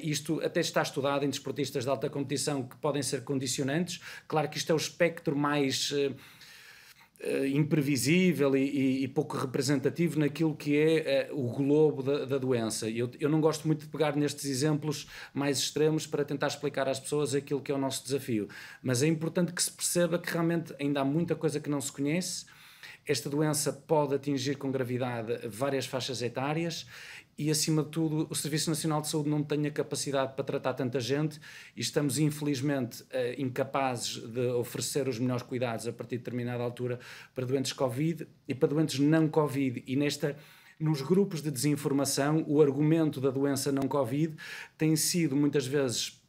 isto 0.02 0.38
até 0.44 0.60
está 0.60 0.82
estudado 0.82 1.24
em 1.24 1.30
desportistas 1.30 1.84
de 1.84 1.90
alta 1.90 2.10
competição, 2.10 2.62
que 2.64 2.76
podem 2.76 3.02
ser 3.02 3.24
condicionantes. 3.24 4.02
Claro 4.28 4.50
que 4.50 4.58
isto 4.58 4.70
é 4.70 4.74
o 4.74 4.76
espectro 4.76 5.34
mais. 5.34 5.90
Uh, 5.92 6.14
imprevisível 7.52 8.56
e, 8.56 8.62
e, 8.62 9.04
e, 9.04 9.08
pouco 9.08 9.36
representativo 9.36 10.18
naquilo 10.18 10.56
que 10.56 10.74
é 10.78 11.30
uh, 11.30 11.38
o 11.38 11.52
globo 11.52 12.02
da, 12.02 12.24
da 12.24 12.38
doença. 12.38 12.88
Eu, 12.88 13.10
eu 13.20 13.28
não 13.28 13.42
gosto 13.42 13.66
muito 13.66 13.80
de 13.80 13.88
pegar 13.88 14.16
nestes 14.16 14.46
exemplos 14.46 15.06
mais 15.34 15.58
extremos 15.58 16.06
para 16.06 16.24
tentar 16.24 16.46
explicar 16.46 16.88
às 16.88 16.98
pessoas 16.98 17.34
aquilo 17.34 17.60
que 17.60 17.70
é 17.70 17.74
o 17.74 17.78
nosso 17.78 18.02
desafio, 18.04 18.48
mas 18.82 19.02
é 19.02 19.06
importante 19.06 19.52
que 19.52 19.62
se 19.62 19.70
perceba 19.70 20.18
que 20.18 20.32
realmente 20.32 20.74
ainda 20.80 21.02
há 21.02 21.04
muita 21.04 21.36
coisa 21.36 21.60
que 21.60 21.68
não 21.68 21.78
se 21.78 21.92
conhece 21.92 22.46
esta 23.06 23.28
doença 23.28 23.72
pode 23.72 24.14
atingir 24.14 24.56
com 24.56 24.70
gravidade 24.70 25.48
várias 25.48 25.86
faixas 25.86 26.22
etárias 26.22 26.86
e, 27.40 27.50
acima 27.50 27.82
de 27.82 27.88
tudo, 27.88 28.26
o 28.28 28.34
Serviço 28.34 28.68
Nacional 28.68 29.00
de 29.00 29.08
Saúde 29.08 29.30
não 29.30 29.42
tem 29.42 29.66
a 29.66 29.70
capacidade 29.70 30.34
para 30.34 30.44
tratar 30.44 30.74
tanta 30.74 31.00
gente 31.00 31.40
e 31.74 31.80
estamos, 31.80 32.18
infelizmente, 32.18 33.02
eh, 33.10 33.34
incapazes 33.38 34.18
de 34.18 34.48
oferecer 34.48 35.08
os 35.08 35.18
melhores 35.18 35.42
cuidados 35.42 35.88
a 35.88 35.92
partir 35.92 36.16
de 36.16 36.24
determinada 36.24 36.62
altura 36.62 37.00
para 37.34 37.46
doentes 37.46 37.72
Covid 37.72 38.28
e 38.46 38.54
para 38.54 38.68
doentes 38.68 38.98
não 38.98 39.26
Covid. 39.26 39.82
E 39.86 39.96
nesta 39.96 40.36
nos 40.78 41.00
grupos 41.02 41.42
de 41.42 41.50
desinformação, 41.50 42.44
o 42.46 42.60
argumento 42.60 43.20
da 43.20 43.30
doença 43.30 43.72
não 43.72 43.88
Covid 43.88 44.36
tem 44.76 44.94
sido 44.96 45.34
muitas 45.34 45.66
vezes 45.66 46.19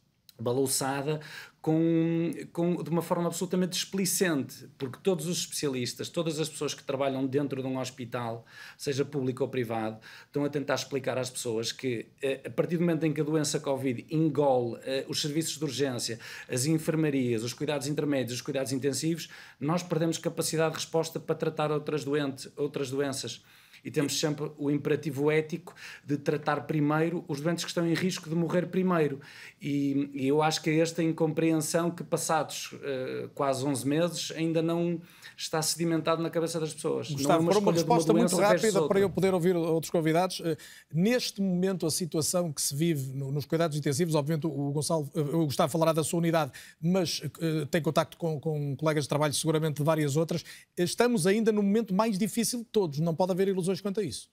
balouçada 0.42 1.20
com, 1.62 2.32
com, 2.52 2.82
de 2.82 2.90
uma 2.90 3.00
forma 3.00 3.28
absolutamente 3.28 3.74
displicente, 3.74 4.68
porque 4.76 4.98
todos 5.00 5.28
os 5.28 5.38
especialistas, 5.38 6.08
todas 6.08 6.40
as 6.40 6.48
pessoas 6.48 6.74
que 6.74 6.82
trabalham 6.82 7.24
dentro 7.24 7.62
de 7.62 7.68
um 7.68 7.78
hospital, 7.78 8.44
seja 8.76 9.04
público 9.04 9.44
ou 9.44 9.48
privado, 9.48 9.98
estão 10.26 10.44
a 10.44 10.48
tentar 10.48 10.74
explicar 10.74 11.16
às 11.16 11.30
pessoas 11.30 11.70
que 11.70 12.06
eh, 12.20 12.40
a 12.44 12.50
partir 12.50 12.78
do 12.78 12.80
momento 12.80 13.06
em 13.06 13.12
que 13.12 13.20
a 13.20 13.24
doença 13.24 13.60
Covid 13.60 14.04
engole 14.10 14.76
eh, 14.82 15.06
os 15.08 15.22
serviços 15.22 15.56
de 15.56 15.64
urgência, 15.64 16.18
as 16.48 16.66
enfermarias, 16.66 17.44
os 17.44 17.54
cuidados 17.54 17.86
intermédios, 17.86 18.34
os 18.34 18.42
cuidados 18.42 18.72
intensivos, 18.72 19.28
nós 19.60 19.84
perdemos 19.84 20.18
capacidade 20.18 20.70
de 20.70 20.80
resposta 20.80 21.20
para 21.20 21.36
tratar 21.36 21.70
outras, 21.70 22.02
doentes, 22.02 22.50
outras 22.56 22.90
doenças 22.90 23.40
e 23.84 23.90
temos 23.90 24.18
sempre 24.18 24.50
o 24.56 24.70
imperativo 24.70 25.30
ético 25.30 25.74
de 26.04 26.16
tratar 26.16 26.62
primeiro 26.62 27.24
os 27.26 27.40
doentes 27.40 27.64
que 27.64 27.70
estão 27.70 27.86
em 27.86 27.94
risco 27.94 28.28
de 28.28 28.34
morrer 28.34 28.66
primeiro. 28.66 29.20
E, 29.60 30.10
e 30.14 30.28
eu 30.28 30.42
acho 30.42 30.62
que 30.62 30.70
é 30.70 30.78
esta 30.78 31.02
incompreensão 31.02 31.90
que, 31.90 32.04
passados 32.04 32.72
uh, 32.72 33.28
quase 33.34 33.64
11 33.64 33.88
meses, 33.88 34.32
ainda 34.36 34.62
não 34.62 35.00
está 35.36 35.60
sedimentado 35.60 36.22
na 36.22 36.30
cabeça 36.30 36.60
das 36.60 36.72
pessoas. 36.72 37.10
Gustavo, 37.10 37.50
é 37.50 37.58
uma, 37.58 37.72
resposta 37.72 38.12
muito 38.12 38.36
rápida 38.36 38.86
para 38.86 39.00
eu 39.00 39.10
poder 39.10 39.34
ouvir 39.34 39.56
outros 39.56 39.90
convidados. 39.90 40.40
Uh, 40.40 40.56
neste 40.92 41.40
momento, 41.40 41.86
a 41.86 41.90
situação 41.90 42.52
que 42.52 42.62
se 42.62 42.74
vive 42.74 43.12
no, 43.14 43.32
nos 43.32 43.44
cuidados 43.44 43.76
intensivos, 43.76 44.14
obviamente 44.14 44.46
o, 44.46 44.70
Gonçalo, 44.72 45.10
uh, 45.14 45.38
o 45.38 45.46
Gustavo 45.46 45.72
falará 45.72 45.92
da 45.92 46.04
sua 46.04 46.18
unidade, 46.18 46.52
mas 46.80 47.22
tem 47.70 47.80
contacto 47.82 48.16
com, 48.16 48.38
com 48.38 48.76
colegas 48.76 49.04
de 49.04 49.08
trabalho, 49.08 49.34
seguramente 49.34 49.76
de 49.76 49.82
várias 49.82 50.16
outras. 50.16 50.44
Estamos 50.76 51.26
ainda 51.26 51.50
no 51.50 51.62
momento 51.62 51.94
mais 51.94 52.18
difícil 52.18 52.60
de 52.60 52.66
todos, 52.66 52.98
não 53.00 53.14
pode 53.14 53.32
haver 53.32 53.48
ilusões 53.48 53.71
quanto 53.80 54.00
a 54.00 54.02
isso. 54.02 54.30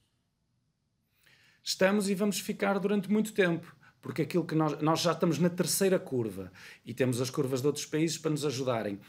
Estamos 1.64 2.10
e 2.10 2.16
vamos 2.16 2.40
ficar 2.40 2.80
durante 2.80 3.12
muito 3.12 3.34
tempo, 3.34 3.76
porque 4.02 4.22
aquilo 4.22 4.46
que 4.46 4.56
nós, 4.56 4.82
nós 4.82 5.02
já 5.02 5.12
estamos 5.12 5.40
na 5.40 5.50
terceira 5.50 6.00
curva 6.00 6.52
e 6.86 6.94
temos 6.94 7.22
as 7.22 7.30
curvas 7.30 7.62
de 7.62 7.68
outros 7.68 7.86
países 7.86 8.18
para 8.18 8.32
nos 8.32 8.46
ajudarem. 8.46 9.00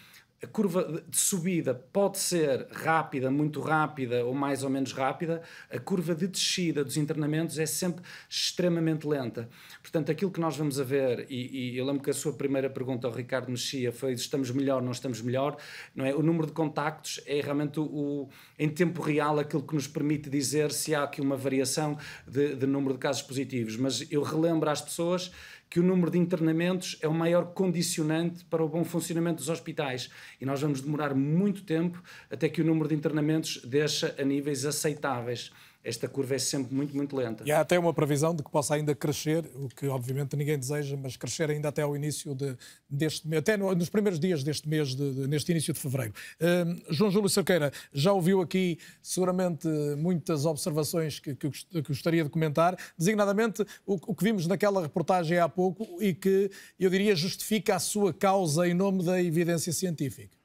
A 0.42 0.46
curva 0.46 1.02
de 1.06 1.18
subida 1.18 1.74
pode 1.74 2.18
ser 2.18 2.66
rápida, 2.72 3.30
muito 3.30 3.60
rápida 3.60 4.24
ou 4.24 4.32
mais 4.32 4.64
ou 4.64 4.70
menos 4.70 4.92
rápida, 4.92 5.42
a 5.70 5.78
curva 5.78 6.14
de 6.14 6.26
descida 6.26 6.82
dos 6.82 6.96
internamentos 6.96 7.58
é 7.58 7.66
sempre 7.66 8.02
extremamente 8.28 9.06
lenta. 9.06 9.50
Portanto, 9.82 10.10
aquilo 10.10 10.30
que 10.30 10.40
nós 10.40 10.56
vamos 10.56 10.80
a 10.80 10.84
ver, 10.84 11.26
e, 11.28 11.72
e 11.72 11.78
eu 11.78 11.84
lembro 11.84 12.02
que 12.02 12.08
a 12.08 12.14
sua 12.14 12.32
primeira 12.32 12.70
pergunta 12.70 13.06
ao 13.06 13.12
Ricardo 13.12 13.50
Mexia 13.50 13.92
foi 13.92 14.12
estamos 14.12 14.50
melhor, 14.50 14.80
não 14.80 14.92
estamos 14.92 15.20
melhor, 15.20 15.58
não 15.94 16.06
é? 16.06 16.14
O 16.14 16.22
número 16.22 16.46
de 16.46 16.52
contactos 16.52 17.20
é 17.26 17.40
realmente 17.40 17.78
o, 17.78 17.84
o 17.84 18.28
em 18.58 18.68
tempo 18.68 19.02
real 19.02 19.38
aquilo 19.38 19.62
que 19.62 19.74
nos 19.74 19.86
permite 19.86 20.30
dizer 20.30 20.72
se 20.72 20.94
há 20.94 21.02
aqui 21.02 21.20
uma 21.20 21.36
variação 21.36 21.98
de, 22.26 22.54
de 22.54 22.66
número 22.66 22.94
de 22.94 23.00
casos 23.00 23.22
positivos. 23.22 23.76
Mas 23.76 24.10
eu 24.10 24.22
relembro 24.22 24.70
às 24.70 24.80
pessoas 24.80 25.30
que 25.70 25.78
o 25.78 25.82
número 25.84 26.10
de 26.10 26.18
internamentos 26.18 26.98
é 27.00 27.06
o 27.06 27.14
maior 27.14 27.54
condicionante 27.54 28.44
para 28.44 28.62
o 28.62 28.68
bom 28.68 28.84
funcionamento 28.84 29.36
dos 29.36 29.48
hospitais. 29.48 30.10
E 30.40 30.44
nós 30.44 30.60
vamos 30.60 30.80
demorar 30.80 31.14
muito 31.14 31.62
tempo 31.62 32.02
até 32.28 32.48
que 32.48 32.60
o 32.60 32.64
número 32.64 32.88
de 32.88 32.96
internamentos 32.96 33.62
deixe 33.64 34.12
a 34.20 34.24
níveis 34.24 34.66
aceitáveis 34.66 35.52
esta 35.82 36.08
curva 36.08 36.34
é 36.34 36.38
sempre 36.38 36.74
muito, 36.74 36.94
muito 36.94 37.16
lenta. 37.16 37.42
E 37.46 37.50
há 37.50 37.60
até 37.60 37.78
uma 37.78 37.94
previsão 37.94 38.34
de 38.34 38.42
que 38.42 38.50
possa 38.50 38.74
ainda 38.74 38.94
crescer, 38.94 39.50
o 39.54 39.68
que 39.68 39.86
obviamente 39.86 40.36
ninguém 40.36 40.58
deseja, 40.58 40.96
mas 40.96 41.16
crescer 41.16 41.50
ainda 41.50 41.68
até 41.68 41.82
ao 41.82 41.96
início 41.96 42.34
de, 42.34 42.56
deste 42.88 43.26
mês, 43.26 43.40
até 43.40 43.56
no, 43.56 43.74
nos 43.74 43.88
primeiros 43.88 44.20
dias 44.20 44.44
deste 44.44 44.68
mês, 44.68 44.94
de, 44.94 45.14
de, 45.14 45.26
neste 45.26 45.50
início 45.50 45.72
de 45.72 45.80
fevereiro. 45.80 46.12
Uh, 46.40 46.92
João 46.92 47.10
Júlio 47.10 47.28
Cerqueira, 47.28 47.72
já 47.92 48.12
ouviu 48.12 48.40
aqui 48.42 48.78
seguramente 49.02 49.68
muitas 49.96 50.44
observações 50.44 51.18
que, 51.18 51.34
que, 51.34 51.50
que 51.50 51.82
gostaria 51.82 52.24
de 52.24 52.30
comentar, 52.30 52.76
designadamente 52.98 53.62
o, 53.86 53.94
o, 53.94 54.14
que 54.14 54.24
vimos 54.24 54.46
naquela 54.46 54.82
reportagem 54.82 55.38
há 55.38 55.48
pouco 55.48 56.02
e 56.02 56.12
que 56.12 56.50
eu 56.78 56.90
diria 56.90 57.16
justifica 57.16 57.76
a 57.76 57.78
sua 57.78 58.12
causa 58.12 58.68
em 58.68 58.74
nome 58.74 59.02
da 59.02 59.22
evidência 59.22 59.72
científica. 59.72 60.39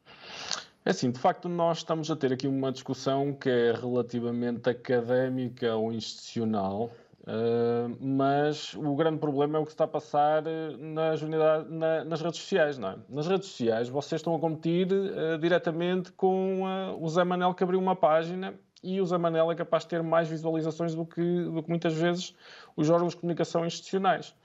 É 0.87 0.91
assim, 0.91 1.09
de 1.09 1.17
facto, 1.17 1.49
nós 1.49 1.79
estamos 1.79 2.11
a 2.11 2.15
ter 2.15 2.31
aqui 2.31 2.47
uma 2.47 2.71
discussão 2.71 3.33
que 3.33 3.49
é 3.49 3.71
relativamente 3.71 4.69
académica 4.69 5.75
ou 5.75 5.91
institucional, 5.91 6.91
uh, 7.21 7.97
mas 7.99 8.75
o 8.75 8.95
grande 8.95 9.17
problema 9.17 9.57
é 9.57 9.61
o 9.61 9.65
que 9.65 9.71
está 9.71 9.85
a 9.85 9.87
passar 9.87 10.43
nas, 10.77 11.23
unidades, 11.23 11.71
na, 11.71 12.05
nas 12.05 12.21
redes 12.21 12.39
sociais, 12.39 12.77
não 12.77 12.91
é? 12.91 12.97
Nas 13.09 13.25
redes 13.25 13.49
sociais, 13.49 13.89
vocês 13.89 14.19
estão 14.19 14.35
a 14.35 14.39
competir 14.39 14.87
uh, 14.93 15.39
diretamente 15.39 16.11
com 16.11 16.61
uh, 16.61 17.03
o 17.03 17.09
Zé 17.09 17.23
Manel 17.23 17.55
que 17.55 17.63
abriu 17.63 17.79
uma 17.79 17.95
página 17.95 18.53
e 18.83 19.01
o 19.01 19.05
Zé 19.07 19.17
Manel 19.17 19.51
é 19.51 19.55
capaz 19.55 19.81
de 19.81 19.89
ter 19.89 20.03
mais 20.03 20.27
visualizações 20.27 20.93
do 20.93 21.03
que, 21.03 21.45
do 21.45 21.63
que 21.63 21.69
muitas 21.69 21.95
vezes 21.95 22.35
os 22.77 22.91
órgãos 22.91 23.15
de 23.15 23.21
comunicação 23.21 23.65
institucionais. 23.65 24.35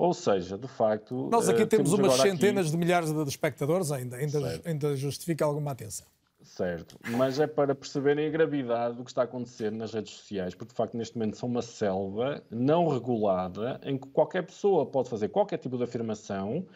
Ou 0.00 0.14
seja, 0.14 0.56
de 0.56 0.66
facto. 0.66 1.28
Nós 1.30 1.46
aqui 1.46 1.62
uh, 1.62 1.66
temos, 1.66 1.90
temos 1.90 1.92
umas 1.92 2.20
centenas 2.20 2.68
aqui... 2.68 2.72
de 2.72 2.78
milhares 2.78 3.12
de 3.12 3.22
espectadores, 3.28 3.92
ainda, 3.92 4.16
ainda, 4.16 4.62
ainda 4.64 4.96
justifica 4.96 5.44
alguma 5.44 5.72
atenção. 5.72 6.06
Certo, 6.42 6.98
mas 7.10 7.38
é 7.38 7.46
para 7.46 7.74
perceberem 7.74 8.26
a 8.26 8.30
gravidade 8.30 8.96
do 8.96 9.04
que 9.04 9.10
está 9.10 9.20
a 9.20 9.24
acontecer 9.24 9.70
nas 9.70 9.92
redes 9.92 10.14
sociais, 10.14 10.54
porque 10.54 10.70
de 10.70 10.74
facto 10.74 10.96
neste 10.96 11.18
momento 11.18 11.36
são 11.36 11.50
uma 11.50 11.60
selva 11.60 12.42
não 12.50 12.88
regulada 12.88 13.78
em 13.84 13.98
que 13.98 14.08
qualquer 14.08 14.46
pessoa 14.46 14.86
pode 14.86 15.10
fazer 15.10 15.28
qualquer 15.28 15.58
tipo 15.58 15.76
de 15.76 15.84
afirmação 15.84 16.66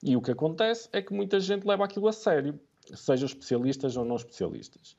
e 0.00 0.16
o 0.16 0.22
que 0.22 0.30
acontece 0.30 0.88
é 0.92 1.02
que 1.02 1.12
muita 1.12 1.40
gente 1.40 1.66
leva 1.66 1.84
aquilo 1.84 2.06
a 2.06 2.12
sério, 2.12 2.60
sejam 2.94 3.26
especialistas 3.26 3.96
ou 3.96 4.04
não 4.04 4.14
especialistas. 4.14 4.96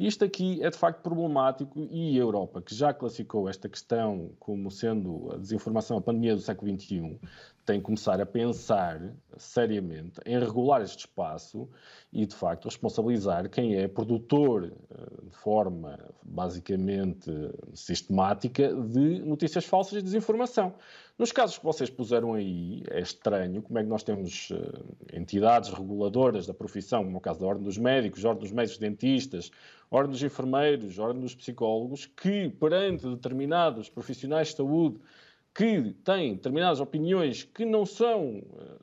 Isto 0.00 0.24
aqui 0.24 0.62
é 0.62 0.70
de 0.70 0.78
facto 0.78 1.02
problemático 1.02 1.86
e 1.90 2.16
a 2.16 2.22
Europa, 2.22 2.62
que 2.62 2.74
já 2.74 2.90
classificou 2.94 3.50
esta 3.50 3.68
questão 3.68 4.30
como 4.40 4.70
sendo 4.70 5.30
a 5.30 5.36
desinformação, 5.36 5.98
a 5.98 6.00
pandemia 6.00 6.34
do 6.34 6.40
século 6.40 6.72
XXI, 6.72 7.20
tem 7.64 7.78
que 7.78 7.84
começar 7.84 8.20
a 8.20 8.26
pensar 8.26 9.00
seriamente 9.36 10.20
em 10.26 10.38
regular 10.38 10.82
este 10.82 11.00
espaço 11.00 11.68
e, 12.12 12.26
de 12.26 12.34
facto, 12.34 12.64
responsabilizar 12.64 13.48
quem 13.48 13.76
é 13.76 13.86
produtor 13.86 14.72
eh, 14.90 15.26
de 15.28 15.36
forma 15.36 15.98
basicamente 16.22 17.30
sistemática 17.74 18.74
de 18.74 19.20
notícias 19.20 19.64
falsas 19.64 19.98
e 19.98 20.02
desinformação. 20.02 20.74
Nos 21.20 21.32
casos 21.32 21.58
que 21.58 21.64
vocês 21.64 21.90
puseram 21.90 22.32
aí, 22.32 22.82
é 22.90 23.00
estranho 23.00 23.60
como 23.60 23.78
é 23.78 23.82
que 23.82 23.88
nós 23.88 24.02
temos 24.02 24.50
uh, 24.50 24.84
entidades 25.12 25.68
reguladoras 25.68 26.46
da 26.46 26.54
profissão, 26.54 27.04
como 27.04 27.16
é 27.16 27.18
o 27.18 27.20
caso 27.20 27.40
da 27.40 27.46
Ordem 27.46 27.64
dos 27.64 27.76
Médicos, 27.76 28.24
Ordem 28.24 28.44
dos 28.44 28.52
Médicos 28.52 28.78
Dentistas, 28.78 29.50
Ordem 29.90 30.12
dos 30.12 30.22
Enfermeiros, 30.22 30.98
Ordem 30.98 31.20
dos 31.20 31.34
Psicólogos, 31.34 32.06
que 32.06 32.48
perante 32.48 33.06
determinados 33.06 33.90
profissionais 33.90 34.48
de 34.48 34.56
saúde 34.56 34.98
que 35.54 35.92
têm 36.04 36.34
determinadas 36.34 36.80
opiniões 36.80 37.44
que 37.44 37.64
não 37.64 37.84
são 37.84 38.38
uh, 38.38 38.80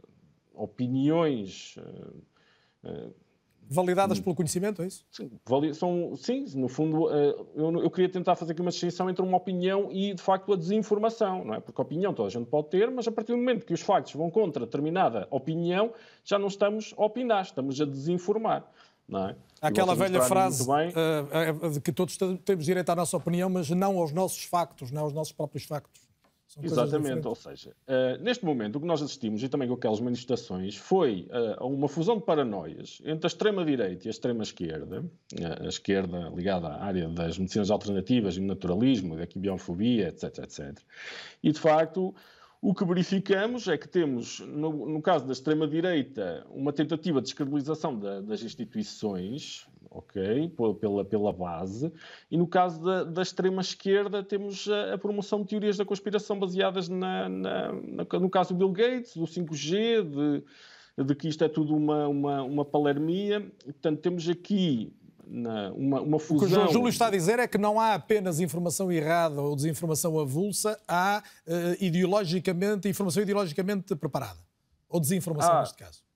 opiniões 0.54 1.76
uh, 1.78 3.14
Validadas 3.70 4.20
pelo 4.20 4.34
conhecimento, 4.34 4.82
é 4.82 4.88
isso? 4.88 5.06
Sim, 5.12 5.30
são, 5.74 6.16
sim 6.16 6.46
no 6.56 6.70
fundo, 6.70 7.14
eh, 7.14 7.36
eu, 7.56 7.92
queria 7.92 8.08
tentar 8.08 8.36
fazer 8.38 8.54
aqui 8.54 8.62
uma 8.62 8.72
distinção 8.72 9.10
entre 9.10 9.22
uma 9.22 9.36
opinião 9.36 9.90
e, 9.92 10.14
de 10.14 10.22
facto, 10.22 10.54
a 10.54 10.56
desinformação, 10.56 11.44
não 11.44 11.54
é? 11.54 11.60
Porque 11.60 11.80
a 11.80 11.84
opinião 11.84 12.14
toda 12.14 12.30
a 12.30 12.32
gente 12.32 12.46
pode 12.46 12.70
ter, 12.70 12.90
mas 12.90 13.08
a 13.10 13.12
partir 13.12 13.34
do 13.34 13.38
momento 13.38 13.66
que 13.66 13.74
os 13.74 13.82
factos 13.82 14.14
vão 14.14 14.32
contra 14.32 14.66
determinada 14.66 15.28
opinião, 15.30 15.92
já 16.24 16.40
não 16.40 16.48
estamos 16.48 16.94
a 16.98 17.04
opinar, 17.04 17.42
estamos 17.44 17.80
a 17.82 17.86
desinformar. 17.86 18.66
Não 19.06 19.30
é? 19.30 19.36
Aquela 19.62 19.96
velha 19.96 20.22
frase 20.22 20.64
uh, 20.70 21.82
que 21.82 21.92
todos 21.92 22.18
temos 22.46 22.66
direito 22.66 22.90
à 22.90 22.96
nossa 22.96 23.18
opinião, 23.18 23.50
mas 23.50 23.70
não 23.70 23.98
aos 24.00 24.14
nossos 24.14 24.46
factos, 24.46 24.92
não 24.92 25.04
aos 25.04 25.14
nossos 25.14 25.34
próprios 25.34 25.66
factos. 25.66 26.07
São 26.66 26.86
Exatamente, 26.86 27.28
ou 27.28 27.36
seja, 27.36 27.70
uh, 27.88 28.24
neste 28.24 28.44
momento 28.44 28.78
o 28.78 28.82
que 28.82 28.88
nós 28.88 29.00
assistimos, 29.00 29.44
e 29.44 29.50
também 29.50 29.68
com 29.68 29.76
aquelas 29.76 30.00
manifestações, 30.00 30.76
foi 30.76 31.28
uh, 31.60 31.68
uma 31.68 31.88
fusão 31.88 32.18
de 32.18 32.24
paranoias 32.24 33.00
entre 33.06 33.28
a 33.28 33.30
extrema-direita 33.30 34.08
e 34.08 34.10
a 34.10 34.12
extrema-esquerda, 34.12 35.02
uh, 35.02 35.64
a 35.64 35.68
esquerda 35.68 36.32
ligada 36.36 36.68
à 36.68 36.84
área 36.84 37.08
das 37.10 37.38
medicinas 37.38 37.70
alternativas 37.70 38.38
e 38.38 38.40
do 38.40 38.48
naturalismo, 38.48 39.16
da 39.16 39.28
quibiofobia, 39.28 40.08
etc, 40.08 40.40
etc. 40.40 40.80
E, 41.44 41.52
de 41.52 41.60
facto, 41.60 42.16
o 42.60 42.74
que 42.74 42.84
verificamos 42.84 43.68
é 43.68 43.78
que 43.78 43.88
temos, 43.88 44.40
no, 44.40 44.90
no 44.90 45.02
caso 45.02 45.28
da 45.28 45.34
extrema-direita, 45.34 46.44
uma 46.50 46.74
tentativa 46.74 47.22
de 47.22 47.26
descredibilização 47.26 48.00
da, 48.00 48.20
das 48.20 48.42
instituições, 48.42 49.68
ok, 49.98 50.54
pela, 50.80 51.04
pela 51.06 51.34
base, 51.34 51.92
e 52.30 52.38
no 52.38 52.48
caso 52.48 52.84
da, 52.84 53.04
da 53.04 53.22
extrema-esquerda 53.22 54.24
temos 54.24 54.68
a, 54.70 54.94
a, 54.94 54.98
promoção 54.98 55.42
de 55.42 55.48
teorias 55.48 55.78
da 55.78 55.86
conspiração 55.86 56.40
baseadas 56.40 56.88
na, 56.88 57.28
na, 57.28 57.72
na, 57.74 58.20
no 58.20 58.30
caso 58.30 58.54
do 58.54 58.58
Bill 58.58 58.72
Gates, 58.72 59.16
do 59.16 59.26
5G, 59.26 60.04
de, 60.04 61.04
de 61.04 61.16
que 61.16 61.28
isto 61.28 61.44
é 61.44 61.50
tudo 61.50 61.76
uma, 61.76 62.08
uma, 62.08 62.44
uma 62.44 62.66
palermia. 62.66 63.52
Portanto, 63.64 64.00
temos 64.00 64.28
aqui 64.30 64.94
na, 65.26 65.72
uma, 65.72 66.02
uma 66.02 66.20
fusão. 66.20 66.38
O 66.38 66.40
que 66.40 66.46
o 66.46 66.50
João 66.50 66.72
Júlio 66.72 66.90
está 66.90 67.08
a 67.08 67.12
dizer 67.12 67.40
é 67.40 67.48
que 67.48 67.58
não 67.58 67.80
há 67.80 67.94
apenas 67.94 68.40
informação 68.40 68.92
errada 68.92 69.42
ou 69.42 69.56
desinformação 69.56 70.20
avulsa, 70.20 70.80
há 70.88 71.24
uh, 71.48 71.84
ideologicamente, 71.84 72.88
informação 72.88 73.22
ideologicamente 73.24 73.96
preparada. 73.96 74.40
Ou 74.90 75.00
desinformação, 75.00 75.54
há 75.54 75.60
neste 75.62 75.78
caso. 75.78 76.07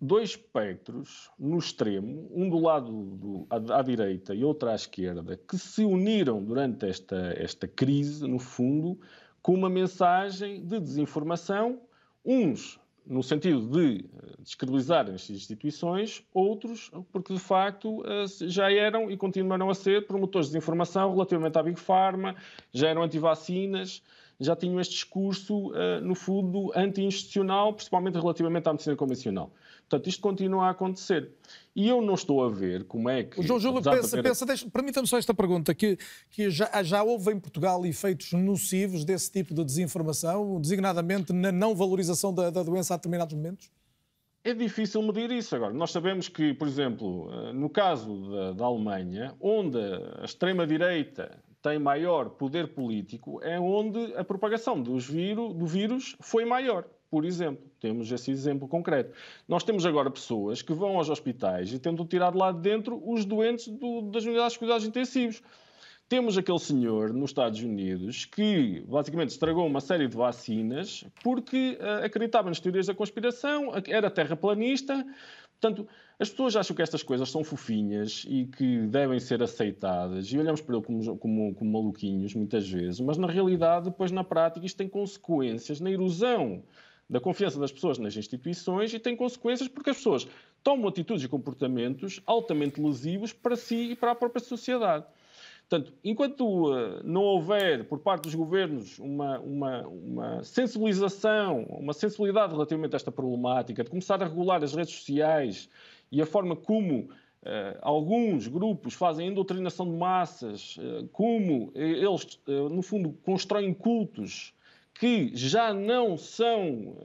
Dois 0.00 0.30
espectros 0.30 1.30
no 1.38 1.56
extremo, 1.58 2.30
um 2.34 2.50
do 2.50 2.58
lado 2.58 2.92
do, 3.16 3.46
à, 3.48 3.78
à, 3.78 3.82
direita 3.82 4.34
e 4.34 4.44
outro 4.44 4.68
à 4.68 4.74
esquerda, 4.74 5.38
que 5.48 5.56
se 5.56 5.82
uniram 5.82 6.44
durante 6.44 6.86
esta, 6.86 7.32
esta 7.34 7.66
crise, 7.66 8.28
no 8.28 8.38
fundo, 8.38 9.00
com 9.40 9.54
uma 9.54 9.70
mensagem 9.70 10.62
de 10.66 10.78
desinformação, 10.78 11.80
uns 12.22 12.78
no 13.06 13.22
sentido 13.22 13.66
de 13.70 14.04
eh, 14.04 14.34
descredibilizar 14.40 15.08
as 15.10 15.30
instituições, 15.30 16.22
outros 16.32 16.90
porque 17.10 17.32
de 17.32 17.40
facto 17.40 18.04
eh, 18.06 18.26
já 18.48 18.70
eram 18.70 19.10
e 19.10 19.16
continuarão 19.16 19.70
a 19.70 19.74
ser 19.74 20.06
promotores 20.06 20.48
de 20.48 20.52
desinformação 20.52 21.10
relativamente 21.12 21.58
à 21.58 21.62
Big 21.62 21.80
Pharma, 21.80 22.36
já 22.72 22.88
eram 22.88 23.02
anti-vacinas, 23.02 24.02
já 24.40 24.56
tinham 24.56 24.80
este 24.80 24.94
discurso, 24.94 25.72
eh, 25.74 26.00
no 26.00 26.14
fundo, 26.14 26.72
anti-institucional, 26.74 27.74
principalmente 27.74 28.14
relativamente 28.14 28.66
à 28.66 28.72
medicina 28.72 28.96
convencional. 28.96 29.52
Portanto, 29.80 30.08
isto 30.08 30.22
continua 30.22 30.66
a 30.66 30.70
acontecer. 30.70 31.30
E 31.76 31.88
eu 31.88 32.00
não 32.00 32.14
estou 32.14 32.42
a 32.42 32.48
ver 32.48 32.84
como 32.84 33.10
é 33.10 33.24
que. 33.24 33.38
O 33.38 33.42
João 33.42 33.60
Júlio, 33.60 33.82
pensa, 33.82 34.18
haver... 34.18 34.22
pensa 34.22 34.70
permita-me 34.70 35.06
só 35.06 35.18
esta 35.18 35.34
pergunta: 35.34 35.74
que, 35.74 35.98
que 36.30 36.48
já, 36.48 36.82
já 36.82 37.02
houve 37.02 37.32
em 37.32 37.38
Portugal 37.38 37.84
efeitos 37.84 38.32
nocivos 38.32 39.04
desse 39.04 39.30
tipo 39.30 39.52
de 39.52 39.64
desinformação, 39.64 40.60
designadamente 40.60 41.32
na 41.32 41.52
não 41.52 41.74
valorização 41.74 42.32
da, 42.32 42.50
da 42.50 42.62
doença 42.62 42.94
a 42.94 42.96
determinados 42.96 43.34
momentos? 43.34 43.70
É 44.42 44.54
difícil 44.54 45.02
medir 45.02 45.30
isso. 45.32 45.54
Agora, 45.54 45.74
nós 45.74 45.90
sabemos 45.90 46.28
que, 46.28 46.54
por 46.54 46.66
exemplo, 46.66 47.28
eh, 47.30 47.52
no 47.52 47.68
caso 47.68 48.30
da, 48.30 48.52
da 48.52 48.64
Alemanha, 48.64 49.34
onde 49.38 49.76
a 49.76 50.24
extrema-direita 50.24 51.38
tem 51.62 51.78
maior 51.78 52.30
poder 52.30 52.68
político, 52.68 53.40
é 53.42 53.58
onde 53.58 54.14
a 54.14 54.24
propagação 54.24 54.80
dos 54.82 55.06
vírus, 55.08 55.54
do 55.54 55.66
vírus 55.66 56.16
foi 56.20 56.44
maior 56.44 56.86
por 57.10 57.24
exemplo. 57.24 57.68
Temos 57.80 58.10
esse 58.12 58.30
exemplo 58.30 58.68
concreto. 58.68 59.12
Nós 59.48 59.64
temos 59.64 59.84
agora 59.84 60.10
pessoas 60.10 60.62
que 60.62 60.72
vão 60.72 60.96
aos 60.96 61.10
hospitais 61.10 61.72
e 61.72 61.78
tentam 61.78 62.06
tirar 62.06 62.30
de 62.30 62.38
lá 62.38 62.52
de 62.52 62.60
dentro 62.60 63.02
os 63.04 63.24
doentes 63.24 63.66
do, 63.66 64.02
das 64.02 64.24
unidades 64.24 64.52
de 64.52 64.58
cuidados 64.60 64.86
intensivos. 64.86 65.42
Temos 66.08 66.36
aquele 66.36 66.58
senhor 66.58 67.12
nos 67.12 67.30
Estados 67.30 67.60
Unidos 67.62 68.24
que 68.24 68.82
basicamente 68.88 69.30
estragou 69.30 69.64
uma 69.66 69.80
série 69.80 70.08
de 70.08 70.16
vacinas 70.16 71.04
porque 71.22 71.78
uh, 71.80 72.04
acreditava 72.04 72.48
nas 72.48 72.58
teorias 72.58 72.86
da 72.86 72.94
conspiração, 72.94 73.72
era 73.86 74.10
terraplanista, 74.10 75.06
Portanto, 75.60 75.86
as 76.18 76.30
pessoas 76.30 76.56
acham 76.56 76.74
que 76.74 76.80
estas 76.80 77.02
coisas 77.02 77.30
são 77.30 77.44
fofinhas 77.44 78.24
e 78.26 78.46
que 78.46 78.86
devem 78.86 79.20
ser 79.20 79.42
aceitadas 79.42 80.26
e 80.32 80.38
olhamos 80.38 80.62
para 80.62 80.76
ele 80.76 80.84
como, 80.84 81.18
como, 81.18 81.54
como 81.54 81.70
maluquinhos 81.70 82.34
muitas 82.34 82.66
vezes, 82.66 82.98
mas 82.98 83.18
na 83.18 83.26
realidade, 83.26 83.90
depois 83.90 84.10
na 84.10 84.24
prática, 84.24 84.64
isto 84.64 84.78
tem 84.78 84.88
consequências 84.88 85.78
na 85.78 85.90
erosão 85.90 86.62
da 87.10 87.20
confiança 87.20 87.60
das 87.60 87.70
pessoas 87.70 87.98
nas 87.98 88.16
instituições 88.16 88.94
e 88.94 88.98
tem 88.98 89.14
consequências 89.14 89.68
porque 89.68 89.90
as 89.90 89.96
pessoas 89.96 90.26
tomam 90.62 90.88
atitudes 90.88 91.24
e 91.24 91.28
comportamentos 91.28 92.22
altamente 92.24 92.80
lesivos 92.80 93.34
para 93.34 93.54
si 93.54 93.90
e 93.90 93.96
para 93.96 94.12
a 94.12 94.14
própria 94.14 94.42
sociedade. 94.42 95.04
Portanto, 95.70 95.94
enquanto 96.02 96.40
uh, 96.40 97.00
não 97.04 97.22
houver 97.22 97.84
por 97.84 98.00
parte 98.00 98.24
dos 98.24 98.34
governos 98.34 98.98
uma, 98.98 99.38
uma, 99.38 99.86
uma, 99.86 100.42
sensibilização, 100.42 101.62
uma 101.68 101.92
sensibilidade 101.92 102.52
relativamente 102.52 102.92
a 102.92 102.96
esta 102.96 103.12
problemática, 103.12 103.84
de 103.84 103.88
começar 103.88 104.20
a 104.20 104.26
regular 104.26 104.64
as 104.64 104.74
redes 104.74 104.92
sociais 104.92 105.68
e 106.10 106.20
a 106.20 106.26
forma 106.26 106.56
como 106.56 107.02
uh, 107.02 107.08
alguns 107.82 108.48
grupos 108.48 108.94
fazem 108.94 109.28
endoutrinação 109.28 109.88
de 109.88 109.96
massas, 109.96 110.76
uh, 110.78 111.06
como 111.12 111.70
eles, 111.76 112.40
no 112.48 112.82
fundo, 112.82 113.16
constroem 113.22 113.72
cultos 113.72 114.52
que 114.92 115.30
já 115.36 115.72
não 115.72 116.16
são, 116.16 116.96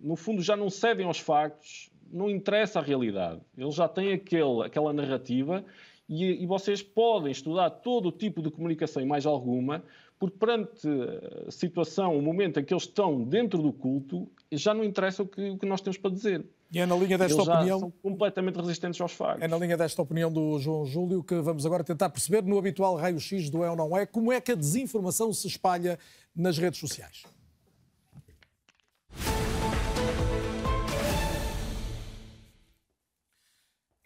no 0.00 0.14
fundo, 0.14 0.40
já 0.40 0.56
não 0.56 0.70
cedem 0.70 1.04
aos 1.04 1.18
factos, 1.18 1.90
não 2.12 2.30
interessa 2.30 2.78
a 2.78 2.82
realidade. 2.82 3.40
Eles 3.56 3.74
já 3.74 3.88
têm 3.88 4.12
aquele, 4.12 4.62
aquela 4.64 4.92
narrativa 4.92 5.64
e, 6.08 6.42
e, 6.42 6.46
vocês 6.46 6.82
podem 6.82 7.30
estudar 7.30 7.68
todo 7.70 8.08
o 8.08 8.12
tipo 8.12 8.42
de 8.42 8.50
comunicação 8.50 9.02
e 9.02 9.06
mais 9.06 9.26
alguma, 9.26 9.84
porque 10.18 10.36
perante 10.38 10.88
a 11.46 11.50
situação, 11.50 12.18
o 12.18 12.22
momento 12.22 12.58
em 12.58 12.64
que 12.64 12.72
eles 12.72 12.84
estão 12.84 13.22
dentro 13.22 13.60
do 13.60 13.72
culto, 13.72 14.28
já 14.50 14.72
não 14.72 14.82
interessa 14.82 15.22
o 15.22 15.26
que, 15.26 15.50
o 15.50 15.58
que 15.58 15.66
nós 15.66 15.80
temos 15.80 15.98
para 15.98 16.10
dizer. 16.10 16.44
E 16.72 16.78
é 16.78 16.86
na 16.86 16.96
linha 16.96 17.16
desta 17.16 17.40
eles 17.40 17.48
opinião. 17.48 17.80
são 17.80 17.90
completamente 18.02 18.56
resistentes 18.56 19.00
aos 19.00 19.12
factos. 19.12 19.42
É 19.42 19.48
na 19.48 19.56
linha 19.56 19.76
desta 19.76 20.02
opinião 20.02 20.30
do 20.30 20.58
João 20.58 20.84
Júlio 20.84 21.22
que 21.22 21.36
vamos 21.36 21.64
agora 21.64 21.84
tentar 21.84 22.10
perceber, 22.10 22.42
no 22.42 22.58
habitual 22.58 22.96
raio-x 22.96 23.48
do 23.48 23.64
é 23.64 23.70
ou 23.70 23.76
não 23.76 23.96
é, 23.96 24.04
como 24.04 24.32
é 24.32 24.40
que 24.40 24.52
a 24.52 24.54
desinformação 24.54 25.32
se 25.32 25.46
espalha 25.46 25.98
nas 26.34 26.58
redes 26.58 26.80
sociais. 26.80 27.22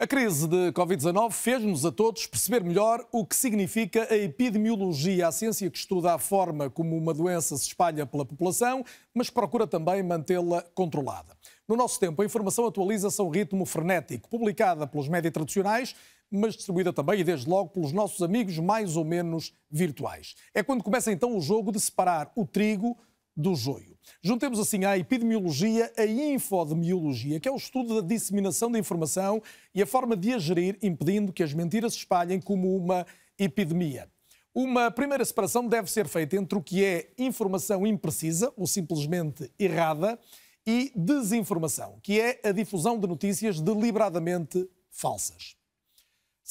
A 0.02 0.06
crise 0.08 0.48
de 0.48 0.72
Covid-19 0.72 1.30
fez-nos 1.30 1.86
a 1.86 1.92
todos 1.92 2.26
perceber 2.26 2.64
melhor 2.64 3.06
o 3.12 3.24
que 3.24 3.36
significa 3.36 4.12
a 4.12 4.16
epidemiologia, 4.16 5.28
a 5.28 5.30
ciência 5.30 5.70
que 5.70 5.78
estuda 5.78 6.12
a 6.12 6.18
forma 6.18 6.68
como 6.68 6.96
uma 6.96 7.14
doença 7.14 7.56
se 7.56 7.68
espalha 7.68 8.04
pela 8.04 8.24
população, 8.24 8.84
mas 9.14 9.28
que 9.28 9.34
procura 9.34 9.64
também 9.64 10.02
mantê-la 10.02 10.62
controlada. 10.74 11.36
No 11.68 11.76
nosso 11.76 12.00
tempo, 12.00 12.20
a 12.20 12.24
informação 12.24 12.66
atualiza-se 12.66 13.20
a 13.20 13.24
um 13.24 13.30
ritmo 13.30 13.64
frenético, 13.64 14.28
publicada 14.28 14.88
pelos 14.88 15.06
médias 15.06 15.32
tradicionais, 15.32 15.94
mas 16.28 16.56
distribuída 16.56 16.92
também 16.92 17.20
e 17.20 17.24
desde 17.24 17.48
logo 17.48 17.70
pelos 17.70 17.92
nossos 17.92 18.22
amigos 18.22 18.58
mais 18.58 18.96
ou 18.96 19.04
menos 19.04 19.54
virtuais. 19.70 20.34
É 20.52 20.64
quando 20.64 20.82
começa 20.82 21.12
então 21.12 21.36
o 21.36 21.40
jogo 21.40 21.70
de 21.70 21.78
separar 21.78 22.32
o 22.34 22.44
trigo 22.44 22.98
do 23.36 23.54
joio. 23.54 23.96
Juntemos 24.22 24.58
assim 24.58 24.84
à 24.84 24.98
epidemiologia 24.98 25.92
a 25.96 26.04
infodemiologia, 26.04 27.40
que 27.40 27.48
é 27.48 27.52
o 27.52 27.56
estudo 27.56 28.00
da 28.00 28.06
disseminação 28.06 28.70
da 28.70 28.78
informação 28.78 29.42
e 29.74 29.82
a 29.82 29.86
forma 29.86 30.16
de 30.16 30.32
a 30.32 30.38
gerir, 30.38 30.78
impedindo 30.82 31.32
que 31.32 31.42
as 31.42 31.54
mentiras 31.54 31.92
se 31.92 32.00
espalhem 32.00 32.40
como 32.40 32.76
uma 32.76 33.06
epidemia. 33.38 34.08
Uma 34.54 34.90
primeira 34.90 35.24
separação 35.24 35.66
deve 35.66 35.90
ser 35.90 36.06
feita 36.06 36.36
entre 36.36 36.58
o 36.58 36.62
que 36.62 36.84
é 36.84 37.10
informação 37.16 37.86
imprecisa 37.86 38.52
ou 38.56 38.66
simplesmente 38.66 39.50
errada 39.58 40.18
e 40.66 40.92
desinformação, 40.94 41.98
que 42.02 42.20
é 42.20 42.40
a 42.44 42.52
difusão 42.52 42.98
de 42.98 43.06
notícias 43.06 43.60
deliberadamente 43.60 44.68
falsas. 44.90 45.56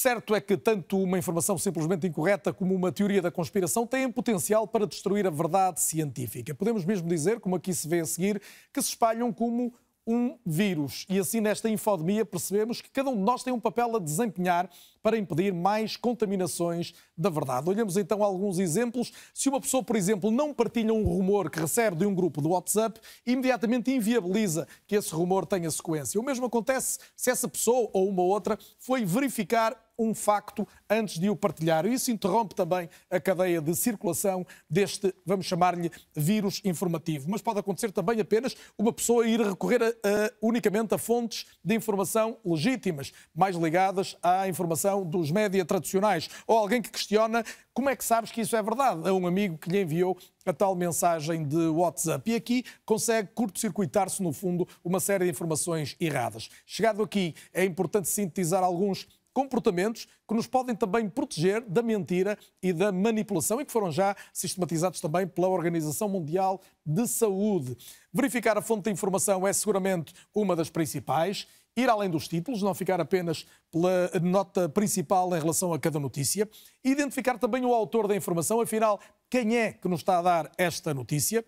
Certo 0.01 0.33
é 0.33 0.41
que 0.41 0.57
tanto 0.57 0.97
uma 0.97 1.19
informação 1.19 1.59
simplesmente 1.59 2.07
incorreta 2.07 2.51
como 2.51 2.73
uma 2.73 2.91
teoria 2.91 3.21
da 3.21 3.29
conspiração 3.29 3.85
têm 3.85 4.11
potencial 4.11 4.67
para 4.67 4.87
destruir 4.87 5.27
a 5.27 5.29
verdade 5.29 5.79
científica. 5.79 6.55
Podemos 6.55 6.83
mesmo 6.83 7.07
dizer, 7.07 7.39
como 7.39 7.55
aqui 7.55 7.71
se 7.71 7.87
vê 7.87 7.99
a 7.99 8.05
seguir, 8.07 8.41
que 8.73 8.81
se 8.81 8.87
espalham 8.87 9.31
como 9.31 9.71
um 10.07 10.39
vírus. 10.43 11.05
E 11.07 11.19
assim, 11.19 11.39
nesta 11.39 11.69
infodemia, 11.69 12.25
percebemos 12.25 12.81
que 12.81 12.89
cada 12.89 13.11
um 13.11 13.15
de 13.15 13.21
nós 13.21 13.43
tem 13.43 13.53
um 13.53 13.59
papel 13.59 13.95
a 13.95 13.99
desempenhar 13.99 14.71
para 15.01 15.17
impedir 15.17 15.53
mais 15.53 15.97
contaminações 15.97 16.93
da 17.17 17.29
verdade. 17.29 17.69
Olhamos 17.69 17.97
então 17.97 18.23
alguns 18.23 18.59
exemplos. 18.59 19.11
Se 19.33 19.49
uma 19.49 19.59
pessoa, 19.59 19.83
por 19.83 19.95
exemplo, 19.95 20.31
não 20.31 20.53
partilha 20.53 20.93
um 20.93 21.03
rumor 21.03 21.49
que 21.49 21.59
recebe 21.59 21.97
de 21.97 22.05
um 22.05 22.13
grupo 22.13 22.41
do 22.41 22.49
WhatsApp, 22.49 22.99
imediatamente 23.25 23.91
inviabiliza 23.91 24.67
que 24.87 24.95
esse 24.95 25.13
rumor 25.13 25.45
tenha 25.45 25.69
sequência. 25.69 26.19
O 26.19 26.23
mesmo 26.23 26.45
acontece 26.45 26.99
se 27.15 27.29
essa 27.29 27.47
pessoa 27.47 27.89
ou 27.93 28.09
uma 28.09 28.23
outra 28.23 28.57
foi 28.79 29.05
verificar 29.05 29.77
um 30.01 30.15
facto 30.15 30.67
antes 30.89 31.19
de 31.19 31.29
o 31.29 31.35
partilhar. 31.35 31.85
Isso 31.85 32.11
interrompe 32.11 32.55
também 32.55 32.89
a 33.09 33.19
cadeia 33.19 33.61
de 33.61 33.75
circulação 33.75 34.45
deste, 34.69 35.13
vamos 35.25 35.45
chamar-lhe, 35.45 35.91
vírus 36.15 36.59
informativo. 36.65 37.29
Mas 37.29 37.41
pode 37.41 37.59
acontecer 37.59 37.91
também 37.91 38.19
apenas 38.19 38.55
uma 38.77 38.91
pessoa 38.91 39.27
ir 39.27 39.39
recorrer 39.39 39.81
a, 39.83 39.87
a, 39.87 40.31
unicamente 40.41 40.93
a 40.95 40.97
fontes 40.97 41.45
de 41.63 41.75
informação 41.75 42.37
legítimas, 42.43 43.11
mais 43.33 43.55
ligadas 43.55 44.17
à 44.23 44.47
informação 44.47 44.90
dos 45.05 45.31
média 45.31 45.63
tradicionais. 45.63 46.29
Ou 46.45 46.57
alguém 46.57 46.81
que 46.81 46.89
questiona 46.89 47.43
como 47.73 47.89
é 47.89 47.95
que 47.95 48.03
sabes 48.03 48.31
que 48.31 48.41
isso 48.41 48.55
é 48.55 48.61
verdade? 48.61 49.07
A 49.07 49.13
um 49.13 49.25
amigo 49.25 49.57
que 49.57 49.69
lhe 49.69 49.81
enviou 49.81 50.17
a 50.45 50.51
tal 50.51 50.75
mensagem 50.75 51.43
de 51.43 51.67
WhatsApp. 51.67 52.29
E 52.29 52.35
aqui 52.35 52.65
consegue 52.85 53.29
curto-circuitar-se, 53.33 54.21
no 54.21 54.33
fundo, 54.33 54.67
uma 54.83 54.99
série 54.99 55.25
de 55.25 55.31
informações 55.31 55.95
erradas. 55.99 56.49
Chegado 56.65 57.01
aqui, 57.01 57.33
é 57.53 57.63
importante 57.63 58.09
sintetizar 58.09 58.63
alguns 58.63 59.07
comportamentos 59.33 60.07
que 60.27 60.33
nos 60.33 60.47
podem 60.47 60.75
também 60.75 61.09
proteger 61.09 61.61
da 61.61 61.81
mentira 61.81 62.37
e 62.61 62.73
da 62.73 62.91
manipulação 62.91 63.61
e 63.61 63.65
que 63.65 63.71
foram 63.71 63.91
já 63.91 64.15
sistematizados 64.33 64.99
também 64.99 65.27
pela 65.27 65.47
Organização 65.47 66.09
Mundial 66.09 66.61
de 66.85 67.07
Saúde. 67.07 67.77
Verificar 68.13 68.57
a 68.57 68.61
fonte 68.61 68.85
de 68.85 68.91
informação 68.91 69.47
é 69.47 69.53
seguramente 69.53 70.13
uma 70.35 70.55
das 70.55 70.69
principais. 70.69 71.47
Ir 71.75 71.89
além 71.89 72.09
dos 72.09 72.27
títulos, 72.27 72.61
não 72.61 72.73
ficar 72.73 72.99
apenas 72.99 73.45
pela 73.71 74.11
nota 74.21 74.67
principal 74.67 75.33
em 75.35 75.39
relação 75.39 75.73
a 75.73 75.79
cada 75.79 75.99
notícia. 75.99 76.49
Identificar 76.83 77.37
também 77.37 77.65
o 77.65 77.73
autor 77.73 78.07
da 78.07 78.15
informação, 78.15 78.59
afinal, 78.59 78.99
quem 79.29 79.57
é 79.57 79.71
que 79.71 79.87
nos 79.87 80.01
está 80.01 80.19
a 80.19 80.21
dar 80.21 80.51
esta 80.57 80.93
notícia. 80.93 81.45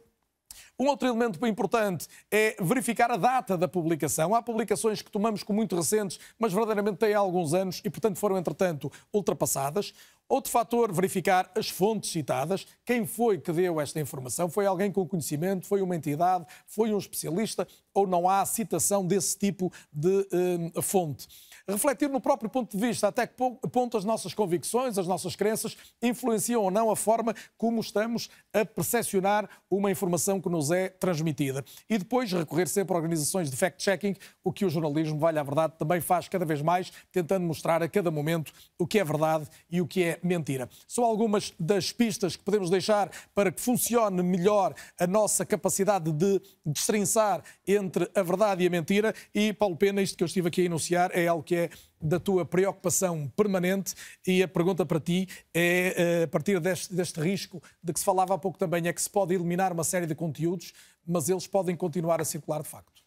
Um 0.80 0.88
outro 0.88 1.08
elemento 1.08 1.40
bem 1.40 1.52
importante 1.52 2.08
é 2.32 2.56
verificar 2.62 3.12
a 3.12 3.18
data 3.18 3.58
da 3.58 3.68
publicação. 3.68 4.34
Há 4.34 4.42
publicações 4.42 5.02
que 5.02 5.12
tomamos 5.12 5.44
como 5.44 5.58
muito 5.58 5.76
recentes, 5.76 6.20
mas 6.38 6.54
verdadeiramente 6.54 6.98
têm 6.98 7.14
alguns 7.14 7.54
anos 7.54 7.82
e, 7.84 7.90
portanto, 7.90 8.18
foram, 8.18 8.38
entretanto, 8.38 8.92
ultrapassadas. 9.12 9.94
Outro 10.28 10.52
fator, 10.52 10.92
verificar 10.92 11.52
as 11.56 11.70
fontes 11.70 12.10
citadas. 12.10 12.66
Quem 12.86 13.06
foi 13.06 13.38
que 13.38 13.52
deu 13.52 13.80
esta 13.80 14.00
informação? 14.00 14.50
Foi 14.50 14.66
alguém 14.66 14.92
com 14.92 15.08
conhecimento? 15.08 15.68
Foi 15.68 15.82
uma 15.82 15.96
entidade? 15.96 16.46
Foi 16.66 16.94
um 16.94 16.98
especialista? 16.98 17.68
Ou 17.94 18.08
não 18.08 18.28
há 18.28 18.46
citação 18.46 19.06
desse 19.06 19.38
tipo 19.38 19.72
de 19.92 20.28
uh, 20.76 20.82
fonte? 20.82 21.28
Refletir 21.68 22.10
no 22.10 22.20
próprio 22.20 22.50
ponto 22.50 22.76
de 22.76 22.86
vista, 22.86 23.08
até 23.08 23.26
que 23.26 23.34
ponto 23.72 23.98
as 23.98 24.06
nossas 24.06 24.34
convicções, 24.34 24.98
as 24.98 25.08
nossas 25.08 25.36
crenças 25.36 25.78
influenciam 26.02 26.62
ou 26.62 26.72
não 26.72 26.90
a 26.90 26.96
forma 26.96 27.34
como 27.58 27.80
estamos 27.80 28.30
a 28.54 28.66
percepcionar 28.66 29.50
uma 29.70 29.90
informação 29.90 30.42
que 30.42 30.50
nos 30.50 30.72
é 30.72 30.90
transmitida. 30.90 31.64
E 31.90 31.98
depois 31.98 32.32
recorrer 32.32 32.68
sempre 32.68 32.94
a 32.94 32.98
organizações 32.98 33.50
de 33.50 33.56
fact-checking, 33.56 34.16
o 34.44 34.52
que 34.52 34.66
o 34.66 34.70
jornalismo, 34.70 35.18
vale 35.20 35.40
a 35.40 35.44
verdade, 35.44 35.74
também 35.78 36.02
faz 36.02 36.28
cada 36.28 36.46
vez 36.46 36.62
mais, 36.62 36.92
tentando 37.12 37.46
mostrar 37.46 37.82
a 37.82 37.88
cada 37.88 38.12
momento 38.12 38.52
o 38.78 38.86
que 38.86 39.00
é 39.00 39.04
verdade 39.04 39.48
e 39.70 39.82
o 39.82 39.88
que 39.88 40.04
é 40.04 40.20
mentira. 40.24 40.70
São 40.88 41.04
algumas 41.04 41.54
das 41.60 41.92
pistas 41.92 42.36
que 42.36 42.44
podemos 42.44 42.70
deixar 42.70 43.10
para 43.34 43.52
que 43.52 43.62
funcione 43.62 44.22
melhor 44.22 44.74
a 45.00 45.08
nossa 45.08 45.46
capacidade 45.46 46.12
de 46.12 46.42
destrinçar 46.66 47.44
entre 47.68 48.10
a 48.14 48.22
verdade 48.22 48.64
e 48.64 48.68
a 48.68 48.70
mentira. 48.70 49.14
E, 49.34 49.54
Paulo 49.54 49.76
Pena, 49.76 50.02
isto 50.02 50.18
que 50.18 50.24
eu 50.24 50.28
estive 50.28 50.48
aqui 50.48 50.62
a 50.62 50.66
enunciar 50.66 51.12
é 51.14 51.28
algo 51.28 51.44
que 51.44 51.53
que 51.54 51.56
é 51.56 51.70
da 52.02 52.20
tua 52.20 52.44
preocupação 52.44 53.32
permanente 53.36 53.94
e 54.26 54.42
a 54.42 54.48
pergunta 54.48 54.86
para 54.86 55.00
ti 55.00 55.28
é, 55.54 55.94
eh, 55.96 56.24
a 56.24 56.28
partir 56.28 56.60
deste, 56.60 56.94
deste 56.94 57.20
risco 57.22 57.62
de 57.82 57.94
que 57.94 58.00
se 58.00 58.06
falava 58.06 58.34
há 58.34 58.38
pouco 58.38 58.58
também, 58.58 58.88
é 58.88 58.94
que 58.94 59.02
se 59.02 59.10
pode 59.10 59.34
eliminar 59.34 59.72
uma 59.72 59.84
série 59.84 60.08
de 60.08 60.16
conteúdos, 60.16 60.74
mas 61.06 61.30
eles 61.30 61.48
podem 61.48 61.76
continuar 61.76 62.20
a 62.20 62.26
circular 62.26 62.64
de 62.64 62.68
facto. 62.68 63.04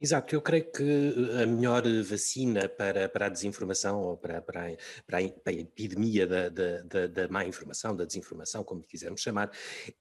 Exato, 0.00 0.34
eu 0.34 0.42
creio 0.42 0.70
que 0.70 1.14
a 1.42 1.46
melhor 1.46 1.82
vacina 2.02 2.68
para, 2.68 3.08
para 3.08 3.26
a 3.26 3.28
desinformação 3.28 4.00
ou 4.00 4.16
para, 4.16 4.40
para, 4.42 4.68
a, 4.68 4.76
para 5.06 5.18
a 5.18 5.52
epidemia 5.52 6.26
da, 6.26 6.48
da, 6.48 7.06
da, 7.06 7.28
má 7.28 7.44
informação, 7.46 7.96
da 7.96 8.04
desinformação, 8.04 8.62
como 8.62 8.82
quisermos 8.82 9.20
chamar, 9.20 9.50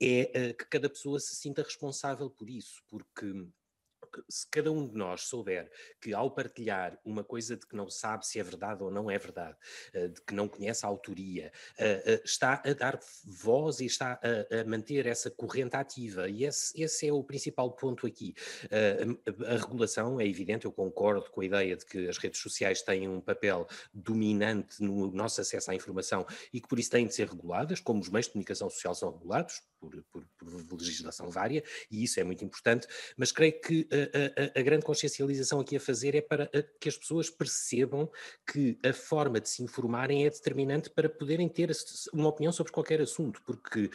é 0.02 0.32
eh, 0.34 0.54
que 0.54 0.66
cada 0.66 0.90
pessoa 0.90 1.20
se 1.20 1.36
sinta 1.36 1.64
responsável 1.64 2.30
por 2.30 2.50
isso, 2.50 2.84
porque 2.90 3.48
se 4.30 4.48
cada 4.50 4.72
um 4.72 4.88
de 4.88 4.96
nós 4.96 5.22
souber 5.22 5.70
que 6.02 6.14
ao 6.14 6.32
partilhar 6.32 7.00
uma 7.06 7.24
coisa 7.24 7.56
de 7.56 7.66
que 7.66 7.76
não 7.76 7.90
sabe 7.90 8.26
se 8.26 8.40
é 8.40 8.44
verdade 8.44 8.84
ou 8.84 8.92
não 8.92 9.10
é 9.10 9.18
verdade, 9.18 9.58
uh, 9.96 10.10
de 10.10 10.22
que 10.22 10.34
não 10.34 10.48
conhece 10.48 10.86
a 10.86 10.90
autoria, 10.90 11.52
uh, 11.80 12.22
está 12.24 12.62
a 12.66 12.74
dar 12.74 13.00
voz 13.26 13.80
e 13.80 13.86
está 13.86 14.20
a, 14.22 14.64
manter 14.68 15.06
essa 15.06 15.30
corrente 15.30 15.76
ativa. 15.76 16.30
E 16.30 16.46
esse, 16.46 16.82
esse 16.82 17.08
é 17.08 17.14
o 17.14 17.24
principal 17.24 17.72
ponto 17.72 18.06
aqui. 18.06 18.34
A, 19.48 19.58
regulação 19.58 20.20
é 20.20 20.28
evidente, 20.28 20.66
eu 20.66 20.72
concordo 20.72 21.30
com 21.32 21.42
a 21.42 21.46
ideia 21.46 21.76
de 21.76 21.86
que 21.86 22.08
as 22.08 22.18
redes 22.18 22.40
sociais 22.40 22.82
têm 22.82 23.08
um 23.08 23.22
papel 23.22 23.68
dominante 23.94 24.82
no 24.82 25.12
nosso 25.12 25.42
acesso 25.42 25.72
à 25.72 25.76
informação 25.76 26.26
e 26.52 26.60
que 26.60 26.68
por 26.68 26.80
isso 26.80 26.90
têm 26.90 27.08
de 27.08 27.14
ser 27.14 27.30
reguladas, 27.30 27.80
como 27.80 28.02
os 28.02 28.10
meios 28.10 28.26
de 28.26 28.34
comunicação 28.34 28.70
social 28.70 28.96
são 28.96 29.12
regulados, 29.12 29.62
por, 29.90 30.26
por, 30.38 30.66
por 30.66 30.80
legislação 30.80 31.30
vária, 31.30 31.64
e 31.90 32.04
isso 32.04 32.20
é 32.20 32.24
muito 32.24 32.44
importante, 32.44 32.88
mas 33.18 33.32
creio 33.32 33.60
que 33.60 33.88
a, 33.92 34.58
a, 34.58 34.60
a, 34.60 34.64
grande 34.64 34.86
consciencialização 34.86 35.60
aqui 35.60 35.76
a 35.76 35.80
fazer 35.80 36.16
é 36.16 36.22
para 36.22 36.50
que 36.80 36.90
as 36.90 36.98
pessoas 36.98 37.30
percebam 37.30 38.10
que 38.52 38.80
a 38.84 38.94
forma 38.94 39.40
de 39.40 39.50
se 39.50 39.64
informarem 39.64 40.26
é 40.26 40.30
determinante 40.30 40.90
para 40.90 41.10
poderem 41.10 41.50
ter 41.50 41.72
uma 42.14 42.30
opinião 42.30 42.52
sobre 42.52 42.72
qualquer 42.72 43.02
assunto, 43.02 43.42
porque, 43.46 43.90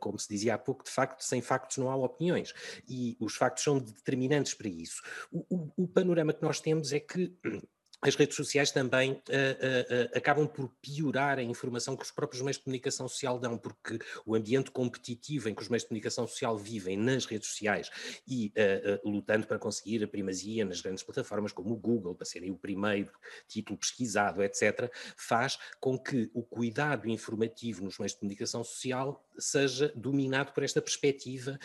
como 0.00 0.18
se 0.18 0.28
dizia 0.28 0.54
há 0.54 0.58
pouco, 0.58 0.84
de 0.84 0.90
facto, 0.90 1.22
sem 1.22 1.40
factos 1.40 1.78
não 1.78 1.90
há 1.90 1.96
opiniões, 1.96 2.52
e 2.88 3.16
os 3.20 3.34
factos 3.34 3.64
são 3.64 3.78
determinantes 3.78 4.54
para 4.54 4.68
isso. 4.68 5.02
O, 5.30 5.44
o, 5.48 5.84
o 5.84 5.88
panorama 5.88 6.32
que 6.32 6.42
nós 6.42 6.60
temos 6.60 6.92
é 6.92 7.00
que 7.00 7.34
as 8.02 8.16
redes 8.16 8.34
sociais 8.36 8.72
também 8.72 9.12
uh, 9.12 9.14
uh, 9.14 9.18
uh, 9.20 10.16
acabam 10.16 10.46
por 10.46 10.68
piorar 10.82 11.38
a 11.38 11.42
informação 11.42 11.96
que 11.96 12.04
os 12.04 12.10
próprios 12.10 12.42
meios 12.42 12.56
de 12.56 12.64
comunicação 12.64 13.06
social 13.06 13.38
dão, 13.38 13.56
porque 13.56 13.98
o 14.26 14.34
ambiente 14.34 14.72
competitivo 14.72 15.48
em 15.48 15.54
que 15.54 15.62
os 15.62 15.68
meios 15.68 15.84
de 15.84 15.88
comunicação 15.88 16.26
social 16.26 16.58
vivem 16.58 16.96
nas 16.96 17.24
redes 17.24 17.48
sociais 17.48 17.90
e 18.26 18.52
lutando 19.04 19.46
para 19.46 19.58
conseguir 19.58 20.02
a 20.02 20.08
primazia 20.08 20.64
nas 20.64 20.80
grandes 20.80 21.02
plataformas 21.02 21.52
como 21.52 21.74
o 21.74 21.76
Google, 21.76 22.14
para 22.14 22.26
serem 22.26 22.50
o 22.50 22.56
primeiro 22.56 23.12
título 23.46 23.78
pesquisado, 23.78 24.42
etc., 24.42 24.90
faz 25.16 25.58
com 25.78 25.98
que 25.98 26.30
o 26.34 26.42
cuidado 26.42 27.08
informativo 27.08 27.84
nos 27.84 27.98
meios 27.98 28.12
de 28.12 28.18
comunicação 28.18 28.64
social 28.64 29.24
seja 29.38 29.92
dominado 29.94 30.52
por 30.52 30.64
esta 30.64 30.82
perspectiva 30.82 31.58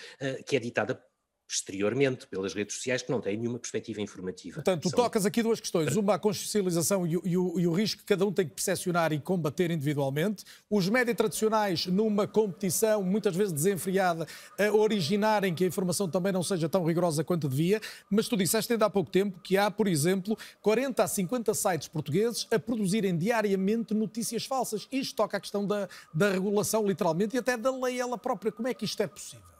que 0.45 0.55
é 0.55 0.59
ditada 0.59 1.01
exteriormente 1.47 2.27
pelas 2.27 2.53
redes 2.53 2.75
sociais 2.75 3.01
que 3.01 3.09
não 3.09 3.21
têm 3.21 3.37
nenhuma 3.37 3.57
perspectiva 3.57 4.01
informativa. 4.01 4.55
Portanto, 4.55 4.81
tu 4.81 4.89
São... 4.89 4.97
tocas 4.97 5.25
aqui 5.25 5.41
duas 5.41 5.59
questões. 5.59 5.95
Uma, 5.95 6.15
a 6.15 6.19
consciencialização 6.19 7.07
e 7.07 7.15
o, 7.15 7.21
e, 7.23 7.37
o, 7.37 7.59
e 7.59 7.67
o, 7.67 7.71
risco 7.71 8.01
que 8.01 8.05
cada 8.05 8.25
um 8.25 8.33
tem 8.33 8.45
que 8.45 8.53
percepcionar 8.53 9.13
e 9.13 9.19
combater 9.19 9.71
individualmente. 9.71 10.43
Os 10.69 10.89
médias 10.89 11.15
tradicionais, 11.15 11.85
numa 11.85 12.27
competição 12.27 13.01
muitas 13.01 13.35
vezes 13.35 13.53
desenfreada, 13.53 14.27
a 14.59 14.71
originarem 14.73 15.55
que 15.55 15.63
a 15.63 15.67
informação 15.67 16.09
também 16.09 16.33
não 16.33 16.43
seja 16.43 16.67
tão 16.67 16.83
rigorosa 16.83 17.23
quanto 17.23 17.47
devia. 17.47 17.79
Mas 18.09 18.27
tu 18.27 18.35
disseste 18.35 18.73
ainda 18.73 18.85
há 18.85 18.89
pouco 18.89 19.09
tempo 19.09 19.39
que 19.39 19.57
há, 19.57 19.71
por 19.71 19.87
exemplo, 19.87 20.37
40 20.61 21.03
a 21.03 21.07
50 21.07 21.53
sites 21.53 21.87
portugueses 21.87 22.45
a 22.51 22.59
produzirem 22.59 23.17
diariamente 23.17 23.93
notícias 23.93 24.45
falsas. 24.45 24.87
Isto 24.91 25.15
toca 25.15 25.37
a 25.37 25.39
questão 25.39 25.65
da, 25.65 25.87
da 26.13 26.31
regulação, 26.31 26.85
literalmente, 26.85 27.35
e 27.35 27.39
até 27.39 27.55
da 27.55 27.71
lei 27.71 27.99
ela 27.99 28.17
própria. 28.17 28.51
Como 28.51 28.67
é 28.67 28.73
que 28.73 28.83
isto 28.83 29.01
é 29.01 29.07
possível? 29.07 29.56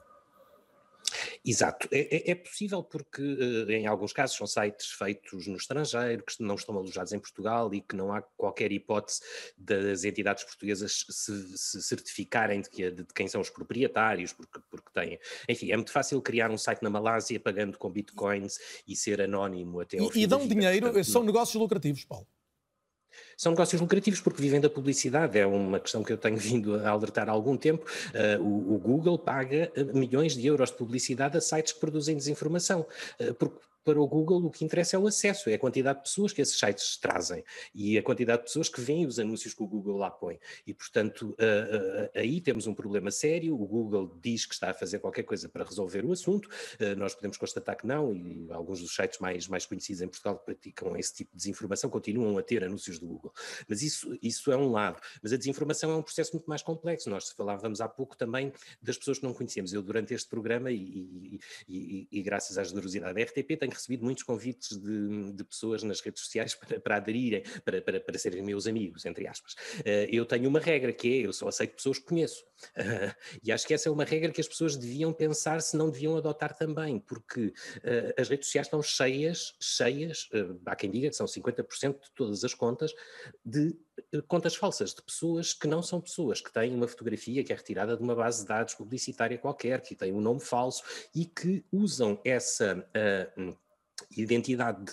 Exato, 1.44 1.88
é, 1.92 2.30
é, 2.30 2.32
é 2.32 2.36
possível 2.36 2.84
porque 2.84 3.22
uh, 3.22 3.72
em 3.72 3.88
alguns 3.88 4.14
casos 4.14 4.36
são 4.36 4.48
sites 4.48 4.92
feitos 4.92 5.48
no 5.48 5.58
estrangeiro, 5.58 6.24
que 6.24 6.42
não 6.42 6.56
estão 6.56 6.76
alojados 6.78 7.14
em 7.14 7.20
Portugal 7.20 7.74
e 7.74 7.82
que 7.82 7.96
não 7.96 8.14
há 8.14 8.22
qualquer 8.22 8.72
hipótese 8.72 9.22
das 9.58 10.04
entidades 10.04 10.44
portuguesas 10.44 11.06
se, 11.10 11.58
se 11.58 11.82
certificarem 11.82 12.62
de, 12.62 12.70
que, 12.70 12.92
de, 12.92 13.06
quem 13.14 13.28
são 13.28 13.42
os 13.42 13.50
proprietários, 13.50 14.34
porque, 14.34 14.60
porque 14.70 14.92
têm. 14.94 15.20
Enfim, 15.48 15.72
é 15.72 15.76
muito 15.76 15.92
fácil 15.92 16.22
criar 16.22 16.52
um 16.52 16.58
site 16.58 16.82
na 16.82 16.90
Malásia 16.90 17.40
pagando 17.40 17.78
com 17.78 17.90
bitcoins 17.90 18.58
e 18.88 18.96
ser 18.96 19.22
anónimo 19.22 19.80
até 19.80 20.00
ao 20.00 20.08
e, 20.08 20.12
fim. 20.12 20.22
E 20.22 20.28
dão 20.28 20.48
dinheiro, 20.48 20.88
Portanto, 20.88 21.06
são 21.06 21.24
negócios 21.24 21.56
lucrativos, 21.62 22.06
Paulo. 22.06 22.28
São 23.38 23.52
negócios 23.52 23.80
lucrativos 23.80 24.20
porque 24.20 24.42
vivem 24.42 24.60
da 24.60 24.70
publicidade, 24.70 25.38
é 25.38 25.46
uma 25.46 25.80
questão 25.80 26.04
que 26.04 26.12
eu 26.12 26.18
tenho 26.18 26.36
vindo 26.42 26.76
a 26.76 26.90
alertar 26.90 27.30
há 27.30 27.32
algum 27.32 27.56
tempo. 27.56 27.86
Uh, 28.10 28.44
o, 28.44 28.76
o, 28.76 28.80
Google 28.80 29.20
paga 29.20 29.72
milhões 29.94 30.34
de 30.34 30.48
euros 30.48 30.72
de 30.72 30.78
publicidade 30.78 31.38
a 31.38 31.42
sites 31.42 31.72
que 31.72 31.80
produzem 31.80 32.18
desinformação, 32.18 32.86
uh, 33.20 33.34
porque 33.36 33.60
para 33.88 34.02
o 34.02 34.06
Google 34.06 34.46
o 34.46 34.52
que 34.52 34.66
interessa 34.66 34.98
é 34.98 35.00
o 35.00 35.08
acesso, 35.08 35.50
é 35.50 35.54
a 35.54 35.60
quantidade 35.60 36.00
de 36.00 36.04
pessoas 36.04 36.34
que 36.34 36.42
esses 36.42 36.60
sites 36.60 36.98
trazem 36.98 37.42
e 37.74 37.98
a 37.98 38.04
quantidade 38.04 38.40
de 38.40 38.48
pessoas 38.48 38.68
que 38.68 38.82
veem 38.82 39.06
os 39.06 39.18
anúncios 39.18 39.54
que 39.54 39.64
o 39.64 39.66
Google 39.66 39.96
lá 39.96 40.12
põe. 40.12 40.38
E, 40.66 40.74
portanto, 40.74 41.30
uh, 41.30 41.32
uh, 41.32 42.10
aí 42.14 42.42
temos 42.42 42.68
um 42.68 42.74
problema 42.74 43.10
sério. 43.12 43.56
O 43.56 43.66
Google 43.66 44.14
diz 44.22 44.46
que 44.46 44.54
está 44.54 44.72
a 44.72 44.74
fazer 44.74 45.00
qualquer 45.00 45.24
coisa 45.24 45.48
para 45.48 45.64
resolver 45.64 46.04
o 46.04 46.12
assunto. 46.12 46.50
Uh, 46.82 46.98
nós 46.98 47.16
podemos 47.16 47.38
constatar 47.38 47.78
que 47.78 47.88
não, 47.88 48.14
e 48.14 48.46
alguns 48.52 48.82
dos 48.82 48.94
sites 48.94 49.20
mais, 49.20 49.48
mais 49.48 49.66
conhecidos 49.66 50.02
em 50.02 50.10
Portugal 50.10 50.38
que 50.38 50.44
praticam 50.44 50.98
esse 50.98 51.14
tipo 51.14 51.32
de 51.32 51.38
desinformação 51.38 51.90
continuam 51.90 52.38
a 52.38 52.44
ter 52.44 52.66
anúncios 52.66 53.00
do 53.00 53.08
Google. 53.08 53.32
Mas 53.70 53.82
isso, 53.82 54.20
isso 54.22 54.52
é 54.52 54.58
um 54.58 54.70
lado. 54.70 55.00
Mas 55.24 55.32
a 55.32 55.38
desinformação 55.38 55.92
é 55.92 55.96
um 55.96 56.04
processo 56.04 56.34
muito 56.34 56.50
mais 56.50 56.62
complexo. 56.62 57.10
Nós 57.10 57.30
falávamos 57.30 57.80
há 57.80 57.88
pouco 57.88 58.18
também 58.18 58.52
das 58.82 58.98
pessoas 58.98 59.20
que 59.20 59.24
não 59.24 59.34
conhecemos. 59.34 59.72
Eu, 59.72 59.82
durante 59.82 60.14
este 60.14 60.28
programa, 60.28 60.70
e, 60.72 60.76
e, 60.76 61.40
e, 61.70 62.08
e 62.12 62.22
graças 62.22 62.58
à 62.58 62.66
generosidade 62.66 63.14
da 63.14 63.22
RTP, 63.22 63.56
tenho 63.58 63.77
recebido 63.78 64.04
muitos 64.04 64.24
convites 64.24 64.78
de, 64.78 65.34
de 65.34 65.44
pessoas 65.44 65.84
nas 65.84 66.02
redes 66.02 66.22
sociais 66.22 66.54
para, 66.56 66.80
para 66.80 66.96
aderirem, 66.98 67.44
para, 67.64 67.82
para, 67.82 68.00
para 68.00 68.18
serem 68.18 68.42
meus 68.42 68.68
amigos, 68.68 69.06
entre 69.06 69.28
aspas. 69.28 69.54
Uh, 69.80 70.08
eu 70.12 70.26
tenho 70.26 70.50
uma 70.50 70.60
regra 70.60 70.92
que 70.92 71.22
é, 71.22 71.26
eu 71.28 71.34
só 71.34 71.48
aceito 71.48 71.76
pessoas 71.76 72.00
que 72.00 72.06
conheço. 72.06 72.44
E 73.44 73.52
acho 73.52 73.68
que 73.68 73.74
essa 73.74 73.88
é 73.88 73.92
uma 73.92 74.04
regra 74.04 74.32
que 74.32 74.42
as 74.42 74.48
pessoas 74.48 74.76
deviam 74.76 75.14
pensar 75.14 75.62
se 75.62 75.78
não 75.78 75.90
deviam 75.90 76.18
adotar 76.18 76.56
também, 76.58 77.00
porque 77.00 77.48
uh, 77.48 78.14
as 78.20 78.28
redes 78.30 78.48
sociais 78.48 78.68
estão 78.68 78.82
cheias, 78.82 79.56
cheias, 79.60 80.28
há 80.66 80.76
quem 80.76 80.90
diga 80.90 81.10
que 81.10 81.16
são 81.16 81.26
50% 81.26 82.00
de 82.02 82.12
todas 82.16 82.44
as 82.44 82.54
contas, 82.54 82.94
de 83.46 83.78
contas 84.28 84.56
falsas 84.56 84.94
de 84.94 85.02
pessoas 85.02 85.54
que 85.54 85.68
não 85.68 85.82
são 85.82 86.00
pessoas, 86.00 86.42
que 86.42 86.52
têm 86.52 86.74
uma 86.74 86.88
fotografia 86.88 87.44
que 87.44 87.52
é 87.52 87.56
retirada 87.56 87.96
de 87.96 88.04
uma 88.04 88.16
base 88.16 88.42
de 88.42 88.48
dados 88.48 88.74
publicitária 88.76 89.38
qualquer, 89.38 89.82
que 89.82 89.96
tem 89.96 90.14
um 90.14 90.22
nome 90.22 90.40
falso 90.40 90.84
e 91.14 91.26
que 91.26 91.66
usam 91.72 92.20
essa 92.24 92.78
uh, 92.78 93.58
identidade 94.16 94.92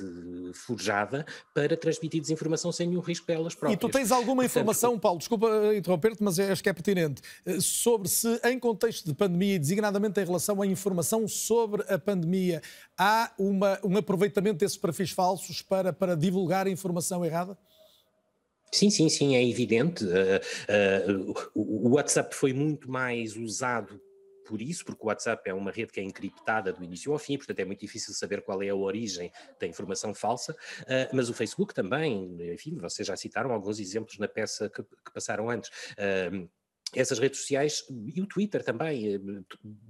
forjada 0.55 1.27
para 1.55 1.77
transmitir 1.77 2.21
desinformação 2.21 2.73
sem 2.73 2.87
nenhum 2.87 3.01
risco 3.01 3.27
para 3.27 3.35
elas 3.35 3.55
próprias. 3.55 3.77
E 3.77 3.81
tu 3.81 3.89
tens 3.89 4.11
alguma 4.11 4.43
Portanto, 4.43 4.51
informação, 4.51 4.99
Paulo, 4.99 5.19
desculpa 5.19 5.49
interromper-te, 5.75 6.23
mas 6.23 6.39
acho 6.39 6.63
que 6.63 6.69
é 6.69 6.73
pertinente, 6.73 7.23
eh, 7.45 7.61
sobre 7.61 8.09
se 8.09 8.41
em 8.45 8.59
contexto 8.59 9.07
de 9.07 9.15
pandemia, 9.15 9.59
designadamente 9.59 10.21
em 10.21 10.25
relação 10.25 10.61
à 10.61 10.67
informação 10.67 11.29
sobre 11.29 11.83
a 11.93 11.99
pandemia, 11.99 12.63
há 12.97 13.33
uma, 13.39 13.79
um 13.85 13.97
aproveitamento 13.97 14.59
desses 14.59 14.77
perfis 14.77 15.11
falsos 15.11 15.63
para, 15.63 15.93
para 15.93 16.17
divulgar 16.17 16.67
a 16.67 16.71
informação 16.71 17.25
errada? 17.25 17.57
Sim, 18.73 18.91
sim, 18.91 19.09
sim, 19.09 19.37
é 19.37 19.49
evidente. 19.49 20.05
Uh, 20.05 21.23
uh, 21.23 21.51
o 21.55 21.91
WhatsApp 21.91 22.35
foi 22.35 22.53
muito 22.53 22.91
mais 22.91 23.37
usado 23.37 24.01
por 24.45 24.61
isso, 24.61 24.85
porque 24.85 25.03
o 25.03 25.07
WhatsApp 25.07 25.49
é 25.49 25.55
uma 25.55 25.71
rede 25.71 25.93
que 25.93 26.01
é 26.01 26.03
encriptada 26.03 26.73
do 26.73 26.85
início 26.85 27.13
ao 27.13 27.19
fim, 27.19 27.37
portanto 27.37 27.61
é 27.61 27.65
muito 27.65 27.81
difícil 27.81 28.15
saber 28.15 28.43
qual 28.43 28.63
é 28.63 28.69
a 28.69 28.75
origem 28.75 29.31
da 29.59 29.67
informação 29.67 30.15
falsa, 30.15 30.53
uh, 30.53 31.15
mas 31.15 31.29
o 31.29 31.35
Facebook 31.35 31.75
também, 31.75 32.37
enfim, 32.53 32.77
vocês 32.79 33.07
já 33.07 33.17
citaram 33.17 33.53
alguns 33.53 33.79
exemplos 33.81 34.19
na 34.19 34.29
peça 34.29 34.69
que, 34.69 34.83
que 34.83 35.13
passaram 35.13 35.51
antes. 35.51 35.71
Uh, 35.93 36.49
essas 36.95 37.19
redes 37.19 37.41
sociais 37.41 37.85
e 38.15 38.21
o 38.21 38.27
Twitter 38.27 38.63
também 38.63 39.21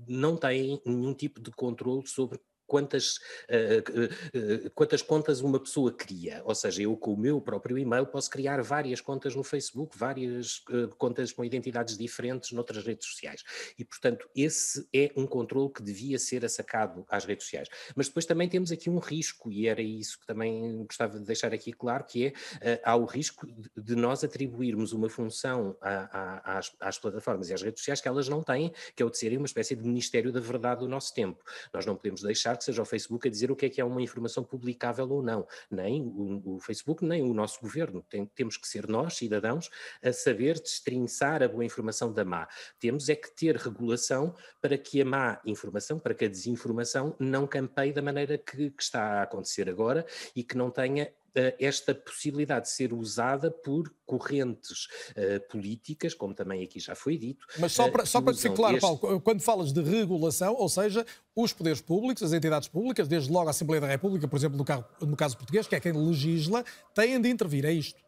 não 0.09 0.37
têm 0.37 0.81
nenhum 0.87 1.13
tipo 1.13 1.41
de 1.41 1.51
controle 1.51 2.07
sobre 2.07 2.41
quantas, 2.67 3.17
uh, 3.49 4.67
uh, 4.67 4.71
quantas 4.75 5.03
contas 5.03 5.41
uma 5.41 5.61
pessoa 5.61 5.93
cria. 5.93 6.43
Ou 6.45 6.55
seja, 6.55 6.83
eu 6.83 6.97
com 6.97 7.13
o 7.13 7.17
meu 7.17 7.41
próprio 7.41 7.79
e-mail 7.79 8.07
posso 8.07 8.31
criar 8.31 8.63
várias 8.63 9.01
contas 9.01 9.35
no 9.35 9.45
Facebook, 9.45 9.97
várias 9.97 10.59
uh, 10.71 10.89
contas 10.97 11.33
com 11.33 11.45
identidades 11.45 11.97
diferentes 11.97 12.53
noutras 12.53 12.85
redes 12.85 13.07
sociais. 13.07 13.43
E, 13.79 13.85
portanto, 13.85 14.29
esse 14.35 14.87
é 14.95 15.11
um 15.17 15.27
controle 15.27 15.73
que 15.73 15.83
devia 15.83 16.19
ser 16.19 16.45
assacado 16.45 17.05
às 17.09 17.25
redes 17.25 17.45
sociais. 17.45 17.69
Mas 17.95 18.09
depois 18.09 18.27
também 18.27 18.49
temos 18.49 18.73
aqui 18.73 18.89
um 18.91 18.99
risco, 18.99 19.51
e 19.51 19.67
era 19.69 19.83
isso 19.83 20.19
que 20.19 20.27
também 20.27 20.85
gostava 20.85 21.19
de 21.19 21.25
deixar 21.25 21.53
aqui 21.53 21.73
claro, 21.73 22.05
que 22.05 22.33
é, 22.61 22.81
há 22.85 22.97
o 22.97 23.05
risco 23.05 23.47
de 23.77 23.95
nós 23.95 24.25
atribuirmos 24.25 24.93
uma 24.93 25.09
função 25.09 25.77
a, 25.81 26.19
a, 26.51 26.59
às, 26.59 26.73
às 26.81 26.99
plataformas 26.99 27.51
e 27.51 27.55
às 27.55 27.63
redes 27.63 27.81
sociais 27.81 28.01
que 28.01 28.09
elas 28.09 28.29
não 28.29 28.43
têm, 28.43 28.73
que 28.95 29.03
é 29.03 29.07
o 29.07 29.11
de 29.11 29.19
serem 29.19 29.39
uma 29.39 29.47
espécie 29.47 29.75
de 29.75 29.83
Ministério 29.83 30.33
da 30.33 30.41
Verdade 30.41 30.81
do 30.81 30.89
nosso 30.89 31.15
tempo. 31.15 31.43
Nós 31.73 31.87
não 31.87 31.97
podemos 31.97 32.23
deixar 32.23 32.54
que 32.57 32.65
seja 32.65 32.83
o 32.83 32.85
Facebook 32.85 33.27
a 33.27 33.31
dizer 33.31 33.51
o 33.51 33.57
que 33.57 33.67
é 33.67 33.69
que 33.69 33.81
é 33.81 33.85
uma 33.85 34.03
informação 34.03 34.45
publicável 34.45 35.09
ou 35.11 35.23
não. 35.23 35.47
Nem 35.71 36.03
o, 36.03 36.57
o 36.57 36.61
Facebook, 36.61 37.05
nem 37.05 37.23
o 37.23 37.35
nosso 37.35 37.61
governo. 37.61 38.05
Tem, 38.09 38.27
temos 38.27 38.57
que 38.57 38.69
ser 38.69 38.89
nós, 38.89 39.15
cidadãos, 39.15 39.71
a 40.03 40.13
saber 40.13 40.61
destrinçar 40.61 41.43
a 41.43 41.49
boa 41.49 41.65
informação 41.65 42.13
da 42.13 42.25
má. 42.25 42.49
Temos 42.79 43.09
é 43.09 43.15
que 43.15 43.31
ter 43.31 43.57
regulação 43.57 44.35
para 44.61 44.77
que 44.77 45.01
a 45.01 45.05
má 45.05 45.41
informação, 45.45 45.99
para 45.99 46.15
que 46.15 46.25
a 46.25 46.29
desinformação 46.29 47.15
não 47.19 47.47
campeie 47.47 47.93
da 47.93 48.03
maneira 48.03 48.39
que, 48.39 48.71
que 48.71 48.83
está 48.83 49.21
a 49.21 49.23
acontecer 49.23 49.69
agora 49.69 50.07
e 50.35 50.43
que 50.43 50.57
não 50.57 50.71
tenha 50.71 51.13
esta 51.59 51.95
possibilidade 51.95 52.67
de 52.67 52.73
ser 52.73 52.93
usada 52.93 53.51
por 53.51 53.93
correntes 54.07 54.87
uh, 55.11 55.41
políticas, 55.51 56.15
como 56.15 56.35
também 56.35 56.63
aqui 56.63 56.79
já 56.79 56.95
foi 56.95 57.17
dito. 57.17 57.45
Mas 57.59 57.73
só 57.73 57.91
para, 57.91 58.07
só 58.07 58.21
para 58.21 58.35
ficar 58.35 58.55
claro, 58.55 58.77
este... 58.77 58.81
Paulo, 58.81 59.21
quando 59.21 59.41
falas 59.43 59.73
de 59.73 59.83
regulação, 59.83 60.55
ou 60.55 60.69
seja, 60.69 61.05
os 61.35 61.53
poderes 61.53 61.81
públicos, 61.81 62.23
as 62.23 62.33
entidades 62.33 62.69
públicas, 62.69 63.09
desde 63.09 63.33
logo 63.33 63.49
a 63.49 63.51
Assembleia 63.51 63.81
da 63.81 63.87
República, 63.89 64.29
por 64.29 64.37
exemplo, 64.37 64.57
no 64.57 64.65
caso, 64.65 64.85
no 65.01 65.17
caso 65.17 65.37
português, 65.37 65.67
que 65.67 65.75
é 65.75 65.81
quem 65.81 65.93
legisla, 65.93 66.65
têm 66.95 67.21
de 67.21 67.29
intervir, 67.29 67.65
é 67.65 67.73
isto? 67.73 68.03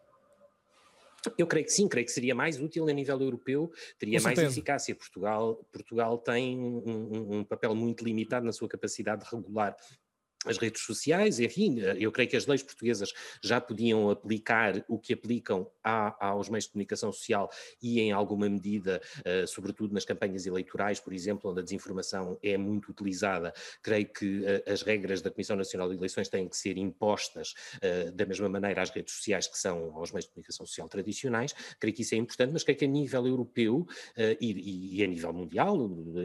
Eu 1.37 1.47
creio 1.49 1.67
que 1.67 1.73
sim, 1.73 1.89
creio 1.89 2.07
que 2.07 2.13
seria 2.13 2.37
mais 2.37 2.61
útil 2.61 2.89
a 2.89 2.93
nível 2.93 3.21
europeu, 3.21 3.73
teria 3.99 4.21
mais 4.21 4.39
eficácia. 4.39 4.95
Portugal, 4.95 5.57
Portugal 5.73 6.19
tem 6.19 6.57
um, 6.57 6.83
um- 6.87 7.39
um 7.39 7.45
papel 7.45 7.75
muito 7.75 8.05
limitado 8.05 8.47
na 8.47 8.53
sua 8.53 8.69
capacidade 8.69 9.25
de 9.25 9.35
regular 9.35 9.77
as 10.47 10.59
redes 10.59 10.83
sociais, 10.83 11.41
enfim, 11.41 11.79
eu 11.99 12.11
creio 12.13 12.29
que 12.29 12.37
as 12.37 12.47
leis 12.47 12.63
portuguesas 12.63 13.13
já 13.43 13.61
podiam 13.61 14.09
aplicar 14.11 14.85
o 14.89 14.99
que 14.99 15.13
aplicam 15.13 15.71
a- 15.83 16.29
aos 16.29 16.49
meios 16.49 16.65
de 16.65 16.71
comunicação 16.73 17.13
social 17.13 17.51
e 17.83 18.01
em 18.01 18.13
alguma 18.13 18.49
medida, 18.49 19.01
eh, 19.25 19.47
sobretudo 19.47 19.93
nas 19.95 20.05
campanhas 20.05 20.47
eleitorais, 20.47 21.01
por 21.01 21.13
exemplo, 21.13 21.51
onde 21.51 21.61
a 21.61 21.63
desinformação 21.63 22.39
é 22.43 22.57
muito 22.57 22.91
utilizada, 22.91 23.53
creio 23.83 24.07
que 24.13 24.45
eh, 24.45 24.65
as 24.73 24.83
regras 24.83 25.21
da 25.23 25.31
Comissão 25.31 25.57
Nacional 25.57 25.89
de 25.89 25.97
Eleições 25.97 26.29
têm 26.29 26.49
que 26.49 26.57
ser 26.57 26.77
impostas 26.77 27.55
eh, 27.81 28.11
da 28.11 28.25
mesma 28.27 28.49
maneira 28.49 28.83
às 28.83 28.91
redes 28.91 29.15
sociais 29.15 29.47
que 29.47 29.59
são 29.59 29.97
aos 29.97 30.13
meios 30.13 30.25
de 30.27 30.31
comunicação 30.33 30.67
social 30.67 30.89
tradicionais, 30.89 31.55
creio 31.81 31.95
que 31.95 32.03
isso 32.03 32.15
é 32.15 32.19
importante, 32.19 32.53
mas 32.53 32.63
creio 32.63 32.79
que 32.79 32.85
a 32.85 32.89
nível 32.89 33.27
europeu 33.27 33.87
eh, 34.17 34.37
e, 34.41 34.99
e- 35.01 35.05
a 35.05 35.07
nível 35.07 35.33
mundial, 35.33 35.77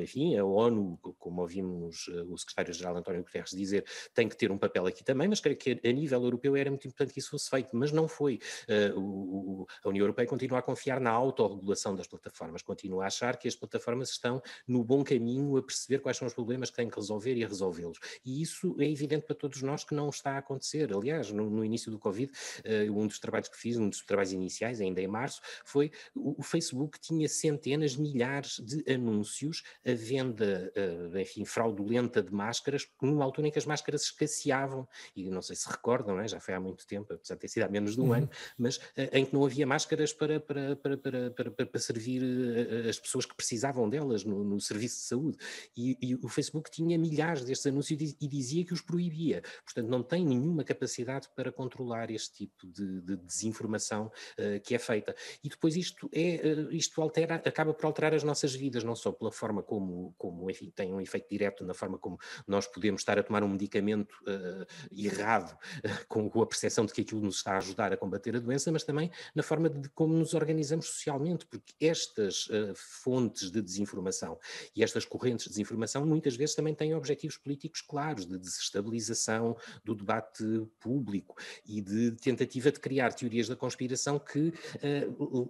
enfim, 0.01 0.35
a 0.37 0.45
ONU, 0.45 0.97
co- 1.01 1.13
como 1.19 1.41
ouvimos 1.41 2.07
eh, 2.13 2.21
o 2.29 2.37
secretário-geral 2.37 2.95
António 2.97 3.23
Guterres 3.23 3.51
dizer, 3.51 3.85
tem 4.13 4.27
que 4.27 4.35
ter 4.37 4.51
um 4.51 4.57
papel 4.57 4.85
aqui 4.87 5.03
também, 5.03 5.27
mas 5.27 5.39
creio 5.39 5.57
que 5.57 5.79
a 5.83 5.91
nível 5.91 6.23
europeu 6.23 6.55
era 6.55 6.69
muito 6.69 6.87
importante 6.87 7.13
que 7.13 7.19
isso 7.19 7.29
fosse 7.31 7.49
feito, 7.49 7.75
mas 7.75 7.91
não 7.91 8.07
foi. 8.07 8.39
Eh, 8.67 8.91
o- 8.95 9.61
o- 9.61 9.67
a 9.83 9.89
União 9.89 10.03
Europeia 10.03 10.27
continua 10.27 10.59
a 10.59 10.61
confiar 10.61 10.99
na 10.99 11.11
autorregulação 11.11 11.95
das 11.95 12.07
plataformas, 12.07 12.61
continua 12.61 13.03
a 13.03 13.07
achar 13.07 13.37
que 13.37 13.47
as 13.47 13.55
plataformas 13.55 14.09
estão 14.09 14.41
no 14.67 14.83
bom 14.83 15.03
caminho 15.03 15.57
a 15.57 15.63
perceber 15.63 15.99
quais 15.99 16.17
são 16.17 16.27
os 16.27 16.33
problemas 16.33 16.69
que 16.69 16.75
têm 16.77 16.89
que 16.89 16.95
resolver 16.95 17.35
e 17.35 17.43
a 17.43 17.47
resolvê-los. 17.47 17.99
E 18.25 18.41
isso 18.41 18.75
é 18.79 18.89
evidente 18.89 19.25
para 19.25 19.35
todos 19.35 19.61
nós 19.61 19.83
que 19.83 19.93
não 19.95 20.09
está 20.09 20.31
a 20.31 20.37
acontecer. 20.39 20.93
Aliás, 20.93 21.31
no, 21.31 21.49
no 21.49 21.63
início 21.63 21.91
do 21.91 21.99
Covid, 21.99 22.31
eh, 22.63 22.89
um 22.91 23.07
dos 23.07 23.19
trabalhos 23.19 23.49
que 23.49 23.57
fiz, 23.57 23.77
um 23.77 23.89
dos 23.89 24.01
trabalhos 24.05 24.31
iniciais, 24.33 24.81
ainda 24.81 25.01
em 25.01 25.07
março, 25.07 25.41
foi 25.65 25.91
o, 26.15 26.39
o 26.39 26.43
Facebook 26.43 26.99
tinha 26.99 27.27
centenas, 27.27 27.95
milhares 27.95 28.59
de 28.59 28.83
anúncios 28.91 29.63
a 29.85 29.93
venda, 29.93 30.71
eh, 30.75 31.21
enfim, 31.21 31.45
fraudulenta 31.45 32.21
de 32.21 32.33
máscaras, 32.33 32.87
numa 33.01 33.23
altura 33.23 33.47
em 33.47 33.51
que 33.51 33.59
as 33.59 33.65
máscaras 33.65 34.00
escasseavam, 34.05 34.87
e 35.15 35.29
não 35.29 35.41
sei 35.41 35.55
se 35.55 35.69
recordam, 35.69 36.19
é? 36.19 36.27
já 36.27 36.39
foi 36.39 36.53
há 36.53 36.59
muito 36.59 36.85
tempo, 36.85 37.13
apesar 37.13 37.35
de 37.35 37.41
ter 37.41 37.47
sido 37.47 37.63
há 37.63 37.69
menos 37.69 37.95
de 37.95 38.01
um 38.01 38.05
Uhum. 38.05 38.13
ano, 38.13 38.29
mas 38.57 38.79
eh, 38.95 39.09
em 39.19 39.25
que 39.25 39.33
não 39.33 39.45
havia 39.45 39.65
máscaras 39.65 40.11
para, 40.13 40.39
para, 40.39 40.75
para, 40.75 40.97
para, 40.97 41.31
para, 41.31 41.65
para- 41.65 41.79
servir 41.79 42.21
eh, 42.23 42.89
as 42.89 42.99
pessoas 42.99 43.25
que 43.25 43.35
precisavam 43.35 43.89
delas 43.89 44.23
no, 44.23 44.43
no 44.43 44.59
serviço 44.59 44.95
de 44.97 45.01
saúde. 45.03 45.37
E, 45.75 45.97
e 46.01 46.15
o 46.15 46.27
Facebook 46.27 46.69
tinha 46.69 46.97
milhares 46.97 47.43
destes 47.43 47.65
anúncios 47.67 47.91
e 47.91 47.95
diz- 48.05 48.17
dizia 48.29 48.65
que 48.65 48.73
os 48.73 48.81
proibia. 48.81 49.41
Portanto, 49.63 49.87
não 49.87 50.03
tem 50.03 50.25
nenhuma 50.25 50.63
capacidade 50.63 51.27
para 51.35 51.51
controlar 51.51 52.11
este 52.11 52.45
tipo 52.45 52.67
de, 52.67 53.01
de 53.01 53.15
desinformação 53.17 54.11
eh, 54.37 54.59
que 54.59 54.75
é 54.75 54.79
feita. 54.79 55.15
E 55.43 55.49
depois 55.49 55.75
isto 55.75 56.09
é, 56.13 56.35
eh, 56.35 56.67
isto 56.71 57.01
altera, 57.01 57.35
acaba 57.35 57.73
por 57.73 57.85
alterar 57.85 58.13
as 58.13 58.23
nossas 58.23 58.53
vidas, 58.53 58.83
não 58.83 58.95
só 58.95 59.11
pela 59.11 59.31
forma 59.31 59.61
como, 59.63 60.13
como 60.17 60.49
enfim, 60.49 60.71
tem 60.75 60.93
um 60.93 61.01
efeito 61.01 61.27
direto 61.29 61.65
na 61.65 61.73
forma 61.73 61.97
como 61.97 62.17
nós 62.47 62.67
podemos 62.67 63.01
estar 63.01 63.17
a 63.17 63.23
tomar 63.23 63.43
um 63.43 63.49
medicamento 63.49 63.80
eh, 64.27 64.65
errado, 64.91 65.57
eh, 65.83 65.89
com, 66.07 66.29
a 66.41 66.45
percepção 66.45 66.85
de 66.85 66.93
que 66.93 67.01
aquilo 67.01 67.21
nos 67.21 67.37
está 67.37 67.53
a 67.53 67.57
ajudar 67.57 67.91
a 67.93 67.97
combater 67.97 68.35
a 68.35 68.39
doença, 68.39 68.71
mas 68.71 68.83
também 68.83 69.11
na 69.35 69.43
forma 69.43 69.69
de 69.69 69.89
como 69.89 70.13
nos 70.13 70.33
organizamos 70.33 70.87
socialmente, 70.87 71.45
porque 71.45 71.73
estas 71.79 72.47
eh, 72.51 72.73
fontes 72.75 73.51
de 73.51 73.61
desinformação 73.61 74.37
e 74.75 74.83
estas 74.83 75.05
correntes 75.05 75.45
de 75.45 75.51
desinformação 75.51 76.05
muitas 76.05 76.35
vezes 76.35 76.55
também 76.55 76.73
têm 76.73 76.93
objetivos 76.93 77.37
políticos 77.37 77.81
claros, 77.81 78.25
de 78.25 78.37
desestabilização 78.37 79.55
do 79.83 79.95
debate 79.95 80.43
público 80.79 81.35
e 81.65 81.81
de 81.81 82.11
tentativa 82.11 82.71
de 82.71 82.79
criar 82.79 83.13
teorias 83.13 83.47
da 83.47 83.55
conspiração 83.55 84.19
que 84.19 84.53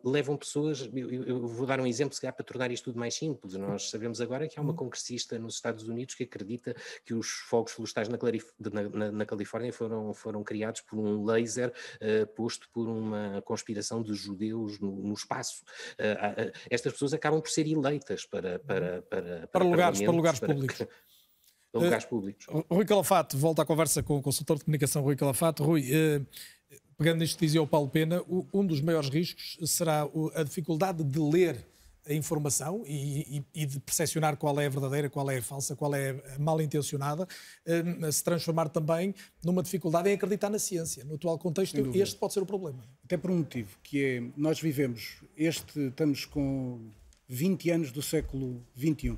levam 0.03 0.37
pessoas. 0.37 0.89
Eu, 0.93 1.09
eu- 1.23 1.47
vou 1.47 1.65
dar 1.65 1.79
um 1.79 1.87
exemplo, 1.87 2.13
se 2.15 2.21
calhar, 2.21 2.33
para 2.35 2.45
tornar 2.45 2.71
isto 2.71 2.85
tudo 2.85 2.99
mais 2.99 3.15
simples. 3.15 3.53
Nós 3.55 3.89
sabemos 3.89 4.21
agora 4.21 4.47
que 4.47 4.59
há 4.59 4.61
uma 4.61 4.73
congressista 4.73 5.37
nos 5.39 5.55
Estados 5.55 5.87
Unidos 5.87 6.15
que 6.15 6.23
acredita 6.23 6.75
que 7.05 7.13
os 7.13 7.27
fogos 7.29 7.71
florestais 7.73 8.07
na, 8.07 8.17
na- 8.71 8.89
na- 8.89 9.11
na 9.11 9.25
Califórnia 9.25 9.71
foram, 9.73 10.13
foram 10.13 10.43
criados 10.43 10.81
por 10.81 10.99
um 10.99 11.23
laser 11.25 11.73
eh, 11.99 12.25
posto 12.25 12.69
por 12.73 12.87
uma 12.87 13.41
conspiração 13.43 14.01
de 14.01 14.13
judeus 14.13 14.79
no, 14.79 14.91
no 14.91 15.13
espaço. 15.13 15.63
Eh, 15.97 16.17
ah, 16.19 16.35
ah, 16.37 16.51
estas 16.69 16.93
pessoas 16.93 17.13
acabam 17.13 17.41
por 17.41 17.49
ser 17.49 17.67
eleitas 17.67 18.25
para, 18.25 18.59
para, 18.59 19.01
para, 19.03 19.47
Para 19.47 19.63
lugares, 19.63 19.99
para 20.01 20.07
parlamentos, 20.11 20.15
lugares 20.15 20.39
públicos. 20.39 20.77
para 21.71 21.81
lugares 21.83 22.03
Eh, 22.05 22.07
públicos. 22.07 22.45
Rui 22.69 22.85
Calafato, 22.85 23.37
volta 23.37 23.61
à 23.61 23.65
conversa 23.65 24.03
com 24.03 24.17
o 24.17 24.21
consultor 24.21 24.57
de 24.57 24.65
comunicação 24.65 25.01
Rui 25.01 25.15
Calafato. 25.15 25.63
Rui, 25.63 25.87
eh, 25.91 26.21
pegando 26.97 27.19
nisto 27.19 27.37
que 27.39 27.45
dizia 27.45 27.61
o 27.61 27.67
Paulo 27.67 27.89
Pena, 27.89 28.21
um 28.53 28.65
dos 28.65 28.81
maiores 28.81 29.09
riscos 29.09 29.57
será 29.71 30.07
a 30.35 30.43
dificuldade 30.43 31.03
de 31.03 31.19
ler 31.19 31.65
a 32.07 32.13
informação 32.13 32.83
e, 32.85 33.37
e- 33.37 33.45
e 33.61 33.65
de 33.65 33.79
percepcionar 33.79 34.35
qual 34.37 34.59
é 34.59 34.65
a 34.65 34.69
verdadeira, 34.69 35.09
qual 35.09 35.29
é 35.29 35.37
a 35.37 35.41
falsa, 35.41 35.75
qual 35.75 35.93
é 35.93 36.09
a 36.35 36.39
mal 36.39 36.59
intencionada, 36.61 37.27
eh, 37.65 38.11
se 38.11 38.23
transformar 38.23 38.69
também 38.69 39.13
numa 39.43 39.61
dificuldade 39.61 40.09
em 40.09 40.13
acreditar 40.13 40.49
na 40.49 40.57
ciência. 40.59 41.03
No 41.05 41.15
atual 41.15 41.37
contexto, 41.37 41.75
este 42.01 42.17
pode 42.17 42.33
ser 42.33 42.39
o 42.41 42.45
problema. 42.45 42.83
Até 43.03 43.17
por 43.17 43.29
um 43.29 43.37
motivo, 43.37 43.77
que 43.83 44.03
é, 44.03 44.23
nós 44.35 44.59
vivemos, 44.59 45.21
este, 45.37 45.79
estamos 45.87 46.25
com 46.25 46.89
20 47.27 47.69
anos 47.69 47.91
do 47.91 48.01
século 48.01 48.65
XXI. 48.77 49.17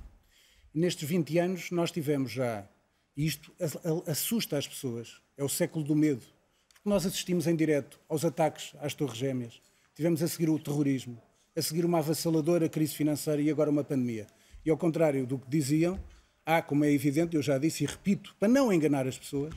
Nestes 0.73 1.07
20 1.07 1.37
anos 1.39 1.71
nós 1.71 1.91
tivemos 1.91 2.31
já, 2.31 2.67
e 3.15 3.25
isto 3.25 3.51
a- 3.61 3.65
a- 4.09 4.11
assusta 4.11 4.57
as 4.57 4.67
pessoas, 4.67 5.21
é 5.37 5.43
o 5.43 5.49
século 5.49 5.85
do 5.85 5.95
medo. 5.95 6.25
Porque 6.73 6.89
nós 6.89 7.05
assistimos 7.05 7.47
em 7.47 7.55
direto 7.55 7.99
aos 8.09 8.25
ataques 8.25 8.73
às 8.81 8.93
torres 8.93 9.17
gêmeas, 9.17 9.61
tivemos 9.95 10.21
a 10.21 10.27
seguir 10.27 10.49
o 10.49 10.59
terrorismo, 10.59 11.21
a 11.55 11.61
seguir 11.61 11.85
uma 11.85 11.99
avassaladora 11.99 12.67
crise 12.67 12.95
financeira 12.95 13.41
e 13.41 13.49
agora 13.49 13.69
uma 13.69 13.83
pandemia. 13.83 14.27
E 14.65 14.69
ao 14.69 14.77
contrário 14.77 15.25
do 15.25 15.37
que 15.37 15.49
diziam, 15.49 15.99
há, 16.45 16.61
como 16.61 16.83
é 16.83 16.91
evidente, 16.91 17.35
eu 17.35 17.41
já 17.41 17.57
disse 17.57 17.83
e 17.83 17.87
repito, 17.87 18.35
para 18.39 18.47
não 18.47 18.71
enganar 18.71 19.07
as 19.07 19.17
pessoas, 19.17 19.53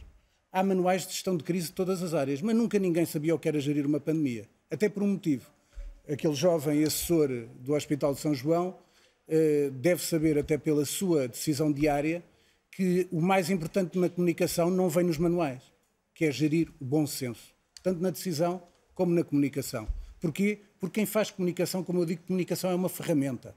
há 0.52 0.62
manuais 0.62 1.06
de 1.06 1.12
gestão 1.12 1.36
de 1.36 1.44
crise 1.44 1.68
de 1.68 1.72
todas 1.72 2.02
as 2.02 2.14
áreas, 2.14 2.42
mas 2.42 2.54
nunca 2.54 2.78
ninguém 2.78 3.06
sabia 3.06 3.34
o 3.34 3.38
que 3.38 3.48
era 3.48 3.60
gerir 3.60 3.86
uma 3.86 4.00
pandemia. 4.00 4.48
Até 4.70 4.88
por 4.88 5.02
um 5.02 5.08
motivo. 5.08 5.50
Aquele 6.08 6.34
jovem 6.34 6.84
assessor 6.84 7.28
do 7.60 7.74
Hospital 7.74 8.14
de 8.14 8.20
São 8.20 8.34
João 8.34 8.76
eh, 9.28 9.70
deve 9.72 10.02
saber, 10.02 10.38
até 10.38 10.56
pela 10.56 10.84
sua 10.84 11.26
decisão 11.26 11.72
diária, 11.72 12.22
que 12.70 13.08
o 13.10 13.20
mais 13.20 13.50
importante 13.50 13.98
na 13.98 14.08
comunicação 14.08 14.70
não 14.70 14.88
vem 14.88 15.04
nos 15.04 15.18
manuais, 15.18 15.62
que 16.14 16.24
é 16.24 16.30
gerir 16.30 16.68
o 16.80 16.84
bom 16.84 17.06
senso, 17.06 17.54
tanto 17.82 18.00
na 18.00 18.10
decisão 18.10 18.62
como 18.94 19.12
na 19.12 19.24
comunicação. 19.24 19.88
Porquê? 20.26 20.58
Porque 20.80 20.94
quem 21.00 21.06
faz 21.06 21.30
comunicação, 21.30 21.84
como 21.84 22.00
eu 22.00 22.04
digo, 22.04 22.22
comunicação 22.26 22.68
é 22.70 22.74
uma 22.74 22.88
ferramenta. 22.88 23.54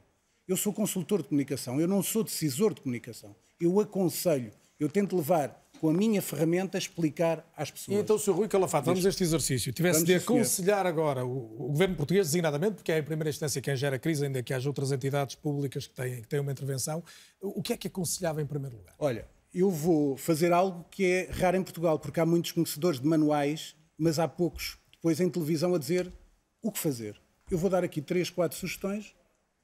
Eu 0.47 0.55
sou 0.55 0.71
consultor 0.71 1.23
de 1.23 1.27
comunicação, 1.29 1.81
eu 1.81 1.87
não 1.87 2.03
sou 2.03 2.23
decisor 2.23 2.73
de 2.75 2.81
comunicação. 2.81 3.35
Eu 3.59 3.79
aconselho, 3.79 4.51
eu 4.79 4.87
tento 4.87 5.15
levar 5.17 5.67
com 5.79 5.89
a 5.89 5.93
minha 5.93 6.21
ferramenta 6.21 6.77
a 6.77 6.79
explicar 6.79 7.43
às 7.55 7.69
E 7.69 7.71
pessoas. 7.71 7.97
então, 7.99 8.17
Sr. 8.19 8.31
Rui 8.31 8.47
Calafato, 8.47 8.85
vamos 8.85 9.03
a 9.05 9.09
este 9.09 9.23
exercício. 9.23 9.73
Tivesse 9.73 9.99
Vamos, 9.99 10.07
de 10.07 10.15
aconselhar 10.15 10.85
agora 10.85 11.25
o, 11.25 11.65
o 11.65 11.67
governo 11.69 11.95
português, 11.95 12.27
designadamente, 12.27 12.75
porque 12.75 12.91
é 12.91 12.99
em 12.99 13.03
primeira 13.03 13.29
instância 13.29 13.61
quem 13.61 13.75
gera 13.75 13.95
a 13.95 13.99
crise, 13.99 14.25
ainda 14.25 14.43
que 14.43 14.53
haja 14.53 14.69
outras 14.69 14.91
entidades 14.91 15.35
públicas 15.35 15.87
que 15.87 15.93
têm, 15.95 16.21
que 16.21 16.27
têm 16.27 16.39
uma 16.39 16.51
intervenção, 16.51 17.03
o 17.41 17.63
que 17.63 17.73
é 17.73 17.77
que 17.77 17.87
aconselhava 17.87 18.41
em 18.41 18.45
primeiro 18.45 18.77
lugar? 18.77 18.93
Olha, 18.99 19.27
eu 19.53 19.71
vou 19.71 20.15
fazer 20.17 20.51
algo 20.53 20.85
que 20.91 21.03
é 21.05 21.29
raro 21.31 21.57
em 21.57 21.63
Portugal, 21.63 21.97
porque 21.97 22.19
há 22.19 22.25
muitos 22.25 22.51
conhecedores 22.51 22.99
de 22.99 23.07
manuais, 23.07 23.75
mas 23.97 24.19
há 24.19 24.27
poucos 24.27 24.77
depois 24.91 25.19
em 25.19 25.29
televisão 25.29 25.73
a 25.73 25.79
dizer 25.79 26.11
o 26.61 26.71
que 26.71 26.79
fazer. 26.79 27.15
Eu 27.49 27.57
vou 27.57 27.69
dar 27.69 27.83
aqui 27.83 28.01
três, 28.01 28.29
quatro 28.29 28.57
sugestões, 28.57 29.15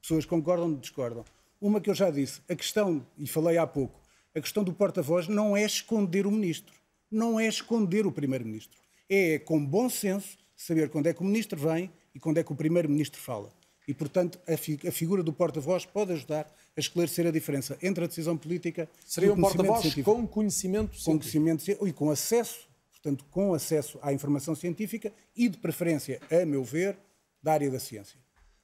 pessoas 0.01 0.26
concordam 0.26 0.69
ou 0.72 0.76
discordam. 0.77 1.23
Uma 1.61 1.80
que 1.81 1.89
eu 1.89 1.93
já 1.95 2.09
disse, 2.11 2.41
a 2.49 2.55
questão, 2.55 3.05
e 3.17 3.27
falei 3.27 3.57
há 3.57 3.65
pouco, 3.67 3.99
a 4.34 4.41
questão 4.41 4.63
do 4.63 4.73
porta-voz 4.73 5.27
não 5.27 5.55
é 5.55 5.63
esconder 5.63 6.27
o 6.27 6.31
ministro, 6.31 6.73
não 7.09 7.39
é 7.39 7.47
esconder 7.47 8.05
o 8.05 8.11
primeiro-ministro. 8.11 8.77
É, 9.09 9.39
com 9.39 9.63
bom 9.65 9.89
senso, 9.89 10.38
saber 10.55 10.89
quando 10.89 11.07
é 11.07 11.13
que 11.13 11.22
o 11.22 11.26
ministro 11.26 11.59
vem 11.59 11.91
e 12.13 12.19
quando 12.19 12.38
é 12.39 12.43
que 12.43 12.51
o 12.51 12.55
primeiro-ministro 12.55 13.19
fala. 13.22 13.49
E, 13.88 13.93
portanto, 13.93 14.39
a, 14.47 14.57
fi- 14.57 14.80
a 14.88 14.91
figura 14.91 15.22
do 15.22 15.31
porta-voz 15.31 15.85
pode 15.85 16.11
ajudar 16.13 16.51
a 16.76 16.80
esclarecer 16.80 17.27
a 17.27 17.31
diferença 17.31 17.77
entre 17.84 18.03
a 18.03 18.07
decisão 18.07 18.35
política 18.35 18.89
Seria 19.05 19.27
e 19.27 19.30
o 19.30 19.34
um 19.34 19.35
conhecimento 19.41 19.67
porta-voz 19.67 20.03
com 20.03 20.27
conhecimento 20.27 20.89
com 20.91 20.97
científico. 20.97 21.19
conhecimento 21.19 21.63
ci- 21.63 21.77
e 21.81 21.93
com 21.93 22.09
acesso, 22.09 22.67
portanto, 23.06 23.23
com 23.30 23.53
acesso 23.53 23.99
à 24.02 24.11
informação 24.11 24.56
científica 24.56 25.14
e, 25.36 25.48
de 25.48 25.60
preferência, 25.60 26.19
a 26.32 26.44
meu 26.44 26.64
ver, 26.64 26.98
da 27.41 27.53
área 27.53 27.69
da 27.69 27.77
ciência. 27.77 28.19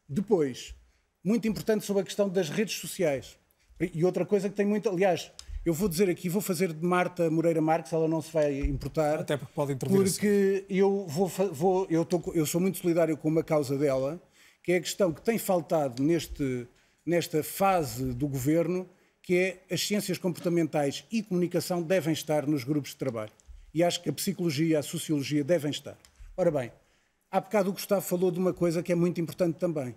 Depois, 0.10 0.74
muito 1.24 1.48
importante 1.48 1.86
sobre 1.86 2.02
a 2.02 2.06
questão 2.06 2.28
das 2.28 2.50
redes 2.50 2.76
sociais. 2.76 3.38
E 3.94 4.04
outra 4.04 4.26
coisa 4.26 4.50
que 4.50 4.56
tem 4.56 4.66
muito, 4.66 4.90
aliás, 4.90 5.32
Eu 5.64 5.76
vou 5.76 5.88
dizer 5.88 6.10
aqui, 6.10 6.28
vou 6.28 6.42
fazer 6.42 6.74
de 6.74 6.84
Marta 6.84 7.30
Moreira 7.30 7.62
Marques, 7.62 7.94
ela 7.94 8.08
não 8.08 8.20
se 8.20 8.34
vai 8.34 8.62
importar. 8.62 9.20
Até 9.20 9.38
porque 9.38 9.54
pode 9.54 9.74
intervir. 9.74 9.96
Porque 9.96 10.66
eu, 10.68 11.06
vou, 11.08 11.28
vou, 11.28 11.86
eu, 11.88 12.04
tô, 12.04 12.20
eu 12.34 12.48
sou 12.48 12.60
muito 12.60 12.80
solidário 12.80 13.16
com 13.16 13.28
uma 13.28 13.44
causa 13.44 13.78
dela, 13.78 14.20
que 14.64 14.72
é 14.72 14.78
a 14.78 14.82
questão 14.82 15.14
que 15.14 15.22
tem 15.22 15.38
faltado 15.38 16.02
neste, 16.02 16.68
nesta 17.06 17.44
fase 17.44 18.12
do 18.12 18.28
governo, 18.28 18.90
que 19.22 19.38
é 19.38 19.64
as 19.72 19.86
ciências 19.86 20.18
comportamentais 20.18 21.06
e 21.12 21.22
comunicação 21.22 21.84
devem 21.84 22.12
estar 22.12 22.48
nos 22.48 22.64
grupos 22.64 22.90
de 22.90 22.96
trabalho. 22.96 23.32
E 23.74 23.84
acho 23.84 24.02
que 24.02 24.10
a 24.10 24.14
psicologia 24.14 24.68
e 24.68 24.76
a 24.76 24.84
sociologia 24.84 25.44
devem 25.44 25.72
estar. 25.72 25.98
Ora 26.36 26.52
bem, 26.52 26.72
há 27.30 27.40
bocado 27.40 27.70
o 27.70 27.74
Gustavo 27.74 28.02
falou 28.02 28.32
de 28.32 28.40
uma 28.40 28.54
coisa 28.54 28.84
que 28.84 28.92
é 28.92 28.96
muito 28.96 29.22
importante 29.22 29.58
também, 29.58 29.96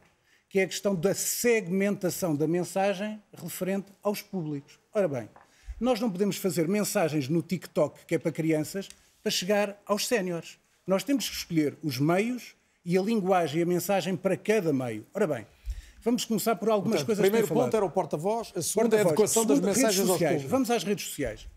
que 0.48 0.60
é 0.60 0.62
a 0.62 0.66
questão 0.68 0.94
da 0.94 1.14
segmentação 1.14 2.36
da 2.36 2.46
mensagem 2.46 3.20
referente 3.32 3.86
aos 4.02 4.22
públicos. 4.22 4.78
Ora 4.92 5.08
bem, 5.08 5.28
nós 5.80 6.00
não 6.00 6.10
podemos 6.10 6.36
fazer 6.36 6.68
mensagens 6.68 7.28
no 7.28 7.42
TikTok, 7.42 8.06
que 8.06 8.14
é 8.14 8.18
para 8.18 8.30
crianças, 8.30 8.88
para 9.22 9.30
chegar 9.30 9.80
aos 9.86 10.06
séniores. 10.06 10.58
Nós 10.86 11.02
temos 11.02 11.28
que 11.28 11.34
escolher 11.34 11.76
os 11.82 11.98
meios 11.98 12.54
e 12.84 12.96
a 12.96 13.02
linguagem 13.02 13.60
e 13.60 13.62
a 13.62 13.66
mensagem 13.66 14.14
para 14.14 14.36
cada 14.36 14.72
meio. 14.72 15.06
Ora 15.14 15.26
bem, 15.26 15.46
vamos 16.02 16.24
começar 16.24 16.54
por 16.56 16.68
algumas 16.68 17.02
Portanto, 17.02 17.06
coisas 17.06 17.20
O 17.20 17.22
primeiro 17.24 17.48
que 17.48 17.54
ponto 17.54 17.76
era 17.76 17.84
o 17.84 17.90
porta-voz, 17.90 18.52
a 18.54 18.62
segunda 18.62 18.96
é 18.96 19.00
a 19.00 19.02
adequação 19.02 19.44
das 19.46 19.58
mensagens 19.58 20.00
aos 20.00 20.08
sociais. 20.08 20.32
públicos. 20.34 20.50
Vamos 20.50 20.70
às 20.70 20.84
redes 20.84 21.06
sociais. 21.06 21.48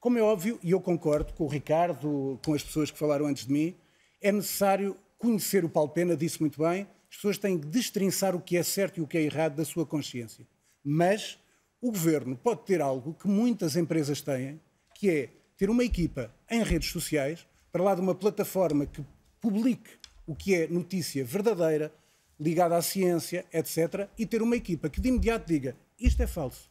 Como 0.00 0.16
é 0.16 0.22
óbvio, 0.22 0.60
e 0.62 0.70
eu 0.70 0.80
concordo 0.80 1.32
com 1.32 1.44
o 1.44 1.48
Ricardo, 1.48 2.38
com 2.44 2.54
as 2.54 2.62
pessoas 2.62 2.88
que 2.88 2.98
falaram 2.98 3.26
antes 3.26 3.46
de 3.46 3.52
mim, 3.52 3.74
é 4.20 4.30
necessário 4.30 4.96
conhecer 5.18 5.64
o 5.64 5.68
Paulo 5.68 5.90
Pena, 5.90 6.16
disse 6.16 6.40
muito 6.40 6.62
bem, 6.62 6.86
as 7.10 7.16
pessoas 7.16 7.36
têm 7.36 7.58
que 7.58 7.66
destrinçar 7.66 8.36
o 8.36 8.40
que 8.40 8.56
é 8.56 8.62
certo 8.62 8.98
e 8.98 9.00
o 9.00 9.08
que 9.08 9.18
é 9.18 9.22
errado 9.22 9.56
da 9.56 9.64
sua 9.64 9.84
consciência. 9.84 10.46
Mas 10.84 11.36
o 11.80 11.90
governo 11.90 12.36
pode 12.36 12.64
ter 12.64 12.80
algo 12.80 13.12
que 13.14 13.26
muitas 13.26 13.74
empresas 13.74 14.20
têm, 14.20 14.60
que 14.94 15.10
é 15.10 15.30
ter 15.56 15.68
uma 15.68 15.82
equipa 15.82 16.32
em 16.48 16.62
redes 16.62 16.90
sociais, 16.90 17.44
para 17.72 17.82
lá 17.82 17.94
de 17.94 18.00
uma 18.00 18.14
plataforma 18.14 18.86
que 18.86 19.04
publique 19.40 19.90
o 20.26 20.34
que 20.34 20.54
é 20.54 20.68
notícia 20.68 21.24
verdadeira, 21.24 21.92
ligada 22.38 22.76
à 22.76 22.82
ciência, 22.82 23.44
etc., 23.52 24.08
e 24.16 24.24
ter 24.24 24.42
uma 24.42 24.56
equipa 24.56 24.88
que 24.88 25.00
de 25.00 25.08
imediato 25.08 25.48
diga 25.48 25.76
isto 25.98 26.22
é 26.22 26.26
falso. 26.28 26.70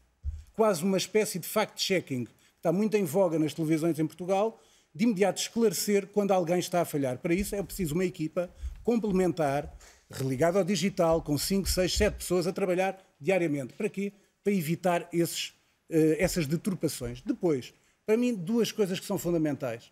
Quase 0.53 0.81
uma 0.83 0.97
espécie 0.97 1.39
de 1.39 1.47
fact-checking, 1.47 2.25
está 2.67 2.73
muito 2.73 2.97
em 2.97 3.05
voga 3.05 3.39
nas 3.39 3.53
televisões 3.53 3.97
em 3.97 4.05
Portugal, 4.05 4.59
de 4.93 5.05
imediato 5.05 5.39
esclarecer 5.39 6.07
quando 6.07 6.31
alguém 6.31 6.59
está 6.59 6.81
a 6.81 6.85
falhar. 6.85 7.17
Para 7.17 7.33
isso 7.33 7.55
é 7.55 7.63
preciso 7.63 7.93
uma 7.93 8.03
equipa 8.03 8.53
complementar, 8.83 9.73
religada 10.09 10.59
ao 10.59 10.65
digital, 10.65 11.21
com 11.21 11.37
5, 11.37 11.69
6, 11.69 11.93
7 11.95 12.17
pessoas 12.17 12.45
a 12.45 12.51
trabalhar 12.51 13.01
diariamente. 13.21 13.73
Para 13.73 13.87
quê? 13.87 14.11
Para 14.43 14.51
evitar 14.51 15.07
esses, 15.13 15.49
uh, 15.89 16.15
essas 16.17 16.45
deturpações. 16.45 17.21
Depois, 17.21 17.73
para 18.05 18.17
mim, 18.17 18.33
duas 18.33 18.69
coisas 18.71 18.99
que 18.99 19.05
são 19.05 19.17
fundamentais. 19.17 19.89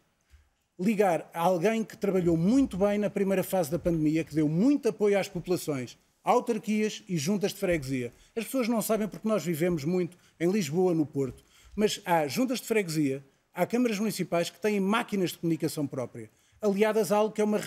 Ligar 0.78 1.30
a 1.34 1.40
alguém 1.40 1.82
que 1.82 1.96
trabalhou 1.96 2.36
muito 2.36 2.76
bem 2.76 2.98
na 2.98 3.10
primeira 3.10 3.44
fase 3.44 3.72
da 3.72 3.80
pandemia, 3.80 4.26
que 4.26 4.36
deu 4.36 4.50
muito 4.50 4.90
apoio 4.90 5.18
às 5.18 5.30
populações, 5.30 5.98
autarquias 6.22 7.04
e 7.08 7.18
juntas 7.18 7.54
de 7.54 7.60
freguesia. 7.60 8.12
As 8.36 8.44
pessoas 8.44 8.68
não 8.68 8.82
sabem 8.82 9.08
porque 9.08 9.28
nós 9.28 9.46
vivemos 9.46 9.86
muito 9.86 10.18
em 10.38 10.52
Lisboa, 10.52 10.94
no 10.94 11.06
Porto, 11.06 11.42
mas 11.76 12.02
há 12.06 12.28
juntas 12.28 12.62
de 12.62 12.68
freguesia, 12.68 13.26
há 13.54 13.66
câmaras 13.66 14.00
municipais 14.00 14.50
que 14.50 14.60
têm 14.60 14.80
máquinas 14.80 15.32
de 15.32 15.38
comunicação 15.38 15.86
própria, 15.86 16.30
aliadas 16.62 17.12
a 17.12 17.18
algo 17.18 17.34
que 17.34 17.42
é 17.42 17.44
uma, 17.44 17.60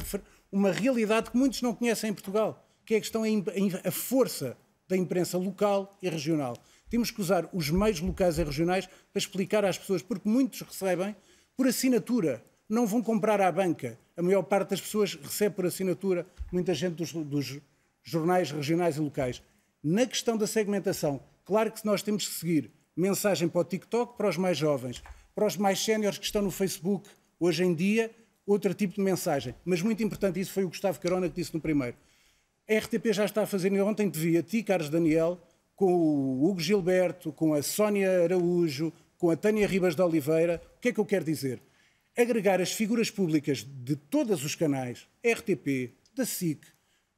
uma 0.51 0.73
realidade 0.73 1.31
que 1.31 1.37
muitos 1.37 1.63
não 1.63 1.75
conhecem 1.75 2.11
em 2.11 2.15
Portugal, 2.15 2.65
que 2.85 2.95
é 2.95 2.97
a 2.97 3.01
questão 3.01 3.23
a 3.85 3.91
força 3.91 4.57
da 4.89 4.97
imprensa 4.97 5.37
local 5.37 5.97
e 6.03 6.09
regional. 6.09 6.57
Temos 6.89 7.11
que 7.11 7.21
usar 7.21 7.49
os 7.53 7.69
meios 7.71 8.01
locais 8.01 8.39
e 8.39 8.45
regionais 8.45 8.87
para 8.87 9.19
explicar 9.19 9.65
às 9.65 9.77
pessoas, 9.77 10.01
porque 10.01 10.29
muitos 10.29 10.63
recebem 10.63 11.15
por 11.55 11.67
assinatura, 11.67 12.43
não 12.69 12.87
vão 12.87 13.03
comprar 13.03 13.41
à 13.41 13.53
banca. 13.53 13.99
A 14.17 14.23
maior 14.23 14.43
parte 14.43 14.71
das 14.71 14.81
pessoas 14.81 15.15
recebe 15.15 15.55
por 15.55 15.67
assinatura, 15.67 16.27
muita 16.51 16.73
gente 16.73 16.95
dos, 16.95 17.13
dos 17.13 17.61
jornais 18.03 18.51
regionais 18.51 18.97
e 18.97 19.01
locais. 19.01 19.43
Na 19.83 20.07
questão 20.07 20.37
da 20.37 20.47
segmentação, 20.47 21.21
claro 21.45 21.71
que 21.71 21.85
nós 21.85 22.03
temos 22.03 22.27
que 22.27 22.35
seguir 22.35 22.71
mensagem 22.99 23.49
para 23.49 23.61
o 23.61 23.65
TikTok, 23.65 24.17
para 24.17 24.29
os 24.29 24.37
mais 24.37 24.59
jovens, 24.59 25.03
para 25.35 25.47
os 25.47 25.57
mais 25.57 25.83
séniores 25.83 26.19
que 26.19 26.25
estão 26.25 26.43
no 26.43 26.51
Facebook, 26.51 27.09
hoje 27.39 27.65
em 27.65 27.75
dia, 27.75 28.11
outro 28.47 28.75
tipo 28.75 28.95
de 28.95 29.01
mensagem. 29.01 29.55
Mas 29.65 29.83
muito 29.83 30.03
importante, 30.03 30.41
isso 30.41 30.53
foi 30.53 30.65
o 30.65 30.69
Gustavo 30.69 30.99
Carona 30.99 31.29
que 31.29 31.37
disse 31.37 31.55
no 31.55 31.61
primeiro. 31.61 31.97
A 32.69 32.75
RTP 32.79 33.13
já 33.13 33.25
está 33.25 33.43
a 33.43 33.47
fazer, 33.47 33.73
ontem 33.81 34.11
te 34.11 34.19
vi 34.19 34.37
a 34.37 34.43
ti, 34.43 34.63
Carlos 34.63 34.91
Daniel, 34.91 35.41
com 35.77 35.95
o 35.95 36.45
Hugo 36.45 36.61
Gilberto, 36.61 37.33
com 37.33 37.55
a 37.55 37.63
Sónia 37.63 38.25
Araújo, 38.25 38.93
com 39.17 39.31
a 39.31 39.37
Tânia 39.37 39.67
Ribas 39.67 39.95
de 39.95 40.03
Oliveira. 40.03 40.61
O 40.77 40.81
que 40.81 40.89
é 40.89 40.93
que 40.93 40.99
eu 40.99 41.07
quero 41.07 41.25
dizer? 41.25 41.63
Agregar 42.17 42.61
as 42.61 42.73
figuras 42.73 43.11
públicas 43.11 43.65
de 43.65 43.95
todos 43.95 44.45
os 44.45 44.57
canais, 44.57 45.07
RTP, 45.25 45.95
da 46.15 46.27
SIC, 46.27 46.67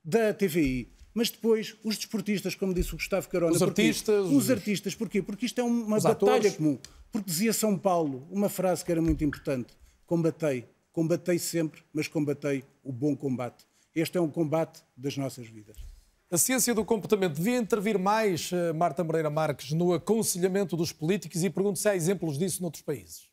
da 0.05 0.35
TVI, 0.35 0.93
mas 1.15 1.31
depois 1.31 1.77
os 1.85 1.97
desportistas, 1.97 2.55
como 2.55 2.73
disse 2.73 2.95
o 2.95 2.97
Gustavo 2.97 3.29
Carona. 3.29 3.53
Os 3.53 3.59
porquê? 3.59 3.83
artistas. 3.83 4.27
Os 4.27 4.51
artistas, 4.51 4.95
porquê? 4.95 5.23
Porque 5.23 5.47
isto 5.47 5.61
é 5.61 5.65
uma 5.65 5.97
Os 5.97 6.03
batalha 6.05 6.37
atores. 6.37 6.57
comum. 6.57 6.79
Porque 7.11 7.29
dizia 7.29 7.53
São 7.53 7.77
Paulo 7.77 8.27
uma 8.31 8.49
frase 8.49 8.85
que 8.85 8.93
era 8.93 9.03
muito 9.03 9.25
importante: 9.25 9.75
combatei. 10.07 10.69
Combatei 10.93 11.39
sempre, 11.39 11.83
mas 11.93 12.09
combatei 12.09 12.65
o 12.83 12.93
bom 12.93 13.17
combate. 13.17 13.65
Este 13.95 14.19
é 14.19 14.21
um 14.21 14.29
combate 14.29 14.83
das 14.97 15.17
nossas 15.17 15.47
vidas. 15.47 15.77
A 16.31 16.39
ciência 16.39 16.73
do 16.75 16.85
comportamento 16.85 17.35
devia 17.35 17.57
intervir 17.59 17.99
mais, 17.99 18.53
eh, 18.53 18.73
Marta 18.73 19.03
Moreira 19.03 19.29
Marques, 19.29 19.73
no 19.73 19.93
aconselhamento 19.93 20.77
dos 20.77 20.93
políticos 20.93 21.43
e 21.43 21.51
pergunto 21.51 21.79
se 21.79 21.89
há 21.89 21.97
exemplos 21.97 22.39
disso 22.39 22.63
noutros 22.63 22.83
países. 22.83 23.29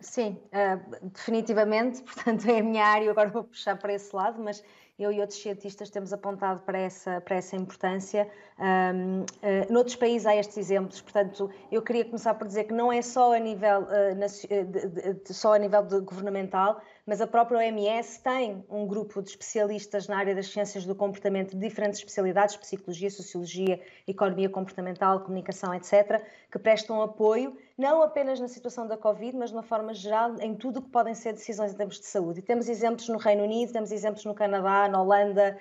Sim, 0.00 0.38
uh, 0.46 1.08
definitivamente. 1.10 2.00
Portanto, 2.04 2.48
é 2.48 2.60
a 2.60 2.62
minha 2.62 2.84
área, 2.84 3.10
agora 3.10 3.28
vou 3.30 3.44
puxar 3.44 3.76
para 3.76 3.94
esse 3.94 4.14
lado, 4.14 4.42
mas 4.42 4.62
eu 4.98 5.12
e 5.12 5.20
outros 5.20 5.40
cientistas 5.40 5.90
temos 5.90 6.12
apontado 6.12 6.60
para 6.60 6.78
essa, 6.78 7.20
para 7.20 7.36
essa 7.36 7.54
importância. 7.54 8.28
Um, 8.58 9.20
uh, 9.20 9.70
noutros 9.70 9.94
países 9.94 10.26
há 10.26 10.34
estes 10.34 10.56
exemplos, 10.56 11.02
portanto, 11.02 11.50
eu 11.70 11.82
queria 11.82 12.04
começar 12.04 12.32
por 12.34 12.46
dizer 12.46 12.64
que 12.64 12.72
não 12.72 12.90
é 12.90 13.02
só 13.02 13.34
a 13.34 13.38
nível, 13.38 13.82
uh, 13.82 14.14
de, 14.14 14.64
de, 14.64 15.14
de, 15.14 15.34
só 15.34 15.54
a 15.54 15.58
nível 15.58 15.82
governamental, 16.02 16.80
mas 17.04 17.20
a 17.20 17.26
própria 17.26 17.58
OMS 17.58 18.22
tem 18.22 18.64
um 18.70 18.86
grupo 18.86 19.20
de 19.20 19.28
especialistas 19.28 20.08
na 20.08 20.16
área 20.16 20.34
das 20.34 20.48
ciências 20.48 20.86
do 20.86 20.94
comportamento 20.94 21.50
de 21.50 21.60
diferentes 21.60 21.98
especialidades, 21.98 22.56
psicologia, 22.56 23.10
sociologia, 23.10 23.80
economia 24.08 24.48
comportamental, 24.48 25.20
comunicação, 25.20 25.74
etc., 25.74 26.22
que 26.50 26.58
prestam 26.58 27.02
apoio, 27.02 27.54
não 27.76 28.02
apenas 28.02 28.40
na 28.40 28.48
situação 28.48 28.86
da 28.86 28.96
Covid, 28.96 29.36
mas 29.36 29.50
de 29.50 29.56
uma 29.56 29.62
forma 29.62 29.92
geral 29.92 30.34
em 30.40 30.54
tudo 30.54 30.78
o 30.78 30.82
que 30.82 30.88
podem 30.88 31.14
ser 31.14 31.34
decisões 31.34 31.72
em 31.72 31.76
termos 31.76 32.00
de 32.00 32.06
saúde. 32.06 32.40
E 32.40 32.42
temos 32.42 32.68
exemplos 32.68 33.08
no 33.08 33.18
Reino 33.18 33.44
Unido, 33.44 33.72
temos 33.72 33.92
exemplos 33.92 34.24
no 34.24 34.34
Canadá, 34.34 34.88
na 34.88 35.02
Holanda, 35.02 35.58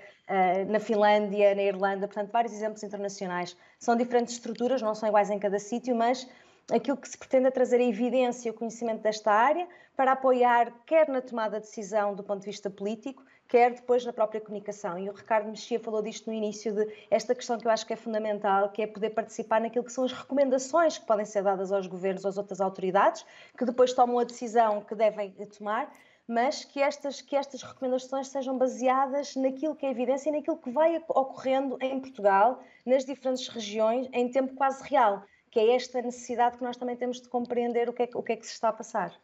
na 0.69 0.79
Finlândia, 0.79 1.53
na 1.53 1.61
Irlanda, 1.61 2.07
portanto, 2.07 2.31
vários 2.31 2.53
exemplos 2.53 2.81
internacionais. 2.83 3.57
São 3.77 3.97
diferentes 3.97 4.35
estruturas, 4.35 4.81
não 4.81 4.95
são 4.95 5.09
iguais 5.09 5.29
em 5.29 5.37
cada 5.37 5.59
sítio, 5.59 5.93
mas 5.93 6.27
aquilo 6.71 6.95
que 6.95 7.09
se 7.09 7.17
pretende 7.17 7.47
é 7.47 7.51
trazer 7.51 7.77
a 7.77 7.83
evidência 7.83 8.47
e 8.47 8.51
o 8.51 8.53
conhecimento 8.53 9.01
desta 9.01 9.31
área 9.31 9.67
para 9.95 10.13
apoiar 10.13 10.71
quer 10.85 11.09
na 11.09 11.21
tomada 11.21 11.59
de 11.59 11.65
decisão 11.65 12.15
do 12.15 12.23
ponto 12.23 12.39
de 12.39 12.45
vista 12.45 12.69
político, 12.69 13.23
quer 13.47 13.73
depois 13.73 14.05
na 14.05 14.13
própria 14.13 14.41
comunicação. 14.41 14.97
E 14.97 15.09
o 15.09 15.13
Ricardo 15.13 15.49
Mexia 15.49 15.79
falou 15.79 16.01
disto 16.01 16.27
no 16.27 16.33
início, 16.33 16.73
de 16.73 16.91
esta 17.09 17.35
questão 17.35 17.57
que 17.57 17.67
eu 17.67 17.71
acho 17.71 17.85
que 17.85 17.93
é 17.93 17.95
fundamental, 17.95 18.69
que 18.69 18.81
é 18.81 18.87
poder 18.87 19.11
participar 19.11 19.61
naquilo 19.61 19.85
que 19.85 19.91
são 19.91 20.03
as 20.03 20.11
recomendações 20.11 20.97
que 20.97 21.05
podem 21.05 21.25
ser 21.25 21.43
dadas 21.43 21.71
aos 21.71 21.87
governos, 21.87 22.25
às 22.25 22.37
outras 22.37 22.61
autoridades, 22.61 23.25
que 23.57 23.65
depois 23.65 23.93
tomam 23.93 24.19
a 24.19 24.23
decisão 24.23 24.81
que 24.81 24.95
devem 24.95 25.31
tomar, 25.57 25.93
mas 26.27 26.65
que 26.65 26.81
estas, 26.81 27.21
que 27.21 27.35
estas 27.35 27.61
recomendações 27.61 28.27
sejam 28.29 28.57
baseadas 28.57 29.35
naquilo 29.35 29.75
que 29.75 29.85
é 29.85 29.91
evidência 29.91 30.29
e 30.29 30.31
naquilo 30.31 30.57
que 30.57 30.71
vai 30.71 30.97
ocorrendo 31.07 31.77
em 31.81 31.99
Portugal, 31.99 32.63
nas 32.85 33.05
diferentes 33.05 33.47
regiões, 33.47 34.09
em 34.11 34.29
tempo 34.29 34.55
quase 34.55 34.83
real 34.83 35.23
que 35.55 35.59
é 35.61 35.73
esta 35.73 36.01
necessidade 36.01 36.57
que 36.57 36.63
nós 36.65 36.75
também 36.75 36.97
temos 36.97 37.21
de 37.21 37.29
compreender 37.29 37.87
o 37.87 37.93
que 37.93 38.03
é, 38.03 38.09
o 38.13 38.21
que, 38.21 38.33
é 38.33 38.35
que 38.35 38.45
se 38.45 38.51
está 38.51 38.67
a 38.67 38.73
passar. 38.73 39.17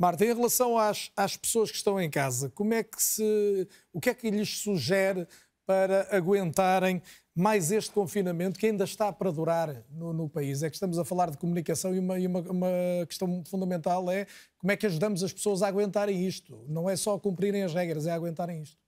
Marta, 0.00 0.24
em 0.24 0.34
relação 0.34 0.78
às, 0.78 1.12
às 1.14 1.36
pessoas 1.36 1.70
que 1.70 1.76
estão 1.76 2.00
em 2.00 2.08
casa, 2.08 2.48
como 2.48 2.72
é 2.72 2.82
que 2.82 3.02
se, 3.02 3.68
o 3.92 4.00
que 4.00 4.08
é 4.08 4.14
que 4.14 4.30
lhes 4.30 4.62
sugere 4.62 5.28
para 5.66 6.08
aguentarem 6.10 7.02
mais 7.36 7.70
este 7.70 7.92
confinamento 7.92 8.58
que 8.58 8.64
ainda 8.64 8.84
está 8.84 9.12
para 9.12 9.30
durar 9.30 9.84
no, 9.90 10.14
no 10.14 10.26
país? 10.26 10.62
É 10.62 10.70
que 10.70 10.76
estamos 10.76 10.98
a 10.98 11.04
falar 11.04 11.30
de 11.30 11.36
comunicação 11.36 11.94
e, 11.94 11.98
uma, 11.98 12.18
e 12.18 12.26
uma, 12.26 12.40
uma, 12.40 12.68
questão 13.06 13.44
fundamental 13.44 14.10
é 14.10 14.26
como 14.56 14.72
é 14.72 14.76
que 14.78 14.86
ajudamos 14.86 15.22
as 15.22 15.34
pessoas 15.34 15.62
a 15.62 15.68
aguentarem 15.68 16.26
isto. 16.26 16.64
Não 16.66 16.88
é 16.88 16.96
só 16.96 17.18
cumprirem 17.18 17.62
as 17.62 17.74
regras, 17.74 18.06
é 18.06 18.12
aguentarem 18.12 18.62
isto. 18.62 18.78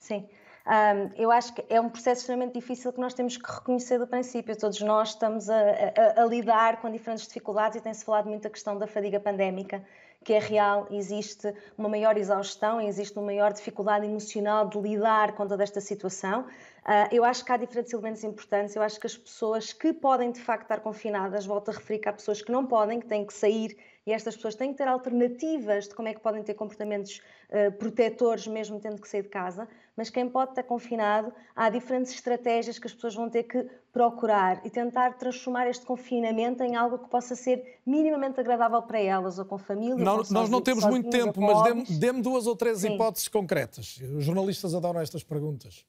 Sim. 0.00 0.28
Um, 0.66 1.22
eu 1.22 1.30
acho 1.30 1.54
que 1.54 1.64
é 1.70 1.80
um 1.80 1.88
processo 1.88 2.22
extremamente 2.22 2.54
difícil 2.54 2.92
que 2.92 3.00
nós 3.00 3.14
temos 3.14 3.36
que 3.36 3.48
reconhecer 3.48 3.96
do 3.96 4.08
princípio. 4.08 4.56
Todos 4.56 4.80
nós 4.80 5.10
estamos 5.10 5.48
a, 5.48 5.56
a, 5.56 6.22
a 6.22 6.26
lidar 6.26 6.80
com 6.80 6.90
diferentes 6.90 7.28
dificuldades 7.28 7.78
e 7.78 7.80
tem-se 7.80 8.04
falado 8.04 8.28
muito 8.28 8.42
da 8.42 8.50
questão 8.50 8.76
da 8.76 8.88
fadiga 8.88 9.20
pandémica, 9.20 9.86
que 10.28 10.34
é 10.34 10.38
real, 10.38 10.86
existe 10.90 11.54
uma 11.78 11.88
maior 11.88 12.18
exaustão, 12.18 12.78
existe 12.78 13.16
uma 13.16 13.24
maior 13.24 13.50
dificuldade 13.50 14.04
emocional 14.04 14.68
de 14.68 14.78
lidar 14.78 15.32
com 15.32 15.46
toda 15.46 15.62
esta 15.62 15.80
situação. 15.80 16.42
Uh, 16.42 17.08
eu 17.10 17.24
acho 17.24 17.42
que 17.42 17.50
há 17.50 17.56
diferentes 17.56 17.94
elementos 17.94 18.22
importantes. 18.22 18.76
Eu 18.76 18.82
acho 18.82 19.00
que 19.00 19.06
as 19.06 19.16
pessoas 19.16 19.72
que 19.72 19.90
podem 19.90 20.30
de 20.30 20.38
facto 20.38 20.64
estar 20.64 20.80
confinadas, 20.80 21.46
volto 21.46 21.70
a 21.70 21.72
referir 21.72 22.00
que 22.00 22.10
há 22.10 22.12
pessoas 22.12 22.42
que 22.42 22.52
não 22.52 22.66
podem, 22.66 23.00
que 23.00 23.06
têm 23.06 23.24
que 23.24 23.32
sair 23.32 23.74
e 24.06 24.12
estas 24.12 24.36
pessoas 24.36 24.54
têm 24.54 24.70
que 24.72 24.76
ter 24.76 24.86
alternativas 24.86 25.88
de 25.88 25.94
como 25.94 26.08
é 26.08 26.12
que 26.12 26.20
podem 26.20 26.42
ter 26.42 26.52
comportamentos 26.52 27.22
uh, 27.48 27.72
protetores, 27.72 28.46
mesmo 28.46 28.78
tendo 28.78 29.00
que 29.00 29.08
sair 29.08 29.22
de 29.22 29.30
casa. 29.30 29.66
Mas 29.98 30.10
quem 30.10 30.28
pode 30.28 30.52
estar 30.52 30.62
confinado, 30.62 31.32
há 31.56 31.68
diferentes 31.68 32.12
estratégias 32.12 32.78
que 32.78 32.86
as 32.86 32.94
pessoas 32.94 33.16
vão 33.16 33.28
ter 33.28 33.42
que 33.42 33.68
procurar 33.92 34.64
e 34.64 34.70
tentar 34.70 35.14
transformar 35.14 35.66
este 35.66 35.84
confinamento 35.84 36.62
em 36.62 36.76
algo 36.76 37.00
que 37.00 37.10
possa 37.10 37.34
ser 37.34 37.80
minimamente 37.84 38.38
agradável 38.38 38.80
para 38.80 39.00
elas, 39.00 39.40
ou 39.40 39.44
com 39.44 39.58
família. 39.58 39.96
Não, 39.96 40.18
nós 40.30 40.48
não 40.48 40.62
temos 40.62 40.84
muito 40.86 41.10
tempo, 41.10 41.40
mas 41.40 41.64
dê-me 41.64 41.98
dê 41.98 42.12
duas 42.22 42.46
ou 42.46 42.54
três 42.54 42.78
Sim. 42.78 42.94
hipóteses 42.94 43.26
concretas. 43.26 44.00
Os 44.16 44.24
jornalistas 44.24 44.72
adoram 44.72 45.00
estas 45.00 45.24
perguntas. 45.24 45.84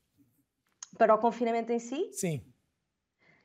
Para 0.98 1.14
o 1.14 1.20
confinamento 1.20 1.72
em 1.72 1.78
si? 1.78 2.10
Sim. 2.12 2.42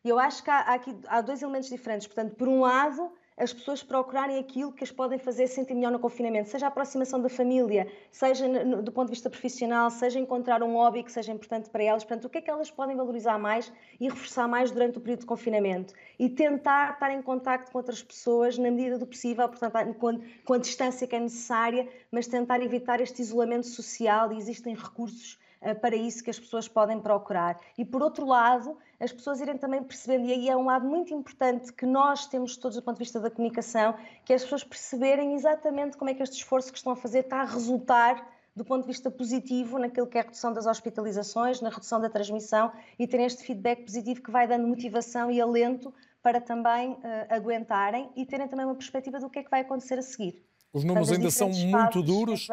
Eu 0.03 0.19
acho 0.19 0.43
que 0.43 0.49
há, 0.49 0.61
há 0.61 0.75
aqui 0.77 0.97
há 1.09 1.21
dois 1.21 1.43
elementos 1.43 1.69
diferentes. 1.69 2.07
Portanto, 2.07 2.37
por 2.37 2.49
um 2.49 2.63
lado, 2.63 3.13
as 3.37 3.53
pessoas 3.53 3.83
procurarem 3.83 4.39
aquilo 4.39 4.73
que 4.73 4.85
as 4.85 4.93
podem 4.93 5.19
fazer 5.19 5.49
sentir 5.49 5.75
melhor 5.75 5.91
no 5.91 5.99
confinamento, 5.99 6.49
seja 6.49 6.67
a 6.67 6.69
aproximação 6.69 7.21
da 7.21 7.29
família, 7.29 7.91
seja 8.11 8.49
do 8.81 8.93
ponto 8.93 9.07
de 9.07 9.11
vista 9.11 9.29
profissional, 9.29 9.91
seja 9.91 10.21
encontrar 10.21 10.63
um 10.63 10.75
hobby 10.75 11.03
que 11.03 11.11
seja 11.11 11.33
importante 11.33 11.69
para 11.69 11.83
elas. 11.83 12.05
Portanto, 12.05 12.27
o 12.27 12.31
que 12.31 12.39
é 12.39 12.41
que 12.41 12.51
elas 12.51 12.71
podem 12.71 12.97
valorizar 12.97 13.39
mais 13.39 13.73
e 13.99 14.09
reforçar 14.09 14.47
mais 14.47 14.71
durante 14.71 14.99
o 14.99 15.01
período 15.01 15.21
de 15.21 15.27
confinamento? 15.27 15.95
E 16.17 16.29
tentar 16.29 16.93
estar 16.93 17.11
em 17.11 17.21
contato 17.23 17.71
com 17.73 17.79
outras 17.79 18.03
pessoas 18.03 18.57
na 18.57 18.71
medida 18.71 18.99
do 18.99 19.07
possível, 19.07 19.49
portanto, 19.49 19.95
com, 19.95 20.21
com 20.45 20.53
a 20.53 20.59
distância 20.59 21.07
que 21.07 21.17
é 21.17 21.21
necessária, 21.21 21.89
mas 22.13 22.29
tentar 22.29 22.63
evitar 22.63 23.01
este 23.01 23.21
isolamento 23.21 23.67
social 23.67 24.33
e 24.33 24.39
existem 24.39 24.75
recursos 24.75 25.39
eh, 25.61 25.75
para 25.75 25.97
isso 25.97 26.23
que 26.23 26.31
as 26.31 26.39
pessoas 26.39 26.69
podem 26.69 27.01
procurar. 27.01 27.59
E 27.77 27.85
por 27.85 28.03
outro 28.03 28.27
lado, 28.27 28.77
as 29.05 29.13
pessoas 29.13 29.39
irem 29.39 29.59
também 29.59 29.83
percebendo, 29.83 30.27
e 30.27 30.33
aí 30.33 30.49
é 30.49 30.57
um 30.57 30.65
lado 30.65 30.87
muito 30.87 31.13
importante 31.13 31.71
que 31.73 31.85
nós 31.85 32.27
temos 32.27 32.57
todos 32.57 32.77
do 32.77 32.83
ponto 32.83 32.97
de 32.97 33.05
vista 33.05 33.21
da 33.21 33.31
comunicação, 33.31 33.95
que 34.25 34.33
é 34.33 34.37
as 34.37 34.43
pessoas 34.43 34.65
perceberem 34.65 35.35
exatamente 35.35 35.99
como 35.99 36.11
é 36.11 36.15
que 36.15 36.23
este 36.23 36.37
esforço 36.37 36.73
que 36.73 36.79
estão 36.79 36.95
a 36.95 36.97
fazer 36.97 37.21
está 37.21 37.43
a 37.43 37.45
resultar 37.45 38.27
do 38.57 38.65
ponto 38.65 38.83
de 38.83 38.89
vista 38.89 39.11
positivo 39.11 39.79
naquilo 39.79 40.07
que 40.07 40.17
é 40.17 40.23
a 40.23 40.25
redução 40.25 40.55
das 40.55 40.65
hospitalizações, 40.65 41.61
na 41.61 41.69
redução 41.69 42.01
da 42.01 42.09
transmissão 42.09 42.73
e 42.99 43.07
terem 43.07 43.27
este 43.27 43.45
feedback 43.45 43.83
positivo 43.85 44.23
que 44.23 44.31
vai 44.31 44.47
dando 44.47 44.67
motivação 44.67 45.31
e 45.31 45.39
alento 45.39 45.93
para 46.23 46.41
também 46.41 46.93
uh, 46.93 46.99
aguentarem 47.29 48.11
e 48.17 48.25
terem 48.25 48.49
também 48.49 48.65
uma 48.65 48.75
perspectiva 48.75 49.21
do 49.21 49.29
que 49.29 49.41
é 49.41 49.43
que 49.43 49.51
vai 49.51 49.61
acontecer 49.61 49.99
a 49.99 50.03
seguir. 50.03 50.43
Os 50.75 50.83
números 50.83 51.13
ainda 51.13 51.31
são 51.31 51.49
muito 51.51 52.03
duros, 52.03 52.49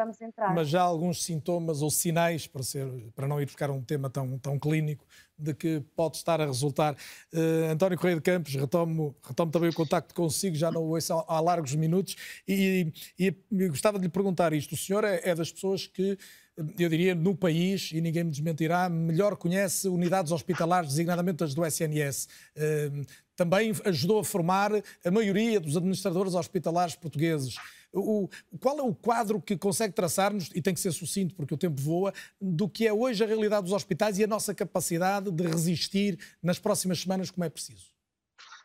mas 0.54 0.68
já 0.68 0.80
há 0.80 0.84
alguns 0.84 1.24
sintomas 1.24 1.82
ou 1.82 1.90
sinais, 1.90 2.46
para, 2.46 2.62
ser, 2.62 2.86
para 3.16 3.26
não 3.26 3.40
ir 3.40 3.46
buscar 3.46 3.68
um 3.68 3.82
tema 3.82 4.08
tão, 4.08 4.38
tão 4.38 4.56
clínico, 4.60 5.04
de 5.36 5.52
que 5.52 5.82
pode 5.96 6.18
estar 6.18 6.40
a 6.40 6.46
resultar. 6.46 6.94
Uh, 7.34 7.72
António 7.72 7.98
Correia 7.98 8.14
de 8.14 8.22
Campos, 8.22 8.54
retomo, 8.54 9.12
retomo 9.24 9.50
também 9.50 9.70
o 9.70 9.74
contacto 9.74 10.14
consigo, 10.14 10.54
já 10.54 10.70
não 10.70 10.82
o 10.82 10.94
ouço 10.94 11.12
há, 11.12 11.24
há 11.26 11.40
largos 11.40 11.74
minutos, 11.74 12.14
e, 12.46 12.92
e, 13.18 13.34
e, 13.50 13.68
gostava 13.68 13.98
de 13.98 14.04
lhe 14.04 14.08
perguntar 14.08 14.52
isto. 14.52 14.76
O 14.76 14.78
senhor 14.78 15.02
é, 15.02 15.20
é 15.24 15.34
das 15.34 15.50
pessoas 15.50 15.88
que 15.88 16.16
eu 16.56 16.88
diria, 16.88 17.14
no 17.14 17.34
país, 17.34 17.90
e 17.92 18.00
ninguém 18.00 18.24
me 18.24 18.30
desmentirá, 18.30 18.88
melhor 18.88 19.36
conhece 19.36 19.88
unidades 19.88 20.30
hospitalares, 20.30 20.90
designadamente 20.90 21.42
as 21.42 21.54
do 21.54 21.64
SNS. 21.64 22.28
Eh, 22.54 22.90
também 23.34 23.72
ajudou 23.86 24.20
a 24.20 24.24
formar 24.24 24.70
a 25.04 25.10
maioria 25.10 25.58
dos 25.58 25.76
administradores 25.76 26.34
hospitalares 26.34 26.94
portugueses. 26.94 27.56
O, 27.94 28.28
qual 28.58 28.78
é 28.78 28.82
o 28.82 28.94
quadro 28.94 29.40
que 29.40 29.56
consegue 29.56 29.92
traçar-nos, 29.92 30.50
e 30.54 30.62
tem 30.62 30.72
que 30.72 30.80
ser 30.80 30.92
sucinto 30.92 31.34
porque 31.34 31.54
o 31.54 31.58
tempo 31.58 31.80
voa, 31.80 32.12
do 32.40 32.68
que 32.68 32.86
é 32.86 32.92
hoje 32.92 33.22
a 33.22 33.26
realidade 33.26 33.64
dos 33.64 33.72
hospitais 33.72 34.18
e 34.18 34.24
a 34.24 34.26
nossa 34.26 34.54
capacidade 34.54 35.30
de 35.30 35.46
resistir 35.46 36.18
nas 36.42 36.58
próximas 36.58 37.00
semanas 37.00 37.30
como 37.30 37.44
é 37.44 37.50
preciso? 37.50 37.92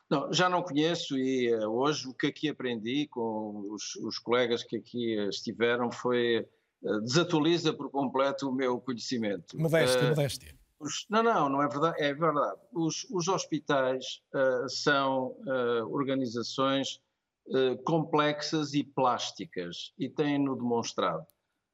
Não, 0.10 0.32
já 0.32 0.48
não 0.48 0.62
conheço 0.62 1.18
e 1.18 1.54
uh, 1.54 1.70
hoje 1.70 2.08
o 2.08 2.14
que 2.14 2.28
aqui 2.28 2.48
aprendi 2.48 3.08
com 3.08 3.68
os, 3.72 3.96
os 3.98 4.18
colegas 4.18 4.64
que 4.64 4.78
aqui 4.78 5.16
estiveram 5.28 5.92
foi 5.92 6.48
uh, 6.82 7.02
desatualiza 7.02 7.74
por 7.74 7.92
completo 7.92 8.50
o 8.50 8.54
meu 8.54 8.80
conhecimento. 8.80 9.60
Modéstia, 9.60 10.06
uh, 10.06 10.10
modéstia. 10.10 10.56
Os, 10.80 11.06
não, 11.10 11.22
não, 11.22 11.50
não 11.50 11.62
é 11.62 11.68
verdade. 11.68 12.02
É 12.02 12.14
verdade. 12.14 12.58
Os, 12.72 13.06
os 13.10 13.28
hospitais 13.28 14.22
são 14.68 15.36
organizações 15.90 17.02
eh, 17.50 17.78
complexas 17.86 18.74
e 18.74 18.84
plásticas, 18.84 19.94
e 19.98 20.10
têm-no 20.10 20.56
demonstrado. 20.56 21.26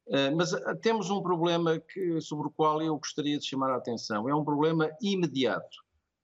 Uh, 0.06 0.36
mas 0.36 0.52
uh, 0.52 0.76
temos 0.80 1.10
um 1.10 1.22
problema 1.22 1.80
que, 1.80 2.20
sobre 2.20 2.46
o 2.46 2.50
qual 2.50 2.80
eu 2.82 2.96
gostaria 2.96 3.38
de 3.38 3.46
chamar 3.46 3.70
a 3.70 3.76
atenção. 3.76 4.28
É 4.28 4.34
um 4.34 4.44
problema 4.44 4.90
imediato. 5.00 5.78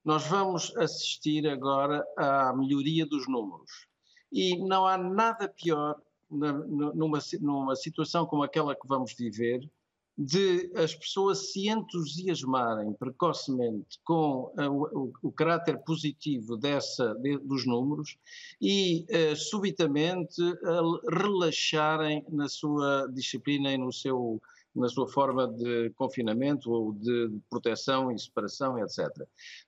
Nós 0.05 0.25
vamos 0.27 0.75
assistir 0.77 1.47
agora 1.47 2.05
à 2.15 2.53
melhoria 2.55 3.05
dos 3.05 3.27
números. 3.27 3.87
E 4.31 4.55
não 4.57 4.85
há 4.85 4.97
nada 4.97 5.49
pior 5.49 5.99
numa, 6.29 7.19
numa 7.41 7.75
situação 7.75 8.25
como 8.25 8.43
aquela 8.43 8.75
que 8.75 8.87
vamos 8.87 9.13
viver 9.13 9.67
de 10.17 10.71
as 10.75 10.93
pessoas 10.93 11.51
se 11.51 11.69
entusiasmarem 11.69 12.93
precocemente 12.93 13.99
com 14.03 14.53
uh, 14.57 14.71
o, 14.93 15.13
o, 15.23 15.31
caráter 15.31 15.79
positivo 15.79 16.57
dessa, 16.57 17.15
de, 17.15 17.37
dos 17.39 17.65
números 17.65 18.17
e 18.61 19.05
uh, 19.09 19.35
subitamente 19.35 20.41
uh, 20.41 20.99
relaxarem 21.09 22.25
na 22.29 22.49
sua 22.49 23.07
disciplina 23.07 23.71
e 23.71 23.77
no 23.77 23.91
seu, 23.91 24.41
na 24.75 24.89
sua 24.89 25.07
forma 25.07 25.47
de 25.47 25.89
confinamento 25.91 26.71
ou 26.71 26.93
de 26.93 27.31
proteção 27.49 28.11
e 28.11 28.19
separação, 28.19 28.77
etc. 28.79 29.07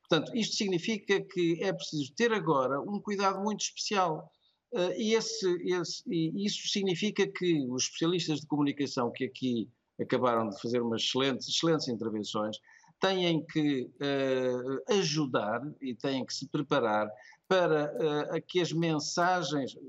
Portanto, 0.07 0.35
isto 0.35 0.55
significa 0.55 1.21
que 1.21 1.63
é 1.63 1.71
preciso 1.71 2.13
ter 2.13 2.33
agora 2.33 2.81
um 2.81 2.99
cuidado 2.99 3.41
muito 3.41 3.61
especial. 3.61 4.29
Uh, 4.73 4.91
e, 4.97 5.13
esse, 5.13 5.47
esse, 5.63 6.03
e 6.07 6.45
isso 6.45 6.67
significa 6.67 7.25
que 7.27 7.65
os 7.69 7.83
especialistas 7.83 8.41
de 8.41 8.47
comunicação 8.47 9.11
que 9.11 9.23
aqui 9.23 9.69
acabaram 9.99 10.49
de 10.49 10.59
fazer 10.61 10.81
umas 10.81 11.01
excelentes, 11.01 11.47
excelentes 11.47 11.87
intervenções, 11.87 12.57
têm 12.99 13.45
que 13.45 13.83
uh, 13.83 14.93
ajudar 14.93 15.61
e 15.81 15.93
têm 15.93 16.25
que 16.25 16.33
se 16.33 16.47
preparar 16.47 17.09
para 17.47 17.93
uh, 17.93 18.41
que 18.47 18.61
as 18.61 18.71
mensagens, 18.71 19.73
uh, 19.75 19.79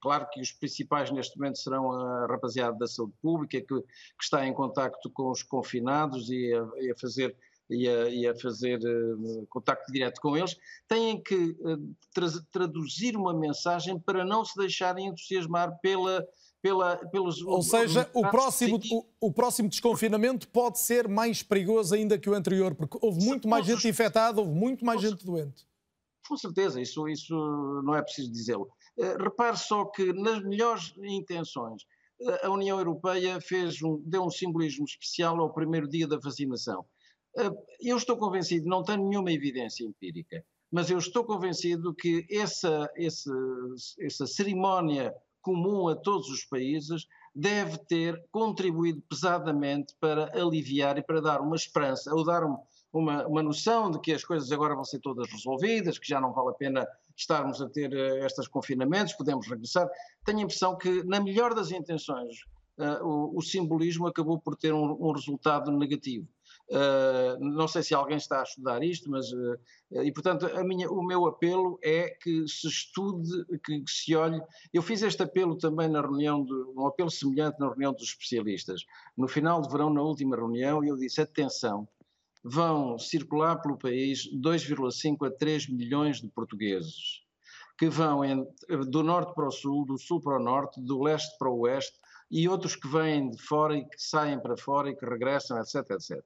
claro 0.00 0.26
que 0.32 0.40
os 0.40 0.50
principais 0.50 1.10
neste 1.10 1.38
momento 1.38 1.58
serão 1.58 1.92
a 1.92 2.26
rapaziada 2.26 2.76
da 2.78 2.86
saúde 2.86 3.12
pública, 3.20 3.60
que, 3.60 3.66
que 3.66 3.84
está 4.22 4.46
em 4.46 4.54
contacto 4.54 5.10
com 5.10 5.30
os 5.30 5.42
confinados 5.42 6.30
e 6.30 6.52
a, 6.54 6.82
e 6.82 6.90
a 6.90 6.96
fazer 6.96 7.36
e 7.70 7.88
a, 7.88 8.08
e 8.08 8.26
a 8.26 8.34
fazer 8.34 8.80
uh, 8.80 9.46
contacto 9.48 9.92
direto 9.92 10.20
com 10.20 10.36
eles, 10.36 10.56
têm 10.88 11.22
que 11.22 11.56
uh, 11.60 11.96
tra 12.12 12.26
traduzir 12.50 13.16
uma 13.16 13.32
mensagem 13.32 13.98
para 13.98 14.24
não 14.24 14.44
se 14.44 14.58
deixarem 14.58 15.06
entusiasmar 15.06 15.78
pela, 15.80 16.26
pela, 16.62 16.96
pelos. 16.96 17.42
Ou 17.42 17.62
seja, 17.62 18.08
o 18.14 18.28
próximo, 18.28 18.78
o, 18.90 19.28
o, 19.28 19.32
próximo 19.32 19.68
desconfinamento 19.68 20.48
pode 20.48 20.78
ser 20.78 21.08
mais 21.08 21.42
perigoso 21.42 21.94
ainda 21.94 22.18
que 22.18 22.28
o 22.28 22.34
anterior, 22.34 22.74
porque 22.74 22.98
houve 23.00 23.24
muito 23.24 23.48
mais 23.48 23.66
gente 23.66 23.88
infectada, 23.88 24.40
houve 24.40 24.52
muito 24.52 24.84
mais 24.84 25.00
gente 25.00 25.24
doente. 25.24 25.66
Com 26.28 26.36
certeza, 26.36 26.80
isso, 26.80 27.08
isso 27.08 27.34
não 27.84 27.94
é 27.94 28.02
preciso 28.02 28.30
dizê-lo. 28.30 28.68
Uh, 28.96 29.22
repare 29.22 29.56
só 29.56 29.84
que, 29.86 30.12
nas 30.12 30.42
melhores 30.44 30.94
intenções, 30.98 31.82
uh, 32.20 32.46
a 32.46 32.50
União 32.50 32.78
Europeia 32.78 33.40
fez 33.40 33.82
um, 33.82 34.00
deu 34.04 34.22
um 34.22 34.30
simbolismo 34.30 34.84
especial 34.84 35.40
ao 35.40 35.52
primeiro 35.52 35.88
dia 35.88 36.06
da 36.06 36.18
vacinação. 36.18 36.84
Uh, 37.36 37.56
eu 37.80 37.96
estou 37.96 38.16
convencido, 38.16 38.68
não 38.68 38.84
tenho 38.84 39.08
nenhuma 39.08 39.32
evidência 39.32 39.84
empírica, 39.84 40.44
mas 40.70 40.88
eu 40.88 40.98
estou 40.98 41.24
convencido 41.24 41.92
que 41.94 42.24
essa, 42.30 42.88
essa, 42.96 43.34
essa 43.98 44.26
cerimónia 44.26 45.12
comum 45.40 45.88
a 45.88 45.96
todos 45.96 46.28
os 46.28 46.44
países, 46.44 47.06
deve 47.34 47.78
ter 47.78 48.22
contribuído 48.30 49.02
pesadamente 49.08 49.94
para 50.00 50.30
aliviar 50.38 50.98
e 50.98 51.02
para 51.02 51.20
dar 51.20 51.40
uma 51.40 51.56
esperança, 51.56 52.14
ou 52.14 52.24
dar 52.24 52.42
uma, 52.92 53.26
uma 53.26 53.42
noção 53.42 53.90
de 53.90 54.00
que 54.00 54.12
as 54.12 54.24
coisas 54.24 54.50
agora 54.50 54.74
vão 54.74 54.84
ser 54.84 54.98
todas 55.00 55.30
resolvidas, 55.30 55.98
que 55.98 56.08
já 56.08 56.20
não 56.20 56.32
vale 56.32 56.50
a 56.50 56.54
pena 56.54 56.88
estarmos 57.16 57.60
a 57.60 57.68
ter 57.68 57.92
uh, 57.92 58.24
estes 58.24 58.48
confinamentos, 58.48 59.14
podemos 59.14 59.46
regressar. 59.46 59.88
Tenho 60.24 60.38
a 60.38 60.42
impressão 60.42 60.76
que, 60.76 61.02
na 61.04 61.20
melhor 61.20 61.54
das 61.54 61.70
intenções, 61.70 62.44
uh, 62.78 63.04
o, 63.04 63.38
o, 63.38 63.42
simbolismo 63.42 64.06
acabou 64.06 64.40
por 64.40 64.56
ter 64.56 64.72
um, 64.72 64.96
um 65.00 65.12
resultado 65.12 65.70
negativo. 65.70 66.26
Uh, 66.70 67.36
não 67.40 67.66
sei 67.66 67.82
se 67.82 67.92
alguém 67.92 68.16
está 68.16 68.40
a 68.40 68.44
estudar 68.44 68.80
isto, 68.84 69.10
mas 69.10 69.32
uh, 69.32 69.58
e 69.90 70.12
portanto 70.12 70.46
minha, 70.64 70.88
o 70.88 71.02
meu 71.02 71.26
apelo 71.26 71.80
é 71.82 72.10
que 72.10 72.46
se 72.46 72.68
estude, 72.68 73.44
que, 73.64 73.80
que, 73.80 73.90
se 73.90 74.14
olhe. 74.14 74.40
Eu 74.72 74.80
fiz 74.80 75.02
este 75.02 75.20
apelo 75.20 75.58
também 75.58 75.88
na 75.88 76.00
reunião, 76.00 76.44
de, 76.44 76.54
um 76.76 76.86
apelo 76.86 77.10
semelhante 77.10 77.58
na 77.58 77.68
reunião 77.68 77.92
dos 77.92 78.04
especialistas. 78.04 78.84
No 79.16 79.26
final 79.26 79.60
de 79.60 79.68
verão, 79.68 79.92
na 79.92 80.00
última 80.00 80.36
reunião, 80.36 80.84
eu 80.84 80.96
disse 80.96 81.20
atenção, 81.20 81.88
vão 82.44 82.96
circular 83.00 83.60
pelo 83.60 83.76
país 83.76 84.28
2,5 84.32 85.26
a 85.26 85.30
3 85.30 85.68
milhões 85.70 86.20
de 86.20 86.28
portugueses 86.28 87.20
que 87.76 87.88
vão 87.88 88.20
do 88.88 89.02
norte 89.02 89.34
para 89.34 89.48
o 89.48 89.50
sul, 89.50 89.86
do 89.86 89.98
sul 89.98 90.20
para 90.20 90.36
o 90.36 90.42
norte, 90.42 90.78
do 90.82 91.02
leste 91.02 91.36
para 91.38 91.48
o 91.48 91.60
oeste, 91.60 91.98
e 92.30 92.48
outros 92.48 92.76
que 92.76 92.86
vêm 92.86 93.30
de 93.30 93.42
fora 93.42 93.76
e 93.76 93.84
que 93.84 94.00
saem 94.00 94.38
para 94.38 94.56
fora 94.56 94.90
e 94.90 94.96
que 94.96 95.04
regressam, 95.04 95.58
etc, 95.58 95.90
etc. 95.90 96.22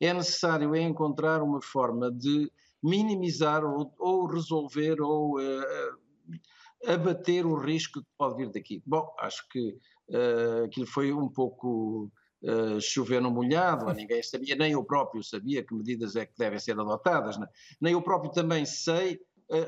É 0.00 0.12
necessário 0.14 0.76
encontrar 0.76 1.42
uma 1.42 1.60
forma 1.60 2.10
de 2.10 2.50
minimizar 2.82 3.64
ou, 3.64 3.92
ou 3.98 4.26
resolver 4.26 5.00
ou 5.00 5.38
uh, 5.38 6.40
abater 6.86 7.44
o 7.44 7.56
risco 7.56 8.00
que 8.00 8.08
pode 8.16 8.36
vir 8.36 8.50
daqui. 8.50 8.82
Bom, 8.86 9.12
acho 9.18 9.46
que 9.48 9.76
uh, 10.10 10.64
aquilo 10.64 10.86
foi 10.86 11.12
um 11.12 11.28
pouco 11.28 12.10
uh, 12.42 12.80
chover 12.80 13.20
no 13.20 13.30
molhado, 13.30 13.92
ninguém 13.92 14.22
sabia, 14.22 14.54
nem 14.54 14.72
eu 14.72 14.84
próprio 14.84 15.22
sabia 15.22 15.64
que 15.64 15.74
medidas 15.74 16.16
é 16.16 16.24
que 16.24 16.36
devem 16.38 16.58
ser 16.58 16.78
adotadas, 16.78 17.38
né? 17.38 17.46
nem 17.80 17.92
eu 17.92 18.02
próprio 18.02 18.30
também 18.30 18.64
sei 18.64 19.20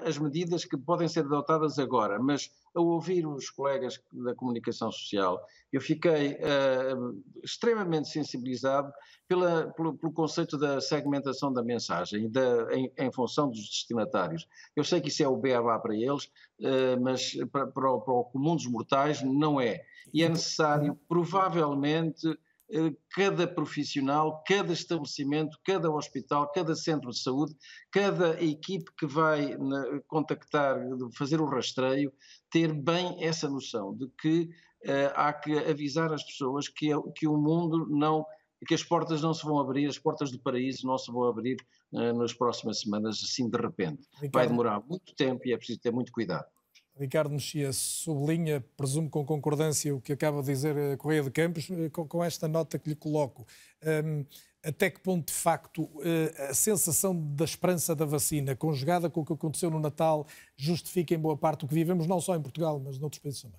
as 0.04 0.16
medidas 0.18 0.64
que 0.64 0.76
podem 0.76 1.08
ser 1.08 1.24
adotadas 1.24 1.78
agora, 1.78 2.18
mas 2.18 2.50
ao 2.74 2.86
ouvir 2.86 3.26
os 3.26 3.50
colegas 3.50 4.00
da 4.12 4.34
comunicação 4.34 4.90
social, 4.92 5.44
eu 5.72 5.80
fiquei 5.80 6.34
uh, 6.34 7.22
extremamente 7.42 8.08
sensibilizado 8.08 8.92
pela, 9.28 9.72
pelo, 9.72 9.94
pelo, 9.96 10.12
conceito 10.12 10.56
da 10.56 10.80
segmentação 10.80 11.52
da 11.52 11.62
mensagem 11.62 12.30
da, 12.30 12.72
em, 12.74 12.92
em, 12.96 13.12
função 13.12 13.48
dos 13.48 13.60
destinatários. 13.60 14.46
Eu 14.76 14.84
sei 14.84 15.00
que 15.00 15.08
isso 15.08 15.22
é 15.22 15.28
o 15.28 15.36
beabá 15.36 15.78
para 15.78 15.94
eles, 15.94 16.26
uh, 16.60 17.00
mas 17.00 17.34
para, 17.50 17.66
para, 17.66 17.90
o, 17.90 18.00
para 18.00 18.14
o 18.14 18.24
comum 18.24 18.54
dos 18.54 18.66
mortais 18.66 19.22
não 19.22 19.60
é. 19.60 19.82
E 20.14 20.22
é 20.22 20.28
necessário, 20.28 20.98
provavelmente, 21.08 22.26
cada 23.14 23.46
profissional, 23.46 24.42
cada 24.46 24.72
estabelecimento, 24.72 25.58
cada 25.64 25.90
hospital, 25.90 26.50
cada 26.52 26.74
centro 26.74 27.10
de 27.10 27.18
saúde, 27.18 27.54
cada 27.90 28.42
equipe 28.42 28.90
que 28.98 29.06
vai 29.06 29.56
contactar, 30.06 30.78
fazer 31.16 31.40
o 31.40 31.46
rastreio, 31.46 32.12
ter 32.50 32.72
bem 32.72 33.22
essa 33.22 33.48
noção 33.48 33.94
de 33.94 34.08
que 34.20 34.48
uh, 34.86 35.12
há 35.14 35.32
que 35.32 35.52
avisar 35.58 36.12
as 36.12 36.24
pessoas 36.24 36.68
que, 36.68 36.88
que 37.16 37.26
o 37.26 37.36
mundo 37.36 37.86
não 37.88 38.24
que 38.64 38.74
as 38.74 38.84
portas 38.84 39.20
não 39.20 39.34
se 39.34 39.44
vão 39.44 39.58
abrir, 39.58 39.86
as 39.86 39.98
portas 39.98 40.30
do 40.30 40.38
paraíso 40.38 40.86
não 40.86 40.96
se 40.96 41.10
vão 41.10 41.24
abrir 41.24 41.56
uh, 41.92 42.12
nas 42.12 42.32
próximas 42.32 42.80
semanas, 42.80 43.20
assim 43.22 43.50
de 43.50 43.58
repente. 43.58 44.06
Ricardo. 44.14 44.32
Vai 44.32 44.46
demorar 44.46 44.80
muito 44.88 45.14
tempo 45.16 45.46
e 45.46 45.52
é 45.52 45.56
preciso 45.56 45.80
ter 45.80 45.90
muito 45.90 46.12
cuidado. 46.12 46.46
Ricardo 46.98 47.30
Mexia 47.30 47.72
sublinha, 47.72 48.62
presumo 48.76 49.08
com 49.08 49.24
concordância, 49.24 49.94
o 49.94 50.00
que 50.00 50.12
acaba 50.12 50.40
de 50.42 50.46
dizer 50.46 50.76
a 50.76 50.96
Correia 50.96 51.22
de 51.22 51.30
Campos, 51.30 51.68
eh, 51.70 51.88
com, 51.88 52.22
esta 52.22 52.46
nota 52.46 52.78
que 52.78 52.90
lhe 52.90 52.94
coloco. 52.94 53.46
Um, 54.04 54.24
até 54.62 54.90
que 54.90 55.00
ponto, 55.00 55.26
de 55.26 55.32
facto, 55.32 55.90
eh, 56.04 56.50
a 56.50 56.54
sensação 56.54 57.18
da 57.34 57.44
esperança 57.44 57.96
da 57.96 58.04
vacina, 58.04 58.54
conjugada 58.54 59.10
com 59.10 59.22
o 59.22 59.24
que 59.24 59.32
aconteceu 59.32 59.70
no 59.70 59.80
Natal, 59.80 60.26
justifica 60.56 61.14
em 61.14 61.18
boa 61.18 61.36
parte 61.36 61.64
o 61.64 61.68
que 61.68 61.74
vivemos, 61.74 62.06
não 62.06 62.20
só 62.20 62.36
em 62.36 62.42
Portugal, 62.42 62.78
mas 62.78 62.98
noutros 62.98 63.20
países 63.20 63.42
também? 63.42 63.58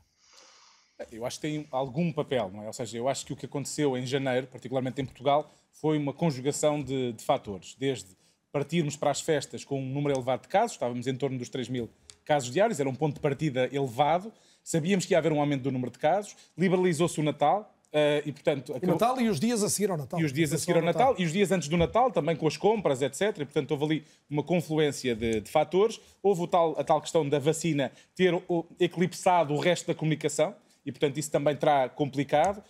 Eu 1.11 1.25
acho 1.25 1.41
que 1.41 1.47
tem 1.47 1.67
algum 1.71 2.13
papel, 2.13 2.49
não 2.53 2.63
é? 2.63 2.67
Ou 2.67 2.73
seja, 2.73 2.97
eu 2.97 3.09
acho 3.09 3.25
que 3.25 3.33
o 3.33 3.35
que 3.35 3.45
aconteceu 3.45 3.97
em 3.97 4.05
janeiro, 4.05 4.47
particularmente 4.47 5.01
em 5.01 5.05
Portugal, 5.05 5.51
foi 5.71 5.97
uma 5.97 6.13
conjugação 6.13 6.81
de, 6.81 7.13
de 7.13 7.23
fatores. 7.23 7.75
Desde 7.77 8.15
partirmos 8.51 8.95
para 8.95 9.09
as 9.09 9.19
festas 9.19 9.65
com 9.65 9.81
um 9.81 9.89
número 9.89 10.15
elevado 10.15 10.43
de 10.43 10.47
casos, 10.47 10.73
estávamos 10.73 11.07
em 11.07 11.15
torno 11.15 11.37
dos 11.37 11.49
3 11.49 11.67
mil 11.67 11.89
casos 12.25 12.51
diários, 12.51 12.79
era 12.79 12.89
um 12.89 12.95
ponto 12.95 13.15
de 13.15 13.19
partida 13.19 13.69
elevado. 13.71 14.31
Sabíamos 14.63 15.05
que 15.05 15.13
ia 15.13 15.17
haver 15.17 15.31
um 15.31 15.39
aumento 15.39 15.63
do 15.63 15.71
número 15.71 15.91
de 15.91 15.99
casos, 15.99 16.35
liberalizou-se 16.57 17.19
o 17.19 17.23
Natal, 17.23 17.69
Uh, 17.93 18.25
e, 18.25 18.31
portanto, 18.31 18.71
acabou... 18.71 18.89
o 18.89 18.99
Natal 18.99 19.21
e 19.21 19.29
os 19.29 19.39
dias 19.39 19.61
a 19.61 19.69
seguir 19.69 19.91
ao 19.91 19.97
Natal. 19.97 20.19
E 20.19 20.25
os 20.25 20.33
dias 20.33 20.51
a 20.51 20.57
seguir 20.57 20.77
ao 20.77 20.81
Natal, 20.81 21.09
Natal, 21.09 21.21
e 21.21 21.25
os 21.25 21.31
dias 21.31 21.51
antes 21.51 21.67
do 21.67 21.77
Natal, 21.77 22.09
também 22.09 22.35
com 22.35 22.47
as 22.47 22.57
compras, 22.57 23.03
etc. 23.03 23.21
E, 23.21 23.45
portanto, 23.45 23.69
houve 23.69 23.83
ali 23.83 24.05
uma 24.27 24.41
confluência 24.41 25.15
de, 25.15 25.41
de 25.41 25.51
fatores. 25.51 26.01
Houve 26.23 26.47
tal, 26.47 26.71
a 26.79 26.83
tal 26.83 26.99
questão 26.99 27.29
da 27.29 27.37
vacina 27.37 27.91
ter 28.15 28.33
eclipsado 28.79 29.53
o 29.53 29.59
resto 29.59 29.85
da 29.85 29.93
comunicação 29.93 30.55
e, 30.85 30.91
portanto, 30.91 31.17
isso 31.17 31.31
também 31.31 31.55
terá 31.55 31.89
complicado. 31.89 32.63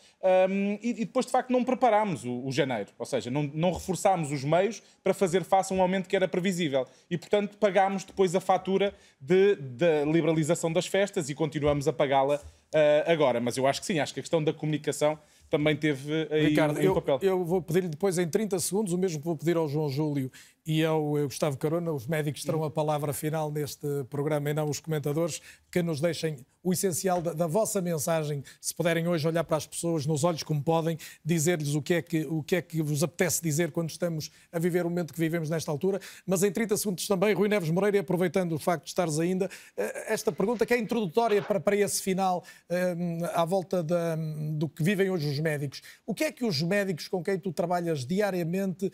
Um, 0.49 0.77
e, 0.81 0.90
e, 0.90 1.06
depois, 1.06 1.26
de 1.26 1.31
facto, 1.31 1.49
não 1.49 1.64
preparámos 1.64 2.23
o, 2.23 2.45
o, 2.45 2.52
janeiro, 2.52 2.91
ou 2.98 3.06
seja, 3.06 3.30
não, 3.31 3.44
não 3.53 3.72
reforçámos 3.72 4.31
os 4.31 4.44
meios 4.44 4.81
para 5.03 5.14
fazer 5.14 5.44
face 5.44 5.73
a 5.73 5.76
um 5.76 5.81
aumento 5.81 6.07
que 6.07 6.15
era 6.15 6.27
previsível. 6.27 6.85
E, 7.10 7.18
portanto, 7.18 7.57
pagámos 7.57 8.03
depois 8.03 8.35
a 8.35 8.40
fatura 8.40 8.94
de, 9.19 9.56
de 9.56 10.06
liberalização 10.06 10.72
das 10.72 10.88
festas 10.88 11.30
e 11.30 11.35
continuamos 11.35 11.88
a 11.88 11.94
pagá-la 11.94 12.35
uh, 12.35 13.11
agora. 13.11 13.40
Mas 13.40 13.57
eu 13.57 13.68
acho 13.68 13.81
que 13.81 13.88
sim, 13.88 13.99
acho 13.99 14.14
que 14.14 14.19
a 14.19 14.23
questão 14.23 14.44
da 14.44 14.53
comunicação 14.53 15.18
também 15.49 15.76
teve 15.76 16.27
aí 16.31 16.48
Ricardo, 16.48 16.80
um, 16.80 16.81
eu, 16.81 16.95
papel. 16.95 17.19
Eu 17.22 17.45
vou 17.45 17.61
pedir-lhe 17.61 17.90
depois, 17.90 18.18
em 18.18 18.27
30 18.27 18.60
segundos, 18.60 18.91
o 18.91 18.98
mesmo 18.98 19.19
que 19.19 19.26
vou 19.26 19.38
pedir 19.38 19.56
ao 19.56 19.68
João 19.68 19.88
Júlio 19.88 20.31
e 20.65 20.84
ao 20.84 21.11
Gustavo 21.23 21.57
Carona, 21.57 21.91
os 21.91 22.07
médicos 22.07 22.44
terão 22.44 22.64
a 22.64 22.72
palavra 22.72 23.11
final 23.14 23.52
neste 23.52 23.88
programa 24.10 24.49
e 24.49 24.53
não 24.53 24.69
os 24.69 24.80
comentadores, 24.80 25.41
que 25.72 25.81
nos 25.81 25.99
deixem 25.99 26.45
o 26.64 26.72
essencial 26.72 27.22
da, 27.22 27.34
da, 27.34 27.45
vossa 27.45 27.81
mensagem, 27.81 28.41
se 28.61 28.73
puderem 28.73 29.06
hoje 29.06 29.27
olhar 29.27 29.44
para 29.44 29.57
as 29.57 29.68
pessoas 29.68 30.06
nos 30.06 30.23
olhos 30.23 30.44
como 30.44 30.64
podem, 30.64 30.98
dizer-lhes 31.23 31.76
o 31.76 31.81
que, 31.81 31.95
é 31.95 32.02
que, 32.02 32.26
o 32.26 32.41
que 32.41 32.56
é 32.56 32.61
que 32.61 32.81
vos 32.81 33.03
apetece 33.03 33.44
dizer 33.44 33.72
quando 33.72 33.90
estamos 33.90 34.31
a 34.52 34.57
viver 34.57 34.85
o 34.85 34.90
momento 34.90 35.14
que 35.14 35.19
vivemos 35.19 35.49
nesta 35.49 35.69
altura. 35.69 35.99
Mas 36.26 36.41
em 36.41 36.52
30 36.52 36.77
segundos 36.77 37.06
também, 37.06 37.34
Rui 37.34 37.49
Neves 37.49 37.69
Moreira, 37.69 37.99
aproveitando 37.99 38.53
o 38.53 38.60
facto 38.60 38.85
de 38.85 38.90
estares 38.90 39.19
ainda, 39.19 39.49
eh, 39.76 40.14
esta 40.14 40.31
pergunta 40.31 40.65
que 40.65 40.73
é 40.73 40.77
introdutória 40.77 41.41
para, 41.41 41.60
para 41.60 41.76
esse 41.76 42.02
final, 42.02 42.45
eh, 42.69 42.95
à 43.34 43.44
volta 43.44 43.84
da, 43.84 44.15
do 44.53 44.69
que 44.69 44.81
vivem 44.81 45.10
hoje 45.10 45.30
os 45.30 45.40
médicos. 45.40 45.81
O 46.06 46.14
que 46.14 46.23
é 46.23 46.31
que 46.31 46.45
os 46.45 46.61
médicos 46.61 47.10
com 47.10 47.22
quem 47.22 47.38
tu 47.38 47.52
trabalhas 47.52 48.06
diariamente 48.06 48.90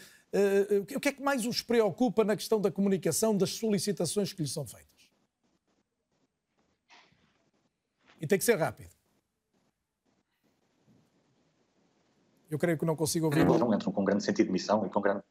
o 0.96 1.00
que 1.00 1.10
é 1.10 1.12
que 1.12 1.22
mais 1.22 1.46
os 1.46 1.62
preocupa 1.62 2.24
na 2.24 2.36
questão 2.36 2.62
da 2.62 2.72
comunicação, 2.72 3.36
das 3.36 3.52
solicitações 3.52 4.32
que 4.34 4.42
lhes 4.42 4.52
são 4.52 4.66
feitas? 4.66 5.10
E 8.22 8.28
tem 8.28 8.38
que 8.38 8.46
ser 8.46 8.56
rápido. 8.56 8.90
Eu 12.50 12.60
creio 12.60 12.78
que 12.78 12.86
não 12.86 12.96
consigo 12.96 13.28
ouvir. 13.28 13.46
Não 13.46 13.74
entram 13.74 13.92
com 13.92 14.02
um 14.02 14.06
grande 14.06 14.24
sentido 14.24 14.48
de 14.48 14.52
missão 14.52 14.86
e 14.86 14.90
com 14.90 15.00
grande. 15.00 15.24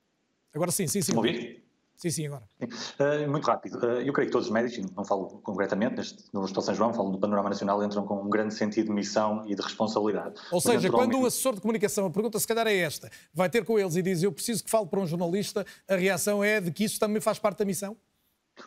Agora 0.54 0.70
sim, 0.70 0.86
sim, 0.86 1.02
sim. 1.02 1.14
Ouvir? 1.14 1.67
Sim, 1.98 2.10
sim, 2.10 2.26
agora. 2.28 2.44
Uh, 2.62 3.28
muito 3.28 3.44
rápido. 3.44 3.76
Uh, 3.78 4.00
eu 4.00 4.12
creio 4.12 4.28
que 4.28 4.30
todos 4.30 4.46
os 4.46 4.52
médicos, 4.52 4.88
não 4.96 5.04
falo 5.04 5.40
concretamente 5.42 5.96
neste, 5.96 6.24
no 6.32 6.42
Hospital 6.42 6.62
São 6.62 6.74
João, 6.74 6.94
falo 6.94 7.10
do 7.10 7.18
panorama 7.18 7.48
nacional, 7.48 7.82
entram 7.82 8.06
com 8.06 8.22
um 8.22 8.30
grande 8.30 8.54
sentido 8.54 8.86
de 8.86 8.92
missão 8.92 9.42
e 9.48 9.54
de 9.56 9.60
responsabilidade. 9.60 10.40
Ou 10.52 10.60
seja, 10.60 10.88
quando 10.90 11.18
um 11.18 11.26
assessor 11.26 11.56
de 11.56 11.60
comunicação, 11.60 12.06
a 12.06 12.10
pergunta 12.10 12.38
se 12.38 12.46
calhar 12.46 12.68
é 12.68 12.76
esta, 12.76 13.10
vai 13.34 13.50
ter 13.50 13.64
com 13.64 13.76
eles 13.76 13.96
e 13.96 14.02
diz 14.02 14.22
eu 14.22 14.30
preciso 14.30 14.62
que 14.62 14.70
fale 14.70 14.86
para 14.86 15.00
um 15.00 15.06
jornalista, 15.08 15.66
a 15.88 15.96
reação 15.96 16.42
é 16.44 16.60
de 16.60 16.70
que 16.70 16.84
isso 16.84 17.00
também 17.00 17.20
faz 17.20 17.40
parte 17.40 17.58
da 17.58 17.64
missão? 17.64 17.96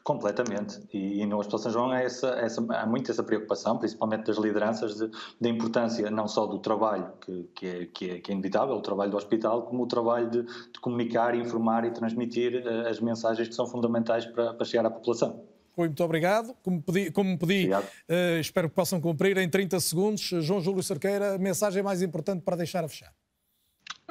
Completamente. 0.03 0.81
E, 0.93 1.21
e 1.21 1.25
no 1.25 1.37
Hospital 1.39 1.59
São 1.59 1.71
João 1.71 1.91
há, 1.91 2.01
essa, 2.01 2.29
essa, 2.29 2.65
há 2.73 2.85
muito 2.85 3.11
essa 3.11 3.23
preocupação, 3.23 3.77
principalmente 3.77 4.25
das 4.25 4.37
lideranças, 4.37 4.97
da 4.99 5.49
importância 5.49 6.09
não 6.09 6.27
só 6.27 6.45
do 6.45 6.59
trabalho, 6.59 7.11
que, 7.21 7.49
que, 7.55 7.67
é, 7.67 7.85
que, 7.85 8.09
é, 8.09 8.19
que 8.19 8.31
é 8.31 8.33
inevitável, 8.33 8.75
o 8.75 8.81
trabalho 8.81 9.11
do 9.11 9.17
hospital, 9.17 9.63
como 9.63 9.83
o 9.83 9.87
trabalho 9.87 10.29
de, 10.29 10.43
de 10.43 10.79
comunicar, 10.79 11.35
informar 11.35 11.85
e 11.85 11.91
transmitir 11.91 12.63
uh, 12.65 12.87
as 12.87 12.99
mensagens 12.99 13.47
que 13.47 13.55
são 13.55 13.65
fundamentais 13.65 14.25
para, 14.25 14.53
para 14.53 14.65
chegar 14.65 14.85
à 14.85 14.89
população. 14.89 15.43
Rui, 15.75 15.87
muito 15.87 16.03
obrigado. 16.03 16.53
Como 16.63 16.81
pedi, 16.81 17.11
como 17.11 17.37
pedi 17.37 17.69
uh, 17.69 18.39
espero 18.39 18.69
que 18.69 18.75
possam 18.75 18.99
cumprir 18.99 19.37
em 19.37 19.49
30 19.49 19.79
segundos. 19.79 20.21
João 20.21 20.59
Júlio 20.59 20.83
Cerqueira, 20.83 21.35
a 21.35 21.37
mensagem 21.37 21.81
mais 21.81 22.01
importante 22.01 22.41
para 22.41 22.57
deixar 22.57 22.83
a 22.83 22.87
fechar. 22.87 23.13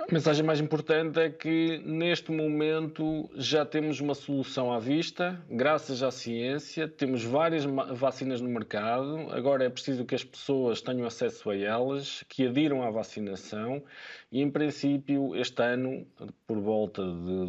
A 0.09 0.13
mensagem 0.13 0.45
mais 0.45 0.61
importante 0.61 1.21
é 1.21 1.29
que 1.29 1.79
neste 1.85 2.33
momento 2.33 3.31
já 3.35 3.67
temos 3.67 4.01
uma 4.01 4.15
solução 4.15 4.73
à 4.73 4.79
vista, 4.79 5.39
graças 5.49 6.03
à 6.03 6.11
ciência, 6.11 6.89
temos 6.89 7.23
várias 7.23 7.65
vacinas 7.65 8.41
no 8.41 8.49
mercado, 8.49 9.31
agora 9.31 9.65
é 9.65 9.69
preciso 9.69 10.05
que 10.05 10.15
as 10.15 10.25
pessoas 10.25 10.81
tenham 10.81 11.07
acesso 11.07 11.51
a 11.51 11.57
elas, 11.57 12.25
que 12.29 12.47
adiram 12.47 12.83
à 12.83 12.91
vacinação. 12.91 13.83
E, 14.33 14.41
em 14.41 14.51
princípio, 14.51 15.37
este 15.37 15.63
ano, 15.63 16.07
por 16.47 16.59
volta 16.59 17.03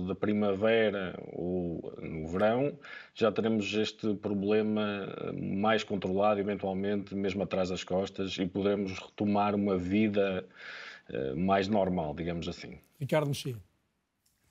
da 0.08 0.14
primavera 0.16 1.18
ou 1.32 1.94
no 2.02 2.28
verão, 2.28 2.78
já 3.16 3.32
teremos 3.32 3.74
este 3.74 4.14
problema 4.16 5.08
mais 5.34 5.84
controlado, 5.84 6.40
eventualmente 6.40 7.16
mesmo 7.16 7.44
atrás 7.44 7.70
das 7.70 7.84
costas, 7.84 8.38
e 8.38 8.46
poderemos 8.46 9.00
retomar 9.00 9.56
uma 9.56 9.78
vida 9.78 10.44
eh, 10.44 10.91
mais 11.36 11.68
normal, 11.68 12.14
digamos 12.14 12.48
assim. 12.48 12.78
Ricardo 13.00 13.28
Mexia. 13.28 13.58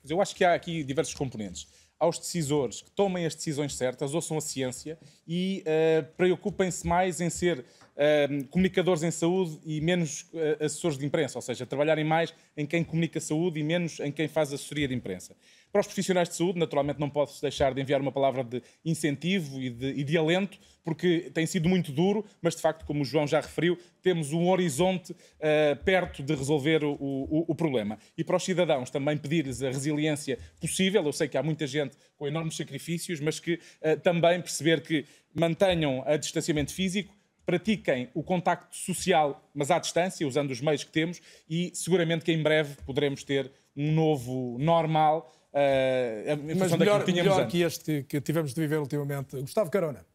Eu 0.07 0.21
acho 0.21 0.35
que 0.35 0.43
há 0.43 0.53
aqui 0.53 0.83
diversos 0.83 1.13
componentes. 1.13 1.67
Aos 1.99 2.17
decisores 2.17 2.81
que 2.81 2.89
tomem 2.89 3.27
as 3.27 3.35
decisões 3.35 3.75
certas, 3.75 4.15
ouçam 4.15 4.35
a 4.35 4.41
ciência 4.41 4.97
e 5.27 5.63
uh, 5.63 6.03
preocupem-se 6.17 6.87
mais 6.87 7.21
em 7.21 7.29
ser 7.29 7.59
uh, 7.59 8.47
comunicadores 8.47 9.03
em 9.03 9.11
saúde 9.11 9.59
e 9.63 9.79
menos 9.79 10.23
uh, 10.33 10.65
assessores 10.65 10.97
de 10.97 11.05
imprensa, 11.05 11.37
ou 11.37 11.43
seja, 11.43 11.63
trabalharem 11.63 12.03
mais 12.03 12.33
em 12.57 12.65
quem 12.65 12.83
comunica 12.83 13.19
saúde 13.19 13.59
e 13.59 13.63
menos 13.63 13.99
em 13.99 14.11
quem 14.11 14.27
faz 14.27 14.51
assessoria 14.51 14.87
de 14.87 14.95
imprensa. 14.95 15.35
Para 15.71 15.79
os 15.79 15.87
profissionais 15.87 16.27
de 16.27 16.35
saúde, 16.35 16.59
naturalmente 16.59 16.99
não 16.99 17.09
posso 17.09 17.41
deixar 17.41 17.73
de 17.73 17.81
enviar 17.81 18.01
uma 18.01 18.11
palavra 18.11 18.43
de 18.43 18.61
incentivo 18.83 19.61
e 19.61 19.69
de, 19.69 19.87
e 19.91 20.03
de, 20.03 20.17
alento, 20.17 20.59
porque 20.83 21.31
tem 21.33 21.45
sido 21.45 21.69
muito 21.69 21.93
duro, 21.93 22.25
mas 22.41 22.55
de 22.55 22.61
facto, 22.61 22.85
como 22.85 23.03
o 23.03 23.05
João 23.05 23.25
já 23.25 23.39
referiu, 23.39 23.77
temos 24.01 24.33
um 24.33 24.49
horizonte 24.49 25.13
uh, 25.13 25.83
perto 25.85 26.21
de 26.21 26.35
resolver 26.35 26.83
o, 26.83 26.91
o, 26.99 27.45
o, 27.47 27.55
problema. 27.55 27.97
E 28.17 28.23
para 28.23 28.35
os 28.35 28.43
cidadãos 28.43 28.89
também 28.89 29.17
pedir-lhes 29.17 29.63
a 29.63 29.67
resiliência 29.67 30.37
possível, 30.59 31.05
eu 31.05 31.13
sei 31.13 31.29
que 31.29 31.37
há 31.37 31.43
muita 31.43 31.65
gente 31.65 31.95
com 32.17 32.27
enormes 32.27 32.57
sacrifícios, 32.57 33.21
mas 33.21 33.39
que 33.39 33.53
uh, 33.53 33.97
também 34.03 34.41
perceber 34.41 34.81
que 34.81 35.05
mantenham 35.33 36.03
a 36.05 36.17
distanciamento 36.17 36.73
físico, 36.73 37.15
pratiquem 37.45 38.09
o 38.13 38.21
contacto 38.23 38.75
social, 38.75 39.49
mas 39.53 39.71
à 39.71 39.79
distância, 39.79 40.27
usando 40.27 40.51
os 40.51 40.59
meios 40.59 40.83
que 40.83 40.91
temos, 40.91 41.21
e 41.49 41.71
seguramente 41.73 42.25
que 42.25 42.31
em 42.33 42.43
breve 42.43 42.75
poderemos 42.85 43.23
ter 43.23 43.49
um 43.75 43.93
novo 43.93 44.57
normal 44.59 45.31
Uh, 45.53 46.57
Mas 46.57 46.71
melhor, 46.77 47.03
que, 47.03 47.11
melhor 47.11 47.47
que 47.47 47.61
este 47.61 48.05
que 48.05 48.21
tivemos 48.21 48.53
de 48.53 48.61
viver 48.61 48.79
ultimamente. 48.79 49.37
Gustavo 49.39 49.69
Carona. 49.69 50.05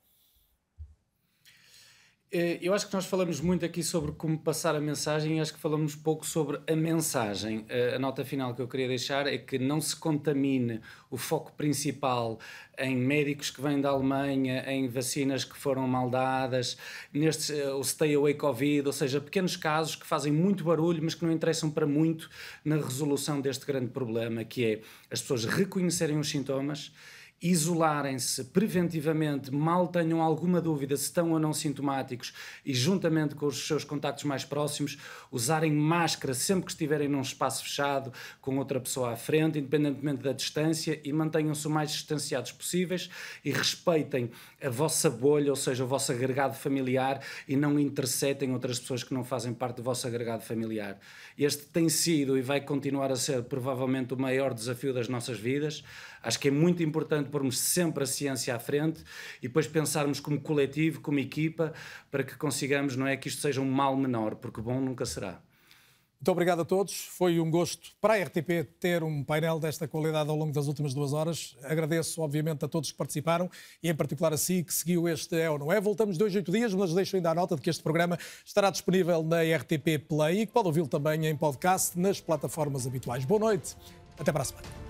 Eh, 2.38 2.58
eu 2.60 2.74
acho 2.74 2.86
que 2.86 2.92
nós 2.92 3.06
falamos 3.06 3.40
muito 3.40 3.64
aqui 3.64 3.82
sobre 3.82 4.12
como 4.12 4.38
passar 4.38 4.76
a 4.76 4.80
mensagem 4.80 5.38
e 5.38 5.40
acho 5.40 5.54
que 5.54 5.58
falamos 5.58 5.94
pouco 5.94 6.26
sobre 6.26 6.60
a 6.70 6.76
mensagem. 6.76 7.64
Eh, 7.66 7.94
a 7.94 7.98
nota 7.98 8.26
final 8.26 8.54
que 8.54 8.60
eu 8.60 8.68
queria 8.68 8.88
deixar 8.88 9.26
é 9.26 9.38
que 9.38 9.58
não 9.58 9.80
se 9.80 9.96
contamine 9.96 10.82
o 11.10 11.16
foco 11.16 11.50
principal 11.52 12.38
em 12.78 12.94
médicos 12.94 13.50
que 13.50 13.62
vêm 13.62 13.80
da 13.80 13.88
Alemanha, 13.88 14.70
em 14.70 14.86
vacinas 14.86 15.46
que 15.46 15.56
foram 15.56 15.88
mal 15.88 16.10
dadas, 16.10 16.76
neste, 17.10 17.58
eh, 17.58 17.72
o 17.72 17.82
Stay 17.82 18.14
Away 18.14 18.34
Covid, 18.34 18.86
ou 18.86 18.92
seja, 18.92 19.18
pequenos 19.18 19.56
casos 19.56 19.96
que 19.96 20.06
fazem 20.06 20.30
muito 20.30 20.62
barulho, 20.62 21.02
mas 21.02 21.14
que 21.14 21.24
não 21.24 21.32
interessam 21.32 21.70
para 21.70 21.86
muito 21.86 22.28
na 22.62 22.76
resolução 22.76 23.40
deste 23.40 23.64
grande 23.64 23.88
problema, 23.88 24.44
que 24.44 24.62
é 24.62 24.80
as 25.10 25.22
pessoas 25.22 25.46
reconhecerem 25.46 26.18
os 26.18 26.28
sintomas 26.28 26.92
isolarem-se 27.40 28.44
preventivamente, 28.44 29.52
mal 29.52 29.88
tenham 29.88 30.22
alguma 30.22 30.60
dúvida 30.60 30.96
se 30.96 31.04
estão 31.04 31.32
ou 31.32 31.38
não 31.38 31.52
sintomáticos 31.52 32.32
e, 32.64 32.72
juntamente 32.72 33.34
com 33.34 33.46
os 33.46 33.66
seus 33.66 33.84
contactos 33.84 34.24
mais 34.24 34.44
próximos, 34.44 34.98
usarem 35.30 35.72
máscara 35.72 36.32
sempre 36.32 36.66
que 36.66 36.70
estiverem 36.72 37.08
num 37.08 37.20
espaço 37.20 37.62
fechado, 37.64 38.12
com 38.40 38.56
outra 38.58 38.80
pessoa 38.80 39.12
à 39.12 39.16
frente, 39.16 39.58
independentemente 39.58 40.22
da 40.22 40.32
distância, 40.32 40.98
e 41.04 41.12
mantenham-se 41.12 41.66
o 41.66 41.70
mais 41.70 41.90
distanciados 41.90 42.52
possíveis 42.52 43.10
e 43.44 43.50
respeitem 43.50 44.30
a 44.62 44.70
vossa 44.70 45.10
bolha, 45.10 45.50
ou 45.50 45.56
seja, 45.56 45.84
o 45.84 45.86
vosso 45.86 46.12
agregado 46.12 46.54
familiar, 46.54 47.22
e 47.46 47.54
não 47.54 47.78
interceptem 47.78 48.52
outras 48.52 48.80
pessoas 48.80 49.04
que 49.04 49.12
não 49.12 49.24
fazem 49.24 49.52
parte 49.52 49.76
do 49.76 49.82
vosso 49.82 50.06
agregado 50.06 50.42
familiar. 50.42 50.98
Este 51.38 51.64
tem 51.66 51.88
sido 51.88 52.38
e 52.38 52.40
vai 52.40 52.62
continuar 52.62 53.12
a 53.12 53.16
ser 53.16 53.42
provavelmente 53.42 54.14
o 54.14 54.16
maior 54.16 54.54
desafio 54.54 54.94
das 54.94 55.08
nossas 55.08 55.38
vidas. 55.38 55.84
Acho 56.22 56.40
que 56.40 56.48
é 56.48 56.50
muito 56.50 56.82
importante 57.26 57.36
pormos 57.36 57.58
sempre 57.58 58.04
a 58.04 58.06
ciência 58.06 58.54
à 58.54 58.58
frente 58.58 59.02
e 59.38 59.48
depois 59.48 59.66
pensarmos 59.66 60.20
como 60.20 60.40
coletivo, 60.40 61.00
como 61.00 61.18
equipa, 61.18 61.72
para 62.10 62.24
que 62.24 62.36
consigamos, 62.36 62.96
não 62.96 63.06
é 63.06 63.16
que 63.16 63.28
isto 63.28 63.42
seja 63.42 63.60
um 63.60 63.70
mal 63.70 63.96
menor, 63.96 64.36
porque 64.36 64.60
bom 64.60 64.80
nunca 64.80 65.04
será. 65.04 65.42
Muito 66.18 66.32
obrigado 66.32 66.62
a 66.62 66.64
todos. 66.64 67.04
Foi 67.04 67.38
um 67.38 67.50
gosto 67.50 67.90
para 68.00 68.14
a 68.14 68.22
RTP 68.24 68.66
ter 68.80 69.04
um 69.04 69.22
painel 69.22 69.60
desta 69.60 69.86
qualidade 69.86 70.30
ao 70.30 70.34
longo 70.34 70.50
das 70.50 70.66
últimas 70.66 70.94
duas 70.94 71.12
horas. 71.12 71.54
Agradeço, 71.62 72.22
obviamente, 72.22 72.64
a 72.64 72.68
todos 72.68 72.90
que 72.90 72.96
participaram 72.96 73.50
e, 73.82 73.90
em 73.90 73.94
particular, 73.94 74.32
a 74.32 74.36
si 74.38 74.64
que 74.64 74.72
seguiu 74.72 75.06
este 75.06 75.36
É 75.36 75.50
ou 75.50 75.58
Não 75.58 75.70
É. 75.70 75.78
Voltamos 75.78 76.16
dois, 76.16 76.34
oito 76.34 76.50
dias, 76.50 76.72
mas 76.72 76.94
deixo 76.94 77.16
ainda 77.16 77.30
a 77.30 77.34
nota 77.34 77.54
de 77.54 77.60
que 77.60 77.68
este 77.68 77.82
programa 77.82 78.18
estará 78.44 78.70
disponível 78.70 79.22
na 79.22 79.42
RTP 79.42 80.08
Play 80.08 80.40
e 80.40 80.46
que 80.46 80.52
pode 80.52 80.66
ouvi-lo 80.68 80.88
também 80.88 81.26
em 81.26 81.36
podcast 81.36 81.98
nas 81.98 82.18
plataformas 82.18 82.86
habituais. 82.86 83.26
Boa 83.26 83.38
noite. 83.38 83.76
Até 84.18 84.32
para 84.32 84.40
a 84.40 84.46
semana. 84.46 84.85